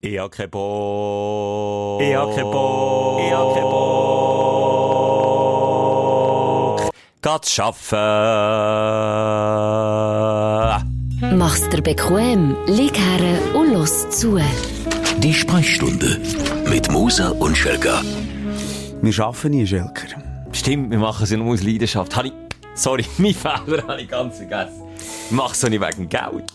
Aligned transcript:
Ich 0.00 0.16
hab 0.16 0.30
keinen 0.30 0.48
Bock. 0.50 2.00
Ich 2.00 2.14
hab 2.14 2.32
keinen 2.32 2.52
Bock. 2.52 3.20
Ich 3.20 3.32
hab 3.32 3.52
keinen 3.52 3.62
Bock. 3.64 4.00
Geht's 7.20 7.58
arbeiten. 7.58 7.96
Mach's 11.36 11.68
dir 11.68 11.82
bequem, 11.82 12.56
lieg 12.68 12.96
her 12.96 13.40
und 13.56 13.72
los 13.72 14.08
zu. 14.10 14.38
Die 15.18 15.34
Sprechstunde 15.34 16.20
mit 16.70 16.88
Musa 16.92 17.30
und 17.30 17.58
Schelka. 17.58 18.00
Wir 19.02 19.24
arbeiten 19.24 19.50
nie, 19.50 19.66
Schelker. 19.66 20.06
Stimmt, 20.52 20.92
wir 20.92 20.98
machen 20.98 21.24
es 21.24 21.30
ja 21.32 21.38
nur 21.38 21.54
aus 21.54 21.64
Leidenschaft. 21.64 22.12
Sorry, 22.74 23.04
mein 23.18 23.34
Fehler 23.34 23.82
habe 23.88 24.00
ich 24.00 24.08
ganz 24.08 24.36
vergessen. 24.36 24.80
Ich 25.26 25.32
mache 25.32 25.54
es 25.54 25.62
nicht 25.68 25.80
wegen 25.80 26.08
Geld. 26.08 26.52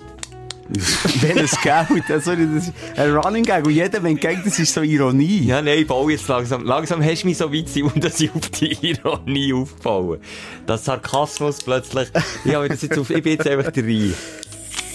Welches 1.21 1.59
Geld? 1.61 1.87
Also, 2.09 2.35
das 2.35 2.67
ist 2.67 2.73
ein 2.95 3.11
Running 3.15 3.43
Gag. 3.43 3.65
Und 3.65 3.73
jeder, 3.73 4.01
wenn 4.01 4.17
denkt, 4.17 4.45
das 4.45 4.59
ist 4.59 4.73
so 4.73 4.81
Ironie. 4.81 5.39
Ja, 5.45 5.61
nein, 5.61 5.79
ich 5.79 5.87
baue 5.87 6.11
jetzt 6.11 6.27
langsam. 6.27 6.63
Langsam 6.63 7.03
hast 7.03 7.23
du 7.23 7.27
mich 7.27 7.37
so 7.37 7.51
weit 7.51 7.75
und 7.95 8.03
dass 8.03 8.19
ich 8.19 8.33
auf 8.33 8.49
die 8.49 8.71
Ironie 8.91 9.53
aufbaue. 9.53 10.19
Das 10.65 10.85
Sarkasmus 10.85 11.61
plötzlich. 11.63 12.07
Ich, 12.45 12.53
habe 12.53 12.69
das 12.69 12.81
jetzt 12.81 12.97
auf, 12.97 13.09
ich 13.09 13.21
bin 13.23 13.33
jetzt 13.33 13.47
einfach 13.47 13.71
der 13.71 13.83
Reihe. 13.83 14.13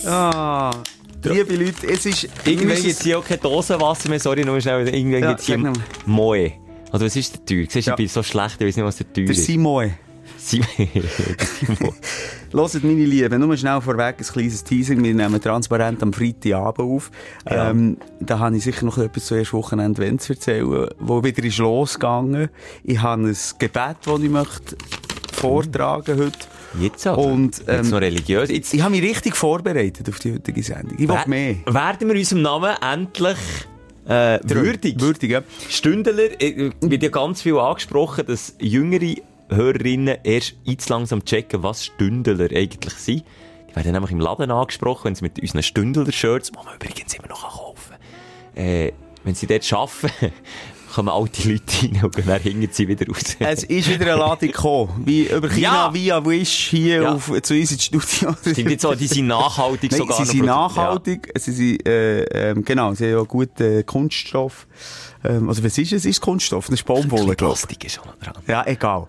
Ah, 0.07 0.71
liebe 1.25 1.57
Leute, 1.57 1.87
es 1.89 2.07
ist... 2.07 2.29
Irgendwann 2.45 2.77
gibt 2.77 2.87
es 2.87 3.03
hier 3.03 3.19
auch 3.19 3.25
keine 3.25 3.41
Dosenwasser 3.41 4.09
mehr. 4.09 4.21
Sorry, 4.21 4.45
nur 4.45 4.61
schnell. 4.61 4.89
Irgendwann 4.89 5.23
Ja, 5.23 5.29
gibt 5.31 5.41
es 5.41 5.47
hier. 5.47 5.73
Moe. 6.07 6.53
Oder 6.93 7.05
was 7.05 7.17
ist 7.17 7.35
der 7.35 7.45
teuer? 7.45 7.67
Siehst 7.69 7.87
du, 7.87 7.91
Ja. 7.91 7.95
ich 7.95 7.97
bin 7.97 8.09
so 8.09 8.23
schlecht, 8.23 8.61
ich 8.61 8.67
weiß 8.67 8.77
nicht, 8.77 8.85
was 8.87 8.97
der 8.97 9.13
teuer 9.13 9.25
Der 9.27 9.35
ist. 9.35 9.45
Simon. 9.45 9.85
Simon. 9.85 10.08
Simon. 10.39 10.69
Hört, 12.53 12.83
meine 12.83 13.05
Lieben, 13.05 13.41
nur 13.41 13.57
schnell 13.57 13.81
vorweg 13.81 14.17
ein 14.19 14.25
kleines 14.25 14.65
Teasing. 14.65 15.03
Wir 15.03 15.15
nehmen 15.15 15.41
transparent 15.41 16.03
am 16.03 16.13
Freitagabend 16.13 16.81
auf. 16.81 17.11
Ja. 17.49 17.71
Ähm, 17.71 17.99
da 18.21 18.39
habe 18.39 18.57
ich 18.57 18.65
sicher 18.65 18.87
noch 18.87 18.99
etwas 18.99 19.27
zu 19.27 19.35
erst 19.35 19.53
Wochenende 19.53 20.01
wenn 20.03 20.19
zu 20.19 20.33
erzählen, 20.33 20.89
wo 20.99 21.23
wieder 21.23 21.45
ist 21.45 21.59
losgegangen. 21.59 22.49
Ich 22.85 23.03
habe 23.03 23.23
ein 23.23 23.37
Gebet, 23.59 23.97
das 24.05 24.21
ich 24.21 24.31
möchte 24.31 24.77
vortragen 25.33 26.19
heute. 26.19 26.39
Jetzt 26.79 27.07
aber. 27.07 27.23
Und, 27.23 27.59
Jetzt 27.59 27.69
ähm, 27.69 27.91
noch 27.91 28.01
religiös. 28.01 28.51
Jetzt 28.51 28.75
Ich 28.75 28.83
habe 28.83 28.91
mich 28.93 29.03
richtig 29.03 29.37
vorbereitet 29.37 30.09
auf 30.09 30.19
die 30.19 30.35
heutige 30.35 30.63
Sendung. 30.63 30.99
Ich 30.99 31.09
will 31.09 31.19
mehr. 31.27 31.57
werden 31.67 32.09
wir 32.09 32.17
unserem 32.17 32.43
Namen 32.43 32.77
endlich 32.81 33.39
äh, 34.07 34.39
würdig. 34.45 35.01
Würdig, 35.01 35.31
ja. 35.31 35.43
Stündler, 35.69 36.41
äh, 36.41 36.71
wird 36.81 37.03
ja 37.03 37.09
ganz 37.11 37.43
viel 37.43 37.59
angesprochen, 37.59 38.25
dass 38.27 38.55
jüngere 38.59 39.15
Hörerinnen 39.51 40.19
erst 40.25 40.55
jetzt 40.65 40.89
langsam 40.89 41.25
checken, 41.25 41.63
was 41.63 41.85
Stündler 41.87 42.49
eigentlich 42.55 42.95
sind. 42.95 43.25
Die 43.71 43.77
werden 43.77 43.93
nämlich 43.93 44.11
im 44.13 44.21
Laden 44.21 44.51
angesprochen, 44.51 45.05
wenn 45.07 45.15
sie 45.15 45.23
mit 45.25 45.41
unseren 45.41 45.63
Stündler-Shirts, 45.63 46.51
die 46.53 46.57
man 46.57 46.75
übrigens 46.75 47.15
immer 47.15 47.29
noch 47.29 47.43
kaufen 47.49 47.95
kann, 48.55 48.65
äh, 48.65 48.93
wenn 49.25 49.35
sie 49.35 49.47
dort 49.47 49.71
arbeiten, 49.73 50.33
kommen 50.95 51.09
alte 51.11 51.49
Leute 51.51 51.83
rein 51.83 52.01
und 52.03 52.27
dann 52.27 52.41
hingen 52.41 52.69
sie 52.73 52.89
wieder 52.89 53.07
raus. 53.07 53.37
Es 53.41 53.65
ist 53.65 53.89
wieder 53.91 54.07
eine 54.13 54.17
Ladung 54.17 54.49
gekommen. 54.49 55.03
Wie 55.05 55.27
über 55.27 55.49
China, 55.49 55.61
Ja. 55.89 55.95
via 55.95 56.25
Wish 56.25 56.69
hier 56.71 57.03
Ja. 57.03 57.13
auf, 57.15 57.27
zu 57.43 57.55
uns 57.55 57.73
ins 57.73 57.85
Studio. 57.85 58.35
Stimmt 58.41 58.71
jetzt 58.71 58.83
so, 58.83 58.95
die 58.95 59.07
sind 59.07 59.27
nachhaltig 59.27 59.91
Nein, 59.93 59.99
sogar 59.99 60.17
sie 60.17 60.25
sind 60.25 60.47
nachhaltig, 60.47 61.31
sie 61.37 61.53
sind, 61.53 61.87
äh, 61.87 62.23
ähm, 62.51 62.65
genau, 62.65 62.95
sie 62.95 63.05
haben 63.05 63.13
ja 63.19 63.23
guten 63.25 63.85
Kunststoff. 63.85 64.67
Ähm, 65.25 65.49
also 65.49 65.65
was 65.65 65.77
ist 65.79 65.93
es? 65.93 66.05
Ist 66.05 66.21
Kunststoff? 66.21 66.67
Das 66.67 66.75
ist 66.81 66.89
Ja. 66.89 66.95
Baumwolle, 66.95 67.35
glaube 67.35 67.55
ich. 67.55 67.61
Plastik 67.61 67.85
ist 67.85 67.99
auch 68.01 68.07
noch 68.07 68.17
dran. 68.17 68.35
Ja, 68.47 68.65
egal. 68.67 69.09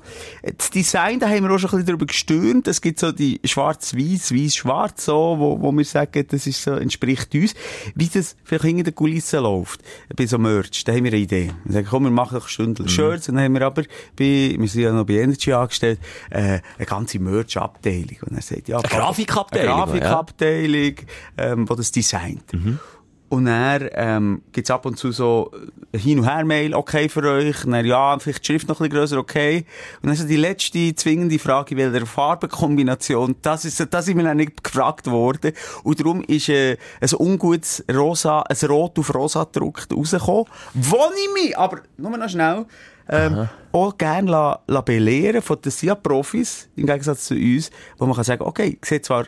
Das 0.58 0.72
Design, 0.72 1.20
da 1.20 1.30
haben 1.30 1.44
wir 1.44 1.52
auch 1.52 1.59
schon 1.59 1.70
ein 1.70 1.72
bisschen 1.78 1.86
darüber 1.86 2.06
gestürmt. 2.08 2.67
Es 2.67 2.81
gibt 2.81 3.00
so 3.00 3.11
die 3.11 3.39
schwarz-weiß, 3.44 4.34
weiß-schwarz, 4.34 5.06
so, 5.06 5.36
wo, 5.38 5.61
wo 5.61 5.72
wir 5.72 5.86
sagen, 5.86 6.26
das 6.28 6.48
ist 6.48 6.64
so, 6.64 6.72
entspricht 6.72 7.34
uns. 7.36 7.53
Wie 7.95 8.08
das 8.08 8.36
vielleicht 8.44 8.66
hinter 8.66 8.84
der 8.84 8.94
Kulisse 8.94 9.39
läuft. 9.39 9.81
Bei 10.16 10.26
so 10.26 10.38
Merch, 10.39 10.84
da 10.84 10.94
haben 10.94 11.03
wir 11.03 11.11
eine 11.11 11.22
Idee. 11.22 11.52
Wir 11.66 11.73
sagen, 11.73 11.88
komm, 11.89 12.04
wir 12.06 12.11
machen 12.11 12.39
doch 12.39 12.48
Stündler 12.48 12.86
Mhm. 12.86 12.89
Shirts. 12.89 13.30
Und 13.30 13.36
dann 13.36 13.45
haben 13.45 13.54
wir 13.54 13.61
aber 13.61 13.83
bei, 14.17 14.56
wir 14.58 14.67
sind 14.67 14.81
ja 14.81 14.92
noch 14.92 15.06
bei 15.06 15.14
Energy 15.14 15.54
angestellt, 15.54 16.00
äh, 16.31 16.59
eine 16.78 16.86
ganze 16.88 17.20
Merch-Abteilung. 17.20 18.17
Und 18.27 18.36
er 18.36 18.42
sagt, 18.42 18.67
ja, 18.67 18.77
Eine 18.80 18.88
Grafikabteilung, 18.89 19.73
Eine 19.73 19.99
Grafikabteilung, 19.99 20.94
ähm, 21.38 21.70
wo 21.70 21.76
das 21.76 21.92
designt. 21.92 22.52
Mhm. 22.54 22.80
Und 23.30 23.45
dann 23.45 23.90
ähm, 23.94 24.42
gibt's 24.52 24.72
ab 24.72 24.86
und 24.88 24.98
zu 24.98 25.12
so 25.12 25.52
äh, 25.92 25.98
Hin- 25.98 26.20
und 26.20 26.26
Her-Mail, 26.26 26.73
okay 26.73 27.10
für 27.10 27.23
euch. 27.23 27.64
Und 27.64 27.72
dann, 27.72 27.86
ja, 27.86 28.17
vielleicht 28.17 28.42
die 28.42 28.48
Schrift 28.48 28.67
noch 28.67 28.80
ein 28.80 28.90
bisschen 28.90 29.00
grösser, 29.00 29.17
okay. 29.17 29.66
Und 30.02 30.08
dann 30.10 30.16
so 30.16 30.28
die 30.28 30.36
letzte 30.36 30.95
zwingende 30.95 31.38
Frage, 31.38 31.78
welcher 31.78 32.06
Farbenkombination, 32.08 33.36
das 33.44 33.66
ist, 33.66 33.86
das 33.94 34.08
ist 34.08 34.16
mir 34.16 34.23
dann 34.23 34.38
nicht 34.38 34.64
gefragt 34.64 35.06
worden. 35.08 35.54
Und 35.84 36.00
darum 36.00 36.23
ist 36.23 36.50
äh, 36.50 36.78
ein 37.02 37.10
ungutes 37.20 37.86
Rosa, 37.94 38.42
ein 38.42 38.68
Rot 38.68 38.98
auf 38.98 39.14
Rosa 39.14 39.44
gedruckt 39.44 39.94
rausgekommen, 39.95 40.45
wo 40.73 40.98
ich 41.16 41.44
mich, 41.44 41.58
aber 41.58 41.82
nur 41.98 42.18
noch 42.18 42.30
schnell, 42.30 42.66
ähm, 43.12 43.50
auch 43.72 43.98
gerne 43.98 44.30
la, 44.30 44.60
la 44.68 44.82
belehren 44.82 45.42
von 45.42 45.60
den 45.62 45.72
SIA-Profis, 45.72 46.70
im 46.76 46.86
Gegensatz 46.86 47.26
zu 47.26 47.36
uns, 47.36 47.72
wo 47.98 48.06
man 48.06 48.16
kann 48.16 48.23
sagen, 48.23 48.44
okay, 48.44 48.78
sieht 48.84 49.06
zwar 49.06 49.26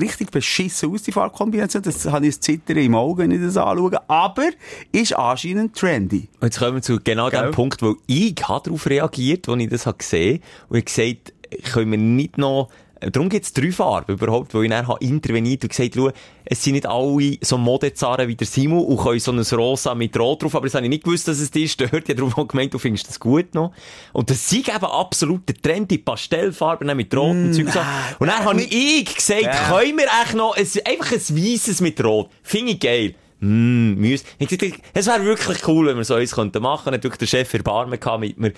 richtig 0.00 0.30
beschissen 0.30 0.92
aus, 0.92 1.02
die 1.02 1.12
Farbkombination. 1.12 1.82
Das 1.82 2.04
habe 2.06 2.26
ich 2.26 2.36
ein 2.36 2.40
Zittern 2.40 2.76
im 2.78 2.94
Auge, 2.94 3.22
wenn 3.22 3.30
ich 3.30 3.40
das 3.40 3.56
anschaue. 3.56 3.98
Aber 4.08 4.48
ist 4.92 5.16
anscheinend 5.16 5.76
trendy. 5.76 6.28
Und 6.40 6.46
jetzt 6.46 6.58
kommen 6.58 6.76
wir 6.76 6.82
zu 6.82 6.98
genau 7.02 7.30
Gell? 7.30 7.42
dem 7.42 7.50
Punkt, 7.52 7.82
wo 7.82 7.96
ich 8.06 8.34
habe 8.48 8.64
darauf 8.64 8.86
reagiert, 8.86 9.48
als 9.48 9.60
ich 9.60 9.68
das 9.68 9.86
habe 9.86 9.98
gesehen 9.98 10.34
habe. 10.34 10.68
Und 10.68 10.78
ich 10.78 10.82
habe 10.82 11.14
gesagt, 11.14 11.32
können 11.72 11.90
wir 11.90 11.98
nicht 11.98 12.38
noch, 12.38 12.70
darum 13.10 13.28
gibt 13.28 13.44
es 13.44 13.52
drei 13.52 13.72
Farben 13.72 14.12
überhaupt, 14.14 14.54
wo 14.54 14.62
ich 14.62 14.70
dann 14.70 14.86
habe 14.86 15.04
interveniert 15.04 15.62
und 15.64 15.70
gesagt, 15.70 15.94
schau, 15.96 16.10
es 16.44 16.62
sind 16.62 16.74
nicht 16.74 16.86
alle 16.86 17.36
so 17.40 17.58
Modezaren 17.58 18.28
wie 18.28 18.34
der 18.34 18.46
Simon 18.46 18.84
und 18.84 18.98
können 18.98 19.18
so 19.20 19.32
ein 19.32 19.40
Rosa 19.40 19.94
mit 19.94 20.16
Rot 20.18 20.42
drauf, 20.42 20.54
aber 20.54 20.66
das 20.66 20.74
habe 20.74 20.84
ich 20.86 20.90
nicht 20.90 21.04
gewusst, 21.04 21.26
dass 21.28 21.38
es 21.38 21.50
dich 21.50 21.72
stört. 21.72 21.92
Ich 21.92 22.08
habe 22.10 22.14
darum 22.14 22.34
auch 22.34 22.48
gemeint, 22.48 22.74
du 22.74 22.78
findest 22.78 23.08
das 23.08 23.18
gut 23.18 23.54
noch. 23.54 23.72
Und 24.12 24.30
das 24.30 24.48
sind 24.48 24.68
eben 24.68 24.84
absolut 24.84 25.48
der 25.48 25.56
Trend, 25.56 25.90
die 25.90 25.98
Pastellfarben 25.98 26.96
mit 26.96 27.14
Rot 27.14 27.30
und 27.30 27.54
Zeug 27.54 27.70
so. 27.70 27.80
Und 28.18 28.26
dann 28.28 28.44
habe 28.44 28.62
ich 28.62 29.14
gesagt, 29.14 29.42
Ja. 29.42 29.68
können 29.70 29.96
wir 29.98 30.06
echt 30.22 30.34
noch 30.34 30.56
ein, 30.56 30.66
einfach 30.84 31.12
ein 31.12 31.36
Weißes 31.36 31.80
mit 31.80 32.02
Rot? 32.04 32.30
Finde 32.42 32.72
ich 32.72 32.80
geil. 32.80 33.14
Mm, 33.40 33.94
müs. 33.94 34.22
Ich 34.38 34.48
gesagt, 34.48 34.80
Es 34.94 35.06
wäre 35.06 35.24
wirklich 35.24 35.66
cool, 35.66 35.86
wenn 35.88 35.96
wir 35.96 36.04
so 36.04 36.14
eins 36.14 36.32
könnten 36.34 36.62
machen. 36.62 36.84
Dann 36.86 36.94
hat 36.94 37.04
wirklich 37.04 37.18
der 37.18 37.26
Chef 37.26 37.52
Erbarmen 37.54 37.98
gehabt 37.98 38.20
mit 38.20 38.38
mir. 38.38 38.52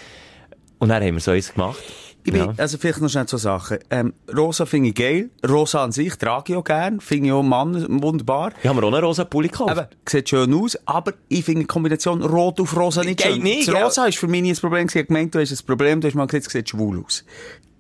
Und 0.79 0.89
dann 0.91 1.03
haben 1.03 1.15
wir 1.15 1.21
so 1.21 1.31
eins 1.31 1.53
gemacht. 1.53 1.79
Ich 2.27 2.33
bin, 2.33 2.41
Ja. 2.43 2.55
also 2.57 2.79
vielleicht 2.79 3.03
noch 3.03 3.11
schnell 3.11 3.27
zwei 3.27 3.37
Sachen. 3.37 3.79
Ähm, 3.91 4.15
Rosa 4.35 4.65
finde 4.65 4.89
ich 4.89 4.95
geil. 4.95 5.29
Rosa 5.47 5.85
an 5.85 5.93
sich 5.93 6.15
trage 6.17 6.53
ich 6.55 6.57
auch 6.59 6.65
gern. 6.65 7.01
Finde 7.01 7.27
ich 7.27 7.33
auch 7.33 7.43
Mann 7.43 8.03
wunderbar. 8.03 8.53
Ich 8.63 8.67
habe 8.69 8.81
mir 8.81 8.87
auch 8.87 8.93
einen 8.95 9.05
rosa 9.05 9.25
Pulli 9.27 9.49
gekauft. 9.49 9.71
Aber, 9.73 9.91
sieht 10.09 10.31
schön 10.31 10.55
aus, 10.55 10.79
aber 10.87 11.13
ich 11.29 11.45
finde 11.45 11.61
die 11.61 11.67
Kombination 11.67 12.23
Rot 12.23 12.61
auf 12.61 12.75
Rosa 12.77 13.03
nicht 13.05 13.19
Geht 13.23 13.35
schön. 13.35 13.43
nicht, 13.43 13.69
das? 13.69 13.75
Rosa 13.75 14.07
ist 14.07 14.17
für 14.17 14.27
mich 14.27 14.41
nie 14.41 14.53
ein 14.53 14.57
Problem. 14.57 14.87
Ich 14.89 14.95
habe 14.95 15.05
gemeint, 15.05 15.35
du 15.35 15.39
hast 15.41 15.53
ein 15.53 15.67
Problem, 15.67 16.01
du 16.01 16.09
hast 16.09 16.15
mal 16.15 16.27
gesagt, 16.27 16.47
es 16.47 16.53
sieht 16.53 16.71
schwul 16.71 17.05
aus. 17.05 17.25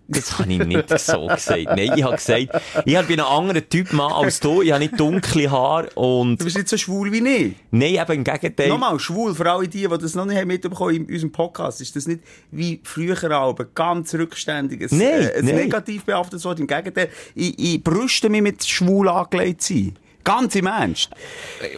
Das 0.06 0.38
habe 0.38 0.52
ich 0.52 0.58
nicht 0.58 0.98
so 0.98 1.26
gesagt. 1.26 1.64
Nein, 1.64 1.92
ich 1.96 2.02
habe 2.02 2.16
gesagt, 2.16 2.48
ich 2.84 3.00
bin 3.06 3.20
ein 3.20 3.26
anderer 3.26 3.66
Typ 3.66 3.92
Mann 3.94 4.12
als 4.12 4.38
du. 4.38 4.60
Ich 4.60 4.70
habe 4.70 4.80
nicht 4.84 5.00
dunkle 5.00 5.50
Haare 5.50 5.88
und, 5.94 6.38
Du 6.40 6.44
bist 6.44 6.56
nicht 6.56 6.68
so 6.68 6.76
schwul 6.76 7.10
wie 7.10 7.26
ich. 7.26 7.54
nein, 7.70 7.94
eben 7.94 8.12
im 8.12 8.24
Gegenteil. 8.24 8.68
Nochmal, 8.68 8.98
schwul, 8.98 9.34
für 9.34 9.50
alle 9.50 9.66
die, 9.66 9.88
die 9.88 9.98
das 9.98 10.14
noch 10.14 10.26
nicht 10.26 10.36
haben 10.36 10.48
mitbekommen 10.48 10.94
in 10.94 11.04
unserem 11.06 11.32
Podcast, 11.32 11.80
ist 11.80 11.96
das 11.96 12.06
nicht 12.06 12.20
wie 12.50 12.80
früher 12.84 13.16
Alben, 13.30 13.66
ganz 13.74 14.14
rückständig, 14.14 14.82
ein, 14.82 14.98
Nein, 14.98 15.08
äh, 15.08 15.38
ein 15.38 15.44
nein. 15.46 15.54
negativ 15.56 16.04
behaftetes 16.04 16.44
Wort. 16.44 16.60
Im 16.60 16.66
Gegenteil, 16.66 17.08
ich, 17.34 17.58
ich 17.58 17.82
brüste 17.82 18.28
mich 18.28 18.42
mit 18.42 18.64
schwul 18.64 19.08
angelegt 19.08 19.62
sein. 19.62 19.98
Ganz 20.22 20.54
im 20.54 20.66
Ernst. 20.66 21.10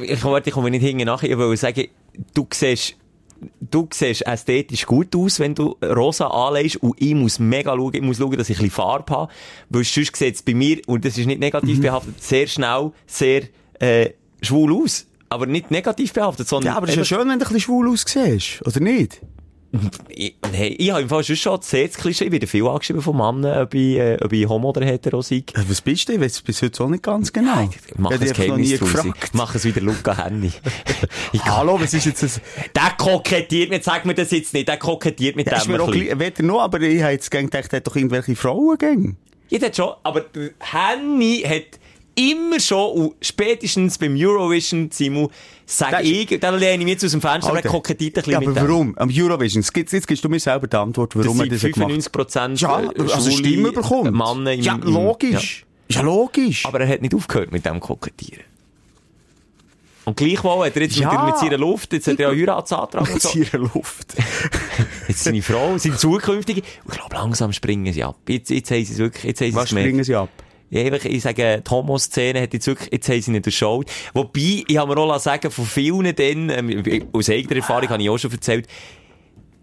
ich, 0.03 0.25
warte, 0.25 0.49
ich 0.51 0.55
komme 0.55 0.71
nicht 0.71 0.83
hinten 0.83 1.05
nachher. 1.07 1.31
Ich 1.31 1.37
wollte 1.39 1.57
sagen, 1.57 1.89
du 2.35 2.47
siehst, 2.53 2.97
du 3.61 3.89
siehst 3.93 4.27
ästhetisch 4.27 4.87
gut 4.87 5.15
aus, 5.17 5.41
wenn 5.41 5.55
du 5.55 5.77
rosa 5.83 6.27
anlegst 6.29 6.77
und 6.77 7.01
ich 7.01 7.15
muss 7.15 7.39
mega 7.39 7.75
schauen, 7.75 7.95
ich 7.95 8.03
muss 8.03 8.19
schauen, 8.19 8.37
dass 8.37 8.51
ich 8.51 8.59
ein 8.59 8.65
bisschen 8.65 8.83
Farbe 8.83 9.13
habe, 9.13 9.33
weil 9.71 9.85
sonst 9.85 10.17
sieht 10.17 10.35
es 10.35 10.43
bei 10.43 10.55
mir, 10.55 10.81
und 10.87 11.05
das 11.05 11.19
ist 11.19 11.27
nicht 11.27 11.41
negativ 11.41 11.81
behaftet, 11.81 12.23
sehr 12.23 12.47
schnell, 12.47 12.93
sehr 13.07 13.43
äh, 13.81 14.11
schwul 14.43 14.83
aus. 14.83 15.07
Aber 15.29 15.47
nicht 15.47 15.71
negativ 15.71 16.13
behaftet, 16.13 16.49
sondern... 16.49 16.73
Ja, 16.73 16.77
aber 16.77 16.87
es 16.87 16.93
ist 16.93 16.99
ja 16.99 17.05
schön, 17.05 17.19
wenn 17.21 17.27
du 17.27 17.33
ein 17.33 17.39
bisschen 17.39 17.61
schwul 17.61 17.89
aussiehst, 17.89 18.65
oder 18.65 18.81
nicht? 18.81 19.21
Ich, 20.09 20.35
hey, 20.53 20.69
ich 20.79 20.91
habe 20.91 21.03
im 21.03 21.09
Fall 21.09 21.25
schon 21.25 21.37
schon 21.37 21.61
sehr 21.63 21.87
das 21.87 21.97
Klischee, 21.97 22.25
ich 22.27 22.33
werde 22.33 22.47
viel 22.47 22.67
angeschrieben 22.67 23.03
von 23.03 23.17
Männern, 23.17 23.63
ob 23.63 23.75
ich, 23.75 23.97
äh, 23.97 24.17
ob 24.23 24.33
ich 24.33 24.49
homo 24.49 24.71
oder 24.71 24.85
hetero 24.85 25.23
sei. 25.23 25.37
Äh, 25.37 25.45
Was 25.69 25.81
bist 25.81 26.09
du? 26.09 26.13
Ich 26.15 26.21
weiß 26.21 26.33
es 26.33 26.43
bis 26.43 26.63
heute 26.63 26.85
auch 26.85 26.89
nicht 26.89 27.03
ganz 27.03 27.33
genau. 27.33 27.69
Ich 27.71 27.99
mache 27.99 28.15
Ich 28.15 28.21
ein 28.23 28.29
hab 28.29 28.35
dich 28.37 28.41
einfach 28.41 28.47
noch 28.49 28.57
nie 28.57 28.71
Geheimnis 28.77 28.93
draus. 29.21 29.33
mache 29.33 29.59
es 29.59 29.65
wieder 29.65 29.81
Luca 29.81 30.25
Henny. 30.25 30.53
Ich- 31.33 31.45
Hallo, 31.45 31.79
was 31.81 31.93
ist 31.95 32.07
jetzt 32.07 32.23
das? 32.23 32.41
Der 32.75 32.93
kokettiert 32.97 33.71
mit, 33.71 33.85
sag 33.85 34.05
mir 34.05 34.15
das 34.15 34.31
jetzt 34.31 34.53
nicht, 34.55 34.69
der 34.69 34.77
kokettiert 34.79 35.37
mit 35.37 35.47
Ja, 35.47 35.57
ist 35.59 35.67
dem 35.67 35.73
mir 35.73 35.83
ein 35.83 35.89
auch 35.89 35.93
weder 36.21 36.43
noch, 36.43 36.61
aber 36.63 36.81
ich 36.81 37.03
habe 37.03 37.13
jetzt 37.13 37.31
gedacht, 37.31 37.73
er 37.73 37.77
hat 37.79 37.87
doch 37.87 37.97
irgendwelche 37.97 38.35
Frauen 38.37 38.79
gegen. 38.79 39.17
Ich 39.49 39.61
hätte 39.61 39.77
schon, 39.77 39.93
aber 40.03 40.23
der 40.23 40.51
Henny 40.61 41.43
hat 41.47 41.79
immer 42.17 42.59
schon, 42.59 42.91
und 42.93 43.15
spätestens 43.21 43.99
beim 43.99 44.17
Eurovision, 44.19 44.91
Simu, 44.91 45.29
sag 45.67 45.91
Das 45.91 46.03
ich, 46.05 46.39
dann 46.41 46.59
lehne 46.59 46.75
ich 46.75 46.85
mich 46.85 46.93
jetzt 46.95 47.05
aus 47.05 47.11
dem 47.11 47.21
Fenster, 47.21 47.51
aber 47.51 47.63
er 47.63 47.69
kokettiert 47.71 48.17
ein 48.17 48.23
bisschen 48.23 48.33
ja, 48.33 48.39
aber 48.39 48.47
mit 48.49 48.57
warum? 48.63 48.97
Am 48.99 49.11
Eurovision, 49.13 49.63
jetzt, 49.75 49.93
jetzt 49.93 50.07
gibst 50.07 50.25
du 50.25 50.29
mir 50.29 50.39
selber 50.41 50.67
die 50.69 50.77
Antwort, 50.77 51.15
Das 51.15 51.25
warum 51.25 51.41
er 51.41 51.49
das 51.49 51.61
gemacht 51.61 51.81
hat. 51.91 51.91
95% 51.91 52.61
Ja, 52.61 52.81
äh, 52.83 53.13
also 53.13 53.31
Stimme 53.31 53.73
bekommt. 53.73 54.13
Männer 54.13 54.53
im, 54.53 54.61
ja, 54.61 54.77
logisch. 54.83 55.67
Ist 55.89 55.97
ja 55.97 56.03
logisch. 56.03 56.65
Aber 56.67 56.81
er 56.81 56.89
hat 56.89 57.03
nicht 57.03 57.15
aufgehört 57.15 57.53
mit 57.53 57.67
dem 57.67 57.81
Kokettieren. 57.81 58.45
Und 60.05 60.17
gleichwohl 60.17 60.67
hat 60.67 60.77
er 60.77 60.83
jetzt 60.83 60.97
Ja. 60.97 61.25
mit, 61.27 61.37
seiner 61.39 61.59
Luft, 61.59 61.93
jetzt 61.93 62.07
hat 62.07 62.21
er 62.21 62.33
ja 62.33 62.39
Heiratsantrag 62.41 63.13
und 63.13 63.21
so. 63.21 63.37
Mit 63.37 63.53
ihrer 63.53 63.59
Luft. 63.75 64.15
Jetzt 65.09 65.25
seine 65.25 65.43
Frau, 65.43 65.79
seine 65.79 65.97
zukünftige. 65.97 66.61
Ich 66.61 66.93
glaube, 66.97 67.15
langsam 67.15 67.53
springen 67.53 67.93
sie 67.93 68.03
ab. 68.05 68.17
Jetzt, 68.29 68.51
jetzt 68.51 68.71
haben 68.73 68.85
sie 68.85 68.93
es 68.93 68.99
wirklich, 68.99 69.23
jetzt 69.25 69.41
haben 69.41 69.51
sie 69.51 69.55
Was 69.57 69.65
es 69.65 69.69
gemerkt. 69.71 69.87
springen 69.89 70.05
sie 70.05 70.15
ab? 70.17 70.29
Einfach, 70.73 71.05
ich 71.05 71.23
sage, 71.23 71.63
die 71.65 71.71
Homo-Szene 71.71 72.43
hat 72.43 72.53
jetzt 72.53 72.67
wirklich, 72.67 72.93
jetzt 72.93 73.09
haben 73.09 73.23
sie 73.23 73.35
ihn 73.35 73.43
durchschaut. 73.43 73.91
Wobei, 74.15 74.65
ich 74.67 74.77
habe 74.77 74.95
mir 74.95 75.01
auch 75.01 75.19
sagen, 75.19 75.51
von 75.51 75.65
vielen 75.65 76.15
dann, 76.15 76.51
ähm, 76.51 77.09
aus 77.13 77.31
eigener 77.31 77.57
Erfahrung 77.57 77.89
habe 77.89 78.03
ich 78.03 78.11
auch 78.11 78.19
schon 78.19 78.33
erzählt, 78.33 78.67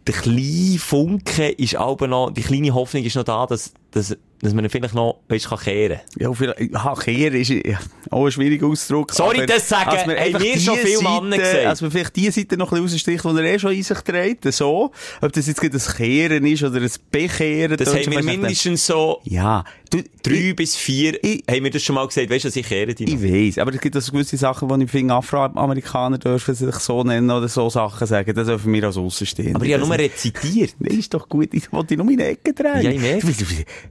der 0.07 0.15
kleine 0.15 0.79
Funke 0.79 1.49
ist 1.49 1.75
aber 1.75 2.07
noch, 2.07 2.31
die 2.31 2.41
kleine 2.41 2.73
Hoffnung 2.73 3.03
ist 3.03 3.15
noch 3.15 3.23
da, 3.23 3.45
dass, 3.45 3.73
dass, 3.93 4.15
dass 4.41 4.53
man 4.53 4.69
vielleicht 4.69 4.95
noch, 4.95 5.19
weißt, 5.29 5.47
kann 5.49 5.59
kehren. 5.59 5.99
Ja, 6.19 6.33
vielleicht, 6.33 6.59
ha, 6.75 6.95
Kehr 6.95 7.33
ist 7.33 7.49
ja, 7.49 7.77
auch 8.09 8.25
ein 8.25 8.31
schwieriger 8.31 8.67
Ausdruck. 8.67 9.13
Soll 9.13 9.35
ich 9.35 9.43
aber 9.43 9.47
das 9.53 9.69
sagen? 9.69 9.97
man 10.07 10.17
Haben 10.17 10.31
mir 10.41 10.59
schon 10.59 10.77
die 10.83 10.93
Seite- 10.95 11.03
Männer 11.21 11.37
gesagt. 11.37 11.65
Als 11.65 11.81
man 11.81 11.91
vielleicht 11.91 12.15
die 12.15 12.31
Seite 12.31 12.57
noch 12.57 12.71
ein 12.73 12.81
bisschen 12.81 12.97
rausstricht, 12.97 13.23
die 13.23 13.37
er 13.37 13.53
eh 13.53 13.59
schon 13.59 13.71
in 13.73 13.83
sich 13.83 13.97
trägt, 13.99 14.51
so. 14.53 14.91
Ob 15.21 15.31
das 15.31 15.47
jetzt 15.47 15.61
gerade 15.61 15.77
ein 15.77 15.95
Kehren 15.95 16.45
ist 16.45 16.63
oder 16.63 16.81
ein 16.81 16.91
Bekehren. 17.11 17.77
Das 17.77 17.93
haben 17.93 18.11
wir 18.11 18.23
mindestens 18.23 18.85
so 18.85 19.21
Ja. 19.23 19.63
Du, 19.89 20.01
drei 20.23 20.33
ich, 20.49 20.55
bis 20.55 20.75
vier, 20.75 21.23
ich- 21.23 21.43
haben 21.47 21.63
wir 21.65 21.69
das 21.69 21.83
schon 21.83 21.93
mal 21.93 22.07
gesagt, 22.07 22.27
weißt 22.27 22.45
du, 22.45 22.47
dass 22.47 22.55
ich 22.55 22.65
kehre 22.67 22.95
die 22.95 23.05
noch. 23.05 23.13
ich 23.23 23.31
weiss, 23.31 23.57
aber 23.59 23.71
es 23.75 23.79
gibt 23.79 23.95
also 23.95 24.11
gewisse 24.11 24.37
Sachen, 24.37 24.67
wo 24.67 24.75
ich 24.75 24.89
finde, 24.89 25.13
Afroamerikaner 25.13 26.17
dürfen 26.17 26.55
sich 26.55 26.73
so 26.77 27.03
nennen 27.03 27.29
oder 27.29 27.47
so 27.47 27.69
Sachen 27.69 28.07
sagen. 28.07 28.33
Das 28.33 28.47
dürfen 28.47 28.73
wir 28.73 28.85
als 28.85 28.97
Außenstehende. 28.97 29.55
Aber 29.55 29.65
ich 29.65 29.71
habe 29.73 29.81
Das- 29.81 29.89
nur 29.89 29.97
rezitiert. 29.99 30.73
Nee, 30.79 30.95
ist 30.95 31.13
doch 31.13 31.29
gut. 31.29 31.49
Ich 31.53 31.71
wollte 31.71 31.95
nur 31.95 32.07
meine 32.07 32.25
Ecke 32.25 32.53
drehen. 32.53 32.81
Ja, 32.81 32.89
ich 32.89 32.99
merke. 32.99 33.27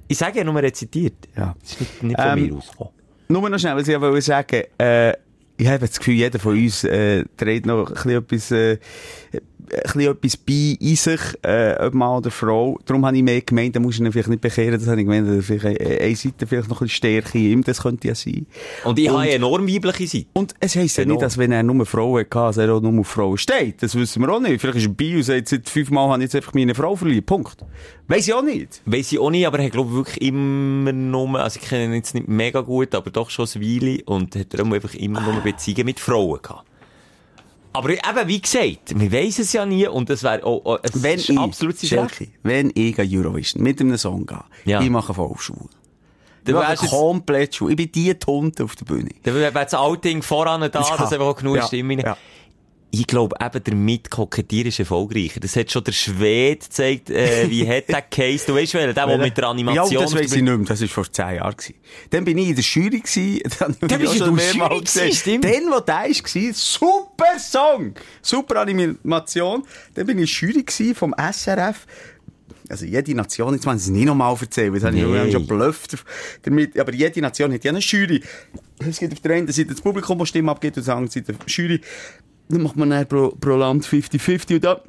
Ich 0.08 0.18
sage 0.18 0.38
ja 0.38 0.44
nur 0.44 0.56
rezitiert. 0.62 1.14
Ja. 1.36 1.54
Das 1.60 1.72
ist 1.72 1.80
nicht, 1.80 2.02
nicht 2.02 2.20
von 2.20 2.38
Ähm, 2.38 2.46
mir 2.46 2.56
ausgekommen. 2.56 2.92
Nur 3.28 3.48
noch 3.50 3.58
schnell, 3.58 3.76
was 3.76 3.88
ich 3.88 4.00
wollte 4.00 4.20
sagen, 4.22 4.62
äh, 4.78 5.12
ich 5.56 5.66
habe 5.68 5.78
das 5.80 5.98
Gefühl, 5.98 6.14
jeder 6.14 6.38
von 6.38 6.56
uns 6.58 6.82
äh, 6.84 7.24
trägt 7.36 7.66
noch 7.66 7.86
ein 7.88 7.94
bisschen 7.94 8.10
etwas, 8.18 8.50
äh, 8.50 8.78
ein 9.32 9.80
bisschen 9.84 10.00
etwas 10.00 10.36
bei 10.36 10.76
in 10.80 10.96
sich, 10.96 11.20
äh, 11.42 11.76
ob 11.86 11.94
Mann 11.94 12.18
oder 12.18 12.30
Frau. 12.30 12.78
Darum 12.84 13.06
habe 13.06 13.16
ich 13.16 13.22
mehr 13.22 13.40
gemeint, 13.42 13.76
da 13.76 13.80
muss 13.80 13.94
ich 13.94 14.00
ihn 14.00 14.10
vielleicht 14.10 14.28
nicht 14.28 14.40
bekehren, 14.40 14.78
das 14.78 14.88
habe 14.88 15.00
ich 15.00 15.06
gemeint, 15.06 15.28
dass 15.28 15.44
vielleicht 15.46 15.80
eine, 15.80 16.00
eine 16.00 16.16
Seite 16.16 16.46
vielleicht 16.46 16.68
noch 16.68 16.80
ein 16.80 16.86
bisschen 16.86 16.96
Stärke 16.96 17.38
in 17.38 17.44
ihm, 17.44 17.64
das 17.64 17.82
könnte 17.82 18.08
ja 18.08 18.14
sein. 18.14 18.46
Und 18.84 18.98
ich 18.98 19.06
und- 19.06 19.12
habe 19.12 19.22
eine 19.22 19.32
enorm 19.32 19.68
weibliche 19.68 20.06
Seite. 20.06 20.26
Und 20.32 20.54
es 20.58 20.74
heisst 20.74 20.98
ja 20.98 21.04
nicht, 21.04 21.22
dass 21.22 21.38
wenn 21.38 21.52
er 21.52 21.62
nur 21.62 21.86
Frauen 21.86 22.20
hatte, 22.24 22.28
dass 22.34 22.56
er 22.56 22.74
auch 22.74 22.80
nur 22.82 22.98
auf 23.00 23.06
Frauen 23.08 23.38
steht. 23.38 23.82
Das 23.82 23.94
wissen 23.94 24.20
wir 24.22 24.30
auch 24.30 24.40
nicht. 24.40 24.60
Vielleicht 24.60 24.78
ist 24.78 24.86
er 24.86 24.92
bei 24.92 25.16
und 25.16 25.22
sagt, 25.22 25.48
seit 25.48 25.68
fünfmal 25.68 26.08
habe 26.08 26.18
ich 26.18 26.24
jetzt 26.24 26.34
einfach 26.36 26.54
meine 26.54 26.74
Frau 26.74 26.96
verliebt. 26.96 27.26
Punkt. 27.26 27.56
Weiss 28.12 28.28
ich 28.28 28.34
auch 28.34 28.42
nicht. 28.42 28.82
Weiss 28.84 29.10
ich 29.10 29.18
auch 29.18 29.30
nicht, 29.30 29.46
aber 29.46 29.58
er 29.58 29.64
hat, 29.66 29.72
glaube 29.72 29.88
ich, 29.90 29.96
wirklich 29.96 30.22
immer 30.22 30.92
nur, 30.92 31.40
also 31.40 31.58
ich 31.58 31.66
kenne 31.66 31.84
ihn 31.86 31.94
jetzt 31.94 32.14
nicht 32.14 32.28
mega 32.28 32.60
gut, 32.60 32.94
aber 32.94 33.10
doch 33.10 33.30
schon 33.30 33.46
ein 33.54 33.60
Weile 33.62 34.04
und 34.04 34.36
hat 34.36 34.52
darum 34.52 34.72
einfach 34.74 34.92
immer 34.94 35.20
nur 35.22 35.40
Beziehungen 35.40 35.86
mit 35.86 35.98
Frauen 35.98 36.42
gehabt. 36.42 36.66
Aber 37.72 37.88
eben, 37.88 38.28
wie 38.28 38.40
gesagt, 38.40 39.00
wir 39.00 39.10
weiss 39.10 39.38
es 39.38 39.54
ja 39.54 39.64
nie 39.64 39.86
und 39.86 40.10
das 40.10 40.22
wäre 40.22 40.44
auch, 40.44 40.62
auch 40.66 40.78
es 40.82 41.02
Wenn 41.02 41.18
ist 41.18 41.30
ich, 41.30 41.38
absolut. 41.38 41.78
Schelke, 41.78 42.28
wenn 42.42 42.70
ich 42.74 42.98
an 43.00 43.08
Eurovision 43.10 43.62
mit 43.62 43.80
einem 43.80 43.96
Song 43.96 44.26
gehe, 44.26 44.44
Ja. 44.66 44.82
ich 44.82 44.90
mache 44.90 45.14
voll 45.14 45.34
schwul. 45.38 45.70
Ich 46.46 46.52
mache 46.52 46.86
komplett 46.86 47.54
schwul. 47.54 47.70
Ich 47.70 47.76
bin 47.76 47.92
die 47.92 48.12
Tonte 48.14 48.64
auf 48.64 48.76
der 48.76 48.84
Bühne. 48.84 49.08
Dann 49.22 49.36
wäre 49.36 49.52
das 49.52 49.72
Outing 49.72 50.20
voran 50.20 50.60
da, 50.60 50.66
Ja. 50.66 50.70
dass 50.70 50.90
einfach 51.12 51.20
auch 51.20 51.36
genug 51.36 51.56
Ja. 51.56 51.66
Stimmen 51.66 52.00
Ja. 52.00 52.16
Ich 52.94 53.06
glaube, 53.06 53.34
eben 53.42 53.64
damit 53.64 54.10
kokettieren 54.10 54.68
ist 54.68 54.78
erfolgreicher. 54.78 55.40
Das 55.40 55.56
hat 55.56 55.72
schon 55.72 55.82
der 55.82 55.92
Schwede 55.92 56.58
gezeigt, 56.58 57.08
äh, 57.08 57.48
wie 57.48 57.66
hat 57.76 57.88
der 57.88 58.02
Case, 58.02 58.44
du 58.46 58.54
weißt 58.54 58.74
welchen, 58.74 58.94
der, 58.94 59.06
der 59.06 59.18
mit 59.18 59.34
der 59.34 59.48
Animation... 59.48 59.90
Ja, 59.90 60.00
das 60.02 60.14
weiss 60.14 60.32
ich 60.34 60.42
nicht 60.42 60.44
mehr. 60.44 60.58
Das 60.58 60.82
war 60.82 60.88
vor 60.88 61.10
zehn 61.10 61.36
Jahren. 61.36 61.56
gewesen. 61.56 61.74
Dann 62.10 62.24
bin 62.26 62.36
ich 62.36 62.48
in 62.50 62.54
der 62.54 62.64
Jury 62.64 63.00
gewesen. 63.00 63.40
Dann 63.58 63.98
bist 63.98 64.20
du 64.20 64.24
in 64.26 64.36
der 64.36 64.52
Jury 64.52 64.80
gewesen, 64.80 65.12
stimmt. 65.14 65.44
Dann, 65.44 65.70
wo 65.70 65.80
der 65.80 65.94
war, 65.94 66.52
super 66.52 67.38
Song. 67.38 67.94
Super 68.20 68.60
Animation. 68.60 69.62
Dann 69.94 70.06
bin 70.06 70.18
ich 70.18 70.42
in 70.42 70.48
der 70.50 70.54
Jury 70.54 70.62
gewesen 70.62 70.94
vom 70.94 71.14
SRF. 71.32 71.86
Also 72.68 72.84
jede 72.84 73.14
Nation, 73.14 73.54
jetzt 73.54 73.66
wollen 73.66 73.78
sie 73.78 73.90
es 73.90 73.90
nicht 73.90 74.06
nochmal 74.06 74.36
erzählen, 74.38 74.72
das 74.72 74.84
habe 74.84 74.96
ich 74.96 75.02
Nee. 75.02 75.12
wir 75.12 75.20
haben 75.20 75.32
schon 75.32 75.46
blufft 75.46 75.96
damit, 76.42 76.78
aber 76.78 76.94
jede 76.94 77.20
Nation 77.20 77.52
hat 77.52 77.64
ja 77.64 77.70
eine 77.70 77.80
Jury. 77.80 78.22
Es 78.78 78.98
gibt 78.98 79.12
auf 79.12 79.20
der 79.20 79.32
einen 79.32 79.48
Seite 79.48 79.70
das 79.70 79.80
Publikum, 79.80 80.18
das 80.18 80.28
Stimme 80.28 80.50
abgibt, 80.50 80.76
und 80.76 80.82
auf 80.82 80.86
der 80.86 80.94
anderen 80.94 81.10
Seite 81.10 81.34
die 81.34 81.50
Jury. 81.50 81.80
Dann 82.52 82.62
macht 82.62 82.76
man 82.76 82.90
dann 82.90 83.06
pro, 83.08 83.30
pro 83.40 83.56
Land 83.56 83.84
50-50 83.86 84.56
und 84.56 84.64
da 84.64 84.80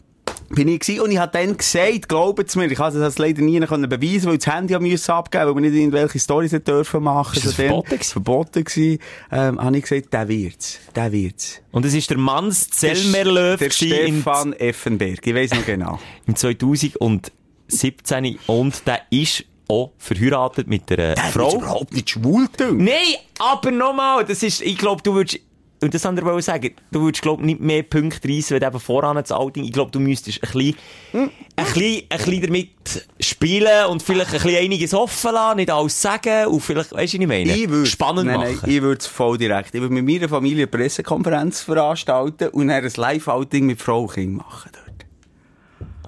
bin 0.49 0.67
ich 0.67 0.81
gewesen, 0.81 1.01
und 1.01 1.11
ich 1.11 1.17
habe 1.17 1.31
dann 1.31 1.57
gesagt, 1.57 2.07
glaubt 2.09 2.55
mir, 2.55 2.71
ich 2.71 2.77
habe 2.77 2.99
das 2.99 3.17
leider 3.17 3.41
nie 3.41 3.59
können 3.61 3.89
beweisen, 3.89 4.25
weil 4.27 4.35
ich 4.35 4.43
das 4.43 4.53
Handy 4.53 4.77
musste 4.77 5.13
abgeben, 5.13 5.47
weil 5.47 5.55
wir 5.55 5.61
nicht 5.61 5.73
irgendwelche 5.73 6.19
Storys 6.19 6.51
hätten 6.51 6.65
dürfen 6.65 7.01
machen. 7.03 7.37
Ist 7.37 7.45
das 7.47 7.55
dann- 7.55 7.67
verboten 7.67 7.89
gewesen? 7.89 8.11
Verboten 8.11 8.63
gewesen, 8.63 8.99
ähm, 9.31 9.59
habe 9.61 9.77
ich 9.77 9.83
gesagt, 9.83 10.13
der 10.13 10.27
wird's, 10.27 10.79
der 10.95 11.11
wird's. 11.11 11.61
Und 11.71 11.85
es 11.85 11.93
ist 11.95 12.09
der 12.09 12.17
Manns 12.19 12.69
Zellmerlöw 12.69 13.57
Der 13.57 13.69
Stefan 13.71 14.53
Effenberg, 14.53 15.25
ich 15.25 15.33
weiss 15.33 15.51
noch 15.51 15.65
genau. 15.65 15.99
in 16.27 16.35
2017 16.35 18.37
und 18.47 18.85
der 18.85 18.99
ist 19.09 19.45
auch 19.67 19.91
verheiratet 19.97 20.67
mit 20.67 20.91
einer 20.91 21.15
Der 21.15 21.23
Frau. 21.23 21.47
ist 21.47 21.53
überhaupt 21.55 21.93
nicht 21.93 22.09
schwul, 22.11 22.47
du. 22.57 22.73
Nein, 22.73 22.91
aber 23.39 23.71
nochmal, 23.71 24.23
das 24.25 24.43
ist, 24.43 24.61
ich 24.61 24.77
glaube, 24.77 25.01
du 25.01 25.15
würdest, 25.15 25.39
und 25.83 25.93
das 25.93 26.05
andere 26.05 26.25
wollte 26.25 26.39
ich 26.39 26.45
sagen, 26.45 26.71
du 26.91 27.01
würdest, 27.01 27.21
glaube 27.21 27.45
nicht 27.45 27.59
mehr 27.59 27.83
Punkte 27.83 28.27
reissen, 28.27 28.55
wenn 28.55 28.61
du 28.61 28.67
eben 28.67 28.79
voran 28.79 29.17
das 29.17 29.31
Outing, 29.31 29.63
ich 29.65 29.71
glaube, 29.73 29.91
du 29.91 29.99
müsstest 29.99 30.41
ein 30.43 30.51
bisschen, 30.51 30.75
ein 31.11 31.29
bisschen, 31.55 32.03
ein 32.09 32.17
bisschen 32.17 32.41
damit 32.41 33.07
spielen 33.19 33.85
und 33.89 34.01
vielleicht 34.01 34.33
ein 34.33 34.41
bisschen 34.41 34.63
einiges 34.63 34.93
offen 34.93 35.33
lassen, 35.33 35.57
nicht 35.57 35.69
alles 35.71 36.01
sagen 36.01 36.47
und 36.47 36.61
vielleicht, 36.61 36.91
weißt 36.93 37.13
du, 37.13 37.17
was 37.17 37.21
ich 37.21 37.27
meine? 37.27 37.55
Ich 37.55 37.69
würde 37.69 37.85
Spannend 37.85 38.25
nein, 38.25 38.37
machen. 38.39 38.59
Nein, 38.61 38.69
ich 38.71 38.81
würde 38.81 38.99
es 38.99 39.07
voll 39.07 39.37
direkt. 39.37 39.75
Ich 39.75 39.81
würde 39.81 39.93
mit 39.93 40.05
meiner 40.05 40.29
Familie 40.29 40.63
eine 40.63 40.67
Pressekonferenz 40.67 41.61
veranstalten 41.61 42.47
und 42.49 42.67
dann 42.69 42.83
ein 42.83 42.91
Live-Outing 42.95 43.65
mit 43.65 43.81
Frau 43.81 44.03
und 44.03 44.13
Kind 44.13 44.37
machen 44.37 44.71
dort. 44.73 44.83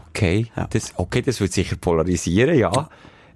Okay, 0.09 0.47
Ja. 0.55 0.67
das, 0.69 0.93
okay, 0.95 1.21
das 1.21 1.41
wird 1.41 1.51
sicher 1.51 1.75
polarisieren, 1.75 2.57
ja. 2.57 2.89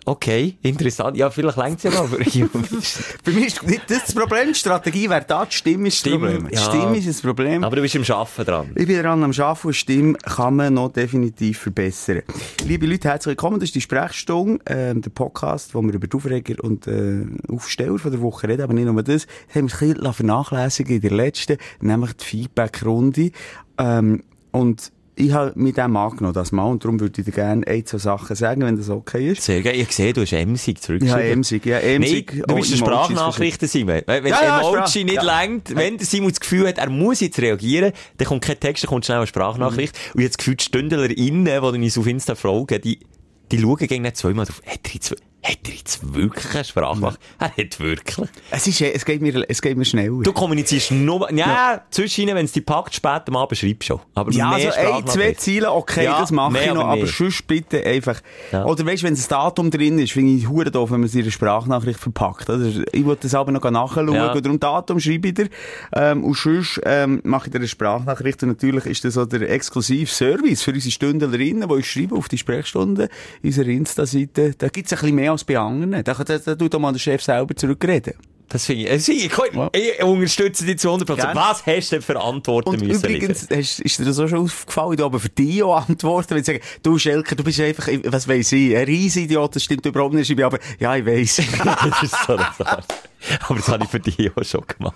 Okay, 0.09 0.57
interessant. 0.63 1.15
Ja, 1.17 1.29
vielleicht 1.29 1.57
längt 1.57 1.77
es 1.77 1.83
ja 1.83 1.91
mal 1.91 2.07
für 2.07 2.17
Bei 3.23 3.31
mir 3.31 3.45
ist 3.45 3.61
nicht 3.61 3.83
das, 3.87 4.05
das 4.05 4.15
Problem, 4.15 4.47
die 4.47 4.55
Strategie 4.55 5.07
wäre 5.07 5.23
da, 5.23 5.45
die 5.45 5.55
Stimme 5.55 5.87
ist 5.89 5.97
das 5.97 5.99
Stimme, 5.99 6.31
Problem. 6.31 6.47
Die 6.49 6.55
ja. 6.55 6.61
Stimme 6.61 6.97
ist 6.97 7.07
das 7.07 7.21
Problem. 7.21 7.63
Aber 7.63 7.75
du 7.75 7.83
bist 7.83 7.93
im 7.93 8.03
Schaffen 8.03 8.43
dran. 8.43 8.71
Ich 8.73 8.87
bin 8.87 8.99
dran 8.99 9.23
am 9.23 9.29
Arbeiten 9.29 9.67
und 9.67 9.73
Stimme 9.75 10.13
kann 10.13 10.55
man 10.55 10.73
noch 10.73 10.91
definitiv 10.91 11.59
verbessern. 11.59 12.23
Liebe 12.65 12.87
Leute, 12.87 13.07
herzlich 13.07 13.33
willkommen. 13.33 13.59
Das 13.59 13.69
ist 13.69 13.75
die 13.75 13.81
Sprechstunde, 13.81 14.63
ähm, 14.65 15.03
der 15.03 15.11
Podcast, 15.11 15.75
wo 15.75 15.83
wir 15.83 15.93
über 15.93 16.07
die 16.07 16.17
Aufreger 16.17 16.55
und 16.63 16.87
äh, 16.87 17.27
Aufsteller 17.47 17.99
von 17.99 18.09
der 18.09 18.21
Woche 18.21 18.47
reden. 18.47 18.63
Aber 18.63 18.73
nicht 18.73 18.85
nur 18.85 19.03
das. 19.03 19.27
Das 19.27 19.55
haben 19.55 19.69
wir 19.69 19.81
ein 19.81 19.93
bisschen 19.93 20.13
vernachlässigen 20.13 20.95
in 20.95 21.01
der 21.01 21.11
letzten, 21.11 21.57
nämlich 21.81 22.13
die 22.13 22.25
Feedback-Runde. 22.25 23.29
Ähm, 23.77 24.23
und 24.49 24.91
ich 25.19 25.33
habe 25.33 25.51
mit 25.55 25.77
dem 25.77 25.95
angenommen, 25.97 26.33
das 26.33 26.51
mal, 26.51 26.63
und 26.65 26.83
darum 26.83 26.99
würde 26.99 27.19
ich 27.19 27.25
dir 27.25 27.31
gerne 27.31 27.67
ein, 27.67 27.85
zwei 27.85 27.97
Sachen 27.97 28.35
sagen, 28.35 28.61
wenn 28.61 28.77
das 28.77 28.89
okay 28.89 29.31
ist. 29.31 29.43
Sehr 29.43 29.61
geil. 29.61 29.75
Ich 29.75 29.91
sehe, 29.91 30.13
du 30.13 30.21
hast 30.21 30.31
Emsig 30.31 30.77
Ja, 30.77 30.81
zurückgeschrieben. 30.81 31.31
Emsig, 31.31 31.65
ja, 31.65 31.77
Emsig. 31.79 32.27
du 32.27 32.35
bist 32.35 32.43
Oh, 32.47 32.51
ein 32.51 32.55
Emojis 32.55 32.77
Sprachnachrichten, 32.79 33.67
Simon. 33.67 34.01
Wenn 34.05 34.25
Ja, 34.25 34.41
ja, 34.43 34.61
Emoji 34.61 35.03
nicht 35.03 35.15
ja. 35.15 35.41
längt, 35.41 35.75
wenn 35.75 35.97
der 35.97 36.07
Simon 36.07 36.29
das 36.29 36.39
Gefühl 36.39 36.67
hat, 36.67 36.77
er 36.77 36.89
muss 36.89 37.19
jetzt 37.19 37.39
reagieren, 37.39 37.91
dann 38.17 38.27
kommt 38.27 38.43
kein 38.43 38.59
Text, 38.59 38.83
dann 38.83 38.89
kommt 38.89 39.05
schnell 39.05 39.17
eine 39.17 39.27
Sprachnachricht. 39.27 39.95
Mhm. 39.95 40.11
Und 40.15 40.21
jetzt 40.21 40.37
gefühlt 40.37 40.61
StündlerInnen, 40.61 41.45
die 41.45 41.83
uns 41.83 41.97
auf 41.97 42.07
Insta 42.07 42.35
fragen, 42.35 42.81
die, 42.81 42.99
die 43.51 43.59
schauen 43.59 43.75
gegen 43.77 44.03
nicht 44.03 44.17
zweimal 44.17 44.45
drauf. 44.45 44.61
Hat 44.65 44.79
er 44.85 44.93
jetzt, 44.93 45.15
hat 45.43 45.57
er 45.65 45.73
jetzt 45.73 46.13
wirklich 46.13 46.53
eine 46.53 46.63
Sprachnachricht? 46.63 47.19
Er 47.39 47.47
hat 47.55 47.79
wirklich. 47.79 48.27
Es 48.51 48.67
ist, 48.67 48.81
es 48.81 49.05
geht 49.05 49.21
mir, 49.21 49.45
es 49.47 49.61
geht 49.61 49.77
mir 49.77 49.85
schneller. 49.85 50.21
Du 50.21 50.33
kommunizierst 50.33 50.91
nur, 50.91 51.31
ja, 51.33 51.81
zwischen 51.91 52.21
ihnen, 52.21 52.35
wenn 52.35 52.45
es 52.45 52.51
dich 52.51 52.65
packt, 52.65 52.93
spät 52.93 53.21
am 53.27 53.35
Abend 53.37 53.57
schreibst 53.57 53.83
du 53.89 53.93
schon. 53.95 54.01
Aber 54.15 54.31
Ja, 54.31 54.51
also 54.51 54.69
ein, 54.71 55.07
zwei. 55.07 55.33
Ziele, 55.33 55.71
okay, 55.71 56.03
Ja, 56.03 56.19
das 56.19 56.31
mache 56.31 56.57
ich 56.59 56.67
noch, 56.73 56.83
aber 56.83 56.91
aber 56.99 57.07
sonst 57.07 57.47
bitte 57.47 57.83
einfach, 57.85 58.19
Ja. 58.51 58.65
oder 58.65 58.85
weißt, 58.85 59.03
wenn 59.03 59.13
das 59.15 59.27
Datum 59.27 59.71
drin 59.71 59.97
ist, 59.99 60.11
finde 60.11 60.33
ich 60.33 60.49
hure 60.49 60.69
doof, 60.71 60.91
wenn 60.91 60.99
man 60.99 61.07
es 61.07 61.15
in 61.15 61.21
einer 61.21 61.31
Sprachnachricht 61.31 61.99
verpackt. 61.99 62.49
oder? 62.49 62.69
Ich 62.91 63.05
wollte 63.05 63.21
das 63.23 63.35
aber 63.35 63.51
noch 63.53 63.63
nachschauen, 63.63 64.13
Ja. 64.13 64.31
und 64.33 64.45
darum 64.45 64.59
Datum 64.59 64.99
schreibe 64.99 65.29
ich 65.29 65.33
dir, 65.35 65.49
ähm, 65.93 66.23
und 66.25 66.35
sonst, 66.37 66.81
ähm, 66.83 67.21
mache 67.23 67.47
ich 67.47 67.51
dir 67.53 67.59
eine 67.59 67.67
Sprachnachricht, 67.67 68.43
und 68.43 68.49
natürlich 68.49 68.85
ist 68.87 69.05
das 69.05 69.13
so 69.13 69.25
der 69.25 69.49
exklusive 69.49 70.11
Service 70.11 70.61
für 70.63 70.71
unsere 70.73 70.91
Stündlerinnen, 70.91 71.67
die 71.69 71.73
uns 71.75 71.85
schreiben 71.85 72.17
auf 72.17 72.27
die 72.27 72.37
Sprechstunde, 72.37 73.07
unserer 73.43 73.67
Insta-Seite, 73.67 74.55
da 74.57 74.67
gibt's 74.67 74.91
ein 74.91 74.99
bisschen 74.99 75.15
mehr 75.15 75.28
als 75.31 75.43
bei 75.43 75.57
anderen. 75.57 76.03
Da, 76.03 76.13
da, 76.13 76.37
da 76.37 76.55
tut 76.55 76.75
auch 76.75 76.79
mal 76.79 76.91
der 76.91 76.99
Chef 76.99 77.21
selber 77.23 77.55
zurückreden. 77.55 78.13
Das 78.49 78.65
finde 78.65 78.85
ich, 78.85 78.89
also 78.89 79.11
ich, 79.11 79.25
ich, 79.25 79.53
Ja. 79.53 79.69
ich 79.73 80.03
unterstütze 80.03 80.65
dich 80.65 80.79
zu 80.79 80.89
100%. 80.89 81.15
Gerne. 81.15 81.35
Was 81.39 81.63
hast 81.67 81.91
du 81.91 81.95
denn 81.97 82.01
für 82.01 82.19
Antworten 82.19 82.69
Und 82.69 82.81
müssen 82.81 83.05
übrigens, 83.05 83.47
hast, 83.53 83.79
ist 83.79 83.99
dir 83.99 84.05
das 84.05 84.17
auch 84.17 84.27
schon 84.27 84.39
aufgefallen, 84.39 84.93
ich 84.97 85.03
aber 85.03 85.19
für 85.19 85.29
dich 85.29 85.61
auch 85.61 85.87
antworten, 85.87 86.31
wenn 86.31 86.43
sie 86.43 86.53
sagen, 86.53 86.63
du 86.81 86.97
Schelker, 86.97 87.35
du 87.35 87.43
bist 87.43 87.59
einfach, 87.59 87.87
was 88.05 88.27
weiss 88.27 88.51
ich, 88.51 88.75
ein 88.75 88.85
Riesidiot, 88.85 89.55
das 89.55 89.63
stimmt 89.63 89.85
überhaupt 89.85 90.15
nicht, 90.15 90.31
ich 90.31 90.35
bin 90.35 90.45
aber, 90.45 90.57
ja, 90.79 90.95
ich 90.95 91.05
weiss. 91.05 91.35
das 91.63 92.01
ist 92.03 92.15
so 92.25 92.33
eine 92.37 92.47
Sache. 92.57 92.83
Aber 93.47 93.55
das 93.55 93.67
habe 93.67 93.83
ich 93.83 93.89
für 93.91 93.99
dich 93.99 94.31
auch 94.35 94.43
schon 94.43 94.63
gemacht. 94.65 94.95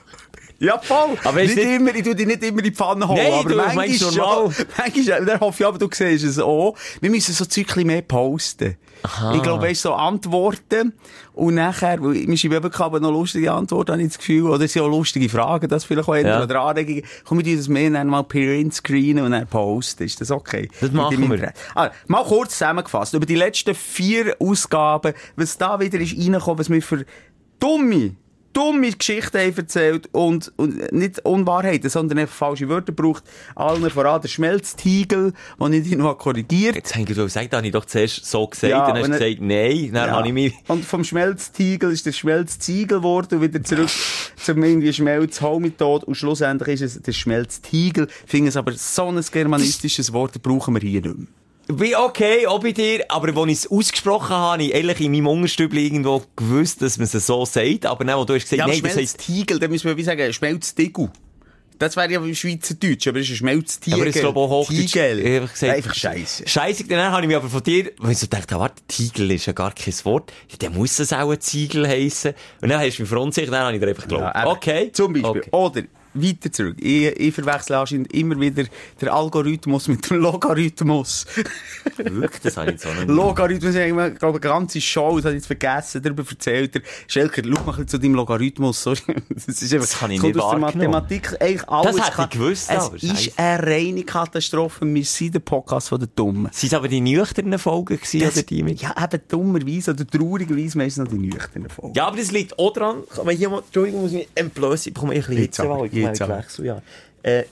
Ja, 0.59 0.79
voll. 0.79 1.17
Aber 1.23 1.41
nicht, 1.41 1.55
nicht- 1.55 1.65
immer, 1.67 1.93
ich 1.93 2.03
tu 2.03 2.13
dich 2.15 2.25
nicht 2.27 2.43
immer 2.43 2.59
in 2.59 2.63
die 2.63 2.71
Pfanne 2.71 3.07
holen. 3.07 3.19
Nein, 3.21 3.33
aber 3.33 3.49
du, 3.49 3.55
manchmal 3.55 3.89
schon. 3.93 4.15
normal. 4.15 4.49
Manchmal, 4.77 5.25
dann 5.25 5.39
hoffe 5.41 5.63
ich 5.63 5.67
aber, 5.67 5.77
du 5.77 5.89
siehst 5.91 6.23
es 6.23 6.39
auch. 6.39 6.75
Wir 7.01 7.09
müssen 7.09 7.33
so 7.33 7.45
Zyklen 7.45 7.87
mehr 7.87 8.01
posten. 8.01 8.77
Ich 9.35 9.41
glaube, 9.41 9.63
weißt, 9.63 9.81
so 9.81 9.93
Antworten. 9.93 10.93
Und 11.33 11.55
nachher, 11.55 12.01
wir 12.01 12.37
schreiben 12.37 12.71
aber 12.73 12.99
noch 13.01 13.11
lustige 13.11 13.51
Antworten, 13.51 13.91
habe 13.91 14.01
ich 14.01 14.07
das 14.09 14.17
Gefühl. 14.17 14.43
Oder 14.49 14.63
es 14.63 14.71
sind 14.71 14.81
auch 14.83 14.87
lustige 14.87 15.27
Fragen, 15.27 15.67
das 15.67 15.83
vielleicht 15.83 16.07
auch 16.07 16.15
Ja. 16.15 16.41
oder 16.43 16.61
Anregungen. 16.61 17.03
Komm, 17.25 17.43
wir 17.43 17.57
das 17.57 17.67
mehr 17.67 17.89
dann 17.89 18.07
mal 18.07 18.23
print 18.23 18.73
screenen 18.73 19.25
und 19.25 19.31
dann 19.31 19.45
posten. 19.47 20.03
Ist 20.03 20.21
das 20.21 20.31
okay? 20.31 20.69
Das 20.79 20.91
machen 20.91 21.29
wir. 21.29 21.51
Ah, 21.75 21.89
mal 22.07 22.23
kurz 22.23 22.53
zusammengefasst. 22.53 23.13
Über 23.13 23.25
die 23.25 23.35
letzten 23.35 23.75
vier 23.75 24.37
Ausgaben, 24.39 25.13
was 25.35 25.57
da 25.57 25.77
wieder 25.81 25.99
ist 25.99 26.17
reingekommen, 26.17 26.59
was 26.59 26.69
wir 26.69 26.81
für 26.81 27.05
dumme, 27.59 28.15
dumme 28.53 28.91
Geschichten 28.91 29.37
haben 29.37 29.57
erzählt 29.57 30.09
und, 30.11 30.51
und 30.57 30.91
nicht 30.91 31.25
Unwahrheiten, 31.25 31.89
sondern 31.89 32.19
einfach 32.19 32.35
falsche 32.35 32.69
Wörter 32.69 32.91
braucht. 32.91 33.23
Allen 33.55 33.89
voran 33.89 34.21
der 34.21 34.27
Schmelztiegel, 34.27 35.33
den 35.59 35.73
ich 35.73 35.83
dich 35.83 35.97
noch 35.97 36.17
korrigiert 36.17 36.75
Jetzt 36.75 36.95
habe 36.95 37.05
ich 37.09 37.15
gesagt, 37.15 37.51
da 37.51 37.57
habe 37.57 37.67
ich 37.67 37.73
doch 37.73 37.85
zuerst 37.85 38.25
so 38.25 38.47
gesagt, 38.47 38.71
Ja, 38.71 38.85
dann 38.87 38.97
hast 38.97 39.07
du 39.07 39.11
gesagt, 39.11 39.41
nein, 39.41 39.91
dann 39.93 40.11
habe 40.11 40.27
ich 40.27 40.33
mich... 40.33 40.53
Und 40.67 40.85
vom 40.85 41.03
Schmelztiegel 41.03 41.91
ist 41.91 42.05
der 42.05 42.11
Schmelzziegel 42.11 42.99
geworden 42.99 43.35
und 43.35 43.41
wieder 43.41 43.63
zurück 43.63 43.89
zum 44.37 44.63
irgendwie 44.63 44.93
Schmelzholmethode 44.93 46.05
und 46.05 46.15
schlussendlich 46.15 46.81
ist 46.81 46.95
es 46.95 47.01
der 47.01 47.11
Schmelztiegel. 47.11 48.07
Ich 48.25 48.31
finde 48.31 48.49
es 48.49 48.57
aber 48.57 48.73
so 48.73 49.07
ein 49.07 49.23
germanistisches 49.31 50.13
Wort, 50.13 50.35
das 50.35 50.41
brauchen 50.41 50.75
wir 50.75 50.81
hier 50.81 51.01
nicht 51.01 51.17
mehr. 51.17 51.27
Wie 51.69 51.95
okay, 51.95 52.45
auch 52.45 52.59
bei 52.59 52.73
dir, 52.73 53.05
aber 53.09 53.35
als 53.39 53.51
ich 53.51 53.57
es 53.59 53.71
ausgesprochen 53.71 54.29
habe, 54.29 54.51
habe 54.53 54.63
ich 54.63 54.73
ehrlich 54.73 54.99
in 54.99 55.11
meinem 55.13 55.27
Unterstübli 55.27 55.85
irgendwo 55.85 56.21
gewusst, 56.35 56.81
dass 56.81 56.97
man 56.97 57.05
es 57.05 57.13
so 57.25 57.45
sagt, 57.45 57.85
aber 57.85 58.03
dann, 58.03 58.17
wo 58.19 58.25
du 58.25 58.33
hast 58.35 58.43
gesagt, 58.43 58.59
Ja, 58.59 58.67
nein, 58.67 58.81
das 58.83 58.97
heisst... 58.97 59.23
Schmelztiegel, 59.23 59.59
dann 59.59 59.71
müssen 59.71 59.87
wir 59.87 59.95
wie 59.95 60.03
sagen, 60.03 60.33
Schmelztiegel. 60.33 61.09
Das 61.79 61.95
wäre 61.95 62.11
ja 62.11 62.23
im 62.23 62.35
Schweizerdeutsch, 62.35 63.07
aber 63.07 63.19
es 63.19 63.25
ist 63.25 63.31
ein 63.31 63.37
Schmelztiegel. 63.37 63.99
Aber 63.99 64.09
es 64.09 64.15
ist 64.15 64.21
glaube 64.21 64.39
ich 64.39 64.45
auch 64.45 64.49
Hochdeutsch. 64.49 64.91
Tiegel. 64.91 65.19
Ich 65.19 65.61
habe 65.61 65.73
einfach 65.73 65.95
scheisse. 65.95 66.47
Scheisse, 66.47 66.83
dann 66.85 67.11
habe 67.11 67.21
ich 67.23 67.27
mich 67.27 67.37
aber 67.37 67.49
von 67.49 67.63
dir, 67.63 67.91
weil 67.97 68.11
ich 68.11 68.19
so 68.19 68.27
dachte, 68.27 68.59
warte, 68.59 68.83
Tiegel 68.87 69.31
ist 69.31 69.45
ja 69.45 69.53
gar 69.53 69.73
kein 69.73 69.93
Wort, 70.03 70.31
ja, 70.49 70.57
dann 70.59 70.75
muss 70.75 70.99
es 70.99 71.11
auch 71.13 71.31
ein 71.31 71.39
Ziegel 71.39 71.87
heissen. 71.87 72.33
Und 72.61 72.69
dann 72.69 72.79
hast 72.79 72.97
du 72.97 73.01
mich 73.01 73.09
verunsichert, 73.09 73.51
dann 73.51 73.65
habe 73.65 73.73
ich 73.73 73.81
dir 73.81 73.87
einfach 73.87 74.03
geglaubt. 74.03 74.35
Ja, 74.35 74.47
okay. 74.47 74.91
Zum 74.93 75.13
Beispiel. 75.13 75.41
Okay. 75.41 75.49
Oder, 75.51 75.83
weiter 76.13 76.51
zurück. 76.51 76.77
Ich, 76.79 77.05
ich 77.19 77.33
verwechsel 77.33 77.75
anscheinend 77.75 78.13
immer 78.13 78.39
wieder 78.39 78.63
den 79.01 79.09
Algorithmus 79.09 79.87
mit 79.87 80.09
dem 80.09 80.17
Logarithmus. 80.21 81.25
Wirklich, 81.97 82.41
das 82.41 82.57
habe 82.57 82.67
ich 82.67 82.73
jetzt 82.73 82.85
auch 82.87 82.93
nie. 82.95 83.11
Logarithmus, 83.11 83.75
ich 83.75 83.89
glaube, 84.19 84.25
eine 84.27 84.39
ganze 84.39 84.79
Show, 84.81 85.15
das 85.17 85.25
habe 85.25 85.35
ich 85.35 85.39
jetzt 85.41 85.47
vergessen, 85.47 86.01
darüber 86.01 86.23
erzählt. 86.29 86.75
Der 86.75 86.81
Schelker, 87.07 87.41
schau 87.45 87.63
mal 87.63 87.85
zu 87.85 87.97
deinem 87.97 88.15
Logarithmus. 88.15 88.83
Das, 88.83 88.99
ist 89.47 89.63
einfach, 89.73 89.79
Das 89.85 90.01
habe 90.01 90.13
ich 90.13 90.19
kommt 90.19 90.35
nicht 90.35 90.43
aus 90.43 90.51
der. 90.51 90.59
Mathematik. 90.59 91.35
Eigentlich 91.41 91.67
alles 91.69 91.95
hätte 91.97 92.07
ich 92.09 92.13
kann- 92.15 92.29
gewusst, 92.29 92.69
Es 92.69 92.77
aber 92.85 92.95
ist 92.95 93.39
eine 93.39 93.63
reine 93.63 94.03
Katastrophe. 94.03 94.85
Wir 94.93 95.03
sind 95.05 95.35
der 95.35 95.39
Podcast 95.39 95.89
von 95.89 95.99
den 95.99 96.09
Dummen. 96.15 96.49
Sind 96.51 96.67
es 96.71 96.73
aber 96.73 96.87
die 96.87 97.01
nüchternen 97.01 97.59
Folgen 97.59 97.95
gewesen, 97.97 98.19
Das- 98.21 98.33
oder 98.37 98.43
die 98.43 98.63
mit... 98.63 98.81
Ja, 98.81 98.95
eben 99.03 99.21
dummerweise 99.27 99.91
oder 99.91 100.05
traurigerweise 100.07 100.77
meistens 100.77 101.05
noch 101.05 101.11
die 101.11 101.17
nüchternen 101.19 101.69
Folgen. 101.69 101.93
Ja, 101.95 102.07
aber 102.07 102.17
das 102.17 102.31
liegt 102.31 102.57
auch 102.59 102.73
dran. 102.73 103.03
Aber 103.17 103.31
hier 103.31 103.49
mal, 103.49 103.59
Entschuldigung, 103.59 104.01
muss 104.03 104.13
ich 104.13 104.27
entblößen. 104.35 104.89
Ich 104.89 104.93
bekomme 104.93 105.13
ein 105.13 105.19
bisschen 105.19 105.37
Jetzt 105.37 105.59
Ja. 106.63 106.81
Äh, 107.23 107.43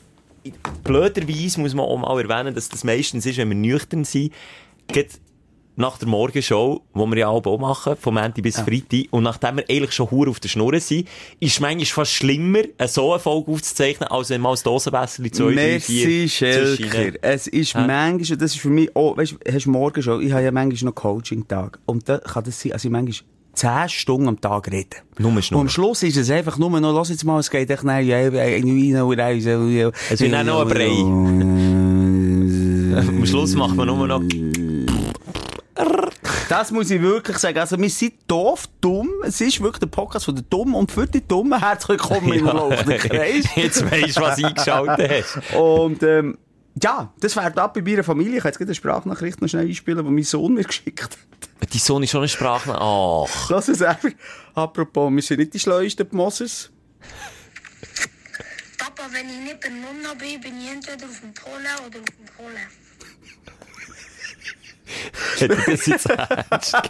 blöderweise 0.83 1.59
muss 1.59 1.73
man 1.73 1.85
auch 1.85 1.97
mal 1.97 2.19
erwähnen, 2.21 2.55
dass 2.55 2.69
das 2.69 2.83
meistens 2.83 3.25
ist, 3.25 3.37
wenn 3.37 3.49
wir 3.49 3.55
nüchtern 3.55 4.03
sind, 4.03 4.33
geht 4.87 5.19
nach 5.77 5.97
der 5.97 6.07
Morgenshow, 6.07 6.81
die 6.93 6.99
wir 6.99 7.17
ja 7.17 7.27
auch 7.29 7.57
machen, 7.57 7.95
vom 7.95 8.15
Montag 8.15 8.43
bis 8.43 8.59
Freitag, 8.59 9.05
und 9.11 9.23
nachdem 9.23 9.57
wir 9.57 9.65
eigentlich 9.69 9.93
schon 9.93 10.11
hure 10.11 10.29
auf 10.29 10.39
der 10.39 10.49
Schnur 10.49 10.77
sind, 10.79 11.07
ist 11.39 11.53
es 11.53 11.59
manchmal 11.59 11.85
fast 11.85 12.11
schlimmer, 12.11 12.63
eine 12.77 12.87
so 12.87 13.11
eine 13.13 13.19
Folge 13.19 13.51
aufzuzeichnen, 13.51 14.09
als 14.09 14.29
wenn 14.29 14.41
mal 14.41 14.51
das 14.51 14.63
zwei, 14.63 14.91
drei, 14.91 15.79
vier 15.79 16.07
Merci, 16.07 16.29
Schelker. 16.29 17.17
Es 17.21 17.47
ist 17.47 17.73
Ja. 17.73 17.87
manchmal, 17.87 18.33
und 18.33 18.41
das 18.41 18.53
ist 18.53 18.59
für 18.59 18.69
mich 18.69 18.93
auch, 18.95 19.15
weißt 19.15 19.31
du, 19.31 19.51
hast 19.51 19.65
du 19.65 19.71
morgen 19.71 20.03
schon, 20.03 20.21
ich 20.21 20.31
habe 20.33 20.43
ja 20.43 20.51
manchmal 20.51 20.89
noch 20.89 20.95
Coaching-Tag. 20.95 21.79
Und 21.85 22.07
da 22.07 22.17
kann 22.17 22.43
das 22.43 22.59
sein, 22.59 22.73
also 22.73 22.87
ich 22.87 22.91
manchmal 22.91 23.27
10 23.53 23.89
Stunden 23.89 24.27
am 24.27 24.39
Tag 24.39 24.71
reden. 24.71 25.01
Nur 25.17 25.31
Und 25.31 25.53
am 25.53 25.69
Schluss 25.69 26.03
ist 26.03 26.17
es 26.17 26.29
einfach 26.29 26.57
nur 26.57 26.79
noch, 26.79 26.93
lass 26.93 27.09
jetzt 27.09 27.23
mal, 27.23 27.39
es 27.39 27.49
geht 27.49 27.69
echt 27.69 27.83
ja, 27.83 27.99
ja, 27.99 28.19
ja, 28.19 28.29
ja, 28.29 28.43
ja, 28.43 29.29
ja, 29.29 29.65
ja. 29.65 29.91
Es 30.09 30.19
wird 30.19 30.33
dann 30.33 30.45
noch 30.45 30.61
ein 30.61 30.67
Brei. 30.67 30.87
Am 33.07 33.25
Schluss 33.25 33.55
macht 33.55 33.75
man 33.75 33.87
nur 33.87 34.07
noch... 34.07 34.21
Das 36.51 36.69
muss 36.69 36.91
ich 36.91 37.01
wirklich 37.01 37.37
sagen. 37.37 37.59
Also, 37.59 37.79
wir 37.79 37.89
sind 37.89 38.11
doof, 38.27 38.65
dumm. 38.81 39.07
Es 39.23 39.39
ist 39.39 39.61
wirklich 39.61 39.79
der 39.79 39.87
Podcast 39.87 40.25
von 40.25 40.35
den 40.35 40.43
Dummen 40.49 40.75
und 40.75 40.91
für 40.91 41.07
die 41.07 41.25
Dummen. 41.25 41.57
Herzlich 41.57 41.97
willkommen 41.97 42.33
im 42.33 42.45
laufenden 42.45 42.97
Kreis. 42.97 43.45
Jetzt 43.55 43.89
weisst 43.89 44.17
du, 44.17 44.21
was 44.21 44.43
eingeschaltet 44.43 45.09
hast. 45.09 45.55
Und, 45.55 46.03
ähm, 46.03 46.37
ja, 46.81 47.13
das 47.19 47.33
fährt 47.33 47.57
ab 47.57 47.73
bei 47.73 47.81
meiner 47.81 48.03
Familie. 48.03 48.37
Ich 48.37 48.43
kann 48.43 48.51
jetzt 48.51 48.61
eine 48.61 48.75
Sprachnachricht 48.75 49.41
noch 49.41 49.49
schnell 49.49 49.67
einspielen, 49.67 50.05
die 50.05 50.11
mein 50.11 50.23
Sohn 50.23 50.53
mir 50.53 50.63
geschickt 50.63 51.03
hat. 51.03 51.17
Dein 51.59 51.79
Sohn 51.79 52.03
ist 52.03 52.11
schon 52.11 52.21
eine 52.21 52.29
Sprache. 52.29 52.73
Ach. 52.79 53.49
Lass 53.49 53.67
es 53.67 53.81
einfach. 53.81 54.09
Apropos, 54.53 55.11
wir 55.11 55.21
sind 55.21 55.39
nicht 55.39 55.53
die 55.53 55.59
schleuesten 55.59 56.09
die 56.09 56.15
Mosses. 56.15 56.71
Papa, 58.77 59.03
wenn 59.11 59.29
ich 59.29 59.39
nicht 59.39 59.61
bei 59.61 59.69
Nonna 59.69 60.13
bin, 60.13 60.39
bin 60.41 60.59
ich 60.59 60.71
entweder 60.71 61.05
auf 61.05 61.19
dem 61.19 61.33
Pole 61.33 61.87
oder 61.87 61.99
auf 61.99 62.05
dem 62.05 62.25
Pole. 62.37 62.80
Hätte 65.37 65.57
das 65.71 65.85
jetzt 65.85 66.09
ernst 66.09 66.75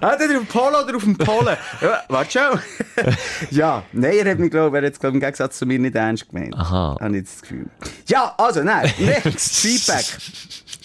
Ah, 0.00 0.16
der 0.16 0.28
auf 0.28 0.32
dem 0.32 0.46
Polo 0.46 0.80
oder 0.82 0.96
auf 0.96 1.02
dem 1.02 1.16
Pole? 1.16 1.58
ja, 1.80 2.02
warte 2.08 2.38
schon. 2.38 2.60
ja, 3.50 3.82
nein, 3.92 4.12
er 4.18 4.30
hat 4.30 4.38
mich, 4.38 4.50
glaube 4.50 4.76
ich, 4.76 4.82
er 4.82 4.86
hat 4.86 4.96
ich, 4.96 5.04
im 5.04 5.20
Gegensatz 5.20 5.58
zu 5.58 5.66
mir 5.66 5.78
nicht 5.78 5.94
ernst 5.96 6.28
gemeint. 6.28 6.54
Aha. 6.54 6.96
Habe 7.00 7.10
ich 7.10 7.22
jetzt 7.22 7.34
das 7.34 7.42
Gefühl. 7.42 7.66
Ja, 8.06 8.34
also, 8.38 8.62
nein, 8.62 8.92
next, 8.98 9.56
Feedback. 9.56 10.04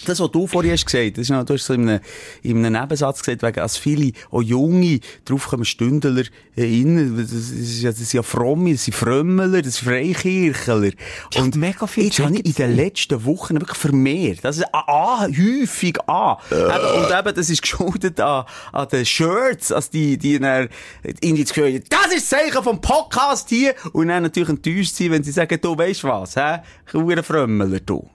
Das, 0.06 0.20
was 0.20 0.32
du 0.32 0.48
vorhin 0.48 0.72
hast 0.72 0.86
gesagt, 0.86 1.18
das 1.18 1.24
ist 1.24 1.30
noch, 1.30 1.44
du 1.44 1.54
hast 1.54 1.66
so 1.66 1.74
in 1.74 1.88
einem, 1.88 2.00
in 2.44 2.66
einem 2.66 2.82
Nebensatz 2.82 3.20
gesagt, 3.20 3.44
wegen, 3.44 3.60
als 3.60 3.78
viele, 3.78 4.12
auch 4.32 4.42
Junge, 4.42 5.00
drauf 5.26 5.48
kommen 5.48 5.66
Stündler 5.66 6.24
rein, 6.58 7.18
das 7.18 7.32
ist 7.32 7.84
das 7.84 7.98
sind 7.98 8.14
ja 8.14 8.24
Fromme, 8.24 8.72
das 8.74 8.86
sind 8.86 8.94
Frömmler, 8.96 9.62
das 9.62 9.78
sind 9.78 9.90
Freikirchler. 9.90 10.92
Und 11.38 11.56
mega 11.56 11.88
viel 11.88 12.06
jetzt 12.06 12.20
habe 12.20 12.36
ich 12.36 12.46
in 12.46 12.54
den 12.54 12.76
letzten 12.76 13.24
Wochen 13.26 13.60
wirklich 13.60 13.78
vermehrt, 13.78 14.40
das 14.44 14.58
ist 14.58 14.74
A, 14.74 14.84
A 14.88 15.28
häufig 15.28 15.98
A. 16.08 16.38
Eben, 16.52 17.04
und 17.04 17.20
eben, 17.20 17.36
das 17.36 17.50
ist 17.50 17.62
geschuldet 17.62 18.20
an, 18.20 18.46
an 18.72 18.88
den 18.90 19.06
Shirts, 19.06 19.72
als 19.72 19.90
die, 19.90 20.18
die 20.18 20.40
dann 20.40 20.70
irgendwie 21.04 21.44
das 21.44 21.54
Gefühl 21.54 21.82
das 21.90 22.14
ist 22.14 22.32
das 22.32 22.40
Zeichen 22.40 22.64
vom 22.64 22.82
Podcast 22.82 23.50
hier, 23.50 23.76
und 23.94 24.08
dann 24.08 24.24
natürlich 24.24 24.50
enttäuscht 24.50 24.96
sind, 24.96 25.12
wenn 25.12 25.24
sie 25.24 25.32
sagen, 25.32 25.58
du 25.62 25.78
weisst 25.78 26.04
was, 26.04 26.36
hä? 26.36 26.60
Ein 26.94 27.24
Frömmler, 27.24 27.80
du. 27.80 28.08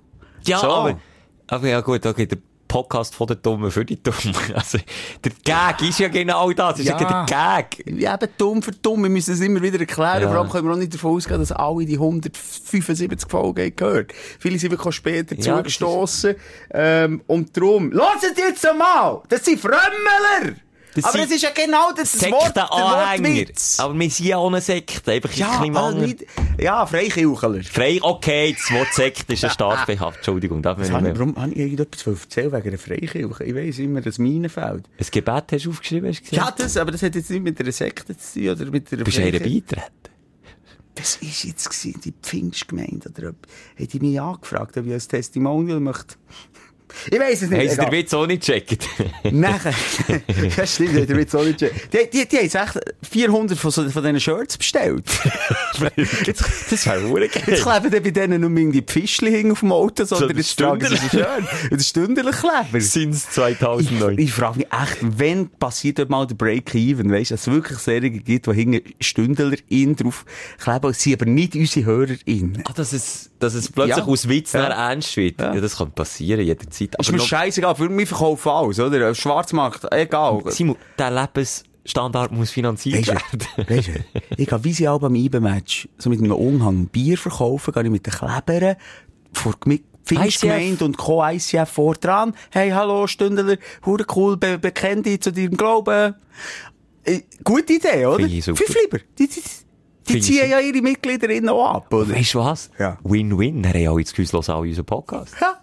Ja, 0.46 0.58
So. 0.58 0.70
aber, 0.70 1.00
aber 1.48 1.68
ja 1.68 1.80
gut, 1.80 2.04
okay, 2.06 2.26
der 2.26 2.38
Podcast 2.68 3.14
von 3.14 3.28
den 3.28 3.40
Dummen 3.42 3.70
für 3.70 3.84
die 3.84 4.02
Dummen. 4.02 4.34
Also, 4.54 4.78
der 5.24 5.32
Gag 5.44 5.88
ist 5.88 6.00
ja 6.00 6.08
genau 6.08 6.50
das. 6.50 6.80
Ist 6.80 6.86
ja, 6.86 7.00
Ja. 7.00 7.24
der 7.24 7.62
Gag. 7.62 7.86
Ja, 8.00 8.14
eben 8.14 8.28
dumm 8.36 8.60
für 8.60 8.72
dumm. 8.72 9.04
Wir 9.04 9.10
müssen 9.10 9.34
es 9.34 9.40
immer 9.40 9.62
wieder 9.62 9.78
erklären. 9.78 10.22
Ja. 10.22 10.28
Vor 10.28 10.38
allem 10.40 10.50
können 10.50 10.66
wir 10.66 10.74
auch 10.74 10.78
nicht 10.78 10.92
davon 10.92 11.16
ausgehen, 11.16 11.38
dass 11.38 11.52
alle 11.52 11.86
die 11.86 11.94
175 11.94 13.30
Folgen 13.30 13.74
gehört. 13.76 14.12
Viele 14.40 14.58
sind 14.58 14.72
wirklich 14.72 14.94
später 14.96 15.36
Ja, 15.36 15.56
zugestossen. 15.58 16.34
Ähm, 16.72 17.22
und 17.28 17.56
darum, 17.56 17.92
lasst 17.92 18.24
jetzt 18.36 18.66
einmal! 18.68 19.22
Das 19.28 19.44
sind 19.44 19.60
Frömmeler! 19.60 20.56
Das 20.96 21.04
Aber 21.04 21.22
es 21.22 21.30
ist 21.30 21.42
ja 21.42 21.50
genau 21.50 21.92
das, 21.92 22.12
das 22.12 22.30
Wort, 22.30 22.56
der. 22.56 22.68
Wortwitz. 22.70 23.78
Aber 23.78 23.98
wir 23.98 24.10
sind 24.10 24.26
ja 24.26 24.40
eine 24.40 24.60
Sekte. 24.60 25.12
Einfach 25.12 25.30
ein 25.30 25.38
Ja, 25.38 25.50
also 25.60 25.70
Mangel. 25.70 26.06
nicht, 26.08 26.26
ja, 26.58 26.86
Freikirchler. 26.86 27.62
Frei, 27.64 27.98
okay, 28.00 28.56
das 28.58 28.70
Wort 28.76 28.92
Sekte 28.94 29.34
ist 29.34 29.44
eine 29.44 29.52
Staatsbehaft. 29.54 30.16
Entschuldigung, 30.18 30.62
darf 30.62 30.78
nicht 30.78 30.90
ich, 30.92 31.00
mehr. 31.00 31.18
warum 31.18 31.36
habe 31.36 31.52
ich 31.52 31.58
irgendetwas 31.58 32.06
erzählen 32.06 32.52
wegen 32.52 32.68
einer 32.68 32.78
Freikirche? 32.78 33.44
Ich 33.44 33.54
weiss 33.54 33.78
immer, 33.78 34.00
das 34.00 34.18
Minenfeld. 34.18 34.84
Ein 34.98 35.06
Gebet 35.10 35.44
hast 35.52 35.64
du 35.66 35.70
aufgeschrieben, 35.70 36.08
hast 36.08 36.20
du 36.20 36.24
gesehen? 36.24 36.38
Ja, 36.38 36.50
das, 36.56 36.76
aber 36.76 36.90
das 36.92 37.02
hat 37.02 37.14
jetzt 37.14 37.30
nicht 37.30 37.42
mit 37.42 37.60
einer 37.60 37.72
Sekte 37.72 38.16
zu 38.16 38.40
tun, 38.40 38.48
oder 38.50 38.64
mit 38.70 38.92
einer 38.92 39.04
Bist 39.04 39.18
du 39.18 39.22
beitreten? 39.22 39.82
Was 40.98 41.16
ist 41.16 41.44
jetzt 41.44 41.84
die 41.84 42.14
Pfingstgemeinde 42.22 43.10
oder 43.10 43.28
ob, 43.28 43.36
hat 43.78 43.92
die 43.92 44.00
mich 44.00 44.18
angefragt, 44.18 44.78
ob 44.78 44.86
ich 44.86 44.92
als 44.94 45.06
Testimonial 45.08 45.78
möchte? 45.78 46.14
Ich 47.10 47.18
weiss 47.18 47.42
es 47.42 47.50
nicht. 47.50 47.60
Haben 47.60 47.68
sie 47.68 47.76
den 47.76 47.92
Witz 47.92 48.14
auch 48.14 48.26
nicht 48.26 48.44
gecheckt? 48.46 48.88
Nachher, 49.30 49.74
das 50.56 50.74
stimmt, 50.74 51.08
der 51.08 51.16
wird 51.16 51.30
so 51.30 51.42
nicht 51.42 51.60
schön. 51.60 51.70
Die, 51.92 52.10
die, 52.12 52.26
die 52.28 52.36
haben 52.36 52.44
jetzt 52.44 52.54
echt 52.54 52.80
400 53.10 53.58
von, 53.58 53.70
so, 53.70 53.88
von 53.90 54.02
diesen 54.02 54.20
Shirts 54.20 54.56
bestellt. 54.58 55.04
jetzt, 56.26 56.44
das 56.70 56.86
wäre 56.86 57.22
jetzt 57.24 57.46
geil. 57.46 57.54
kleben 57.56 57.90
dann 57.90 58.02
bei 58.02 58.10
denen 58.10 58.40
nur 58.40 58.50
irgendwie 58.50 58.80
die 58.80 58.92
Fischli 58.92 59.30
hing 59.30 59.52
auf 59.52 59.60
dem 59.60 59.72
Auto, 59.72 60.04
sondern 60.04 60.36
das 60.36 60.50
jetzt. 60.50 60.60
Und 61.70 61.80
das 61.80 61.88
Stündler 61.88 62.30
Kleber. 62.32 62.80
Since 62.80 63.26
Ich, 63.28 63.34
2009. 63.34 64.18
ich 64.18 64.32
frage 64.32 64.58
mich 64.58 64.66
echt, 64.72 64.98
wenn 65.02 65.48
passiert 65.48 65.98
dort 65.98 66.10
mal 66.10 66.26
der 66.26 66.34
Break-Even, 66.34 67.10
weißt 67.10 67.30
du, 67.30 67.34
dass 67.34 67.46
es 67.46 67.52
wirklich 67.52 67.78
Serien 67.78 68.24
gibt, 68.24 68.46
die 68.46 68.52
hinten 68.52 68.82
Stündler 69.00 69.56
in 69.68 69.96
drauf 69.96 70.24
kleben, 70.58 70.92
sie 70.92 71.14
aber 71.14 71.26
nicht 71.26 71.54
unsere 71.54 71.86
HörerInnen. 71.86 72.62
Ah, 72.66 72.72
dass 72.74 72.92
es, 72.92 73.30
dass 73.38 73.54
es 73.54 73.70
plötzlich 73.70 73.96
Ja. 73.98 74.04
aus 74.04 74.28
Witz 74.28 74.52
ja. 74.52 74.66
ernst 74.66 75.16
wird. 75.16 75.40
Ja. 75.40 75.54
Ja. 75.54 75.60
das 75.60 75.76
kann 75.76 75.92
passieren, 75.92 76.40
jederzeit. 76.44 76.95
Ist 76.98 77.12
mir 77.12 77.20
scheißegal, 77.20 77.74
für 77.74 77.88
mich 77.88 78.08
verkaufen 78.08 78.48
alles, 78.48 78.80
oder? 78.80 79.14
Schwarzmarkt, 79.14 79.86
egal. 79.92 80.42
Simon, 80.46 80.76
der 80.98 81.10
Lebens, 81.10 81.64
Lebensstandard 81.86 82.32
muss 82.32 82.50
finanziert 82.50 83.06
werden. 83.06 83.46
weisst 83.68 83.88
du, 83.88 83.92
ich 84.36 84.48
gehe 84.48 84.64
wie 84.64 84.72
sie 84.72 84.88
alle 84.88 84.98
beim 84.98 85.14
IBE-Match, 85.14 85.88
so 85.98 86.10
mit 86.10 86.20
einem 86.20 86.32
Umhang 86.32 86.86
Bier 86.86 87.16
verkaufen, 87.16 87.72
gehe 87.72 87.84
ich 87.84 87.90
mit 87.90 88.06
den 88.06 88.12
Klebern 88.12 88.76
vor 89.32 89.54
Pfingstgemeinde 90.04 90.84
und 90.84 90.96
Co. 90.98 91.24
ICF 91.24 91.68
vor 91.68 91.94
dran. 91.94 92.34
Hey, 92.50 92.70
hallo, 92.70 93.06
Stündler, 93.06 93.56
hure 93.84 94.04
cool, 94.14 94.36
be 94.36 94.58
bekenn 94.58 95.02
dich 95.02 95.20
zu 95.20 95.32
deinem 95.32 95.56
Glauben. 95.56 96.14
Äh, 97.04 97.20
gute 97.42 97.72
Idee, 97.74 98.06
oder? 98.06 98.28
Fünf 98.28 98.76
lieber. 98.82 98.98
Die, 99.18 99.28
die, 99.28 99.42
die 100.08 100.20
ziehen 100.20 100.48
ja 100.48 100.60
ihre 100.60 100.80
Mitgliederinnen 100.80 101.48
auch 101.48 101.74
ab, 101.74 101.92
oder? 101.92 102.14
Weißt 102.14 102.34
du 102.34 102.38
was? 102.38 102.70
Ja. 102.78 102.98
Win-win. 103.02 103.62
Dann 103.62 103.74
haben 103.74 103.88
alle 103.88 104.02
das 104.02 104.14
Gefühl, 104.14 104.40
hören 104.40 104.54
alle 104.54 104.68
unseren 104.68 104.84
Podcast. 104.84 105.34
Ja. 105.40 105.58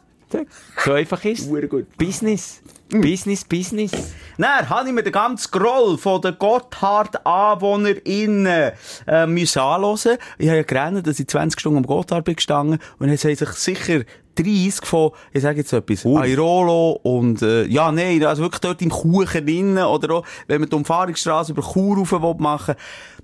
So 0.84 0.94
einfach 0.94 1.24
ist 1.26 1.48
Hure 1.48 1.68
gut. 1.68 1.96
Business. 1.98 2.62
Business, 2.90 3.44
Business. 3.44 3.92
Dann 4.38 4.70
habe 4.70 4.88
ich 4.88 4.94
mir 4.94 5.04
den 5.04 5.12
ganzen 5.12 5.52
Groll 5.52 5.98
von 5.98 6.22
den 6.22 6.38
Gotthard-AnwohnerInnen 6.38 8.72
äh, 9.08 9.26
müssen 9.26 9.60
anhören. 9.60 10.18
Ich 10.38 10.48
habe 10.48 10.58
ja 10.58 10.64
gerannt, 10.64 11.08
dass 11.08 11.20
ich 11.20 11.28
20 11.28 11.60
Stunden 11.60 11.80
am 11.80 11.86
Gotthard 11.86 12.24
bin 12.26 12.36
gestanden 12.36 12.78
und 13.00 13.10
jetzt 13.10 13.26
haben 13.26 13.36
sich 13.36 13.50
sicher 13.50 14.04
30 14.36 14.86
von, 14.86 15.12
ich 15.32 15.42
sage 15.42 15.60
jetzt 15.60 15.74
etwas, 15.74 16.06
Airolo 16.06 17.00
und, 17.04 17.42
äh, 17.42 17.66
ja, 17.66 17.92
nein, 17.92 18.24
also 18.26 18.44
wirklich 18.44 18.62
dort 18.62 18.82
im 18.82 18.90
Kuchen 18.90 19.48
innen 19.48 19.84
oder 19.84 20.16
auch, 20.16 20.26
wenn 20.48 20.62
man 20.62 20.70
die 20.70 20.76
Umfahrungsstraße 20.76 21.52
über 21.52 21.62
Chur 21.62 21.98
rauf 21.98 22.12
will 22.12 22.36
machen 22.40 22.76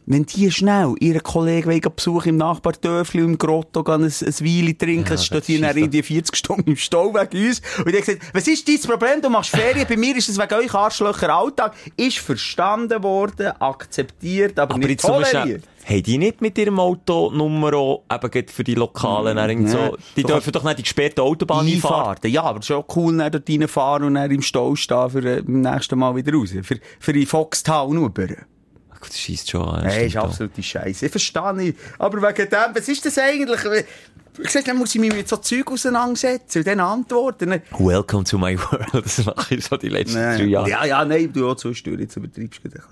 wenn 0.10 0.26
die 0.26 0.50
schnell 0.50 0.96
ihren 1.00 1.22
Kollegen 1.22 1.70
wollen 1.70 1.82
besuchen 1.96 2.30
im 2.30 2.38
Nachbardörfli 2.38 3.22
und 3.22 3.30
im 3.34 3.38
Grotto 3.38 3.84
gehen, 3.84 4.04
ein, 4.04 4.06
ein 4.06 4.10
Weile 4.40 4.76
trinken, 4.76 5.08
Ja, 5.08 5.14
es 5.14 5.26
steht 5.26 5.46
hier 5.46 5.62
dann 5.62 5.70
doch- 5.70 5.78
irgendwie 5.78 6.02
40 6.02 6.36
Stunden 6.36 6.72
im 6.72 6.78
Stau 6.78 7.14
wegen 7.14 7.48
uns. 7.48 7.62
Und 7.78 7.94
ich 7.94 8.04
gesagt, 8.06 8.24
was 8.34 8.48
ist 8.48 8.68
dein 8.68 8.82
Problem? 8.82 9.22
Du 9.22 9.30
machst 9.30 9.52
Ferien. 9.52 9.86
Bei 9.88 9.96
mir 9.96 10.18
ist 10.18 10.28
es 10.28 10.40
wegen 10.40 10.54
euch 10.56 10.74
Arschlöcher 10.74 11.30
Alltag. 11.32 11.76
Ist 11.96 12.18
verstanden 12.18 13.04
worden, 13.04 13.52
akzeptiert, 13.60 14.58
aber, 14.58 14.74
Aber 14.74 14.88
nicht 14.88 15.00
toleriert. 15.02 15.64
haben 15.88 16.04
die 16.04 16.18
nicht 16.18 16.42
mit 16.42 16.58
ihrem 16.58 16.80
Auto 16.80 17.30
Nummer 17.32 17.74
auch 17.76 18.04
eben 18.12 18.48
für 18.48 18.64
die 18.64 18.74
Lokalen 18.74 19.36
dann 19.38 19.48
irgend 19.48 19.70
so, 19.70 19.78
nee. 19.78 19.92
die 20.16 20.22
Du 20.24 20.30
dürfen 20.30 20.52
doch 20.52 20.64
nicht 20.64 20.80
die 20.80 20.84
gesperrte 20.84 21.22
Autobahn 21.22 21.68
einfahren. 21.68 22.18
Ja, 22.26 22.44
aber 22.44 22.60
es 22.60 22.66
ist 22.66 22.76
auch 22.76 22.86
cool, 22.96 23.16
dann 23.16 23.32
dort 23.32 23.48
reinfahren 23.48 24.06
und 24.06 24.16
dann 24.16 24.32
im 24.32 24.42
Stau 24.42 24.76
stehen 24.76 25.10
für 25.12 25.20
äh, 25.20 25.42
beim 25.44 25.62
nächsten 25.62 26.00
Mal 26.00 26.16
wieder 26.16 26.34
raus. 26.34 26.50
Für, 26.64 26.80
für 27.00 27.14
die 27.14 27.28
Foxtown 27.28 27.96
rüber. 28.00 28.26
Ach, 29.02 29.08
Das 29.08 29.20
schießt 29.20 29.50
schon 29.50 29.68
an. 29.68 29.86
Hey, 29.86 30.08
ist 30.08 30.18
absolute 30.18 30.62
Scheiße. 30.62 31.06
Ich 31.06 31.12
verstehe 31.12 31.54
nicht. 31.54 31.78
Aber 31.98 32.22
wegen 32.22 32.50
dem, 32.50 32.76
was 32.76 32.88
ist 32.88 33.06
das 33.06 33.18
eigentlich? 33.18 33.60
Ich 34.42 34.52
sag, 34.52 34.64
dann 34.66 34.78
muss 34.78 34.96
ich 34.96 35.02
mich 35.02 35.14
mit 35.14 35.28
so 35.28 35.38
Zeug 35.38 35.70
auseinandersetzen 35.72 36.60
und 36.60 36.68
dann 36.68 36.80
antworten. 36.80 37.62
Welcome 37.78 38.24
to 38.24 38.38
my 38.38 38.58
world. 38.58 39.06
Das 39.06 39.26
mache 39.26 39.56
ich 39.56 39.66
so 39.66 39.76
die 39.78 39.90
letzten 39.90 40.16
drei 40.16 40.44
Jahre. 40.44 40.70
Ja, 40.70 40.86
ja, 40.86 41.04
nein, 41.04 41.32
du 41.34 41.50
auch 41.50 41.56
zwischendurch, 41.56 42.02
jetzt 42.02 42.16
übertreibst 42.16 42.60
du 42.64 42.68
ein 42.68 42.72
bisschen. 42.72 42.84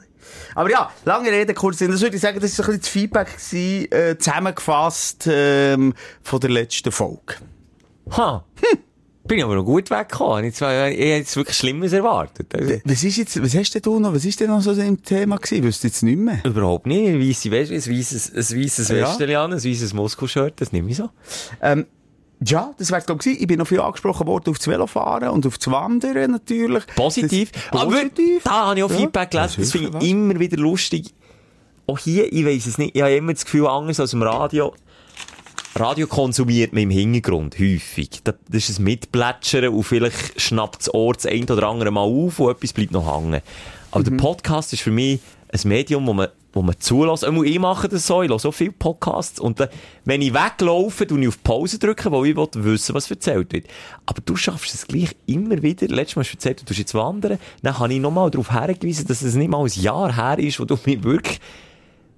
Aber 0.55 0.69
ja, 0.69 0.91
lange 1.05 1.31
Rede, 1.31 1.53
kurz 1.53 1.77
Sinn. 1.77 1.91
Das 1.91 2.01
würde 2.01 2.15
ich 2.15 2.21
sagen, 2.21 2.39
das 2.39 2.57
war 2.59 2.65
ein 2.65 2.71
bisschen 2.71 2.81
das 2.81 2.89
Feedback 2.89 3.27
gewesen, 3.37 3.91
äh, 3.91 4.17
zusammengefasst 4.17 5.27
ähm, 5.31 5.93
von 6.21 6.39
der 6.39 6.49
letzten 6.49 6.91
Folge. 6.91 7.35
Ha. 8.11 8.43
Hm. 8.61 8.79
Bin 9.27 9.37
ich 9.39 9.43
aber 9.43 9.55
noch 9.55 9.63
gut 9.65 9.89
weggekommen. 9.91 10.45
Ich 10.45 10.61
habe 10.61 10.89
jetzt 10.89 11.35
wirklich 11.35 11.57
Schlimmes 11.57 11.91
erwartet. 11.93 12.47
Also, 12.55 12.75
Was 12.85 13.03
ist 13.03 13.17
jetzt, 13.17 13.41
was 13.43 13.55
hast 13.55 13.73
denn 13.75 13.81
du 13.81 13.99
noch, 13.99 14.13
was 14.13 14.23
ist 14.25 14.39
denn 14.39 14.49
noch 14.49 14.61
so 14.61 14.71
im 14.71 15.01
Thema 15.03 15.37
gewesen? 15.37 15.63
Wüsst 15.63 15.83
jetzt 15.83 16.01
nicht 16.03 16.17
mehr? 16.17 16.39
Überhaupt 16.45 16.87
nicht. 16.87 17.07
Ein 17.09 17.19
weisse 17.19 17.51
West, 17.51 17.71
ein 17.71 17.77
weisses, 17.97 18.31
ein 18.33 18.63
weisses 18.63 18.87
Ja. 18.89 18.95
Westeli 19.09 19.35
an, 19.35 19.51
ein 19.53 19.63
weisses 19.63 19.93
Moskau-Shirt, 19.93 20.53
das 20.61 20.71
nehme 20.71 20.89
ich 20.89 20.97
so. 20.97 21.09
Ähm, 21.61 21.85
ja, 22.45 22.71
das 22.77 22.91
wär's, 22.91 23.05
glaub 23.05 23.25
ich. 23.25 23.41
Ich 23.41 23.47
bin 23.47 23.57
noch 23.57 23.67
viel 23.67 23.81
angesprochen 23.81 24.27
worden 24.27 24.51
auf 24.51 24.57
das 24.59 24.67
Velofahren 24.67 25.29
und 25.29 25.45
auf 25.47 25.57
das 25.57 25.71
Wandern 25.71 26.31
natürlich. 26.31 26.85
Positiv. 26.95 27.51
Das, 27.71 27.81
Aber 27.81 27.91
positiv. 27.91 28.43
da 28.43 28.67
habe 28.67 28.77
ich 28.79 28.83
auch 28.83 28.91
Ja, 28.91 28.97
Feedback 28.97 29.31
gelesen. 29.31 29.55
das 29.57 29.65
Das 29.65 29.71
finde 29.71 29.87
ich 29.89 29.93
was. 29.95 30.03
immer 30.05 30.39
wieder 30.39 30.57
lustig. 30.57 31.13
Auch 31.87 31.97
hier, 31.97 32.31
ich 32.31 32.45
weiss 32.45 32.65
es 32.67 32.77
nicht. 32.77 32.95
Ich 32.95 33.01
habe 33.01 33.15
immer 33.15 33.33
das 33.33 33.43
Gefühl, 33.45 33.65
anders 33.67 33.99
als 33.99 34.13
im 34.13 34.21
Radio. 34.21 34.73
Radio 35.79 36.07
konsumiert 36.07 36.73
man 36.73 36.83
im 36.83 36.89
Hintergrund 36.89 37.59
häufig. 37.59 38.09
Das 38.23 38.35
ist 38.69 38.79
ein 38.79 38.83
Mitplätschern 38.83 39.69
und 39.69 39.83
vielleicht 39.83 40.39
schnappt 40.41 40.79
das 40.79 40.93
Ohr 40.93 41.13
das 41.13 41.25
ein 41.25 41.43
oder 41.49 41.67
andere 41.67 41.91
Mal 41.91 42.01
auf 42.01 42.39
und 42.39 42.51
etwas 42.51 42.73
bleibt 42.73 42.91
noch 42.91 43.05
hängen. 43.15 43.41
Aber 43.91 43.99
Mhm. 44.01 44.17
der 44.17 44.23
Podcast 44.23 44.73
ist 44.73 44.81
für 44.81 44.91
mich 44.91 45.19
ein 45.51 45.59
Medium, 45.69 46.05
wo 46.07 46.13
man, 46.13 46.27
wo 46.53 46.61
man 46.61 46.75
zulässt. 46.79 47.23
Ich 47.43 47.59
mache 47.59 47.87
das 47.87 48.07
so, 48.07 48.21
ich 48.23 48.29
höre 48.29 48.39
so 48.39 48.51
viele 48.51 48.71
Podcasts 48.71 49.39
und 49.39 49.59
dann, 49.59 49.69
wenn 50.03 50.21
ich 50.21 50.33
weglaufe, 50.33 51.05
drücke 51.05 51.21
ich 51.21 51.27
auf 51.29 51.43
Pause, 51.43 51.79
drücken, 51.79 52.11
weil 52.11 52.25
ich 52.27 52.35
will 52.35 52.47
wissen, 52.53 52.95
was 52.95 53.09
erzählt 53.09 53.53
wird. 53.53 53.67
Aber 54.05 54.21
du 54.25 54.35
schaffst 54.35 54.73
es 54.73 54.87
gleich 54.87 55.15
immer 55.25 55.61
wieder. 55.61 55.87
Letztes 55.87 56.15
Mal 56.15 56.23
hast 56.23 56.31
du 56.31 56.37
erzählt, 56.37 56.61
du 56.61 56.65
tust 56.65 56.79
jetzt 56.79 56.93
wandern. 56.95 57.37
Dann 57.61 57.77
habe 57.79 57.93
ich 57.93 57.99
nochmal 57.99 58.31
darauf 58.31 58.51
hingewiesen, 58.51 59.07
dass 59.07 59.21
es 59.21 59.35
nicht 59.35 59.49
mal 59.49 59.63
ein 59.63 59.81
Jahr 59.81 60.15
her 60.15 60.39
ist, 60.39 60.59
wo 60.59 60.65
du 60.65 60.77
mich 60.85 61.03
wirklich 61.03 61.39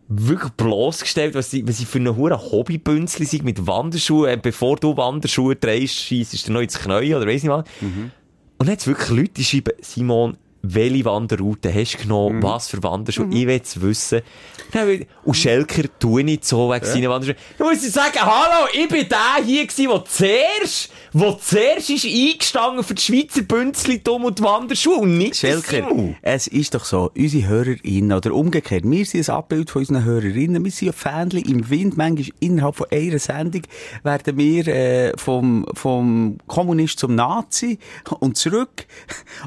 wirklich 0.10 0.52
bloßgestellt, 0.54 1.36
was 1.36 1.52
sie, 1.52 1.66
was 1.68 1.78
sie 1.78 1.86
für 1.86 2.00
eine 2.00 2.16
hure 2.16 2.52
Hobbybünzli 2.52 3.26
sind 3.26 3.46
mit 3.46 3.68
Wanderschuhen. 3.68 4.30
Äh, 4.32 4.40
Bevor 4.42 4.76
du 4.78 4.98
Wanderschuhe 4.98 5.58
trägst, 5.58 5.96
scheissest 5.96 6.48
du 6.48 6.54
noch 6.54 6.62
ins 6.62 6.80
Knie 6.80 7.14
oder 7.14 7.28
weiss 7.28 7.44
nicht 7.44 7.52
was. 7.52 7.64
Und 8.58 8.68
dann 8.68 8.70
hat's 8.70 8.88
wirklich 8.88 9.10
Leute, 9.10 9.32
die 9.38 9.44
schreiben, 9.44 9.74
Simon, 9.82 10.38
welche 10.62 11.06
Wanderroute 11.06 11.74
hast 11.74 11.96
du 11.96 12.04
genommen? 12.04 12.44
Was 12.44 12.68
für 12.68 12.82
Wanderschuhe? 12.84 13.28
Ich 13.32 13.48
will 13.48 13.62
es 13.64 13.82
wissen. 13.82 14.22
Dann 14.72 15.06
Und 15.24 15.34
Schelker 15.36 15.84
tue 16.00 16.24
nicht 16.24 16.46
so 16.46 16.70
wegen 16.72 16.86
seinen 16.86 17.10
Wanderschuhen. 17.10 17.38
Du 17.58 17.64
musst 17.64 17.84
dir 17.84 17.90
sagen, 17.90 18.20
hallo, 18.20 18.68
ich 18.74 18.88
bin 18.88 19.08
der 19.08 19.44
hier 19.46 19.66
gewesen, 19.66 19.90
der 19.90 20.06
zuerst, 20.06 20.92
der 21.14 21.40
zuerst 21.40 21.90
ist 21.90 22.06
eingestanden 22.06 22.84
für 22.84 22.94
die 22.94 23.02
Schweizer 23.02 23.42
Bünzli, 23.42 24.00
dumm 24.00 24.26
und 24.26 24.40
die 24.40 24.44
Wanderschuhe 24.44 24.98
und 24.98 25.18
nicht 25.18 25.38
Schelker, 25.38 25.88
es 26.22 26.48
ist 26.48 26.76
doch 26.76 26.86
so, 26.86 27.12
unsere 27.16 27.48
Hörerinnen, 27.48 28.16
oder 28.16 28.34
umgekehrt, 28.34 28.84
wir 28.86 29.06
sind 29.06 29.30
ein 29.30 29.36
Abbild 29.36 29.70
von 29.70 29.82
unseren 29.82 30.04
Hörerinnen, 30.04 30.64
wir 30.64 30.72
sind 30.72 30.90
ein 30.90 30.94
Fähnchen 30.94 31.50
im 31.50 31.70
Wind, 31.70 31.98
manchmal 31.98 32.36
innerhalb 32.40 32.76
von 32.76 32.88
einer 32.92 33.20
Sendung 33.20 33.62
werden 34.04 34.38
wir 34.38 34.68
äh, 34.68 35.14
vom, 35.18 35.66
vom 35.74 36.38
Kommunist 36.48 37.00
zum 37.00 37.16
Nazi 37.16 37.80
und 38.20 38.38
zurück 38.38 38.86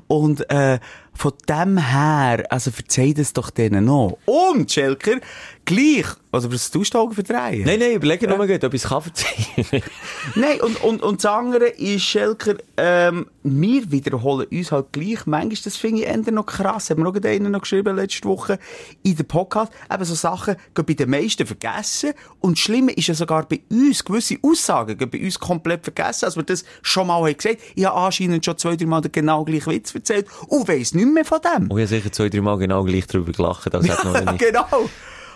und 0.09 0.49
äh, 0.51 0.79
von 1.15 1.33
dem 1.49 1.79
her, 1.79 2.45
also 2.51 2.71
verzeih 2.71 3.13
das 3.13 3.33
doch 3.33 3.51
denen 3.51 3.85
noch. 3.85 4.19
Und, 4.25 4.73
Schelker, 4.73 5.21
gleich, 5.65 6.07
also 6.31 6.53
was 6.53 6.71
tust 6.71 6.95
du 6.95 6.99
Augen 6.99 7.15
verdrehen? 7.15 7.65
Nein, 7.65 7.79
nein, 7.79 7.93
überlege 7.93 8.27
nur 8.27 8.39
mal, 8.39 8.51
ob 8.51 8.75
ich 8.75 8.83
es 8.83 8.89
kann 8.89 9.03
verzeihen. 9.03 9.83
Nein, 10.35 10.61
und, 10.61 10.83
und, 10.83 11.03
und 11.03 11.23
das 11.23 11.31
andere 11.31 11.67
ist, 11.69 12.03
Schelker, 12.03 12.55
ähm, 12.77 13.27
wir 13.43 13.91
wiederholen 13.91 14.47
uns 14.51 14.73
halt 14.73 14.93
gleich. 14.93 15.27
Manchmal, 15.27 15.59
das 15.65 15.77
finde 15.77 16.03
ich 16.03 16.07
eher 16.07 16.33
noch 16.33 16.47
krass. 16.47 16.91
Haben 16.91 17.03
wir 17.05 17.13
gerade 17.13 17.29
einen 17.29 17.53
noch 17.53 17.61
geschrieben 17.61 17.97
letzte 17.97 18.27
Woche 18.29 18.59
in 19.03 19.17
den 19.17 19.27
Podcast. 19.27 19.73
Eben 19.93 20.05
so 20.05 20.15
Sachen 20.15 20.57
gehen 20.75 20.87
bei 20.87 20.95
den 20.95 21.11
meisten 21.11 21.47
vergessen. 21.47 22.13
Und 22.41 22.57
das 22.57 22.61
Schlimme 22.61 22.93
ist 22.93 23.09
ja 23.09 23.15
sogar 23.15 23.47
bei 23.47 23.61
uns, 23.71 24.05
gewisse 24.05 24.37
Aussagen 24.43 24.97
gehen 24.97 25.11
bei 25.11 25.21
uns 25.23 25.39
komplett 25.39 25.85
vergessen. 25.85 26.25
Als 26.25 26.37
wir 26.37 26.45
das 26.45 26.65
schon 26.83 27.09
mal 27.09 27.23
haben 27.23 27.37
gesagt 27.37 27.59
Ich 27.75 27.85
habe 27.85 27.97
anscheinend 27.99 28.45
schon 28.45 28.57
zwei, 28.57 28.77
drei 28.77 28.87
Mal 28.87 29.01
den 29.03 29.13
genau 29.13 29.45
gleichen 29.45 29.73
Witz 29.73 29.95
erzählt 29.95 30.27
und 30.49 30.67
weiss 30.67 30.95
nicht 30.95 31.13
mehr 31.13 31.25
von 31.25 31.41
dem. 31.43 31.71
Oh, 31.71 31.77
ich 31.77 31.83
habe 31.83 31.89
sicher 31.89 32.13
zwei, 32.13 32.29
drei 32.29 32.41
Mal 32.41 32.57
genau 32.59 32.85
gleich 32.85 33.07
drüber 33.07 33.33
gelacht, 33.33 33.75
als 33.75 33.89
hätte 33.89 34.07
noch 34.07 34.15
Ja, 34.23 34.33
nicht. 34.33 34.39
genau. 34.39 34.89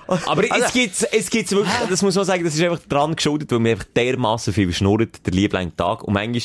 Aber 0.26 0.44
Also- 0.50 0.64
es 0.66 0.72
gibt's, 0.72 1.02
es 1.02 1.30
gibt's 1.30 1.52
wirklich, 1.52 1.72
das 1.88 2.02
muss 2.02 2.14
man 2.14 2.24
sagen, 2.24 2.44
das 2.44 2.54
ist 2.54 2.62
einfach 2.62 2.80
dran 2.88 3.14
geschuldet, 3.16 3.50
weil 3.52 3.58
mir 3.58 3.70
einfach 3.72 3.86
dermassen 3.94 4.52
viel 4.52 4.72
schnurrt, 4.72 5.24
der 5.26 5.32
liebling 5.32 5.74
Tag. 5.76 6.04
Und 6.04 6.14
manchmal, 6.14 6.42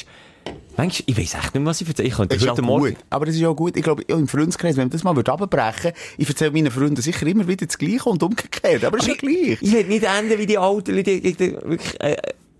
manchmal, 0.77 1.03
ich 1.05 1.17
weiss 1.17 1.33
echt 1.35 1.43
nicht 1.43 1.55
mehr, 1.55 1.65
was 1.65 1.81
ich 1.81 1.87
erzähle. 1.87 2.07
Ich 2.07 2.15
könnte 2.15 2.35
Das 2.35 2.43
ist 2.43 2.49
heute 2.49 2.61
Morgen, 2.61 2.95
gut. 2.95 2.97
Aber 3.09 3.27
es 3.27 3.35
ist 3.35 3.43
auch 3.45 3.55
gut. 3.55 3.77
Ich 3.77 3.83
glaube, 3.83 4.01
im 4.03 4.27
Freundeskreis, 4.27 4.77
wenn 4.77 4.87
wir 4.87 4.91
das 4.91 5.03
mal 5.03 5.11
abbrechen 5.17 5.83
würde, 5.83 5.95
ich 6.17 6.27
erzähle 6.29 6.51
meinen 6.51 6.71
Freunden 6.71 7.01
sicher 7.01 7.25
immer 7.27 7.47
wieder 7.47 7.65
das 7.65 7.77
Gleiche 7.77 8.09
und 8.09 8.23
umgekehrt. 8.23 8.83
Aber 8.83 8.97
es 8.97 9.07
ist 9.07 9.09
ja 9.09 9.15
gleich. 9.15 9.57
ich 9.61 9.71
will 9.71 9.85
nicht 9.85 10.03
enden 10.03 10.37
wie 10.39 10.45
die 10.45 10.57
alten 10.57 10.95
Leute, 10.95 11.19
die, 11.21 11.33
die, 11.33 11.51
wirklich, 11.51 11.99
äh, 12.01 12.17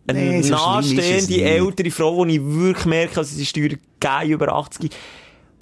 eine 0.08 0.20
Nee, 0.20 0.40
es 0.40 0.50
nahestehende, 0.50 1.42
ältere 1.44 1.92
Frau, 1.92 2.16
wo 2.16 2.26
ich 2.26 2.42
wirklich 2.44 2.86
merke, 2.86 3.16
dass 3.16 3.36
sie 3.36 3.46
Steuern 3.46 3.78
geben 4.00 4.30
über 4.32 4.54
80, 4.54 4.92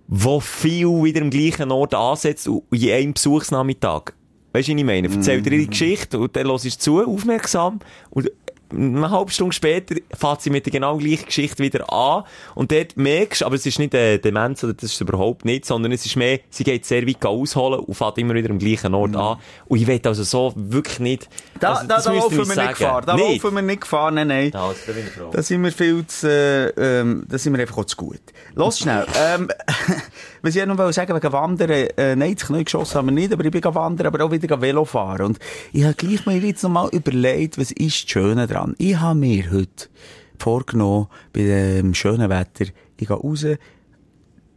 wo 0.08 0.40
viel 0.40 0.88
wieder 1.04 1.22
am 1.22 1.30
gleichen 1.30 1.72
Ort 1.72 1.94
ansetzt 1.94 2.48
in 2.48 2.90
einem 2.92 3.14
Besuchsnachmittag. 3.14 4.14
Weißt 4.52 4.68
du, 4.68 4.74
was 4.74 4.80
ich 4.80 4.86
meine? 4.86 5.08
Erzählt 5.10 5.46
ihr 5.46 5.52
ihre 5.54 5.64
Mhm. 5.66 5.70
Geschichte 5.70 6.20
und 6.20 6.36
dann 6.36 6.48
hörst 6.48 6.66
du 6.66 6.70
zu, 6.70 7.06
aufmerksam 7.06 7.80
und 8.10 8.32
eine 8.72 9.10
halbe 9.10 9.32
Stunde 9.32 9.54
später 9.54 9.96
fährt 10.14 10.42
sie 10.42 10.50
mit 10.50 10.66
der 10.66 10.72
genau 10.72 10.98
gleichen 10.98 11.26
Geschichte 11.26 11.64
wieder 11.64 11.92
an 11.92 12.24
und 12.56 12.72
dort 12.72 12.98
merkst 12.98 13.42
du, 13.42 13.46
aber 13.46 13.56
es 13.56 13.66
ist 13.66 13.80
nicht 13.80 13.94
eine 13.96 14.20
Demenz 14.20 14.64
oder 14.64 14.74
das 14.74 14.92
ist 14.92 15.02
überhaupt 15.02 15.46
nicht, 15.46 15.66
sondern 15.66 15.92
es 15.92 16.06
ist 16.06 16.16
mehr, 16.16 16.40
sie 16.50 16.64
geht 16.64 16.86
sehr 16.86 17.08
weit 17.08 17.26
ausholen 17.26 17.80
und 17.80 17.94
fährt 17.94 18.18
immer 18.18 18.34
wieder 18.34 18.50
am 18.50 18.60
gleichen 18.60 18.94
Ort 18.94 19.16
an 19.16 19.38
und 19.68 19.80
ich 19.80 19.88
will 19.88 20.00
also 20.04 20.24
so 20.24 20.54
wirklich 20.56 21.00
nicht... 21.00 21.30
Mhm. 21.30 21.60
Da, 21.60 21.74
also, 21.74 21.88
da, 21.88 21.96
das 21.96 22.04
da 22.06 22.14
laufen 22.14 22.38
wir 22.38 22.56
nicht. 22.56 22.70
Gefahr. 22.70 23.02
Da 23.02 23.16
Nicht? 23.16 23.44
laufen 23.44 23.56
wir 23.56 23.62
nicht 23.62 23.82
Gefahr. 23.82 24.12
Nein, 24.12 24.28
nein. 24.28 24.52
Da, 24.52 24.74
da 24.86 24.92
bin 24.94 25.04
ich 25.06 25.12
froh. 25.12 25.30
Da 25.32 25.42
sind 25.42 25.64
wir 25.64 25.72
viel 25.72 26.06
zu, 26.08 26.28
äh, 26.30 27.00
ähm, 27.00 27.26
da 27.28 27.38
sind 27.38 27.54
wir 27.54 27.62
einfach 27.62 27.78
auch 27.78 27.86
zu 27.86 27.98
gut. 27.98 28.22
Los 28.56 28.80
schnell. 28.80 29.06
ähm, 29.20 29.50
was 30.42 30.56
ich 30.56 30.66
noch 30.66 30.78
wollte 30.78 30.94
sagen, 30.94 31.16
wegen 31.16 31.34
Wandern, 31.34 31.70
äh, 31.70 32.16
nein, 32.16 32.36
das 32.36 32.48
Knie 32.48 32.64
geschossen 32.64 32.96
haben 32.96 33.08
wir 33.08 33.12
nicht, 33.12 33.34
aber 33.34 33.44
ich 33.44 33.52
bin 33.52 33.62
gegangen 33.62 33.76
wandern, 33.76 34.08
aber 34.08 34.24
auch 34.24 34.32
wieder 34.32 34.62
Velo 34.62 34.86
fahren. 34.86 35.26
Und 35.28 35.40
ich 35.74 35.84
habe 35.84 35.96
gleich 35.96 36.26
mir 36.26 36.38
jetzt 36.38 36.64
noch 36.64 36.70
mal 36.70 36.90
überlegt, 36.92 37.58
was 37.58 37.72
ist 37.72 38.04
das 38.04 38.10
Schöne 38.10 38.48
dran? 38.60 38.76
Ich 38.78 38.98
habe 38.98 39.20
mir 39.20 39.52
heute 39.52 39.90
vorgenommen, 40.38 41.08
bei 41.34 41.44
dem 41.44 41.94
schönen 41.94 42.30
Wetter, 42.30 42.66
ich 42.98 43.08
gehe 43.08 43.10
raus, 43.10 43.46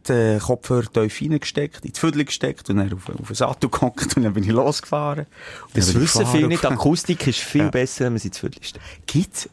den 0.07 0.39
Kopfhörer 0.39 0.91
tief 0.91 1.21
reingesteckt, 1.21 1.85
ins 1.85 1.97
Viertel 1.97 2.25
gesteckt 2.25 2.69
und 2.69 2.77
dann 2.77 2.93
auf, 2.93 3.09
auf 3.09 3.27
den 3.27 3.35
Sattel 3.35 3.69
gehockt 3.69 4.17
und 4.17 4.23
dann 4.23 4.33
bin 4.33 4.43
ich 4.43 4.49
losgefahren. 4.49 5.25
Das 5.73 5.93
wissen 5.93 6.25
viele 6.27 6.47
nicht. 6.47 6.63
Die 6.63 6.67
Akustik 6.67 7.25
ist 7.27 7.39
viel 7.39 7.69
besser, 7.69 8.05
wenn 8.05 8.13
man 8.13 8.19
sie 8.19 8.31
zu 8.31 8.41
Viertel 8.41 8.63
steht. 8.63 8.81
Gibt's? 9.05 9.49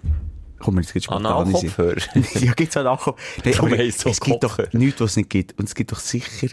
Komm, 0.58 0.78
jetzt 0.78 0.92
gibt's 0.92 1.08
Analkopfhörer. 1.08 2.00
ja, 2.40 2.52
gibt's 2.52 2.76
auch 2.76 2.84
Nachher. 2.84 3.14
Nee, 3.44 3.54
wir 3.54 3.80
es 3.80 4.20
gibt 4.20 4.44
doch 4.44 4.58
nichts, 4.72 5.00
was 5.00 5.10
es 5.12 5.16
nicht 5.16 5.30
gibt. 5.30 5.58
Und 5.58 5.68
es 5.68 5.74
gibt 5.74 5.92
doch 5.92 6.00
sicher 6.00 6.48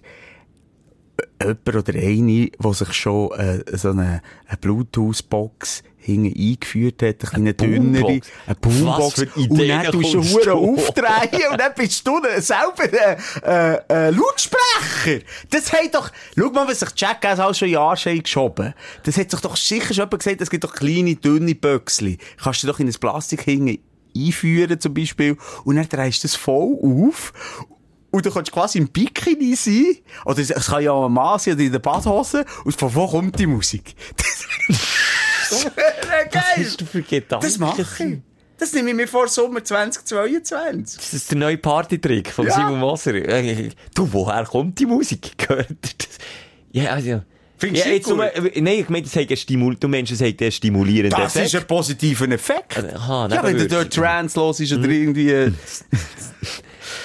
jemand 1.42 1.76
oder 1.90 1.94
eine, 1.94 2.50
der 2.50 2.74
sich 2.74 2.94
schon 2.94 3.32
äh, 3.32 3.64
so 3.78 3.90
eine, 3.90 4.22
eine 4.48 4.58
Bluetooth-Box 4.60 5.84
hinten 6.08 6.40
eingeführt 6.40 7.02
hat, 7.02 7.34
eine 7.34 7.54
kleine 7.54 7.54
dünnere, 7.54 8.04
Boombox? 8.04 8.28
eine 8.46 8.56
Boombox. 8.56 9.26
Und 9.36 9.68
dann 9.68 9.92
tust 9.92 10.14
du 10.14 10.24
Huren 10.24 10.50
aufdrehen 10.50 11.52
und 11.52 11.60
dann 11.60 11.74
bist 11.76 12.08
du 12.08 12.22
selber 12.38 12.94
äh, 12.94 13.18
äh, 13.44 13.80
äh, 13.90 14.10
Lautsprecher. 14.12 15.26
Das 15.50 15.72
hat 15.74 15.94
doch, 15.94 16.10
schau 16.38 16.50
mal, 16.50 16.68
was 16.68 16.80
sich 16.80 16.90
Jackass 16.96 17.40
alles 17.40 17.58
schon 17.58 17.70
Jahre 17.70 17.98
schon 17.98 18.22
geschoben. 18.22 18.74
Das 19.04 19.18
hat 19.18 19.32
sich 19.32 19.42
doch 19.42 19.58
sicher 19.58 19.94
schon 19.94 20.06
jemand 20.06 20.24
gesagt, 20.24 20.42
es 20.42 20.50
gibt 20.50 20.64
doch 20.64 20.74
kleine, 20.74 21.16
dünne 21.16 21.56
Böckchen. 21.56 22.18
Kannst 22.42 22.64
du 22.64 22.68
doch 22.68 22.80
in 22.80 22.88
ein 22.88 22.94
Plastik 22.94 23.42
hinten 23.42 23.80
einführen 24.16 24.80
zum 24.80 24.94
Beispiel 24.94 25.38
und 25.66 25.76
dann 25.76 25.88
drehst 25.90 26.24
du 26.24 26.28
das 26.28 26.36
voll 26.36 26.78
auf 26.82 27.34
und 28.18 28.26
du 28.26 28.32
kannst 28.32 28.52
quasi 28.52 28.80
im 28.80 28.88
Bikini 28.90 29.56
sein, 29.56 29.98
oder 30.26 30.40
es 30.40 30.50
kann 30.68 30.84
ja 30.84 30.92
auch 30.92 31.06
ein 31.06 31.14
Mann 31.14 31.40
sein 31.40 31.54
oder 31.54 31.64
in 31.64 31.72
der 31.72 31.80
Badhose 31.80 32.46
und 32.66 32.76
von 32.76 32.94
wo 32.94 33.08
kommt 33.08 33.40
die 33.40 33.48
Musik? 33.48 33.96
Das 35.50 35.64
wäre 35.64 36.26
Was 36.26 36.32
geil! 36.34 36.66
hast 36.66 36.82
du 36.82 36.86
für 36.86 37.02
Gedanken? 37.02 37.46
Das 37.46 37.58
mache 37.58 37.82
ich. 37.82 38.18
Das 38.58 38.74
nehme 38.74 38.90
ich 38.90 38.96
mir 38.98 39.08
vor 39.08 39.30
Sommer 39.30 39.64
2022. 39.64 40.98
Das 41.00 41.14
ist 41.14 41.32
der 41.32 41.38
neue 41.38 41.58
Partytrick 41.58 42.30
von 42.32 42.48
Ja. 42.48 42.54
Simon 42.54 42.80
Moser. 42.80 43.16
Äh, 43.16 43.70
Du, 43.94 44.12
woher 44.12 44.44
kommt 44.44 44.78
die 44.78 44.86
Musik? 44.86 45.38
Gehört 45.48 45.70
das? 45.82 45.94
Ja, 46.72 46.92
also. 46.92 47.22
Findest 47.60 47.86
ja, 47.86 47.92
jetzt 47.94 48.10
nur, 48.10 48.24
äh, 48.36 48.60
nein, 48.62 48.80
ich 48.80 48.90
meine, 48.90 49.04
das 49.08 49.16
hat 49.16 49.40
Stimul, 49.40 49.76
du 49.78 49.88
Menschen 49.88 50.18
sagt 50.18 50.42
einen 50.42 50.52
stimulierenden 50.52 51.18
Das 51.18 51.34
ist 51.36 51.42
Effekt. 51.54 51.64
ein 51.64 51.68
positiver 51.68 52.30
Effekt. 52.30 52.78
Aha, 52.78 53.30
ja, 53.32 53.44
wenn 53.44 53.58
du 53.58 53.68
dort 53.68 53.94
Trance 53.94 54.38
los 54.38 54.60
ist 54.60 54.74
oder 54.74 54.90
irgendwie... 54.90 55.32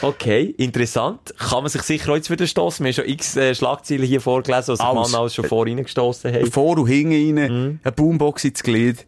Okay, 0.02 0.54
interessant. 0.58 1.34
Kann 1.38 1.62
man 1.62 1.68
sich 1.70 1.82
sicher 1.82 2.12
auch 2.12 2.16
jetzt 2.16 2.30
wieder 2.30 2.46
stossen. 2.46 2.84
Wir 2.84 2.92
haben 2.92 2.96
schon 3.02 3.08
x 3.08 3.36
äh, 3.36 3.54
Schlagzeilen 3.54 4.04
hier 4.04 4.20
vorgelesen, 4.20 4.76
Alles. 4.80 5.10
Mann 5.12 5.20
alles 5.20 5.34
schon 5.34 5.44
vor 5.44 5.66
reingestossen 5.66 6.32
haben. 6.32 6.50
vor 6.50 6.78
und 6.78 6.86
hinten 6.86 7.38
rein, 7.38 7.52
Mhm. 7.52 7.78
eine 7.82 7.92
Boombox 7.92 8.44
ins 8.44 8.62
Glied. 8.62 9.06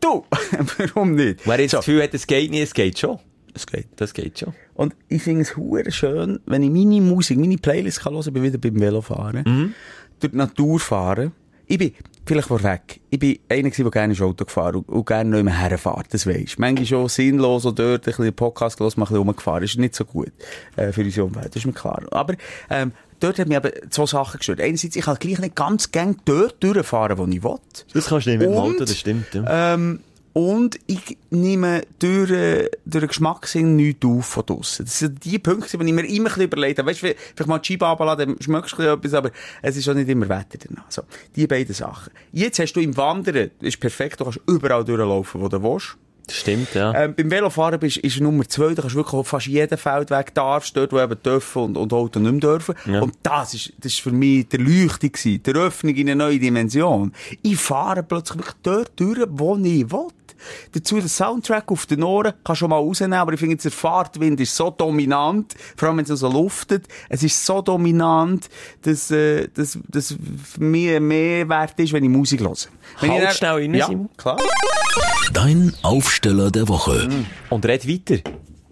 Du, 0.00 0.24
warum 0.78 1.14
nicht? 1.14 1.40
Wer 1.46 1.60
jetzt 1.60 1.70
So, 1.72 1.76
das 1.78 1.86
Gefühl 1.86 2.02
hat, 2.02 2.14
es 2.14 2.26
geht 2.26 2.50
nicht, 2.50 2.62
es 2.62 2.74
geht 2.74 2.98
schon. 2.98 3.18
es 3.54 3.66
geht. 3.66 3.86
Das 3.96 4.12
geht 4.14 4.38
schon. 4.38 4.54
Und 4.74 4.94
ich 5.08 5.22
finde 5.22 5.42
es 5.42 5.56
hure 5.56 5.90
schön, 5.92 6.40
wenn 6.46 6.62
ich 6.62 6.70
meine 6.70 7.00
Musik, 7.00 7.38
meine 7.38 7.56
Playlist 7.58 8.00
kann 8.00 8.14
hören, 8.14 8.32
bin 8.32 8.42
wieder 8.42 8.58
beim 8.58 8.80
Velofahren, 8.80 9.44
Mhm. 9.46 9.74
durch 10.20 10.30
die 10.32 10.36
Natur 10.38 10.80
fahren. 10.80 11.32
Ich 11.66 11.78
bin, 11.78 11.92
vielleicht 12.26 12.48
vorweg, 12.48 13.00
ich 13.10 13.18
bin 13.18 13.38
einer 13.48 13.70
der 13.70 13.90
gerne 13.90 14.12
ins 14.12 14.22
Auto 14.22 14.44
gefahren 14.44 14.76
und, 14.76 14.88
und 14.88 15.06
gerne 15.06 15.30
nicht 15.30 15.44
mehr 15.44 15.58
herfährt, 15.58 16.06
das 16.10 16.26
weisst. 16.26 16.58
Manchmal 16.58 16.86
schon 16.86 17.08
sinnlos 17.08 17.64
und 17.64 17.78
dort 17.78 18.06
ein 18.06 18.14
bisschen 18.14 18.34
Podcast 18.34 18.78
gehört, 18.78 18.96
mal 18.96 19.04
ein 19.04 19.08
bisschen 19.08 19.18
rumgefahren. 19.18 19.64
ist 19.64 19.78
nicht 19.78 19.94
so 19.94 20.04
gut, 20.04 20.32
äh, 20.76 20.92
für 20.92 21.02
unsere 21.02 21.26
Umwelt, 21.26 21.48
das 21.48 21.56
ist 21.56 21.66
mir 21.66 21.72
klar. 21.72 22.02
Aber, 22.10 22.34
ähm, 22.70 22.92
dort 23.20 23.38
hat 23.38 23.48
mich 23.48 23.56
eben 23.56 23.72
zwei 23.90 24.06
Sachen 24.06 24.38
gestört. 24.38 24.60
Einerseits, 24.60 24.96
ich 24.96 25.04
kann 25.04 25.16
gleich 25.18 25.38
nicht 25.38 25.54
ganz 25.54 25.90
gern 25.90 26.16
dort 26.24 26.62
durchfahren, 26.62 27.18
wo 27.18 27.26
ich 27.26 27.42
will. 27.42 27.58
Das 27.92 28.06
kannst 28.06 28.26
du 28.26 28.30
nicht 28.30 28.40
mit 28.40 28.48
dem 28.48 28.56
Auto, 28.56 28.80
das 28.80 28.96
stimmt. 28.96 29.32
Ja. 29.32 29.74
Ähm, 29.74 30.00
und 30.32 30.78
ich 30.86 31.18
nehme 31.30 31.82
durch, 31.98 32.30
äh, 32.30 32.70
durch 32.86 33.02
den 33.02 33.08
Geschmackssinn 33.08 33.76
nichts 33.76 34.04
auf 34.04 34.26
von 34.26 34.46
draussen. 34.46 34.86
Das 34.86 34.98
sind 34.98 35.24
die 35.24 35.38
Punkte, 35.38 35.76
die 35.76 35.86
ich 35.86 35.92
mir 35.92 36.06
immer 36.06 36.34
ein 36.36 36.42
habe. 36.42 36.86
Weißt 36.86 37.02
du, 37.02 37.14
vielleicht 37.14 37.46
mal 37.46 37.58
die 37.58 37.72
Scheibe 37.72 37.86
runterladen, 37.86 38.28
dann 38.28 38.42
schmeckst 38.42 38.78
du 38.78 38.82
etwas, 38.82 39.14
aber 39.14 39.30
es 39.60 39.76
ist 39.76 39.88
auch 39.88 39.94
nicht 39.94 40.08
immer 40.08 40.28
Wetter 40.28 40.58
danach. 40.66 40.90
So, 40.90 41.02
die 41.36 41.46
beiden 41.46 41.74
Sachen. 41.74 42.12
Jetzt 42.32 42.58
hast 42.58 42.72
du 42.72 42.80
im 42.80 42.96
Wandern, 42.96 43.50
ist 43.60 43.80
perfekt, 43.80 44.20
du 44.20 44.24
kannst 44.24 44.40
überall 44.46 44.84
durchlaufen, 44.84 45.40
wo 45.40 45.48
du 45.48 45.62
willst. 45.62 45.96
Das 46.26 46.36
stimmt, 46.36 46.74
ja. 46.74 46.94
Ähm, 46.94 47.14
beim 47.14 47.30
Velofahren 47.30 47.80
bist, 47.80 47.96
ist 47.98 48.20
Nummer 48.20 48.48
zwei, 48.48 48.74
da 48.74 48.82
kannst 48.82 48.94
du 48.94 48.98
wirklich 49.00 49.14
auf 49.14 49.28
fast 49.28 49.46
jeden 49.46 49.76
Feldweg 49.76 50.32
darfst, 50.34 50.76
dort, 50.76 50.92
wo 50.92 51.00
eben 51.00 51.20
dürfen 51.22 51.62
und, 51.62 51.76
und 51.76 51.92
Auto 51.92 52.20
nicht 52.20 52.30
mehr 52.30 52.40
dürfen. 52.40 52.74
Ja. 52.86 53.00
Und 53.00 53.14
das 53.22 53.54
ist, 53.54 53.72
das 53.78 53.92
ist 53.92 54.00
für 54.00 54.12
mich 54.12 54.48
der 54.48 54.60
Leuchtung 54.60 55.12
gewesen, 55.12 55.42
die 55.42 55.50
Öffnung 55.50 55.94
in 55.94 56.08
eine 56.08 56.16
neue 56.16 56.38
Dimension. 56.38 57.12
Ich 57.42 57.56
fahre 57.56 58.02
plötzlich 58.02 58.38
wirklich 58.38 58.56
dort 58.62 58.92
durch, 58.96 59.26
wo 59.30 59.56
ich 59.56 59.90
will. 59.90 60.08
Dazu 60.72 60.98
der 60.98 61.08
Soundtrack 61.08 61.70
auf 61.70 61.86
den 61.86 62.02
Ohren, 62.02 62.32
kann 62.44 62.56
schon 62.56 62.70
mal 62.70 62.76
rausnehmen, 62.76 63.18
aber 63.18 63.32
ich 63.32 63.40
finde 63.40 63.56
der 63.56 63.70
Fahrtwind 63.70 64.40
ist 64.40 64.54
so 64.56 64.70
dominant, 64.70 65.54
vor 65.76 65.88
allem 65.88 65.98
wenn 65.98 66.04
es 66.04 66.18
so 66.20 66.28
luftet, 66.28 66.86
es 67.08 67.22
ist 67.22 67.44
so 67.44 67.62
dominant, 67.62 68.48
dass, 68.82 69.10
äh, 69.10 69.48
dass, 69.54 69.78
dass 69.88 70.14
für 70.52 70.60
mich 70.62 71.00
mehr 71.00 71.48
wert 71.48 71.78
ist, 71.78 71.92
wenn 71.92 72.04
ich 72.04 72.10
Musik 72.10 72.40
höre. 72.40 72.52
Wenn 73.00 73.10
Halt 73.10 73.20
ich 73.20 73.26
dann- 73.28 73.34
schnell 73.36 73.50
rein, 73.52 73.74
ja, 73.74 73.86
Simon. 73.86 74.08
klar. 74.16 74.38
Dein 75.32 75.74
Aufsteller 75.82 76.50
der 76.50 76.68
Woche. 76.68 77.08
Und 77.50 77.64
red 77.66 77.88
weiter. 77.88 78.20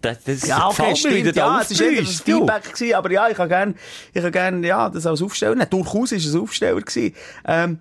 Das, 0.03 0.25
das 0.25 0.47
Ja, 0.47 0.69
okay, 0.69 0.91
mir, 0.91 0.97
stimmt, 0.97 1.37
ja, 1.37 1.61
es 1.61 1.71
ist 1.73 1.81
eher 1.81 1.99
ein. 1.99 2.07
Feedback 2.07 2.73
gewesen, 2.75 2.95
aber 2.95 3.11
ja, 3.11 3.29
ich 3.29 3.37
kann 3.37 3.49
gern, 3.51 3.75
ich 4.15 4.23
kann 4.23 4.33
gern, 4.33 4.65
ja, 4.65 4.89
das 4.89 5.05
als 5.07 5.21
Aufsteller, 5.21 5.55
Nein, 5.55 5.67
durchaus 5.69 6.13
ist 6.13 6.25
es 6.25 6.35
ein 6.35 6.41
Aufsteller 6.41 6.81
gewesen. 6.81 7.15
Ähm, 7.47 7.79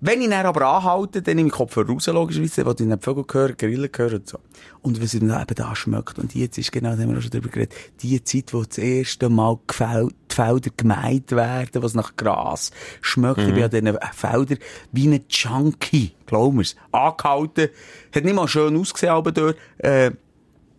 wenn 0.00 0.22
ich 0.22 0.28
dann 0.28 0.46
aber 0.46 0.66
anhalte, 0.66 1.22
dann 1.22 1.36
nehme 1.36 1.48
ich 1.48 1.54
Kopfhörer 1.54 1.88
raus, 1.88 2.06
logischerweise, 2.06 2.64
wo 2.64 2.70
ich 2.70 2.76
die 2.76 2.96
Vögel 3.00 3.24
höre, 3.30 3.52
Grillen 3.54 3.90
höre 3.94 4.14
und 4.14 4.28
so. 4.28 4.38
Und 4.80 5.02
was 5.02 5.14
ihm 5.14 5.28
dann 5.28 5.42
eben 5.42 5.54
da 5.56 5.74
schmeckt. 5.74 6.18
Und 6.20 6.34
jetzt 6.36 6.56
ist 6.56 6.70
genau, 6.70 6.94
da 6.94 7.02
haben 7.02 7.10
wir 7.10 7.18
auch 7.18 7.22
schon 7.22 7.32
drüber 7.32 7.48
geredet, 7.48 7.74
die 8.00 8.22
Zeit, 8.22 8.54
wo 8.54 8.62
das 8.62 8.78
erste 8.78 9.28
Mal 9.28 9.58
die 9.68 10.34
Felder 10.34 10.70
gemeint 10.76 11.32
werden, 11.32 11.82
was 11.82 11.94
nach 11.94 12.14
Gras 12.14 12.70
schmeckt. 13.00 13.38
Ich 13.38 13.52
bin 13.52 13.64
an 13.64 13.70
diesen 13.70 13.98
Feldern 14.12 14.58
wie 14.92 15.08
ein 15.08 15.24
Junkie, 15.28 16.12
glaub 16.26 16.54
mir's, 16.54 16.76
angehalten. 16.92 17.68
Hat 18.14 18.24
nicht 18.24 18.36
mal 18.36 18.46
schön 18.46 18.76
ausgesehen, 18.76 19.12
aber 19.12 19.32
dort, 19.32 19.56
äh, 19.78 20.12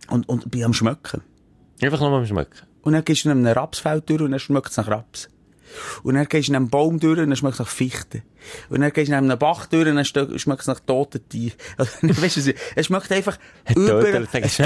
und, 0.10 0.30
und 0.30 0.50
bin 0.50 0.64
am 0.64 0.74
Schmecken. 0.74 1.22
Einfach 1.82 2.00
nur 2.00 2.10
mal 2.10 2.26
schmecken. 2.26 2.68
Und 2.84 2.94
dann 2.94 3.04
gehst 3.04 3.26
du 3.26 3.30
in 3.30 3.46
einem 3.46 3.54
Rapsfeld 3.54 4.10
durch 4.10 4.22
und 4.22 4.32
dann 4.32 4.40
schmeckt 4.40 4.70
es 4.70 4.78
nach 4.78 4.88
Raps. 4.88 5.30
Und 6.04 6.16
dann 6.16 6.26
gehst 6.28 6.48
du 6.48 6.52
in 6.52 6.56
einem 6.56 6.70
Baum 6.70 7.00
durch 7.00 7.20
und 7.20 7.30
dann 7.30 7.36
schmeckt 7.36 7.54
es 7.56 7.60
nach 7.60 7.68
Fichte. 7.68 8.24
Und 8.70 8.82
dann 8.82 8.92
gehst 8.92 9.10
du 9.10 9.14
in 9.16 9.18
einem 9.30 9.38
Bach 9.40 9.66
durch 9.68 9.88
und 9.88 9.96
dann 9.96 10.06
schmeckt 10.06 10.62
es 10.62 10.68
nach 10.68 10.80
toten 10.80 11.28
Tieren. 11.30 11.54
Also, 11.78 11.92
weißt 12.02 12.38
du, 12.48 12.54
es 12.76 12.86
schmeckt 12.86 13.12
einfach 13.12 13.38
Dort, 13.76 13.78
über... 13.78 14.12
dort- 14.12 14.34
dann 14.34 14.42
gehst 14.42 14.60
du 14.60 14.64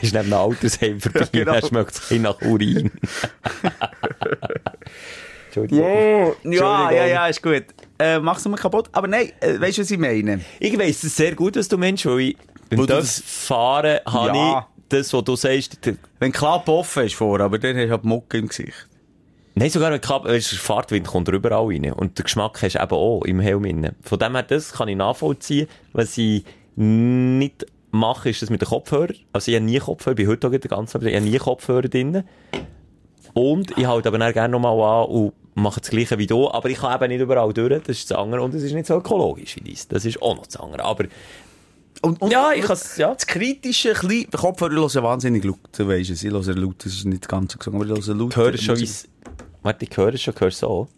neben 0.00 0.14
einem 0.16 0.32
Altersheim 0.32 1.00
vorbei, 1.02 1.20
Ja, 1.20 1.26
genau. 1.32 1.52
dann 1.52 1.68
schmeckt 1.68 1.94
es 1.96 2.10
nach 2.18 2.40
Urin. 2.42 2.90
Entschuldigung. 5.46 6.34
Ja, 6.52 6.90
ja, 6.90 7.06
ja, 7.06 7.26
ist 7.28 7.42
gut. 7.42 7.64
Äh, 7.98 8.18
machst 8.18 8.44
du 8.44 8.48
mir 8.50 8.56
kaputt? 8.56 8.88
Aber 8.92 9.06
nein, 9.06 9.30
äh, 9.40 9.60
weißt 9.60 9.78
du, 9.78 9.82
was 9.82 9.90
ich 9.90 9.98
meine? 9.98 10.40
Ich 10.58 10.76
weiss 10.78 11.04
es 11.04 11.14
sehr 11.16 11.34
gut, 11.34 11.56
was 11.56 11.68
du 11.68 11.78
meinst, 11.78 12.04
weil 12.06 12.20
ich 12.20 12.36
beim 12.70 12.86
das 12.86 13.22
Fahren 13.24 14.00
habe 14.06 14.36
Ja. 14.36 14.58
ich 14.58 14.84
das, 14.88 15.12
was 15.12 15.22
du 15.24 15.36
sagst, 15.36 15.84
der- 15.86 15.96
Wenn 16.18 16.32
Klapp 16.32 16.68
offen 16.68 17.04
ist 17.06 17.14
vor, 17.14 17.38
aber 17.40 17.58
dann 17.58 17.76
hast 17.76 17.84
du 17.86 17.90
halt 17.90 18.04
Mucke 18.04 18.38
im 18.38 18.48
Gesicht. 18.48 18.88
Nein, 19.56 19.70
sogar 19.70 19.96
Klapp, 20.00 20.24
weisst 20.24 20.50
du, 20.52 20.56
der 20.56 20.64
Fahrtwind 20.64 21.06
kommt 21.06 21.28
überall 21.28 21.66
rein. 21.66 21.92
Und 21.92 22.18
der 22.18 22.24
Geschmack 22.24 22.60
hast 22.62 22.74
du 22.74 22.82
eben 22.82 22.92
auch 22.92 23.22
im 23.22 23.38
Helm 23.40 23.64
innen. 23.64 23.94
Von 24.02 24.18
dem 24.18 24.32
her, 24.34 24.42
das 24.42 24.72
kann 24.72 24.88
ich 24.88 24.96
nachvollziehen. 24.96 25.68
Was 25.92 26.18
ich 26.18 26.44
nicht 26.76 27.64
mache, 27.92 28.30
ist 28.30 28.42
das 28.42 28.50
mit 28.50 28.62
den 28.62 28.68
Kopfhörern. 28.68 29.14
Also 29.32 29.50
ich 29.52 29.56
habe 29.56 29.64
nie 29.64 29.78
Kopfhörer, 29.78 30.16
bin 30.16 30.26
heute 30.28 30.48
auch 30.48 30.50
den 30.50 30.60
ganzen 30.60 30.96
Abend, 30.96 31.08
ich 31.08 31.14
habe 31.16 31.24
nie 31.24 31.38
Kopfhörer 31.38 31.82
drin. 31.88 32.24
Und 33.32 33.76
ich 33.78 33.86
halte 33.86 34.08
aber 34.08 34.18
dann 34.18 34.32
gerne 34.32 34.52
nochmal 34.52 35.04
an 35.04 35.08
und 35.10 35.32
mache 35.54 35.80
das 35.80 35.90
Gleiche 35.90 36.18
wie 36.18 36.26
du. 36.26 36.50
Aber 36.50 36.68
ich 36.68 36.78
kann 36.78 36.94
eben 37.00 37.08
nicht 37.12 37.20
überall 37.20 37.52
durch, 37.52 37.80
das 37.84 37.98
ist 37.98 38.10
das 38.10 38.18
andere. 38.18 38.42
Und 38.42 38.54
es 38.54 38.62
ist 38.64 38.72
nicht 38.72 38.86
so 38.86 38.96
ökologisch 38.96 39.54
wie 39.56 39.60
dies. 39.60 39.86
Das 39.86 40.04
ist 40.04 40.20
auch 40.20 40.34
noch 40.34 40.46
das 40.46 40.56
andere. 40.56 40.82
Aber 40.84 41.04
Und, 42.02 42.20
und, 42.20 42.32
Ja, 42.32 42.50
ich 42.52 42.64
kann's- 42.64 42.96
ja. 42.96 43.14
Das 43.14 43.26
kritische, 43.26 43.94
Kopfhörer 44.32 44.72
hören 44.72 45.02
wahnsinnig 45.04 45.44
laut, 45.44 45.58
du 45.76 45.86
weisst 45.88 46.10
es. 46.10 46.24
Ich 46.24 46.30
höre 46.32 46.54
laut, 46.56 46.84
das 46.84 46.92
ist 46.92 47.04
nicht 47.06 47.28
ganz 47.28 47.52
so 47.52 47.58
gesungen, 47.58 47.80
aber 47.88 47.96
ich 47.98 48.06
höre 48.06 48.14
laut. 48.14 48.30
ich 48.32 48.36
höre 48.36 48.58
schon, 48.58 48.78
wie's... 48.78 49.08
Warte, 49.64 49.86
ich 49.86 49.96
höre 49.96 50.14
schon, 50.18 50.34
ich 50.34 50.40
höre 50.40 50.50
so. 50.50 50.88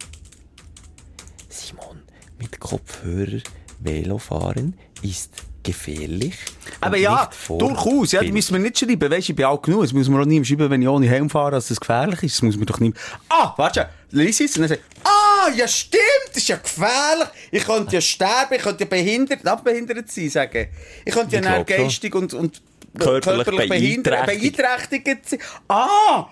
Simon, 1.48 2.02
mit 2.37 2.59
Kopfhörer 2.59 3.40
Velo 3.79 4.18
fahren 4.18 4.74
ist 5.02 5.31
gefährlich. 5.62 6.35
Aber 6.81 6.96
ja, 6.96 7.31
durchaus. 7.46 8.11
Ja, 8.11 8.22
das 8.22 8.33
müssen 8.33 8.55
wir 8.55 8.61
nicht 8.61 8.76
schreiben. 8.76 9.09
Weisst, 9.09 9.29
ich 9.29 9.37
bin 9.37 9.44
alt 9.44 9.62
genug. 9.62 9.83
Das 9.83 9.92
muss 9.92 10.09
man 10.09 10.20
auch 10.20 10.24
nicht 10.24 10.48
schreiben, 10.48 10.68
wenn 10.68 10.83
ich 10.83 10.88
ohne 10.88 11.07
Helm 11.07 11.31
fahre, 11.31 11.52
dass 11.52 11.68
das 11.68 11.79
gefährlich 11.79 12.24
ist. 12.24 12.35
Das 12.35 12.42
muss 12.42 12.57
man 12.57 12.66
doch 12.66 12.81
nicht. 12.81 12.96
Ah, 13.29 13.55
warte, 13.57 13.88
lies 14.11 14.40
es. 14.40 14.57
Und 14.57 14.62
dann 14.62 14.70
sagt, 14.70 14.83
ah, 15.05 15.48
ja, 15.55 15.68
stimmt, 15.68 16.02
das 16.31 16.38
ist 16.38 16.48
ja 16.48 16.57
gefährlich. 16.57 17.29
Ich 17.52 17.64
könnte 17.64 17.94
ja 17.94 18.00
sterben, 18.00 18.55
ich 18.57 18.62
könnte 18.62 18.83
ja 18.83 18.90
behindert, 18.90 19.46
abbehindert 19.46 20.11
sein, 20.11 20.29
sagen. 20.29 20.66
Ich 21.05 21.14
könnte 21.14 21.37
ja 21.37 21.55
schon. 21.55 21.66
geistig 21.66 22.12
und, 22.16 22.35
und 22.35 22.61
Körperlich 22.98 23.68
behindert, 23.68 24.26
beeinträchtigt. 24.26 24.57
beeinträchtigt 24.57 25.29
sein. 25.29 25.38
Ah. 25.68 26.26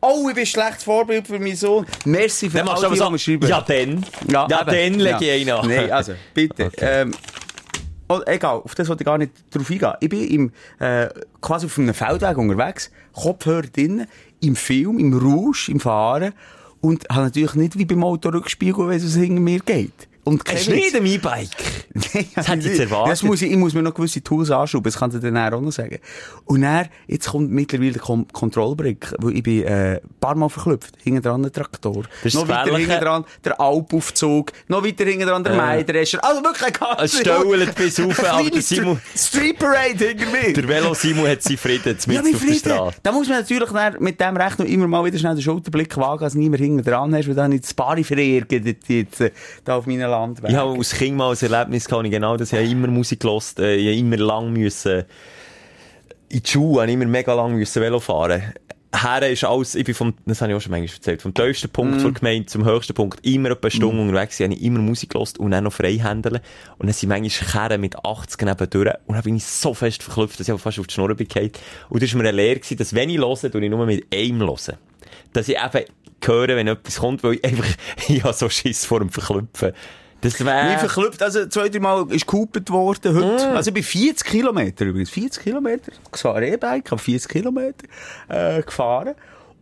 Oh, 0.00 0.28
ich 0.28 0.34
bin 0.34 0.42
ein 0.42 0.46
schlechtes 0.46 0.84
Vorbild 0.84 1.26
für 1.26 1.38
meinen 1.38 1.56
Sohn. 1.56 1.86
Merci 2.04 2.48
für 2.50 2.66
all 2.66 2.80
du 2.80 3.10
die, 3.10 3.18
schreiben. 3.18 3.48
ja 3.48 3.60
dann, 3.60 4.04
ja, 4.28 4.44
eben. 4.44 4.50
dann 4.50 5.00
lege 5.00 5.24
ich 5.24 5.48
einen 5.48 5.50
an. 5.50 5.68
Nein, 5.68 5.90
also, 5.90 6.14
bitte. 6.32 6.66
Okay. 6.66 7.02
Ähm, 7.02 7.12
oh, 8.08 8.20
egal, 8.26 8.62
auf 8.64 8.74
das 8.74 8.88
wollte 8.88 9.02
ich 9.02 9.06
gar 9.06 9.18
nicht 9.18 9.32
drauf 9.50 9.70
eingehen. 9.70 9.92
Ich 10.00 10.08
bin 10.08 10.28
im, 10.28 10.52
äh, 10.78 11.08
quasi 11.40 11.66
auf 11.66 11.78
einem 11.78 11.94
Feldweg 11.94 12.38
unterwegs, 12.38 12.90
Kopfhörer 13.12 13.62
drin. 13.62 14.06
im 14.40 14.56
Film, 14.56 14.98
im 14.98 15.16
Rausch, 15.16 15.68
im 15.68 15.80
Fahren 15.80 16.32
und 16.80 17.08
habe 17.08 17.22
natürlich 17.22 17.54
nicht 17.54 17.78
wie 17.78 17.84
beim 17.84 18.04
Autorückspiegel, 18.04 18.88
weiss, 18.88 19.04
was 19.04 19.14
hinter 19.14 19.40
mir 19.40 19.60
geht. 19.60 20.08
Und 20.24 20.44
kein 20.44 20.56
Hast 20.56 20.68
du 20.68 20.72
Witz. 20.72 20.80
nicht 20.84 20.96
ein 20.96 21.06
E-Bike? 21.06 21.48
Nein, 22.14 22.28
Das 22.36 22.46
hätte 22.48 22.60
ich 22.60 22.66
jetzt 22.66 22.78
erwartet. 22.80 23.12
Das 23.12 23.22
muss 23.24 23.42
ich, 23.42 23.50
ich 23.50 23.56
muss 23.56 23.74
mir 23.74 23.82
noch 23.82 23.92
gewisse 23.92 24.22
Tools 24.22 24.50
anschrauben, 24.52 24.84
das 24.84 24.96
kann 24.98 25.10
ich 25.10 25.18
dir 25.20 25.32
dann 25.32 25.52
auch 25.52 25.60
noch 25.60 25.72
sagen. 25.72 25.98
Und 26.44 26.62
dann, 26.62 26.88
jetzt 27.08 27.28
kommt 27.28 27.50
mittlerweile 27.50 27.92
der 27.92 28.02
Kon 28.02 28.26
Kontrollbrick, 28.32 29.14
wo 29.20 29.30
ich 29.30 29.42
bin, 29.42 29.64
äh, 29.64 29.94
ein 29.96 30.00
paar 30.20 30.36
Mal 30.36 30.48
verklüpft. 30.48 30.94
Hinten 31.02 31.22
dran 31.22 31.44
ein 31.44 31.52
Traktor. 31.52 32.04
ist 32.22 32.34
noch 32.34 32.46
das 32.46 32.66
weiter 32.66 32.78
hinten 32.78 33.00
dran 33.00 33.24
der 33.44 33.60
Alpaufzug. 33.60 34.52
Noch 34.68 34.84
weiter 34.84 35.04
hinten 35.04 35.26
dran 35.26 35.42
der 35.42 35.54
Ja. 35.54 35.58
Maidrescher. 35.60 36.24
Also 36.24 36.42
wirklich 36.44 36.66
ein 36.66 36.72
ganz... 36.72 37.02
Es 37.14 37.18
stauelt 37.20 37.74
bis 37.74 38.00
rauf, 38.00 38.24
aber 38.32 38.50
der 38.50 38.62
Simon- 38.62 39.00
Street 39.16 39.58
Parade 39.58 40.06
hinter 40.06 40.26
mir. 40.30 40.52
Der 40.52 40.68
Velo 40.68 40.94
Simon 40.94 41.26
hat 41.28 41.42
seinen 41.42 41.56
Frieden 41.58 41.96
Ja, 42.08 42.22
mit 42.22 42.34
auf 42.36 42.44
der. 42.46 42.54
Straße. 42.54 42.96
Da 43.02 43.10
muss 43.12 43.28
man 43.28 43.38
natürlich 43.40 43.70
mit 43.98 44.20
dem 44.20 44.36
Recht 44.36 44.58
noch 44.60 44.66
immer 44.66 44.86
mal 44.86 45.04
wieder 45.04 45.18
schnell 45.18 45.34
den 45.34 45.42
Schulterblick 45.42 45.96
wagen, 45.96 46.22
als 46.22 46.34
niemand 46.34 46.62
hinten 46.62 46.84
dran 46.84 47.12
hast, 47.14 47.26
weil 47.26 47.34
dann 47.34 47.50
nicht 47.50 47.64
das 47.64 47.74
Bari 47.74 48.04
verärgert 48.04 48.64
jetzt, 48.88 49.20
äh, 49.20 49.30
da 49.64 49.76
auf 49.76 49.86
Landweg. 50.12 50.50
Ich 50.50 50.56
habe 50.56 50.76
als 50.76 50.94
Kind 50.94 51.16
mal 51.16 51.32
ein 51.32 51.52
Erlebnis 51.52 51.86
gehabt, 51.86 52.04
ich 52.04 52.10
genau 52.10 52.36
das. 52.36 52.52
Ich 52.52 52.58
habe 52.58 52.68
immer 52.68 52.88
Musik 52.88 53.20
gehört, 53.20 53.58
äh, 53.58 53.76
ich 53.76 53.86
habe 53.86 53.96
immer 53.96 54.16
lang 54.16 54.52
müssen, 54.52 55.04
in 56.28 56.42
die 56.42 56.48
Schule, 56.50 56.82
habe 56.82 56.90
ich 56.90 56.94
immer 56.94 57.06
mega 57.06 57.34
lang 57.34 57.54
müssen 57.54 57.82
Velo 57.82 58.00
fahren. 58.00 58.42
Her 58.94 59.30
ist 59.30 59.42
alles, 59.44 59.74
ich 59.74 59.84
bin 59.86 59.94
vom, 59.94 60.12
das 60.26 60.42
habe 60.42 60.52
ich 60.52 60.56
auch 60.56 60.60
schon 60.60 60.70
manchmal 60.70 60.94
erzählt, 60.94 61.22
vom 61.22 61.32
tiefsten 61.32 61.70
Punkt 61.70 61.96
Mhm. 61.96 62.02
der 62.02 62.12
Gemeinde 62.12 62.46
zum 62.46 62.66
höchsten 62.66 62.92
Punkt 62.92 63.24
immer 63.24 63.50
etwa 63.50 63.68
eine 63.68 63.70
Stunde 63.70 64.02
unterwegs, 64.02 64.36
gewesen, 64.36 64.52
habe 64.52 64.60
ich 64.60 64.66
immer 64.66 64.80
Musik 64.80 65.10
gehört 65.10 65.38
und 65.38 65.50
dann 65.50 65.64
noch 65.64 65.72
freihändeln. 65.72 66.40
Und 66.76 66.86
dann 66.86 66.92
sind 66.92 67.08
manchmal 67.08 67.50
Kerren 67.50 67.80
mit 67.80 67.96
80 68.04 68.42
nebendurch 68.42 68.94
und 69.06 69.14
dann 69.14 69.24
bin 69.24 69.36
ich 69.36 69.46
so 69.46 69.72
fest 69.72 70.02
verklüpft, 70.02 70.38
dass 70.40 70.48
ich 70.48 70.60
fast 70.60 70.78
auf 70.78 70.86
die 70.86 70.92
Schnur 70.92 71.14
bin 71.14 71.26
gefallen. 71.26 71.52
Und 71.88 72.02
das 72.02 72.12
war 72.12 72.22
mir 72.22 72.28
eine 72.28 72.36
Lehre 72.36 72.60
dass 72.76 72.94
wenn 72.94 73.08
ich 73.08 73.16
höre, 73.16 73.50
tue 73.50 73.64
ich 73.64 73.70
nur 73.70 73.86
mit 73.86 74.04
einem 74.14 74.40
hören. 74.40 74.76
Dass 75.32 75.48
ich 75.48 75.56
eben 75.56 75.84
höre, 76.24 76.48
wenn 76.56 76.68
etwas 76.68 76.98
kommt, 76.98 77.22
weil 77.24 77.34
ich 77.34 77.44
einfach, 77.44 77.66
ich 78.08 78.22
habe 78.22 78.32
so 78.34 78.48
Schiss 78.48 78.84
vor 78.84 79.00
dem 79.00 79.10
Verklüpfen. 79.10 79.72
Das 80.20 80.38
Wie 80.38 80.44
wäre... 80.44 80.78
verklüpft, 80.78 81.20
also 81.20 81.46
zwei, 81.46 81.68
drei 81.68 81.80
Mal 81.80 82.06
ist 82.10 82.28
gehupert 82.28 82.70
worden 82.70 83.16
heute. 83.16 83.48
Mm. 83.50 83.56
Also 83.56 83.70
ich 83.70 83.74
bin 83.74 83.82
40 83.82 84.24
Kilometer 84.24 84.84
übrigens, 84.84 85.10
40 85.10 85.42
Kilometer, 85.42 85.90
gefahren 86.12 86.44
E-Bike, 86.44 86.88
habe 86.92 87.02
40 87.02 87.28
Kilometer 87.28 87.84
äh, 88.28 88.62
gefahren. 88.62 89.16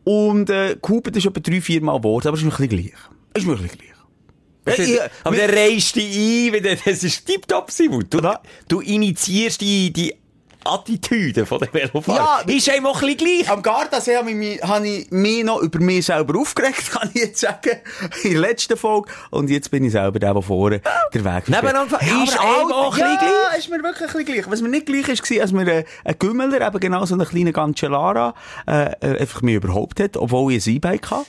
Und 0.05 0.51
äh, 0.51 0.77
gehupert 0.81 1.17
ist 1.17 1.25
etwa 1.25 1.41
drei, 1.41 1.63
vier 1.63 1.83
Mal 1.83 1.97
geworden, 1.97 2.29
aber 2.29 2.37
es 2.37 2.43
ist 2.43 2.47
mir 2.47 2.53
ein 2.53 2.69
bisschen 2.69 2.91
gleich. 2.91 3.01
Es 3.33 3.43
ist 3.43 3.47
mir 3.49 3.55
ein 3.57 3.63
bisschen 3.63 3.79
gleich. 3.79 4.79
Äh, 4.79 4.83
ich- 4.83 5.01
aber 5.25 5.37
mir- 5.37 5.47
der 5.47 5.57
reist 5.57 5.97
dich 5.97 6.15
ein, 6.17 6.53
wenn 6.53 6.79
das 6.85 7.05
ist 7.05 7.25
tipptopp, 7.25 7.71
Simon. 7.71 8.05
Du, 8.11 8.21
du 8.69 8.81
initiierst 8.83 9.63
die, 9.63 9.91
die 9.91 10.15
Attitüde 10.65 11.47
von 11.47 11.59
den 11.59 11.73
Velofahrer. 11.73 12.45
Ja, 12.47 12.55
ist 12.55 12.69
einem 12.69 12.87
auch 12.87 13.03
ein 13.03 13.17
bisschen 13.17 13.39
gleich. 13.39 13.51
Am 13.51 13.63
Gardasee 13.63 14.17
habe 14.17 14.31
ich, 14.31 14.63
habe 14.63 14.89
ich 14.89 15.11
mich 15.11 15.45
noch 15.45 15.61
über 15.61 15.81
mich 15.81 16.07
selber 16.07 16.39
aufgeregt, 16.39 16.91
kann 16.93 17.11
ich 17.15 17.23
jetzt 17.23 17.41
sagen, 17.41 17.79
in 18.23 18.33
der 18.33 18.41
letzten 18.41 18.77
Folge. 18.77 19.11
Und 19.31 19.51
jetzt 19.51 19.71
bin 19.71 19.85
ich 19.85 19.93
selber 19.93 20.19
der, 20.19 20.35
der 20.35 20.43
vorne 20.43 20.81
den 21.15 21.25
Weg 21.25 21.49
Nebeneinander 21.49 21.99
ja, 22.03 22.25
ist 22.25 22.39
einem 22.39 22.73
auch 22.73 22.95
ein 22.95 23.01
ja, 23.01 23.17
gleich. 23.17 23.59
ist 23.59 23.71
mir 23.71 23.83
wirklich 23.83 24.11
ein 24.11 24.17
bisschen 24.17 24.25
gleich. 24.25 24.51
Was 24.51 24.63
mir 24.63 24.69
nicht 24.69 24.87
gleich 24.87 25.09
ist, 25.09 25.31
war, 25.31 25.43
als 25.43 25.53
mir 25.53 25.67
äh, 25.67 25.85
ein 26.05 26.19
Gümmeler, 26.19 26.67
eben 26.67 26.81
genau 26.81 27.05
so 27.05 27.15
eine 27.15 27.27
kleine 27.27 27.53
Cancellara, 27.53 28.35
äh, 28.67 28.93
äh, 29.01 29.19
einfach 29.21 29.43
mich 29.43 29.55
überhaupt 29.57 30.01
hat, 30.01 30.17
obwohl 30.17 30.53
ich 30.53 30.67
ein 30.67 30.75
E-Bike 30.77 31.11
habe. 31.11 31.27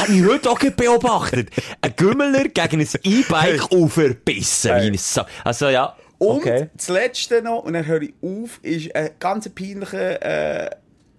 Habe 0.00 0.12
ich 0.12 0.26
heute 0.26 0.50
auch 0.50 0.58
beobachtet. 0.58 1.50
Ein 1.80 1.94
Gümmeler 1.96 2.44
gegen 2.44 2.80
ein 2.80 2.88
E-Bike 3.02 3.62
Sa 4.96 5.26
also 5.44 5.68
ja, 5.68 5.94
Und 6.22 6.36
okay. 6.36 6.70
das 6.76 6.88
Letzte 6.88 7.42
noch, 7.42 7.64
und 7.64 7.72
dann 7.72 7.84
höre 7.84 8.02
ich 8.02 8.14
auf, 8.22 8.60
ist 8.62 8.94
ein 8.94 9.10
ganz 9.18 9.48
peinlicher, 9.48 10.22
äh, 10.22 10.70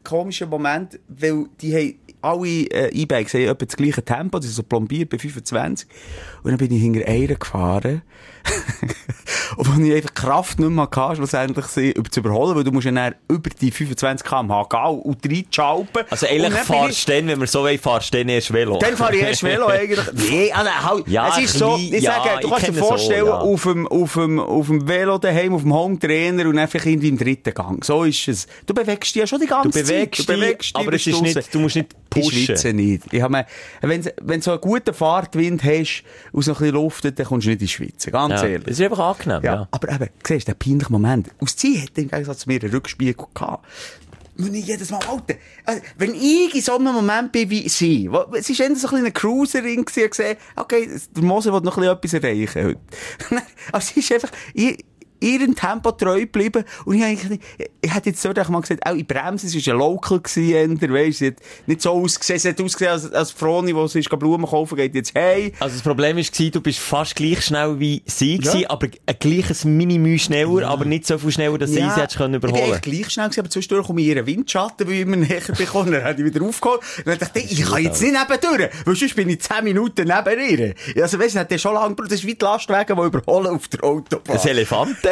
komischer 0.01 0.45
Moment, 0.47 0.97
weil 1.09 1.47
die 1.59 1.75
haben, 1.75 1.99
alle 2.21 2.47
äh, 2.47 2.89
E-Bikes 2.93 3.33
haben 3.33 3.41
etwa 3.41 3.65
das 3.65 3.75
gleiche 3.75 4.01
Tempo, 4.01 4.39
die 4.39 4.47
sind 4.47 4.55
so 4.55 4.63
plombiert 4.63 5.09
bei 5.09 5.19
25. 5.19 5.89
Und 6.43 6.51
dann 6.51 6.57
bin 6.57 6.71
ich 6.71 6.81
hinter 6.81 7.05
einer 7.05 7.35
gefahren. 7.35 8.01
und 9.57 9.67
wo 9.77 9.81
ich 9.83 9.93
einfach 9.95 10.13
Kraft 10.13 10.59
nicht 10.59 10.69
mehr 10.69 10.89
hatte, 10.95 11.15
schlussendlich 11.17 11.65
sie 11.67 11.93
zu 12.11 12.19
überholen, 12.19 12.55
weil 12.55 12.63
du 12.63 12.71
musst 12.71 12.85
ja 12.85 12.91
dann 12.91 13.15
über 13.29 13.49
die 13.49 13.71
25 13.71 14.27
km/h 14.27 14.63
gehen 14.69 14.99
und 15.01 15.17
reinschalpen. 15.25 16.03
Also 16.09 16.27
eigentlich 16.27 16.53
fahrst 16.63 17.07
du 17.07 17.11
dann, 17.13 17.27
wenn 17.27 17.39
wir 17.39 17.47
so 17.47 17.61
wollen, 17.61 17.79
fahrst 17.79 18.13
du 18.13 18.17
dann 18.19 18.29
erst 18.29 18.53
Velo. 18.53 18.77
dann 18.79 18.95
fahre 18.97 19.15
ich 19.15 19.21
erst 19.23 19.43
Velo 19.43 19.67
eigentlich. 19.67 19.99
Nee, 20.29 20.51
also, 20.51 20.71
halt, 20.71 21.07
Ja, 21.07 21.29
es 21.37 21.45
ist 21.45 21.57
so, 21.59 21.75
ich 21.77 21.91
ja, 22.01 22.13
sage, 22.23 22.41
du 22.41 22.49
kannst 22.49 22.63
dir 22.63 22.67
kenne 22.67 22.79
so, 22.79 22.85
vorstellen, 22.87 23.25
ja. 23.25 23.33
auf, 23.37 23.63
dem, 23.63 23.87
auf, 23.87 24.13
dem, 24.13 24.39
auf 24.39 24.67
dem 24.67 24.87
Velo 24.87 25.17
daheim, 25.17 25.53
auf 25.53 25.61
dem 25.61 25.73
Home-Trainer 25.73 26.47
und 26.47 26.57
einfach 26.57 26.85
irgendwie 26.85 27.09
im 27.09 27.17
dritten 27.17 27.53
Gang. 27.53 27.83
So 27.83 28.03
ist 28.03 28.27
es. 28.27 28.47
Du 28.65 28.73
bewegst 28.73 29.15
dich 29.15 29.19
ja 29.21 29.27
schon 29.27 29.39
die 29.39 29.47
ganze 29.47 29.79
Du 29.81 29.85
Zeit. 29.85 30.17
Du 30.19 30.25
bewegst 30.25 30.75
dich, 30.75 30.81
aber 30.81 30.93
es 30.93 31.07
ist 31.07 31.13
draussen. 31.13 31.23
nicht, 31.37 31.53
du 31.55 31.59
musst 31.59 31.75
nicht 31.75 31.87
Ich 32.15 32.21
pushen. 32.23 32.39
schwitze 32.45 32.73
nicht. 32.73 33.03
Ich 33.11 33.21
habe 33.21 33.31
mir, 33.31 33.45
wenn, 33.81 34.03
wenn 34.21 34.39
du 34.39 34.43
so 34.43 34.51
einen 34.51 34.61
guten 34.61 34.93
Fahrtwind 34.93 35.63
hast 35.63 36.03
und 36.31 36.43
so 36.43 36.51
ein 36.51 36.57
bisschen 36.57 36.73
luftet, 36.75 37.19
dann 37.19 37.25
kommst 37.25 37.45
du 37.45 37.49
nicht 37.51 37.61
in 37.61 37.67
die 37.67 37.71
Schweiz. 37.71 38.05
Ganz 38.11 38.41
Ja, 38.41 38.47
ehrlich. 38.47 38.67
es 38.67 38.79
ist 38.79 38.85
einfach 38.85 38.99
angenehm, 39.27 39.43
Ja, 39.43 39.55
ja. 39.55 39.67
aber 39.71 39.89
eben, 39.89 40.09
siehst 40.25 40.47
du, 40.47 40.51
der 40.53 40.57
peinliche 40.57 40.91
Moment. 40.91 41.29
Aus 41.39 41.55
sie 41.57 41.81
hat 41.81 41.97
im 41.97 42.09
Gegensatz 42.09 42.39
zu 42.39 42.49
mir 42.49 42.61
einen 42.61 42.71
Rückspiegel 42.71 43.15
gehabt. 43.33 43.65
Und 44.37 44.53
ich 44.55 44.65
jedes 44.65 44.89
Mal, 44.89 44.99
Alter, 45.07 45.35
also, 45.63 45.81
wenn 45.97 46.15
ich 46.15 46.55
in 46.55 46.61
so 46.61 46.75
einem 46.75 46.93
Moment 46.93 47.31
bin 47.31 47.49
wie 47.51 47.69
sie, 47.69 48.11
wo, 48.11 48.25
es 48.33 48.49
ist 48.49 48.59
eher 48.59 48.75
so 48.75 48.87
ein 48.87 48.95
bisschen 48.95 49.13
Cruiserin 49.13 49.85
gesehen, 49.85 50.37
okay, 50.55 50.89
der 51.15 51.23
Mose 51.23 51.53
will 51.53 51.61
noch 51.61 51.77
ein 51.77 51.99
bisschen 52.01 52.23
etwas 52.23 52.53
erreichen 52.55 52.63
heute. 52.65 53.43
also, 53.71 53.93
sie 53.93 53.99
ist 53.99 54.11
einfach, 54.11 54.31
ich, 54.55 54.83
ihrem 55.23 55.55
Tempo 55.55 55.91
treu 55.91 56.21
geblieben. 56.21 56.63
Und 56.85 56.95
ich, 56.97 57.03
eigentlich 57.03 57.29
nicht, 57.29 57.43
ich 57.81 57.93
hätte 57.93 58.09
jetzt 58.09 58.23
dort 58.23 58.39
auch 58.39 58.49
mal 58.49 58.61
gesagt, 58.61 58.85
auch 58.85 58.95
in 58.95 59.05
Bremse, 59.05 59.47
es 59.47 59.67
war 59.67 59.73
ein 59.73 59.79
Local 59.79 60.19
gewesen, 60.19 60.77
sie 61.13 61.27
hat 61.27 61.35
nicht 61.65 61.81
so 61.81 61.91
ausgesehen, 61.91 62.39
sie 62.39 62.49
hat 62.49 62.61
ausgesehen 62.61 62.91
als, 62.91 63.11
als 63.11 63.31
Froni, 63.31 63.73
die 63.73 63.87
sie 63.87 63.99
ist 63.99 64.09
Blumen 64.09 64.45
kaufen 64.45 64.75
geht 64.75 64.95
jetzt, 64.95 65.13
hey, 65.15 65.51
Also 65.59 65.75
das 65.75 65.83
Problem 65.83 66.17
war, 66.17 66.23
du 66.23 66.61
bist 66.61 66.79
fast 66.79 67.15
gleich 67.15 67.43
schnell 67.43 67.79
wie 67.79 68.03
sie, 68.05 68.35
Ja. 68.35 68.51
gewesen, 68.51 68.65
aber 68.67 68.87
ein 69.05 69.15
gleiches 69.19 69.65
Minimü 69.65 70.17
schneller, 70.19 70.67
aber 70.67 70.85
nicht 70.85 71.05
so 71.07 71.17
viel 71.17 71.31
schneller, 71.31 71.57
dass 71.57 71.71
sie 71.71 71.77
sie 71.77 71.91
hättest 71.95 72.17
können 72.17 72.35
Ich 72.35 72.37
überholen 72.43 72.63
eigentlich 72.63 72.81
gleich 72.81 73.09
schnell 73.11 73.25
gewesen, 73.27 73.39
aber 73.41 73.49
zwischendurch 73.49 73.87
komme 73.87 74.01
ich 74.01 74.07
ihren 74.07 74.25
Windschatten, 74.25 74.87
weil 74.87 74.93
ich 74.93 75.01
immer 75.01 75.15
näher 75.15 75.41
bekomme. 75.57 75.91
Dann 75.91 76.03
habe 76.03 76.21
ich 76.21 76.33
wieder 76.33 76.45
aufgeholt. 76.45 76.81
Und 76.99 77.07
dann 77.07 77.17
dachte 77.19 77.39
ich, 77.39 77.51
ich 77.51 77.65
kann 77.65 77.83
jetzt 77.83 78.01
nicht 78.01 78.13
nebendurch, 78.13 78.69
weil 78.85 78.95
sonst 78.95 79.15
bin 79.15 79.29
ich 79.29 79.41
10 79.41 79.63
Minuten 79.63 80.07
neben 80.07 80.39
ihr. 80.49 80.75
Also 81.01 81.19
weißt 81.19 81.35
du, 81.35 81.39
hat 81.39 81.51
der 81.51 81.57
schon 81.57 81.73
lange 81.73 81.89
gebraucht. 81.89 82.11
Das 82.11 82.19
ist 82.19 82.25
wie 82.27 82.35
die 82.35 82.43
Lastwagen, 82.45 82.95
die 82.97 83.03
überholen 83.03 83.47
auf 83.47 83.67
der 83.67 83.83
Autobahn. 83.83 84.35
Ein 84.35 84.41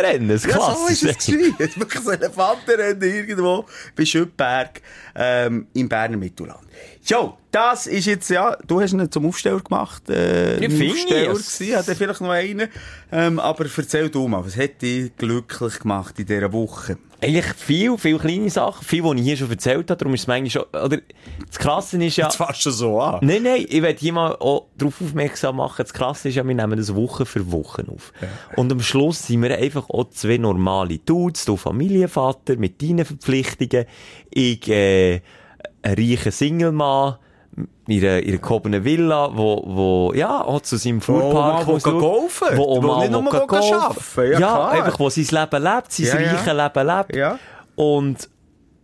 Elefantenrennen, 0.02 0.30
das 0.30 0.46
Ja, 0.46 0.76
so 0.76 0.88
ist 0.88 1.04
es 1.04 1.26
gewesen. 1.26 1.56
Es 1.60 1.70
ist 1.70 1.80
wirklich 1.80 2.08
ein 2.08 2.22
Elefantenrennen 2.22 3.02
irgendwo 3.02 3.66
bei 3.96 4.06
Schüttberg, 4.06 4.82
ähm, 5.16 5.68
im 5.74 5.90
Berner 5.90 6.18
Mittelland. 6.18 6.60
Jo, 7.04 7.38
das 7.52 7.88
ist 7.88 8.06
jetzt, 8.06 8.30
ja, 8.30 8.56
du 8.68 8.80
hast 8.82 8.94
ihn 8.94 9.12
zum 9.12 9.26
Aufsteller 9.26 9.60
gemacht, 9.60 10.10
äh, 10.10 10.58
Ja, 10.58 10.64
ein 10.64 10.72
finde 10.72 10.86
ich 10.86 10.92
Aufsteller 10.94 11.32
es. 11.34 11.58
gewesen, 11.58 11.78
hat 11.78 11.88
er 11.88 11.96
vielleicht 11.96 12.22
noch 12.22 12.30
einen, 12.30 12.70
ähm, 13.12 13.40
aber 13.40 13.66
erzähl 13.76 14.10
du 14.10 14.28
mal, 14.28 14.46
was 14.46 14.56
hat 14.58 14.82
dich 14.82 15.16
glücklich 15.18 15.80
gemacht 15.80 16.18
in 16.20 16.26
dieser 16.26 16.52
Woche? 16.54 16.98
Eigentlich 17.24 17.54
viel, 17.56 17.98
viel 18.00 18.18
kleine 18.18 18.50
Sachen, 18.50 18.84
viel, 18.84 19.04
die 19.04 19.20
ich 19.20 19.26
hier 19.28 19.38
schon 19.38 19.52
erzählt 19.52 19.92
habe, 19.92 19.98
darum 19.98 20.14
ist 20.16 20.22
es 20.22 20.28
manchmal 20.28 20.50
schon, 20.50 20.64
oder, 20.64 20.98
das 21.48 21.60
Krasse 21.60 22.04
ist 22.04 22.18
ja, 22.18 22.26
Jetzt 22.26 22.38
fast 22.38 22.62
schon 22.64 22.72
so 22.72 23.00
an. 23.00 23.20
Nein, 23.22 23.44
nein, 23.44 23.66
ich 23.70 23.82
werde 23.84 24.00
hier 24.00 24.14
mal 24.14 24.34
auch 24.38 24.68
darauf 24.76 25.00
aufmerksam 25.02 25.58
machen. 25.58 25.76
Das 25.84 25.94
Krasse 25.94 26.30
ist 26.30 26.36
ja, 26.36 26.48
wir 26.48 26.56
nehmen 26.56 26.78
das 26.78 26.96
Woche 26.96 27.28
für 27.28 27.52
Woche 27.52 27.86
auf. 27.94 28.12
Und 28.56 28.72
am 28.72 28.80
Schluss 28.82 29.28
sind 29.28 29.44
wir 29.44 29.56
einfach 29.56 29.88
auch 29.92 30.10
zwei 30.10 30.38
normale 30.38 30.98
Dudes, 30.98 31.46
du 31.46 31.58
Familienvater 31.58 32.56
mit 32.56 32.82
deinen 32.82 33.06
Verpflichtungen, 33.06 33.86
ich, 34.32 34.68
äh, 34.68 35.01
ein 35.84 35.94
reicher 35.98 36.32
Single-Mann, 36.32 37.16
in 37.88 38.04
einer, 38.04 38.20
in 38.20 38.30
einer 38.30 38.38
gehobenen 38.38 38.84
Villa, 38.86 39.32
wo, 39.36 39.64
wo, 39.66 40.14
ja, 40.16 40.42
auch 40.44 40.62
zu 40.62 40.78
seinem 40.78 41.02
Fuhrpark 41.02 41.68
muss 41.68 41.84
will 41.86 41.92
schauen, 41.92 42.00
golfen. 42.00 42.48
Wo 42.56 42.82
Wo 42.82 43.00
nicht 43.00 43.12
nur 43.12 43.24
golfen. 43.24 43.74
arbeiten. 43.74 44.32
Ja, 44.34 44.40
Ja, 44.40 44.68
einfach, 44.70 45.00
wo 45.00 45.10
sein 45.10 45.26
Leben 45.26 45.64
lebt, 45.64 45.92
sein 45.92 46.06
Ja, 46.06 46.20
ja. 46.20 46.32
reiches 46.32 46.54
Leben 46.54 46.88
lebt. 46.88 47.16
Ja. 47.16 47.40
Und 47.76 48.30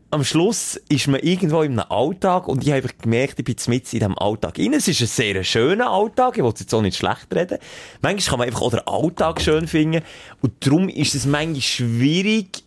am 0.10 0.24
Schluss 0.24 0.80
ist 0.90 1.08
man 1.08 1.20
irgendwo 1.20 1.62
in 1.62 1.80
einem 1.80 1.92
Alltag 1.92 2.48
und 2.48 2.66
ich 2.66 2.72
habe 2.72 2.88
gemerkt, 3.02 3.40
ich 3.40 3.46
bin 3.46 3.56
mit 3.68 3.94
in 3.94 4.00
diesem 4.00 4.18
Alltag 4.18 4.58
rein. 4.58 4.74
Es 4.74 4.88
ist 4.88 5.02
ein 5.02 5.08
sehr 5.08 5.44
schöner 5.44 5.90
Alltag, 5.90 6.38
ich 6.38 6.44
will 6.44 6.52
es 6.54 6.62
jetzt 6.62 6.74
auch 6.74 6.82
nicht 6.82 6.98
schlecht 6.98 7.28
reden. 7.34 7.58
Manchmal 8.02 8.30
kann 8.30 8.40
man 8.40 8.48
einfach 8.48 8.62
auch 8.62 8.72
den 8.72 8.88
Alltag 8.88 9.42
schön 9.42 9.68
finden 9.68 10.02
und 10.42 10.54
darum 10.66 10.88
ist 10.88 11.14
es 11.14 11.26
manchmal 11.26 11.62
schwierig, 11.62 12.64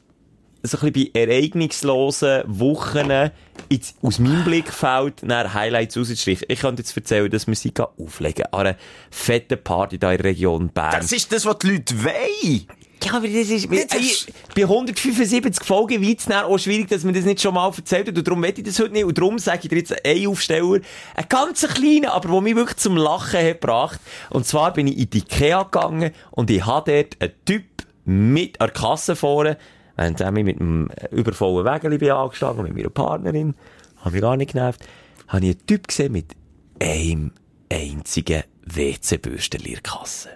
so 0.63 0.79
ein 0.79 0.93
bisschen 0.93 1.11
bei 1.13 1.21
ereignislosen 1.21 2.43
Wochen 2.47 3.31
jetzt 3.71 3.97
aus 4.03 4.19
meinem 4.19 4.45
Blickfeld 4.45 5.23
nach 5.23 5.55
Highlights 5.55 5.97
rauszustreichen. 5.97 6.47
Ich 6.49 6.61
könnte 6.61 6.83
jetzt 6.83 6.97
erzählen, 6.97 7.31
dass 7.31 7.47
wir 7.47 7.55
sie 7.55 7.73
auflegen 7.99 8.45
an 8.53 8.61
einer 8.67 8.77
fetten 9.11 9.63
Party 9.63 9.99
da 9.99 10.13
in 10.13 10.19
der 10.19 10.27
Region 10.27 10.69
Bern. 10.69 10.93
Das 11.01 11.13
ist 11.13 11.33
das, 11.33 11.47
was 11.47 11.59
die 11.59 11.73
Leute 11.73 12.05
wollen. 12.05 12.67
Ja, 13.03 13.15
aber 13.15 13.27
das 13.29 13.49
ist, 13.49 13.65
ich- 13.73 14.27
bei 14.55 14.63
175 14.65 15.65
Folgen 15.65 16.03
wird 16.03 16.21
es 16.21 16.31
auch 16.31 16.59
schwierig, 16.59 16.89
dass 16.89 17.03
man 17.03 17.15
das 17.15 17.25
nicht 17.25 17.41
schon 17.41 17.55
mal 17.55 17.73
erzählt 17.75 18.09
hat. 18.09 18.19
Und 18.19 18.27
darum 18.27 18.43
will 18.43 18.53
ich 18.55 18.63
das 18.63 18.79
heute 18.79 18.93
nicht. 18.93 19.05
Und 19.05 19.17
darum 19.17 19.39
sage 19.39 19.61
ich 19.63 19.69
dir 19.71 19.79
jetzt 19.79 20.05
einen 20.05 20.27
Aufsteller, 20.27 20.81
einen 21.15 21.29
ganz 21.31 21.67
kleinen, 21.67 22.07
aber 22.07 22.29
der 22.29 22.41
mich 22.43 22.57
wirklich 22.57 22.77
zum 22.77 22.99
Lachen 22.99 23.41
hat 23.41 23.61
gebracht. 23.63 24.01
Und 24.29 24.47
zwar 24.47 24.75
bin 24.75 24.87
ich 24.87 24.99
in 24.99 25.09
die 25.11 25.19
Ikea 25.19 25.63
gegangen 25.63 26.11
und 26.33 26.51
ich 26.51 26.67
habe 26.67 26.93
dort 26.93 27.17
einen 27.23 27.33
Typ 27.47 27.65
mit 28.05 28.61
an 28.61 28.67
der 28.67 28.75
Kasse 28.75 29.17
vorne, 29.17 29.57
während 29.97 30.21
ich 30.21 30.45
mit 30.45 30.61
einem 30.61 30.89
übervollen 31.11 31.65
Wägeli 31.67 31.99
bin 31.99 32.11
angestanden, 32.11 32.65
mit 32.65 32.75
meiner 32.77 32.91
Partnerin, 32.91 33.55
habe 33.99 34.13
mich 34.13 34.21
gar 34.23 34.37
nicht 34.37 34.53
genervt. 34.53 34.85
habe 35.29 35.45
ich 35.45 35.57
einen 35.57 35.67
Typ 35.67 35.89
gesehen 35.89 36.13
mit 36.13 36.35
einem 36.81 37.33
einzigen 37.71 38.43
WC-Bürstchen 38.67 39.63
in 39.65 39.73
der 39.73 39.83
Kasse. 39.83 40.31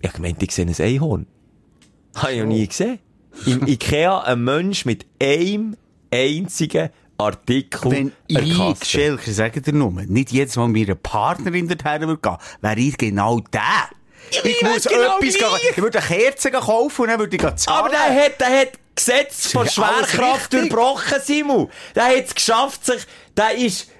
Ich 0.00 0.08
habe 0.08 0.16
gemeint, 0.16 0.42
ich 0.42 0.52
sehe 0.52 0.66
ein 0.66 0.74
Einhorn. 0.78 1.26
Habe 2.14 2.32
ich 2.32 2.40
noch 2.40 2.46
nie 2.46 2.66
gesehen. 2.66 2.98
Im 3.46 3.66
Ikea 3.66 4.20
ein 4.20 4.42
Mensch 4.42 4.84
mit 4.84 5.06
einem 5.22 5.76
einzigen 6.10 6.90
Artikel 7.18 7.90
Wenn 7.90 8.12
ich. 8.26 8.84
Schelker, 8.84 9.30
sage 9.32 9.60
dir 9.60 9.72
nur, 9.72 9.92
nicht 9.92 10.32
jedes 10.32 10.56
Mal 10.56 10.68
meiner 10.68 10.94
Partnerin 10.94 11.68
dorthin 11.68 12.08
würde 12.08 12.20
gehen, 12.20 12.36
wäre 12.60 12.80
ich 12.80 12.96
genau 12.96 13.40
der. 13.40 13.90
Ich 14.30 14.44
ich 14.44 14.62
muss 14.62 14.84
genau 14.84 15.18
etwas 15.18 15.34
gehen. 15.34 15.70
Ich 15.70 15.82
würde 15.82 15.98
eine 15.98 16.06
Kerze 16.06 16.50
kaufen 16.50 17.02
und 17.02 17.08
dann 17.08 17.18
würde 17.18 17.36
ich 17.36 17.42
zahlen. 17.56 17.78
Aber 17.78 17.88
der 17.88 18.24
hat, 18.24 18.40
der 18.40 18.60
hat 18.60 18.68
Gesetz 18.94 19.52
von 19.52 19.68
Schwerkraft 19.68 20.52
durchbrochen, 20.52 21.20
Simon. 21.22 21.70
Der 21.94 22.04
hat 22.04 22.24
es 22.26 22.34
geschafft, 22.34 22.84
sich, 22.84 23.02
der 23.36 23.54
ist 23.54 23.90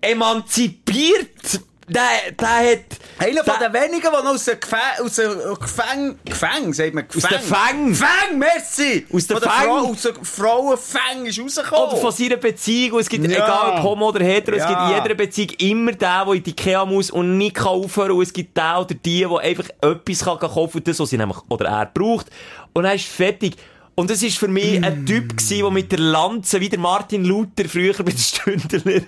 emanzipiert. 0.00 1.60
Der, 1.88 2.32
der 2.38 2.48
hat... 2.48 2.78
Einer 3.18 3.44
von 3.44 3.54
der- 3.60 3.68
den 3.70 3.82
wenigen, 3.82 4.02
die 4.02 4.24
noch 4.24 4.34
aus 4.34 4.44
den 4.44 4.58
Gefäng... 4.58 4.78
Aus 5.04 5.14
den 5.14 5.30
Gefäng... 5.60 6.18
Gefäng, 6.24 6.72
sagt 6.72 6.94
man? 6.94 7.06
Gefäng. 7.06 7.30
den 7.30 7.40
Fängen. 7.40 7.94
Fäng, 7.94 8.38
merci! 8.38 9.06
Aus 9.12 9.26
den 9.26 9.38
Von 9.38 9.48
Fängen. 9.50 9.68
Frau, 9.68 9.90
aus 9.92 10.02
den 10.02 10.24
Frauenfängen 10.24 11.26
ist 11.26 11.38
rausgekommen. 11.40 11.88
Oder 11.90 11.96
von 11.98 12.12
seiner 12.12 12.36
Beziehung. 12.36 12.92
Und 12.94 13.00
Es 13.00 13.08
gibt, 13.08 13.24
Ja. 13.30 13.36
egal 13.44 13.78
ob 13.78 13.82
Homo 13.84 14.08
oder 14.08 14.24
Hetero, 14.24 14.56
es 14.56 14.62
Ja. 14.64 14.68
gibt 14.68 14.80
in 14.80 15.02
jeder 15.02 15.14
Beziehung 15.14 15.50
immer 15.58 15.92
den, 15.92 15.98
der 15.98 16.32
in 16.32 16.42
die 16.42 16.50
Ikea 16.50 16.84
muss 16.84 17.10
und 17.10 17.38
nicht 17.38 17.54
kann 17.56 17.66
aufhören. 17.68 18.12
Und 18.12 18.22
es 18.22 18.32
gibt 18.32 18.56
den 18.56 18.74
oder 18.76 18.94
die, 18.94 19.20
der 19.20 19.38
einfach 19.38 19.68
etwas 19.80 20.24
kann 20.24 20.38
kaufen 20.38 20.72
kann, 20.72 20.84
das, 20.84 20.98
was 20.98 21.10
sie 21.10 21.18
nämlich, 21.18 21.38
oder 21.48 21.66
er 21.68 21.86
braucht. 21.86 22.26
Und 22.72 22.82
dann 22.82 22.96
ist 22.96 23.06
fertig. 23.06 23.54
Und 23.94 24.10
das 24.10 24.22
ist 24.22 24.36
für 24.36 24.48
mich 24.48 24.84
ein 24.84 25.06
Typ 25.06 25.30
gewesen, 25.38 25.58
der 25.60 25.70
mit 25.70 25.90
der 25.90 25.98
Lanze, 26.00 26.60
wie 26.60 26.68
der 26.68 26.78
Martin 26.78 27.24
Luther 27.24 27.66
früher 27.66 27.94
mit 27.98 28.08
den 28.12 28.18
Stündler, 28.18 29.00